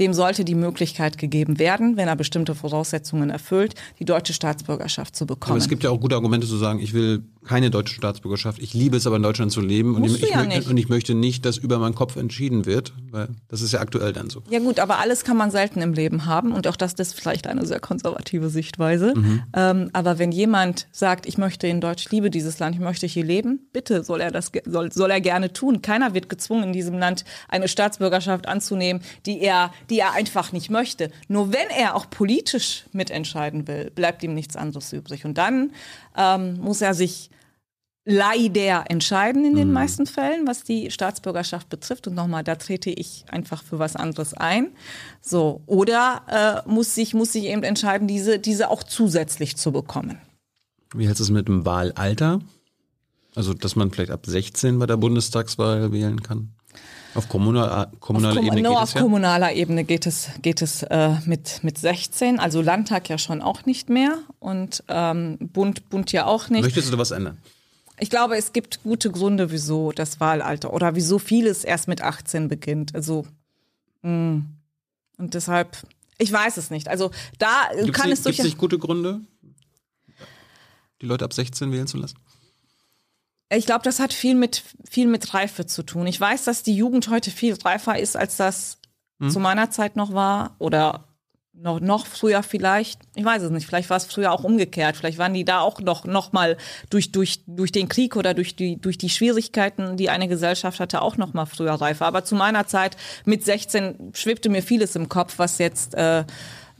dem 0.00 0.12
sollte 0.12 0.44
die 0.44 0.56
Möglichkeit 0.56 1.18
gegeben 1.18 1.60
werden, 1.60 1.96
wenn 1.96 2.08
er 2.08 2.16
bestimmte 2.16 2.56
Voraussetzungen 2.56 3.30
erfüllt, 3.30 3.76
die 4.00 4.04
deutsche 4.04 4.32
Staatsbürgerschaft 4.32 5.14
zu 5.14 5.24
bekommen. 5.24 5.52
Aber 5.52 5.58
es 5.58 5.68
gibt 5.68 5.84
ja 5.84 5.90
auch 5.90 6.00
gute 6.00 6.16
Argumente 6.16 6.48
zu 6.48 6.56
sagen, 6.56 6.80
ich 6.80 6.94
will 6.94 7.22
keine 7.48 7.70
deutsche 7.70 7.94
Staatsbürgerschaft. 7.94 8.60
Ich 8.60 8.74
liebe 8.74 8.96
es 8.96 9.06
aber 9.06 9.16
in 9.16 9.22
Deutschland 9.22 9.52
zu 9.52 9.60
leben 9.60 9.94
und 9.94 10.04
ich, 10.04 10.22
ich 10.22 10.30
ja 10.30 10.44
möchte, 10.44 10.68
und 10.68 10.76
ich 10.76 10.88
möchte 10.88 11.14
nicht, 11.14 11.44
dass 11.44 11.56
über 11.56 11.78
meinen 11.78 11.94
Kopf 11.94 12.16
entschieden 12.16 12.66
wird, 12.66 12.92
weil 13.10 13.28
das 13.48 13.62
ist 13.62 13.72
ja 13.72 13.80
aktuell 13.80 14.12
dann 14.12 14.30
so. 14.30 14.42
Ja 14.50 14.58
gut, 14.58 14.80
aber 14.80 14.98
alles 14.98 15.24
kann 15.24 15.36
man 15.36 15.50
selten 15.50 15.80
im 15.80 15.94
Leben 15.94 16.26
haben 16.26 16.52
und 16.52 16.66
auch 16.66 16.76
das 16.76 16.94
ist 16.94 17.14
vielleicht 17.14 17.46
eine 17.46 17.66
sehr 17.66 17.80
konservative 17.80 18.50
Sichtweise. 18.50 19.14
Mhm. 19.16 19.42
Ähm, 19.54 19.90
aber 19.92 20.18
wenn 20.18 20.32
jemand 20.32 20.88
sagt, 20.92 21.26
ich 21.26 21.38
möchte 21.38 21.66
in 21.68 21.80
Deutsch, 21.80 22.06
ich 22.06 22.12
liebe 22.12 22.30
dieses 22.30 22.58
Land, 22.58 22.74
ich 22.74 22.82
möchte 22.82 23.06
hier 23.06 23.24
leben, 23.24 23.68
bitte 23.72 24.04
soll 24.08 24.20
er 24.20 24.32
das 24.32 24.50
soll, 24.64 24.90
soll 24.90 25.10
er 25.12 25.20
gerne 25.20 25.52
tun. 25.52 25.82
Keiner 25.82 26.14
wird 26.14 26.28
gezwungen 26.28 26.64
in 26.64 26.72
diesem 26.72 26.98
Land 26.98 27.24
eine 27.48 27.68
Staatsbürgerschaft 27.68 28.48
anzunehmen, 28.48 29.00
die 29.24 29.40
er 29.40 29.72
die 29.88 30.00
er 30.00 30.14
einfach 30.14 30.50
nicht 30.50 30.70
möchte. 30.70 31.12
Nur 31.28 31.52
wenn 31.52 31.70
er 31.70 31.94
auch 31.94 32.10
politisch 32.10 32.86
mitentscheiden 32.92 33.68
will, 33.68 33.92
bleibt 33.94 34.24
ihm 34.24 34.34
nichts 34.34 34.56
anderes 34.56 34.92
übrig 34.92 35.24
und 35.24 35.38
dann 35.38 35.70
ähm, 36.16 36.58
muss 36.58 36.80
er 36.80 36.94
sich 36.94 37.30
leider 38.10 38.84
entscheiden 38.88 39.44
in 39.44 39.54
den 39.54 39.68
mhm. 39.68 39.74
meisten 39.74 40.06
Fällen, 40.06 40.46
was 40.46 40.64
die 40.64 40.90
Staatsbürgerschaft 40.90 41.68
betrifft. 41.68 42.06
Und 42.06 42.14
nochmal, 42.14 42.42
da 42.42 42.54
trete 42.54 42.88
ich 42.88 43.26
einfach 43.28 43.62
für 43.62 43.78
was 43.78 43.96
anderes 43.96 44.32
ein. 44.32 44.68
So. 45.20 45.60
Oder 45.66 46.64
äh, 46.66 46.68
muss 46.68 46.94
sich, 46.94 47.12
muss 47.12 47.32
sich 47.32 47.44
eben 47.44 47.62
entscheiden, 47.62 48.08
diese, 48.08 48.38
diese 48.38 48.70
auch 48.70 48.82
zusätzlich 48.82 49.58
zu 49.58 49.72
bekommen. 49.72 50.18
Wie 50.94 51.04
hältst 51.04 51.20
du 51.20 51.24
es 51.24 51.30
mit 51.30 51.48
dem 51.48 51.66
Wahlalter? 51.66 52.40
Also, 53.34 53.54
dass 53.54 53.76
man 53.76 53.90
vielleicht 53.90 54.10
ab 54.10 54.26
16 54.26 54.78
bei 54.78 54.86
der 54.86 54.96
Bundestagswahl 54.96 55.92
wählen 55.92 56.22
kann? 56.22 56.54
Auf 57.14 57.28
kommunaler, 57.28 57.90
kommunaler 58.00 58.40
auf 58.40 58.46
Ebene 58.46 58.62
nur 58.62 58.72
geht 58.72 58.82
auf 58.82 58.88
es 58.88 58.94
ja? 58.94 59.00
kommunaler 59.00 59.52
Ebene 59.52 59.84
geht 59.84 60.06
es, 60.06 60.28
geht 60.42 60.62
es 60.62 60.82
äh, 60.84 61.16
mit, 61.24 61.64
mit 61.64 61.78
16. 61.78 62.38
Also 62.38 62.60
Landtag 62.60 63.08
ja 63.08 63.18
schon 63.18 63.40
auch 63.42 63.64
nicht 63.64 63.88
mehr 63.88 64.18
und 64.38 64.84
ähm, 64.88 65.38
Bund, 65.40 65.88
Bund 65.88 66.12
ja 66.12 66.26
auch 66.26 66.48
nicht. 66.48 66.62
Möchtest 66.62 66.88
du 66.88 66.92
da 66.92 66.98
was 66.98 67.10
ändern? 67.10 67.38
Ich 67.98 68.10
glaube, 68.10 68.36
es 68.36 68.52
gibt 68.52 68.82
gute 68.82 69.10
Gründe, 69.10 69.50
wieso 69.50 69.90
das 69.90 70.20
Wahlalter 70.20 70.72
oder 70.72 70.94
wieso 70.94 71.18
vieles 71.18 71.64
erst 71.64 71.88
mit 71.88 72.02
18 72.02 72.48
beginnt. 72.48 72.94
Also 72.94 73.26
mh. 74.02 74.10
Mm. 74.10 74.46
und 75.16 75.34
deshalb, 75.34 75.76
ich 76.18 76.30
weiß 76.30 76.56
es 76.58 76.70
nicht. 76.70 76.88
Also 76.88 77.10
da 77.38 77.68
gibt's 77.74 77.92
kann 77.98 78.10
nicht, 78.10 78.18
es 78.18 78.24
durch. 78.24 78.36
Gibt 78.36 78.48
es 78.48 78.56
gute 78.58 78.78
Gründe, 78.78 79.20
die 81.00 81.06
Leute 81.06 81.24
ab 81.24 81.32
16 81.32 81.72
wählen 81.72 81.86
zu 81.86 81.96
lassen? 81.96 82.18
Ich 83.50 83.66
glaube, 83.66 83.82
das 83.82 83.98
hat 83.98 84.12
viel 84.12 84.34
mit 84.34 84.62
viel 84.88 85.06
mit 85.06 85.34
Reife 85.34 85.66
zu 85.66 85.82
tun. 85.82 86.06
Ich 86.06 86.20
weiß, 86.20 86.44
dass 86.44 86.62
die 86.62 86.74
Jugend 86.74 87.08
heute 87.08 87.30
viel 87.30 87.54
reifer 87.54 87.98
ist, 87.98 88.16
als 88.16 88.36
das 88.36 88.78
hm. 89.20 89.30
zu 89.30 89.40
meiner 89.40 89.70
Zeit 89.70 89.96
noch 89.96 90.12
war 90.12 90.56
oder 90.58 91.04
noch, 91.60 91.80
noch 91.80 92.06
früher 92.06 92.42
vielleicht, 92.42 93.00
ich 93.14 93.24
weiß 93.24 93.42
es 93.42 93.50
nicht, 93.50 93.66
vielleicht 93.66 93.90
war 93.90 93.96
es 93.96 94.04
früher 94.04 94.32
auch 94.32 94.44
umgekehrt, 94.44 94.96
vielleicht 94.96 95.18
waren 95.18 95.34
die 95.34 95.44
da 95.44 95.60
auch 95.60 95.80
noch, 95.80 96.04
noch 96.04 96.32
mal 96.32 96.56
durch, 96.90 97.10
durch, 97.10 97.40
durch 97.46 97.72
den 97.72 97.88
Krieg 97.88 98.16
oder 98.16 98.34
durch 98.34 98.54
die, 98.54 98.80
durch 98.80 98.96
die 98.96 99.10
Schwierigkeiten, 99.10 99.96
die 99.96 100.10
eine 100.10 100.28
Gesellschaft 100.28 100.78
hatte, 100.78 101.02
auch 101.02 101.16
noch 101.16 101.34
mal 101.34 101.46
früher 101.46 101.72
reifer. 101.72 102.06
Aber 102.06 102.24
zu 102.24 102.34
meiner 102.34 102.66
Zeit 102.66 102.96
mit 103.24 103.44
16 103.44 104.12
schwebte 104.14 104.48
mir 104.48 104.62
vieles 104.62 104.94
im 104.94 105.08
Kopf, 105.08 105.38
was 105.38 105.58
jetzt 105.58 105.94
äh, 105.94 106.24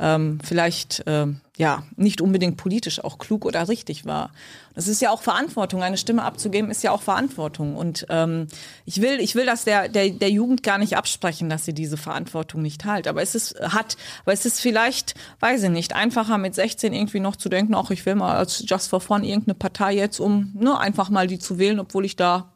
ähm, 0.01 0.39
vielleicht 0.43 1.07
äh, 1.07 1.27
ja 1.57 1.83
nicht 1.97 2.21
unbedingt 2.21 2.57
politisch 2.57 3.03
auch 3.03 3.19
klug 3.19 3.45
oder 3.45 3.69
richtig 3.69 4.07
war. 4.07 4.31
Das 4.75 4.87
ist 4.87 5.03
ja 5.03 5.11
auch 5.11 5.23
Verantwortung. 5.23 5.83
Eine 5.83 5.97
Stimme 5.99 6.23
abzugeben 6.23 6.71
ist 6.71 6.85
ja 6.85 6.93
auch 6.93 7.03
Verantwortung. 7.03 7.77
Und 7.77 8.07
ähm, 8.11 8.47
ich 8.85 9.03
will, 9.03 9.19
ich 9.21 9.35
will 9.35 9.45
das 9.45 9.65
der, 9.65 9.89
der, 9.89 10.11
der 10.11 10.31
Jugend 10.31 10.63
gar 10.63 10.79
nicht 10.79 10.97
absprechen, 10.97 11.51
dass 11.51 11.65
sie 11.65 11.75
diese 11.75 11.97
Verantwortung 11.97 12.63
nicht 12.63 12.85
halt. 12.85 13.09
Aber 13.09 13.23
es 13.23 13.35
ist 13.35 13.59
hat, 13.61 13.97
aber 14.23 14.33
es 14.33 14.47
ist 14.47 14.61
vielleicht, 14.61 15.15
weiß 15.41 15.65
ich 15.65 15.71
nicht, 15.71 15.95
einfacher 15.95 16.39
mit 16.39 16.55
16 16.55 16.93
irgendwie 16.93 17.21
noch 17.21 17.37
zu 17.37 17.49
denken, 17.49 17.75
auch 17.75 17.91
ich 17.91 18.07
will 18.07 18.15
mal 18.15 18.37
als 18.37 18.63
Just 18.67 18.89
for 18.89 19.01
Fun 19.01 19.25
irgendeine 19.25 19.55
Partei 19.55 19.95
jetzt, 19.95 20.21
um 20.21 20.53
ne, 20.55 20.79
einfach 20.79 21.11
mal 21.11 21.27
die 21.27 21.41
zu 21.41 21.59
wählen, 21.59 21.81
obwohl 21.81 22.05
ich 22.05 22.15
da 22.15 22.53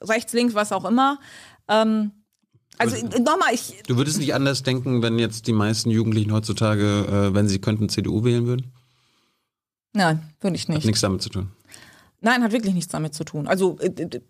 rechts, 0.00 0.32
links, 0.32 0.54
was 0.54 0.72
auch 0.72 0.84
immer. 0.84 1.18
Ähm, 1.68 2.12
also 2.80 2.96
nochmal, 3.18 3.52
ich. 3.52 3.82
Du 3.86 3.96
würdest 3.96 4.18
nicht 4.18 4.34
anders 4.34 4.62
denken, 4.62 5.02
wenn 5.02 5.18
jetzt 5.18 5.46
die 5.46 5.52
meisten 5.52 5.90
Jugendlichen 5.90 6.32
heutzutage, 6.32 7.06
äh, 7.30 7.34
wenn 7.34 7.48
sie 7.48 7.58
könnten, 7.58 7.88
CDU 7.88 8.24
wählen 8.24 8.46
würden? 8.46 8.72
Nein, 9.92 10.22
würde 10.40 10.56
ich 10.56 10.68
nicht. 10.68 10.78
Hat 10.78 10.84
nichts 10.84 11.00
damit 11.00 11.22
zu 11.22 11.28
tun. 11.28 11.50
Nein, 12.22 12.42
hat 12.42 12.52
wirklich 12.52 12.74
nichts 12.74 12.92
damit 12.92 13.14
zu 13.14 13.24
tun. 13.24 13.48
Also 13.48 13.78
äh, 13.80 14.20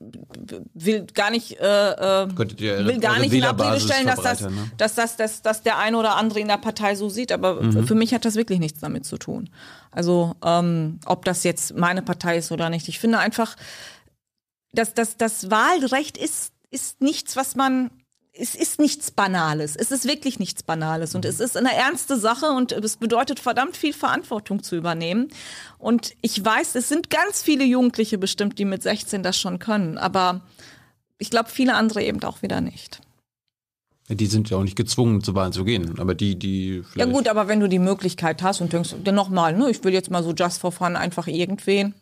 will 0.74 1.06
gar 1.12 1.30
nicht, 1.30 1.58
äh, 1.58 1.90
äh 1.90 2.28
Könntet 2.34 2.60
ihr 2.60 2.84
will 2.86 3.00
gar 3.00 3.18
nicht 3.18 3.32
in 3.32 3.42
Abrede 3.42 3.80
stellen, 3.80 4.06
dass 4.06 4.20
das, 4.20 4.42
ne? 4.42 4.70
dass 4.76 4.94
das, 4.94 5.16
dass, 5.16 5.42
dass 5.42 5.62
der 5.62 5.78
eine 5.78 5.96
oder 5.96 6.16
andere 6.16 6.38
in 6.38 6.46
der 6.46 6.58
Partei 6.58 6.94
so 6.94 7.08
sieht. 7.08 7.32
Aber 7.32 7.60
mhm. 7.60 7.86
für 7.86 7.96
mich 7.96 8.14
hat 8.14 8.24
das 8.24 8.36
wirklich 8.36 8.60
nichts 8.60 8.80
damit 8.80 9.04
zu 9.06 9.16
tun. 9.16 9.50
Also 9.90 10.36
ähm, 10.44 11.00
ob 11.04 11.24
das 11.24 11.42
jetzt 11.42 11.76
meine 11.76 12.02
Partei 12.02 12.38
ist 12.38 12.52
oder 12.52 12.70
nicht. 12.70 12.88
Ich 12.88 13.00
finde 13.00 13.18
einfach, 13.18 13.56
dass 14.72 14.94
das, 14.94 15.16
das 15.16 15.50
Wahlrecht 15.50 16.16
ist 16.16 16.52
ist 16.70 17.00
nichts, 17.00 17.36
was 17.36 17.56
man 17.56 17.90
es 18.32 18.54
ist 18.54 18.78
nichts 18.78 19.10
Banales. 19.10 19.76
Es 19.76 19.90
ist 19.90 20.06
wirklich 20.06 20.38
nichts 20.38 20.62
Banales. 20.62 21.14
Und 21.14 21.24
es 21.24 21.40
ist 21.40 21.56
eine 21.56 21.74
ernste 21.74 22.16
Sache 22.16 22.46
und 22.46 22.72
es 22.72 22.96
bedeutet 22.96 23.40
verdammt 23.40 23.76
viel 23.76 23.92
Verantwortung 23.92 24.62
zu 24.62 24.76
übernehmen. 24.76 25.28
Und 25.78 26.14
ich 26.22 26.42
weiß, 26.42 26.74
es 26.76 26.88
sind 26.88 27.10
ganz 27.10 27.42
viele 27.42 27.64
Jugendliche 27.64 28.18
bestimmt, 28.18 28.58
die 28.58 28.64
mit 28.64 28.82
16 28.82 29.22
das 29.22 29.38
schon 29.38 29.58
können. 29.58 29.98
Aber 29.98 30.42
ich 31.18 31.30
glaube, 31.30 31.50
viele 31.50 31.74
andere 31.74 32.02
eben 32.02 32.22
auch 32.22 32.42
wieder 32.42 32.60
nicht. 32.60 33.00
Die 34.08 34.26
sind 34.26 34.50
ja 34.50 34.56
auch 34.56 34.64
nicht 34.64 34.76
gezwungen, 34.76 35.22
zur 35.22 35.34
Wahl 35.36 35.52
zu 35.52 35.64
gehen. 35.64 35.98
Aber 36.00 36.14
die, 36.14 36.36
die 36.36 36.82
Ja 36.96 37.04
gut, 37.04 37.28
aber 37.28 37.46
wenn 37.46 37.60
du 37.60 37.68
die 37.68 37.78
Möglichkeit 37.78 38.42
hast 38.42 38.60
und 38.60 38.72
denkst, 38.72 38.96
dann 39.04 39.14
nochmal, 39.14 39.56
ne, 39.56 39.70
ich 39.70 39.84
will 39.84 39.92
jetzt 39.92 40.10
mal 40.10 40.24
so 40.24 40.32
just 40.32 40.60
for 40.60 40.72
fun 40.72 40.96
einfach 40.96 41.28
irgendwen, 41.28 41.94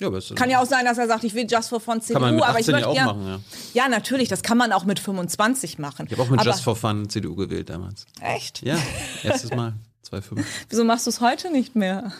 Ja, 0.00 0.08
aber 0.08 0.20
Kann 0.34 0.50
ja 0.50 0.60
auch 0.60 0.66
sein, 0.66 0.84
dass 0.84 0.98
er 0.98 1.06
sagt, 1.06 1.24
ich 1.24 1.34
will 1.34 1.46
Just 1.50 1.70
for 1.70 1.80
Fun 1.80 2.02
CDU, 2.02 2.14
Kann 2.14 2.22
man 2.22 2.34
mit 2.34 2.44
aber 2.44 2.60
ich 2.60 2.68
18 2.68 2.72
ja 2.72 2.76
möchte 2.76 2.88
auch 2.88 2.96
ja, 2.96 3.04
machen, 3.06 3.26
ja. 3.26 3.40
ja, 3.84 3.88
natürlich, 3.88 4.28
das 4.28 4.42
kann 4.42 4.58
man 4.58 4.72
auch 4.72 4.84
mit 4.84 4.98
25 4.98 5.78
machen. 5.78 6.06
Ich 6.06 6.12
habe 6.12 6.22
auch 6.22 6.28
mit 6.28 6.40
aber, 6.40 6.50
Just 6.50 6.62
for 6.62 6.76
Fun 6.76 7.08
CDU 7.08 7.34
gewählt 7.34 7.70
damals. 7.70 8.04
Echt? 8.20 8.62
Ja, 8.62 8.78
erstes 9.22 9.50
Mal. 9.54 9.72
2,5. 10.10 10.44
Wieso 10.68 10.84
machst 10.84 11.06
du 11.06 11.10
es 11.10 11.20
heute 11.20 11.50
nicht 11.50 11.76
mehr? 11.76 12.12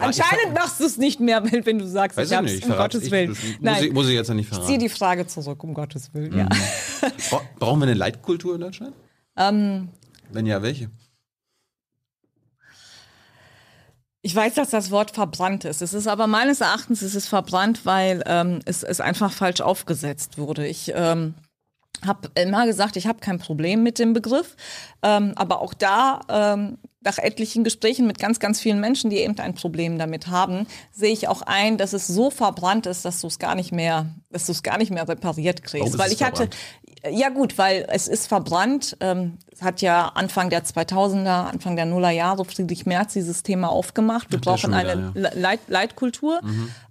Anscheinend 0.00 0.54
machst 0.54 0.80
du 0.80 0.84
es 0.84 0.96
nicht 0.96 1.20
mehr, 1.20 1.42
wenn, 1.44 1.78
du 1.78 1.86
sagst, 1.86 2.16
Weiß 2.16 2.26
ich 2.26 2.32
ich 2.32 2.38
hab's, 2.38 2.52
nicht. 2.52 2.64
um 2.64 2.76
Gottes 2.76 3.02
ich, 3.02 3.10
Willen. 3.10 3.30
muss, 3.30 3.38
Nein, 3.60 3.84
ich, 3.84 3.92
muss 3.92 4.06
ich 4.08 4.14
jetzt 4.14 4.28
ja 4.28 4.34
nicht 4.34 4.48
zieh 4.48 4.54
verraten. 4.54 4.78
die 4.78 4.88
Frage 4.88 5.26
zurück, 5.26 5.62
um 5.64 5.74
Gottes 5.74 6.14
Willen. 6.14 6.38
Ja. 6.38 6.48
Bra 7.28 7.42
brauchen 7.58 7.80
wir 7.80 7.86
eine 7.86 7.94
Leitkultur 7.94 8.54
in 8.54 8.60
Deutschland? 8.60 8.94
Ähm, 9.36 9.88
Wenn 10.30 10.46
ja, 10.46 10.62
welche? 10.62 10.90
Ich 14.28 14.36
weiß, 14.36 14.56
dass 14.56 14.68
das 14.68 14.90
Wort 14.90 15.12
verbrannt 15.12 15.64
ist. 15.64 15.80
Es 15.80 15.94
ist 15.94 16.06
aber 16.06 16.26
meines 16.26 16.60
Erachtens 16.60 17.00
ist 17.00 17.14
es 17.14 17.26
verbrannt, 17.26 17.86
weil 17.86 18.22
ähm, 18.26 18.58
es, 18.66 18.82
es 18.82 19.00
einfach 19.00 19.32
falsch 19.32 19.62
aufgesetzt 19.62 20.36
wurde. 20.36 20.66
Ich 20.66 20.92
ähm, 20.94 21.32
habe 22.06 22.28
immer 22.34 22.66
gesagt, 22.66 22.96
ich 22.96 23.06
habe 23.06 23.20
kein 23.20 23.38
Problem 23.38 23.82
mit 23.82 23.98
dem 23.98 24.12
Begriff, 24.12 24.54
ähm, 25.02 25.32
aber 25.36 25.62
auch 25.62 25.72
da 25.72 26.20
ähm, 26.28 26.76
nach 27.00 27.18
etlichen 27.18 27.62
Gesprächen 27.64 28.06
mit 28.06 28.18
ganz, 28.18 28.40
ganz 28.40 28.60
vielen 28.60 28.80
Menschen, 28.80 29.08
die 29.10 29.18
eben 29.18 29.38
ein 29.38 29.54
Problem 29.54 29.98
damit 29.98 30.26
haben, 30.26 30.66
sehe 30.92 31.12
ich 31.12 31.28
auch 31.28 31.42
ein, 31.42 31.78
dass 31.78 31.92
es 31.92 32.06
so 32.08 32.30
verbrannt 32.30 32.86
ist, 32.86 33.04
dass 33.04 33.20
du 33.20 33.28
es 33.28 33.38
gar 33.38 33.54
nicht 33.54 33.70
mehr, 33.72 34.06
dass 34.30 34.46
du 34.46 34.52
es 34.52 34.62
gar 34.64 34.78
nicht 34.78 34.90
mehr 34.90 35.08
repariert 35.08 35.62
kriegst. 35.62 35.88
Ist 35.94 35.98
weil 35.98 36.10
ich 36.12 36.22
hatte, 36.24 36.48
ja 37.08 37.28
gut, 37.28 37.56
weil 37.56 37.86
es 37.88 38.08
ist 38.08 38.26
verbrannt. 38.26 38.96
Ähm, 38.98 39.38
es 39.52 39.62
hat 39.62 39.80
ja 39.80 40.08
Anfang 40.08 40.50
der 40.50 40.64
2000er, 40.64 41.46
Anfang 41.48 41.76
der 41.76 41.86
Nullerjahre 41.86 42.44
Friedrich 42.44 42.84
Merz 42.86 43.12
dieses 43.12 43.44
Thema 43.44 43.68
aufgemacht. 43.70 44.32
Wir 44.32 44.40
brauchen 44.40 44.70
wieder, 44.70 44.76
eine 44.78 44.90
ja. 44.90 45.12
Le- 45.14 45.32
Leit 45.34 45.60
Leitkultur. 45.68 46.40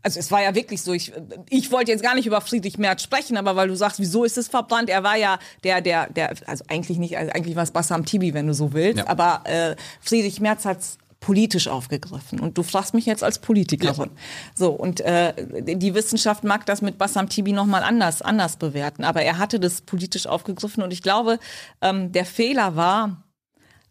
Also 0.08 0.22
es 0.22 0.32
war 0.32 0.42
ja 0.42 0.56
wirklich 0.56 0.82
so, 0.82 0.94
ich, 0.94 1.12
ich 1.50 1.70
wollte 1.70 1.92
jetzt 1.92 2.02
gar 2.02 2.16
nicht 2.16 2.26
über 2.26 2.40
Friedrich 2.40 2.78
Merz 2.78 3.04
sprechen, 3.04 3.36
aber 3.36 3.58
weil 3.58 3.68
du 3.68 3.76
sagst, 3.76 4.00
wieso 4.00 4.24
ist 4.24 4.38
es 4.38 4.48
verbrannt? 4.48 4.90
Er 4.90 5.04
war 5.04 5.18
ja 5.18 5.38
der, 5.66 5.82
der, 5.82 6.10
der, 6.10 6.34
also 6.46 6.64
eigentlich 6.70 6.98
nicht, 6.98 7.18
also 7.18 7.30
eigentlich 7.34 7.58
war 7.58 7.64
es 7.64 7.72
Bassam 7.72 8.06
Tibi, 8.06 8.34
wenn 8.34 8.48
du 8.48 8.54
so 8.54 8.72
willst, 8.72 9.00
Ja. 9.00 9.08
aber 9.10 9.42
äh, 9.44 9.76
Friedrich 10.00 10.40
Merz 10.40 10.64
hat's 10.64 10.98
politisch 11.20 11.68
aufgegriffen. 11.68 12.40
Und 12.40 12.58
du 12.58 12.64
fragst 12.64 12.94
mich 12.94 13.06
jetzt 13.06 13.22
als 13.22 13.40
Politikerin. 13.40 14.12
So, 14.56 14.70
und 14.72 15.02
äh, 15.02 15.34
die 15.76 15.94
Wissenschaft 15.94 16.46
mag 16.46 16.66
das 16.68 16.82
mit 16.82 16.98
Bassam 16.98 17.28
Tibi 17.28 17.52
nochmal 17.52 17.84
anders, 17.84 18.22
anders 18.22 18.56
bewerten. 18.56 19.04
Aber 19.04 19.24
er 19.24 19.38
hatte 19.40 19.60
das 19.60 19.82
politisch 19.82 20.26
aufgegriffen. 20.26 20.84
Und 20.84 20.94
ich 20.94 21.02
glaube, 21.02 21.38
ähm, 21.82 22.14
der 22.14 22.24
Fehler 22.24 22.78
war, 22.78 23.26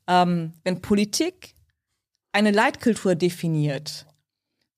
ähm, 0.09 0.55
wenn 0.64 0.80
Politik 0.80 1.55
eine 2.32 2.52
Leitkultur 2.52 3.16
definiert, 3.16 4.06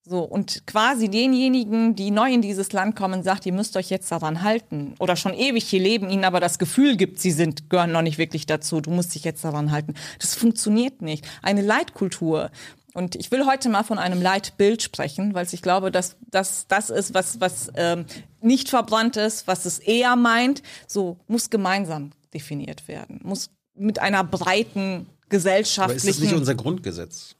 so, 0.09 0.21
und 0.21 0.67
quasi 0.67 1.11
denjenigen, 1.11 1.95
die 1.95 2.11
neu 2.11 2.33
in 2.33 2.41
dieses 2.41 2.73
Land 2.73 2.97
kommen, 2.97 3.23
sagt, 3.23 3.45
ihr 3.45 3.53
müsst 3.53 3.77
euch 3.77 3.91
jetzt 3.91 4.11
daran 4.11 4.43
halten. 4.43 4.95
Oder 4.99 5.17
schon 5.17 5.35
ewig 5.35 5.65
hier 5.65 5.81
leben, 5.81 6.09
ihnen 6.09 6.25
aber 6.25 6.41
das 6.41 6.59
Gefühl 6.59 6.97
gibt, 6.97 7.21
sie 7.21 7.31
sind, 7.31 7.69
gehören 7.69 7.93
noch 7.93 8.01
nicht 8.01 8.17
wirklich 8.17 8.47
dazu, 8.47 8.81
du 8.81 8.91
musst 8.91 9.15
dich 9.15 9.25
jetzt 9.25 9.45
daran 9.45 9.71
halten. 9.71 9.95
Das 10.19 10.35
funktioniert 10.35 11.03
nicht. 11.03 11.29
Eine 11.43 11.61
Leitkultur. 11.61 12.51
Und 12.95 13.17
ich 13.17 13.31
will 13.31 13.45
heute 13.45 13.69
mal 13.69 13.83
von 13.83 13.99
einem 13.99 14.23
Leitbild 14.23 14.83
sprechen, 14.83 15.35
weil 15.35 15.47
ich 15.51 15.61
glaube, 15.61 15.91
dass 15.91 16.17
das 16.31 16.67
das 16.69 16.89
ist, 16.89 17.13
was, 17.13 17.41
was 17.41 17.71
ähm, 17.75 18.07
nicht 18.41 18.71
verbrannt 18.71 19.17
ist, 19.19 19.47
was 19.47 19.67
es 19.67 19.79
eher 19.79 20.17
meint, 20.17 20.63
so 20.87 21.19
muss 21.27 21.51
gemeinsam 21.51 22.13
definiert 22.33 22.89
werden, 22.89 23.21
muss 23.23 23.51
mit 23.75 23.99
einer 23.99 24.25
breiten 24.25 24.81
Aber 24.91 25.03
ist 25.03 25.29
gesellschaftlichen 25.29 26.07
das 26.07 26.19
nicht 26.19 26.33
unser 26.33 26.55
Grundgesetz? 26.55 27.37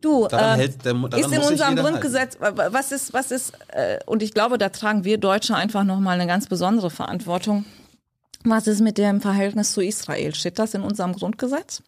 Du, 0.00 0.28
Daran 0.28 0.60
ähm, 0.60 0.66
hält- 0.66 0.86
daran 0.86 1.04
ist 1.12 1.32
in 1.32 1.42
unserem 1.52 1.74
Grundgesetz, 1.90 2.38
wa- 2.40 2.68
was 2.70 2.92
ist, 2.92 3.12
was 3.12 3.30
ist, 3.30 3.52
äh, 3.68 3.98
und 4.06 4.22
ich 4.22 4.32
glaube, 4.32 4.56
da 4.58 4.68
tragen 4.68 5.04
wir 5.04 5.18
Deutsche 5.18 5.56
einfach 5.56 5.84
nochmal 5.84 6.14
eine 6.14 6.26
ganz 6.28 6.46
besondere 6.46 6.90
Verantwortung. 6.90 7.64
Was 8.44 8.66
ist 8.68 8.80
mit 8.80 8.96
dem 8.98 9.20
Verhältnis 9.20 9.72
zu 9.72 9.80
Israel? 9.82 10.34
Steht 10.34 10.58
das 10.60 10.74
in 10.74 10.82
unserem 10.82 11.12
Grundgesetz? 11.14 11.82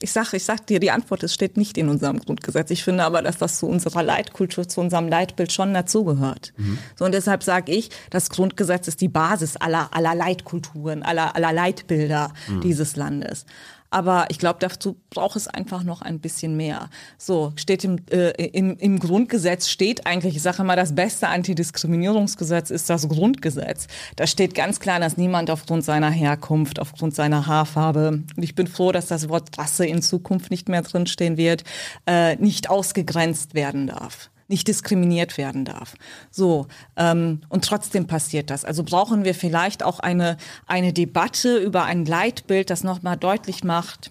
Ich 0.00 0.12
sag, 0.12 0.32
ich 0.32 0.44
sag 0.44 0.64
dir, 0.68 0.78
die 0.78 0.92
Antwort 0.92 1.24
ist, 1.24 1.34
steht 1.34 1.56
nicht 1.56 1.76
in 1.76 1.88
unserem 1.88 2.20
Grundgesetz. 2.20 2.70
Ich 2.70 2.84
finde 2.84 3.02
aber, 3.02 3.20
dass 3.20 3.36
das 3.38 3.58
zu 3.58 3.66
unserer 3.66 4.04
Leitkultur, 4.04 4.68
zu 4.68 4.80
unserem 4.80 5.08
Leitbild 5.08 5.50
schon 5.50 5.74
dazugehört. 5.74 6.52
So, 6.96 7.04
und 7.04 7.12
deshalb 7.12 7.42
sage 7.42 7.72
ich, 7.72 7.90
das 8.10 8.30
Grundgesetz 8.30 8.86
ist 8.86 9.00
die 9.00 9.08
Basis 9.08 9.56
aller, 9.56 9.88
aller 9.92 10.14
Leitkulturen, 10.14 11.02
aller, 11.02 11.34
aller 11.34 11.52
Leitbilder 11.52 12.32
dieses 12.62 12.94
Landes. 12.94 13.44
Aber 13.90 14.26
ich 14.28 14.38
glaube, 14.38 14.58
dazu 14.60 14.96
braucht 15.10 15.36
es 15.36 15.48
einfach 15.48 15.82
noch 15.82 16.02
ein 16.02 16.20
bisschen 16.20 16.56
mehr. 16.56 16.90
So, 17.16 17.52
steht 17.56 17.84
im, 17.84 17.96
äh, 18.10 18.30
im, 18.48 18.76
im 18.76 18.98
Grundgesetz 18.98 19.68
steht 19.68 20.06
eigentlich, 20.06 20.36
ich 20.36 20.42
sage 20.42 20.62
immer, 20.62 20.76
das 20.76 20.94
beste 20.94 21.28
Antidiskriminierungsgesetz 21.28 22.70
ist 22.70 22.90
das 22.90 23.08
Grundgesetz. 23.08 23.86
Da 24.16 24.26
steht 24.26 24.54
ganz 24.54 24.80
klar, 24.80 25.00
dass 25.00 25.16
niemand 25.16 25.50
aufgrund 25.50 25.84
seiner 25.84 26.10
Herkunft, 26.10 26.80
aufgrund 26.80 27.14
seiner 27.14 27.46
Haarfarbe, 27.46 28.08
und 28.36 28.42
ich 28.42 28.54
bin 28.54 28.66
froh, 28.66 28.92
dass 28.92 29.06
das 29.06 29.28
Wort 29.28 29.56
Rasse 29.56 29.86
in 29.86 30.02
Zukunft 30.02 30.50
nicht 30.50 30.68
mehr 30.68 30.82
drinstehen 30.82 31.36
wird, 31.36 31.64
äh, 32.06 32.36
nicht 32.36 32.68
ausgegrenzt 32.68 33.54
werden 33.54 33.86
darf 33.86 34.30
nicht 34.48 34.66
diskriminiert 34.66 35.38
werden 35.38 35.64
darf. 35.64 35.94
So 36.30 36.66
ähm, 36.96 37.42
und 37.48 37.64
trotzdem 37.64 38.06
passiert 38.06 38.50
das. 38.50 38.64
Also 38.64 38.82
brauchen 38.82 39.24
wir 39.24 39.34
vielleicht 39.34 39.82
auch 39.82 40.00
eine 40.00 40.36
eine 40.66 40.92
Debatte 40.92 41.58
über 41.58 41.84
ein 41.84 42.04
Leitbild, 42.04 42.70
das 42.70 42.82
noch 42.82 43.02
mal 43.02 43.16
deutlich 43.16 43.62
macht, 43.62 44.10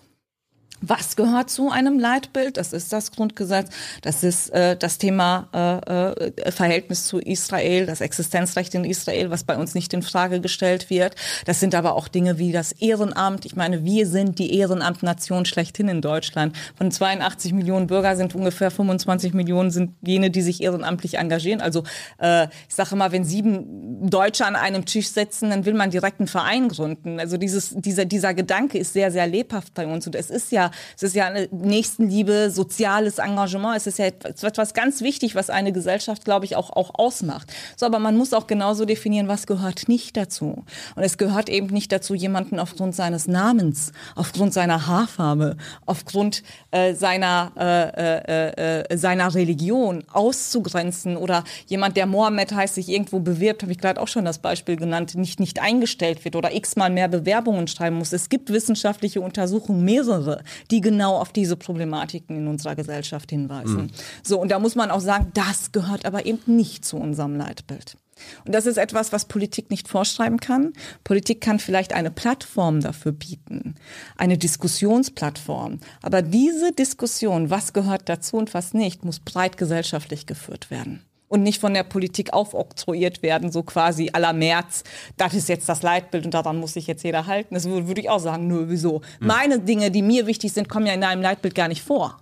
was 0.82 1.16
gehört 1.16 1.50
zu 1.50 1.72
einem 1.72 2.00
Leitbild? 2.00 2.58
Das 2.58 2.74
ist 2.74 2.94
das 2.94 3.12
Grundgesetz. 3.12 3.70
Das 4.02 4.24
ist 4.24 4.50
äh, 4.50 4.76
das 4.78 4.98
Thema 4.98 5.48
äh, 5.54 6.26
äh, 6.26 6.52
Verhältnis 6.52 7.06
zu 7.06 7.20
Israel, 7.20 7.86
das 7.86 8.02
Existenzrecht 8.02 8.76
in 8.76 8.84
Israel, 8.84 9.30
was 9.30 9.44
bei 9.44 9.58
uns 9.58 9.76
nicht 9.76 9.94
in 9.94 10.04
Frage 10.04 10.40
gestellt 10.40 10.90
wird. 10.90 11.16
Das 11.46 11.60
sind 11.60 11.76
aber 11.76 11.96
auch 11.96 12.08
Dinge 12.08 12.38
wie 12.38 12.52
das 12.52 12.72
Ehrenamt. 12.74 13.46
Ich 13.46 13.56
meine, 13.56 13.84
wir 13.84 14.08
sind 14.08 14.40
die 14.40 14.58
Ehrenamtnation 14.58 15.46
schlechthin 15.46 15.88
in 15.88 16.02
Deutschland. 16.02 16.56
Von 16.78 16.92
82 16.92 17.54
Millionen 17.54 17.88
Bürger 17.88 18.16
sind 18.16 18.36
ungefähr 18.36 18.72
25 18.72 19.34
Millionen 19.34 19.72
sind 19.72 19.94
jene, 20.06 20.30
die 20.30 20.42
sich 20.42 20.62
ehrenamtlich 20.62 21.18
engagieren. 21.18 21.62
Also 21.62 21.84
äh, 22.20 22.48
ich 22.68 22.76
sage 22.76 22.96
mal, 22.96 23.12
wenn 23.12 23.24
sieben 23.24 24.10
Deutsche 24.10 24.46
an 24.46 24.56
einem 24.56 24.86
Tisch 24.86 25.10
sitzen, 25.10 25.50
dann 25.50 25.66
will 25.66 25.74
man 25.74 25.90
direkt 25.90 26.20
einen 26.20 26.28
Verein 26.28 26.70
gründen. 26.70 27.20
Also 27.20 27.38
dieses, 27.38 27.74
dieser, 27.76 28.06
dieser 28.06 28.34
Gedanke 28.34 28.78
ist 28.78 28.94
sehr, 28.94 29.12
sehr 29.12 29.28
lebhaft 29.28 29.74
bei 29.74 29.88
uns. 29.88 30.06
Und 30.06 30.16
es 30.16 30.30
ist 30.30 30.52
ja, 30.52 30.67
es 30.96 31.04
ist 31.04 31.16
ja 31.16 31.28
eine 31.28 31.48
Nächstenliebe, 31.52 32.50
soziales 32.50 33.18
Engagement. 33.18 33.78
Es 33.78 33.88
ist 33.88 34.00
ja 34.00 34.06
etwas, 34.06 34.74
ganz 34.74 35.02
wichtig, 35.02 35.36
was 35.36 35.50
eine 35.50 35.72
Gesellschaft, 35.72 36.26
glaube 36.26 36.46
ich, 36.46 36.56
auch, 36.56 36.70
auch 36.72 36.96
ausmacht. 36.96 37.52
So, 37.76 37.86
aber 37.86 38.00
man 38.00 38.18
muss 38.18 38.34
auch 38.34 38.48
genauso 38.48 38.86
definieren, 38.86 39.28
was 39.28 39.48
gehört 39.48 39.88
nicht 39.88 40.18
dazu. 40.18 40.64
Und 40.96 41.04
es 41.04 41.18
gehört 41.18 41.50
eben 41.50 41.68
nicht 41.68 41.92
dazu, 41.92 42.14
jemanden 42.14 42.60
aufgrund 42.60 42.96
seines 42.96 43.28
Namens, 43.28 43.92
aufgrund 44.16 44.54
seiner 44.54 44.88
Haarfarbe, 44.88 45.58
aufgrund 45.86 46.44
äh, 46.72 46.94
seiner, 46.94 47.52
äh, 47.58 48.48
äh, 48.48 48.84
äh, 48.92 48.98
seiner 48.98 49.34
Religion 49.34 50.04
auszugrenzen 50.12 51.18
oder 51.18 51.44
jemand, 51.68 51.98
der 51.98 52.06
Mohammed 52.06 52.54
heißt, 52.54 52.76
sich 52.76 52.90
irgendwo 52.90 53.20
bewirbt, 53.20 53.64
habe 53.64 53.72
ich 53.72 53.78
gerade 53.78 54.02
auch 54.02 54.08
schon 54.08 54.26
das 54.26 54.40
Beispiel 54.40 54.76
genannt, 54.76 55.16
nicht, 55.16 55.40
nicht 55.40 55.62
eingestellt 55.62 56.24
wird 56.26 56.36
oder 56.36 56.54
x-mal 56.54 56.90
mehr 56.90 57.08
Bewerbungen 57.08 57.68
schreiben 57.68 57.98
muss. 57.98 58.14
Es 58.14 58.30
gibt 58.30 58.50
wissenschaftliche 58.52 59.22
Untersuchungen, 59.22 59.84
mehrere, 59.84 60.44
die 60.72 60.82
genau 60.82 61.18
auf 61.18 61.32
diese 61.32 61.56
Problematiken 61.56 62.38
in 62.38 62.48
unserer 62.48 62.76
Gesellschaft 62.76 63.30
hinweisen. 63.30 63.92
So, 64.24 64.40
und 64.40 64.52
da 64.52 64.60
muss 64.60 64.76
man 64.76 64.92
auch 64.92 65.02
sagen, 65.02 65.32
das 65.34 65.72
gehört 65.72 66.06
aber 66.06 66.26
eben 66.26 66.40
nicht 66.46 66.86
zu 66.86 66.98
unserem 66.98 67.36
Leitbild. 67.36 67.98
Und 68.46 68.56
das 68.56 68.66
ist 68.66 68.78
etwas, 68.78 69.12
was 69.12 69.26
Politik 69.26 69.70
nicht 69.70 69.88
vorschreiben 69.88 70.40
kann. 70.40 70.74
Politik 71.04 71.42
kann 71.42 71.60
vielleicht 71.60 71.94
eine 71.94 72.12
Plattform 72.12 72.82
dafür 72.82 73.12
bieten, 73.12 73.76
eine 74.18 74.38
Diskussionsplattform. 74.38 75.80
Aber 76.02 76.22
diese 76.22 76.72
Diskussion, 76.72 77.50
was 77.50 77.74
gehört 77.74 78.10
dazu 78.10 78.38
und 78.38 78.54
was 78.54 78.74
nicht, 78.74 79.06
muss 79.06 79.20
breit 79.20 79.58
gesellschaftlich 79.58 80.26
geführt 80.26 80.72
werden. 80.72 81.04
Und 81.30 81.44
nicht 81.44 81.60
von 81.60 81.74
der 81.74 81.84
Politik 81.84 82.32
aufoktroyiert 82.32 83.22
werden, 83.22 83.52
so 83.52 83.62
quasi 83.64 84.10
aller 84.14 84.32
März, 84.32 84.84
das 85.18 85.34
ist 85.34 85.50
jetzt 85.50 85.68
das 85.68 85.82
Leitbild 85.82 86.26
und 86.26 86.34
daran 86.34 86.58
muss 86.58 86.74
sich 86.74 86.88
jetzt 86.88 87.04
jeder 87.04 87.28
halten. 87.28 87.54
Das 87.54 87.66
würde, 87.66 88.00
ich 88.00 88.10
auch 88.10 88.20
sagen, 88.20 88.48
nö, 88.48 88.66
wieso? 88.68 89.02
Meine 89.20 89.60
Dinge, 89.60 89.92
die 89.92 90.02
mir 90.02 90.26
wichtig 90.26 90.54
sind, 90.54 90.70
kommen 90.70 90.86
ja 90.86 90.94
in 90.94 91.04
einem 91.04 91.22
Leitbild 91.22 91.54
gar 91.54 91.68
nicht 91.68 91.82
vor. 91.82 92.18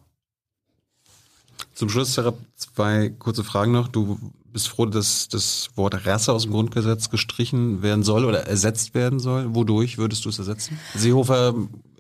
Zum 1.76 1.90
Schluss, 1.90 2.14
Sarah, 2.14 2.34
zwei 2.56 3.10
kurze 3.10 3.44
Fragen 3.44 3.74
noch. 3.74 3.88
Du 3.88 4.18
bist 4.56 4.70
froh, 4.70 4.86
dass 4.86 5.28
das 5.28 5.70
Wort 5.76 6.06
Rasse 6.06 6.32
aus 6.32 6.44
dem 6.44 6.54
Grundgesetz 6.54 7.10
gestrichen 7.10 7.82
werden 7.82 8.04
soll 8.04 8.24
oder 8.24 8.48
ersetzt 8.48 8.96
werden 8.96 9.20
soll. 9.20 9.54
Wodurch 9.54 9.98
würdest 9.98 10.24
du 10.24 10.30
es 10.30 10.40
ersetzen? 10.40 10.80
Seehofer 10.96 11.54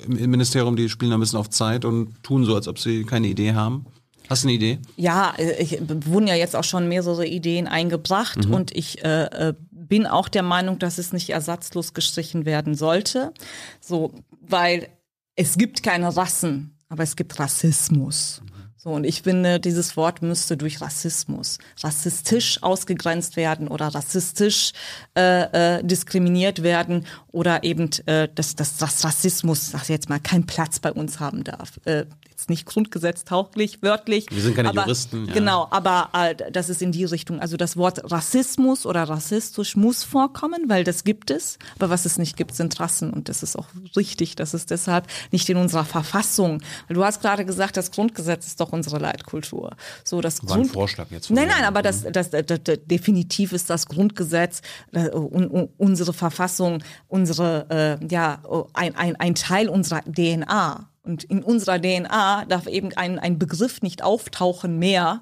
im 0.06 0.18
im 0.18 0.32
Ministerium, 0.32 0.76
die 0.76 0.90
spielen 0.90 1.11
ein 1.11 1.19
bisschen 1.19 1.40
auf 1.40 1.49
Zeit 1.49 1.84
und 1.86 2.23
tun 2.23 2.45
so, 2.45 2.56
als 2.56 2.68
ob 2.68 2.80
sie 2.80 3.03
keine 3.03 3.27
Idee 3.27 3.53
haben. 3.53 3.86
Hast 4.30 4.43
du 4.43 4.47
eine 4.47 4.56
Idee? 4.56 4.80
Ja, 4.97 5.34
äh, 5.38 5.61
ich, 5.61 5.80
wurden 5.88 6.27
ja 6.27 6.35
jetzt 6.35 6.56
auch 6.56 6.64
schon 6.64 6.88
mehrere 6.88 7.26
Ideen 7.26 7.68
eingebracht 7.68 8.45
und 8.45 8.76
ich 8.76 9.03
äh, 9.03 9.26
äh, 9.26 9.53
bin 9.72 10.07
auch 10.07 10.30
der 10.30 10.43
Meinung, 10.43 10.80
dass 10.80 10.97
es 10.97 11.14
nicht 11.14 11.30
ersatzlos 11.30 11.93
gestrichen 11.93 12.45
werden 12.45 12.76
sollte. 12.76 13.34
So, 13.80 14.14
weil 14.41 14.88
es 15.35 15.57
gibt 15.57 15.84
keine 15.84 16.15
Rassen, 16.15 16.77
aber 16.89 17.03
es 17.03 17.15
gibt 17.15 17.39
Rassismus. 17.39 18.41
So, 18.85 18.91
und 18.91 19.03
ich 19.03 19.23
finde, 19.23 19.60
dieses 19.60 19.97
Wort 19.97 20.22
müsste 20.22 20.57
durch 20.57 20.80
Rassismus, 20.80 21.57
rassistisch 21.84 22.61
ausgegrenzt 22.61 23.35
werden 23.35 23.68
oder 23.68 23.88
rassistisch 23.88 24.73
äh, 25.18 25.80
äh, 25.80 25.84
diskriminiert 25.84 26.61
werden 26.61 27.07
oder 27.31 27.64
eben, 27.64 27.89
äh, 28.06 28.30
dass, 28.35 28.56
dass, 28.56 28.77
dass 28.77 29.03
Rassismus, 29.03 29.72
sag 29.72 29.81
ich 29.84 29.89
jetzt 29.89 30.07
mal, 30.07 30.19
keinen 30.19 30.45
Platz 30.45 30.80
bei 30.80 30.91
uns 30.91 31.19
haben 31.19 31.43
darf. 31.43 31.80
Äh, 31.85 32.06
jetzt 32.46 32.50
nicht 32.50 32.66
grundgesetztauglich, 32.66 33.82
wörtlich. 33.82 34.28
Wir 34.30 34.42
sind 34.42 34.56
keine 34.56 34.70
aber, 34.70 34.84
Juristen. 34.84 35.26
Ja. 35.26 35.34
Genau, 35.34 35.68
aber 35.72 36.10
äh, 36.14 36.52
das 36.52 36.70
ist 36.70 36.82
in 36.82 36.92
die 36.92 37.06
Richtung. 37.06 37.40
Also 37.40 37.58
das 37.58 37.76
Wort 37.76 38.12
Rassismus 38.12 38.86
oder 38.86 39.04
rassistisch 39.04 39.76
muss 39.76 40.04
vorkommen, 40.04 40.66
weil 40.68 40.84
das 40.84 41.04
gibt 41.04 41.32
es. 41.32 41.58
Aber 41.78 41.90
was 41.90 42.06
es 42.06 42.18
nicht 42.18 42.38
gibt, 42.38 42.56
sind 42.56 42.80
Rassen. 42.80 43.12
Und 43.12 43.30
das 43.30 43.42
ist 43.42 43.58
auch 43.58 43.68
richtig. 43.96 44.36
Das 44.36 44.54
ist 44.54 44.70
deshalb 44.70 45.08
nicht 45.32 45.50
in 45.50 45.58
unserer 45.58 45.86
Verfassung. 45.86 46.62
Du 46.88 47.04
hast 47.04 47.22
gerade 47.22 47.46
gesagt, 47.46 47.78
das 47.78 47.92
Grundgesetz 47.92 48.46
ist 48.46 48.60
doch 48.60 48.72
unsere 48.72 49.00
Leitkultur. 49.00 49.76
So, 50.04 50.22
das 50.22 50.44
War 50.44 50.56
ein 50.56 50.62
Grund 50.62 50.74
Vorschlag 50.74 51.08
jetzt. 51.10 51.30
Nein, 51.32 51.48
nein, 51.48 51.64
aber 51.64 51.82
das, 51.82 52.04
das, 52.12 52.30
das, 52.30 52.46
das 52.46 52.80
definitiv 52.86 53.54
ist 53.54 53.70
das 53.70 53.88
Grundgesetz, 53.88 54.62
äh, 54.92 55.10
un, 55.10 55.50
un, 55.50 55.70
unsere 55.78 56.14
Verfassung, 56.14 56.84
unsere 57.08 58.00
äh, 58.02 58.06
ja 58.08 58.42
ein, 58.74 58.96
ein, 58.96 59.16
ein 59.16 59.36
Teil 59.36 59.70
unserer 59.70 60.02
DNA. 60.02 60.90
Und 61.06 61.23
in 61.23 61.44
unserer 61.44 61.80
DNA 61.80 62.45
darf 62.45 62.68
eben 62.68 62.91
ein, 62.95 63.19
ein 63.19 63.38
Begriff 63.38 63.82
nicht 63.82 64.03
auftauchen 64.03 64.80
mehr, 64.80 65.22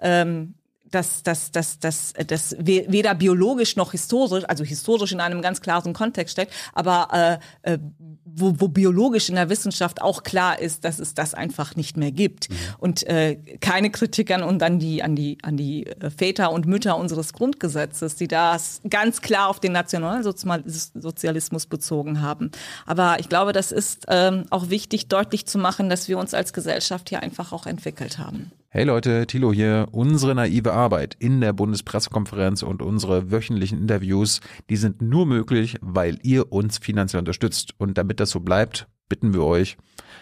ähm, 0.00 0.54
dass 0.90 1.22
das, 1.22 1.50
das, 1.50 1.78
das, 1.78 2.12
das 2.26 2.56
we- 2.58 2.84
weder 2.88 3.14
biologisch 3.14 3.76
noch 3.76 3.92
historisch, 3.92 4.44
also 4.44 4.64
historisch 4.64 5.12
in 5.12 5.20
einem 5.20 5.42
ganz 5.42 5.60
klaren 5.60 5.92
Kontext 5.92 6.32
steckt, 6.32 6.52
aber 6.72 7.40
äh, 7.64 7.72
äh, 7.72 7.78
wo, 8.24 8.54
wo 8.58 8.68
biologisch 8.68 9.28
in 9.28 9.34
der 9.34 9.48
Wissenschaft 9.48 10.00
auch 10.02 10.22
klar 10.22 10.58
ist, 10.60 10.84
dass 10.84 10.98
es 11.00 11.14
das 11.14 11.34
einfach 11.34 11.74
nicht 11.74 11.96
mehr 11.96 12.12
gibt. 12.12 12.48
Und 12.78 13.04
äh, 13.06 13.36
keine 13.60 13.90
Kritik 13.90 14.30
an 14.30 14.42
und 14.42 14.62
an 14.62 14.78
die, 14.78 15.02
an 15.02 15.16
die, 15.16 15.38
an 15.42 15.56
die 15.56 15.86
äh, 15.86 16.10
Väter 16.10 16.52
und 16.52 16.66
Mütter 16.66 16.96
unseres 16.96 17.32
Grundgesetzes, 17.32 18.16
die 18.16 18.28
das 18.28 18.82
ganz 18.88 19.20
klar 19.20 19.48
auf 19.48 19.58
den 19.58 19.72
Nationalsozialismus 19.72 21.66
bezogen 21.66 22.20
haben. 22.20 22.52
Aber 22.86 23.18
ich 23.18 23.28
glaube, 23.28 23.52
das 23.52 23.72
ist 23.72 24.04
ähm, 24.08 24.44
auch 24.50 24.70
wichtig, 24.70 25.08
deutlich 25.08 25.46
zu 25.46 25.58
machen, 25.58 25.90
dass 25.90 26.06
wir 26.06 26.18
uns 26.18 26.32
als 26.32 26.52
Gesellschaft 26.52 27.08
hier 27.08 27.22
einfach 27.22 27.52
auch 27.52 27.66
entwickelt 27.66 28.18
haben. 28.18 28.52
Hey 28.72 28.84
Leute, 28.84 29.26
Thilo 29.26 29.52
hier. 29.52 29.88
Unsere 29.90 30.32
naive 30.36 30.72
Arbeit 30.72 31.16
in 31.18 31.40
der 31.40 31.52
Bundespressekonferenz 31.52 32.62
und 32.62 32.82
unsere 32.82 33.32
wöchentlichen 33.32 33.80
Interviews, 33.80 34.38
die 34.70 34.76
sind 34.76 35.02
nur 35.02 35.26
möglich, 35.26 35.76
weil 35.80 36.20
ihr 36.22 36.52
uns 36.52 36.78
finanziell 36.78 37.18
unterstützt. 37.18 37.74
Und 37.78 37.98
damit 37.98 38.20
das 38.20 38.30
so 38.30 38.38
bleibt, 38.38 38.86
bitten 39.08 39.34
wir 39.34 39.42
euch, 39.42 39.76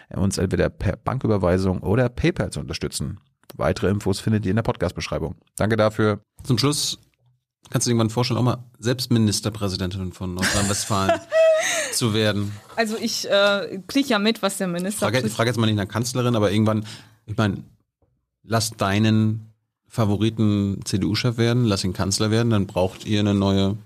uns 0.09 0.39
entweder 0.39 0.71
per 0.71 0.97
Banküberweisung 0.97 1.83
oder 1.83 2.09
PayPal 2.09 2.51
zu 2.51 2.61
unterstützen. 2.61 3.21
Weitere 3.55 3.91
Infos 3.91 4.19
findet 4.19 4.47
ihr 4.47 4.51
in 4.53 4.57
der 4.57 4.63
Podcast-Beschreibung. 4.63 5.35
Danke 5.57 5.77
dafür. 5.77 6.23
Zum 6.43 6.57
Schluss 6.57 6.99
kannst 7.69 7.87
du 7.87 7.91
dir 7.91 7.97
irgendwann 7.97 8.09
vorstellen, 8.09 8.39
auch 8.39 8.45
mal 8.45 8.65
selbst 8.79 9.11
Ministerpräsidentin 9.11 10.15
von 10.15 10.33
Nordrhein-Westfalen 10.33 11.21
zu 11.93 12.15
werden. 12.15 12.53
Also 12.77 12.97
ich 12.97 13.29
äh, 13.29 13.83
kriege 13.87 14.09
ja 14.09 14.19
mit, 14.19 14.41
was 14.41 14.57
der 14.57 14.69
Minister. 14.69 15.01
Frage, 15.01 15.21
ich 15.21 15.33
frage 15.35 15.51
jetzt 15.51 15.59
mal 15.59 15.67
nicht 15.67 15.77
nach 15.77 15.87
Kanzlerin, 15.87 16.35
aber 16.35 16.51
irgendwann, 16.51 16.87
ich 17.27 17.37
meine, 17.37 17.63
lass 18.49 18.71
deinen 18.71 19.53
Favoriten 19.87 20.81
CDU-Chef 20.85 21.37
werden, 21.39 21.65
lass 21.65 21.85
ihn 21.85 21.93
Kanzler 21.93 22.31
werden, 22.31 22.51
dann 22.51 22.67
braucht 22.67 23.07
ihr 23.07 23.21
eine 23.21 23.35
neue 23.35 23.77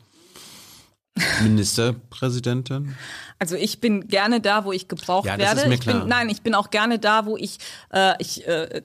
Ministerpräsidentin. 1.43 2.95
Also 3.39 3.57
ich 3.57 3.81
bin 3.81 4.09
gerne 4.09 4.41
da, 4.41 4.65
wo 4.65 4.73
ich 4.73 4.89
gebraucht 4.89 5.27
Ja, 5.27 5.37
werde. 5.39 5.73
ich 5.73 5.85
bin, 5.85 6.07
nein, 6.09 6.29
ich 6.31 6.43
bin 6.43 6.55
auch 6.55 6.71
gerne 6.71 6.99
da, 6.99 7.27
wo 7.27 7.37
ich, 7.37 7.59
äh, 7.93 8.15
ich 8.19 8.47
äh, 8.47 8.83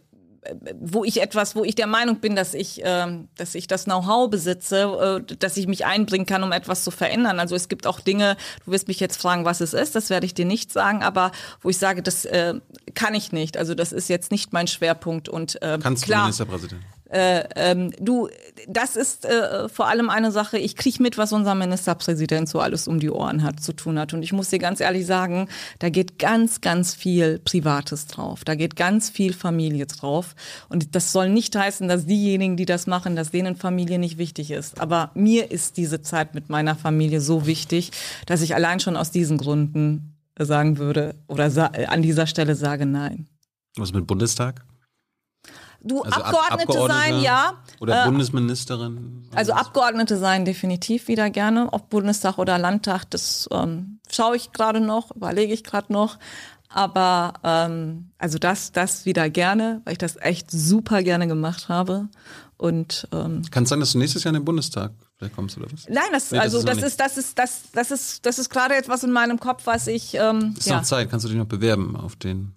wo 0.79 1.03
ich 1.03 1.21
etwas, 1.21 1.55
wo 1.55 1.63
ich 1.63 1.75
der 1.75 1.87
Meinung 1.87 2.19
bin, 2.19 2.35
dass 2.35 2.53
ich, 2.53 2.81
ähm, 2.83 3.27
dass 3.35 3.55
ich 3.55 3.67
das 3.67 3.85
Know-how 3.85 4.29
besitze, 4.29 5.21
äh, 5.29 5.35
dass 5.37 5.57
ich 5.57 5.67
mich 5.67 5.85
einbringen 5.85 6.25
kann, 6.25 6.43
um 6.43 6.51
etwas 6.51 6.83
zu 6.83 6.91
verändern. 6.91 7.39
Also 7.39 7.55
es 7.55 7.69
gibt 7.69 7.87
auch 7.87 7.99
Dinge, 7.99 8.37
du 8.65 8.71
wirst 8.71 8.87
mich 8.87 8.99
jetzt 8.99 9.21
fragen, 9.21 9.45
was 9.45 9.61
es 9.61 9.73
ist, 9.73 9.95
das 9.95 10.09
werde 10.09 10.25
ich 10.25 10.33
dir 10.33 10.45
nicht 10.45 10.71
sagen, 10.71 11.03
aber 11.03 11.31
wo 11.61 11.69
ich 11.69 11.77
sage, 11.77 12.01
das 12.01 12.25
äh, 12.25 12.55
kann 12.93 13.13
ich 13.13 13.31
nicht. 13.31 13.57
Also 13.57 13.75
das 13.75 13.91
ist 13.91 14.09
jetzt 14.09 14.31
nicht 14.31 14.53
mein 14.53 14.67
Schwerpunkt 14.67 15.29
und 15.29 15.61
äh, 15.61 15.77
Kannst 15.81 16.03
du 16.03 16.07
klar. 16.07 16.31
Ministerpräsident? 17.11 17.49
ähm, 17.55 17.91
du, 17.99 18.29
das 18.67 18.95
ist 18.95 19.25
äh, 19.25 19.69
vor 19.69 19.87
allem 19.87 20.09
eine 20.09 20.31
Sache, 20.31 20.57
ich 20.57 20.75
krieg 20.75 20.99
mit, 20.99 21.17
was 21.17 21.33
unser 21.33 21.55
Ministerpräsident 21.55 22.49
so 22.49 22.59
alles 22.59 22.87
um 22.87 22.99
die 22.99 23.09
Ohren 23.09 23.43
hat, 23.43 23.59
zu 23.61 23.73
tun 23.73 23.99
hat. 23.99 24.13
Und 24.13 24.23
ich 24.23 24.33
muss 24.33 24.49
dir 24.49 24.59
ganz 24.59 24.79
ehrlich 24.79 25.05
sagen, 25.05 25.47
da 25.79 25.89
geht 25.89 26.19
ganz, 26.19 26.61
ganz 26.61 26.93
viel 26.93 27.39
Privates 27.39 28.07
drauf. 28.07 28.43
Da 28.43 28.55
geht 28.55 28.75
ganz 28.75 29.09
viel 29.09 29.33
Familie 29.33 29.85
drauf. 29.85 30.35
Und 30.69 30.95
das 30.95 31.11
soll 31.11 31.29
nicht 31.29 31.55
heißen, 31.55 31.87
dass 31.87 32.05
diejenigen, 32.05 32.57
die 32.57 32.65
das 32.65 32.87
machen, 32.87 33.15
dass 33.15 33.31
denen 33.31 33.55
Familie 33.55 33.99
nicht 33.99 34.17
wichtig 34.17 34.51
ist. 34.51 34.79
Aber 34.79 35.11
mir 35.13 35.51
ist 35.51 35.77
diese 35.77 36.01
Zeit 36.01 36.33
mit 36.33 36.49
meiner 36.49 36.75
Familie 36.75 37.21
so 37.21 37.45
wichtig, 37.45 37.91
dass 38.25 38.41
ich 38.41 38.55
allein 38.55 38.79
schon 38.79 38.97
aus 38.97 39.11
diesen 39.11 39.37
Gründen 39.37 40.13
sagen 40.39 40.77
würde 40.77 41.15
oder 41.27 41.49
sa 41.49 41.65
an 41.65 42.01
dieser 42.01 42.27
Stelle 42.27 42.55
sage 42.55 42.85
nein. 42.85 43.27
Was 43.75 43.93
mit 43.93 44.07
Bundestag? 44.07 44.63
Du, 45.81 46.01
Also 46.01 46.21
Ab- 46.21 46.51
Abgeordnete, 46.51 46.87
sein, 46.93 47.21
ja. 47.21 47.53
Oder 47.79 48.03
Äh, 48.03 48.05
Bundesministerin? 48.07 49.23
Also 49.35 49.53
Abgeordnete 49.53 50.17
sein 50.17 50.43
definitiv 50.45 51.07
wieder 51.07 51.29
gerne, 51.29 51.71
ob 51.71 51.89
Bundestag 51.89 52.37
oder 52.37 52.57
Landtag, 52.57 53.05
das 53.09 53.47
ähm, 53.51 53.99
schaue 54.11 54.35
ich 54.35 54.51
gerade 54.51 54.79
noch, 54.81 55.15
überlege 55.15 55.53
ich 55.53 55.63
gerade 55.63 55.91
noch. 55.93 56.17
Aber 56.69 57.33
ähm, 57.43 58.11
also 58.17 58.37
das, 58.39 58.71
das 58.73 59.05
wieder 59.05 59.29
gerne, 59.29 59.81
weil 59.85 59.93
ich 59.93 59.97
das 59.99 60.17
echt 60.17 60.51
super 60.51 61.01
gerne 61.01 61.27
gemacht 61.27 61.69
habe. 61.69 62.09
Und 62.57 63.07
ähm, 63.13 63.43
Kann 63.51 63.63
es 63.63 63.69
sein, 63.69 63.79
dass 63.79 63.93
du 63.93 63.99
nächstes 63.99 64.23
Jahr 64.23 64.31
in 64.33 64.41
den 64.41 64.45
Bundestag 64.45 64.91
vielleicht 65.17 65.35
kommst 65.35 65.57
oder 65.57 65.67
was? 65.71 65.87
nein, 65.87 66.03
das, 66.11 66.31
Nee, 66.31 66.37
das 66.37 66.45
also 66.45 66.57
ist 66.57 66.65
noch 66.65 66.73
das 66.73 66.83
ist, 66.83 66.99
das 66.99 67.17
ist, 67.17 67.39
das, 67.39 67.61
das 67.71 67.91
ist, 67.91 68.25
das 68.25 68.39
ist 68.39 68.49
gerade 68.49 68.75
etwas 68.75 69.03
in 69.03 69.11
meinem 69.11 69.39
Kopf, 69.39 69.61
was 69.65 69.87
ich 69.87 70.15
ähm, 70.15 70.55
Ist 70.57 70.67
ja. 70.67 70.77
noch 70.77 70.83
Zeit, 70.83 71.09
kannst 71.09 71.23
du 71.25 71.29
dich 71.29 71.37
noch 71.37 71.45
bewerben 71.45 71.95
auf 71.95 72.15
den. 72.15 72.53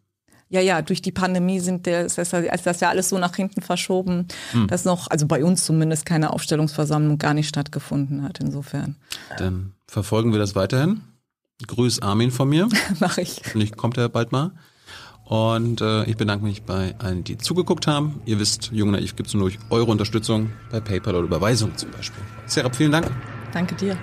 Ja, 0.53 0.61
ja, 0.61 0.83
durch 0.83 1.01
die 1.01 1.13
Pandemie 1.13 1.61
sind 1.61 1.87
der, 1.87 2.05
ist 2.05 2.19
das, 2.19 2.33
ist 2.33 2.67
das 2.67 2.81
ja 2.81 2.89
alles 2.89 3.09
so 3.09 3.19
nach 3.19 3.37
hinten 3.37 3.63
verschoben, 3.63 4.27
dass 4.67 4.85
noch, 4.85 5.09
also 5.09 5.27
bei 5.27 5.45
uns 5.45 5.65
zumindest 5.65 6.05
keine 6.05 6.33
Aufstellungsversammlung 6.33 7.19
gar 7.19 7.35
nicht 7.35 7.49
stattgefunden 7.49 8.25
hat. 8.25 8.41
Insofern 8.41 8.97
Dann 9.39 9.75
verfolgen 9.87 10.33
wir 10.33 10.41
das 10.41 10.57
weiterhin. 10.57 11.03
Grüß 11.67 12.03
Armin 12.03 12.33
von 12.33 12.49
mir. 12.49 12.69
mache 13.01 13.21
ich. 13.21 13.43
Hoffentlich 13.45 13.77
kommt 13.77 13.97
er 13.97 14.09
bald 14.09 14.33
mal. 14.33 14.51
Und 15.25 15.81
äh, 15.81 16.05
ich 16.07 16.17
bedanke 16.17 16.45
mich 16.45 16.65
bei 16.65 16.97
allen, 16.99 17.23
die 17.23 17.39
zugeguckt 17.39 17.87
haben. 17.87 18.21
Ihr 18.27 18.41
wisst, 18.41 18.71
Jung 18.73 18.89
und 18.89 18.95
Naiv 18.95 19.15
gibt 19.15 19.29
es 19.29 19.35
nur 19.35 19.45
durch 19.45 19.61
eure 19.71 19.89
Unterstützung 19.89 20.51
bei 20.73 20.81
PayPal 20.81 21.15
oder 21.15 21.27
Überweisung 21.27 21.77
zum 21.77 21.93
Beispiel. 21.93 22.25
Serap, 22.47 22.75
vielen 22.75 22.91
Dank. 22.91 23.09
Danke 23.53 23.77
dir. 23.77 23.97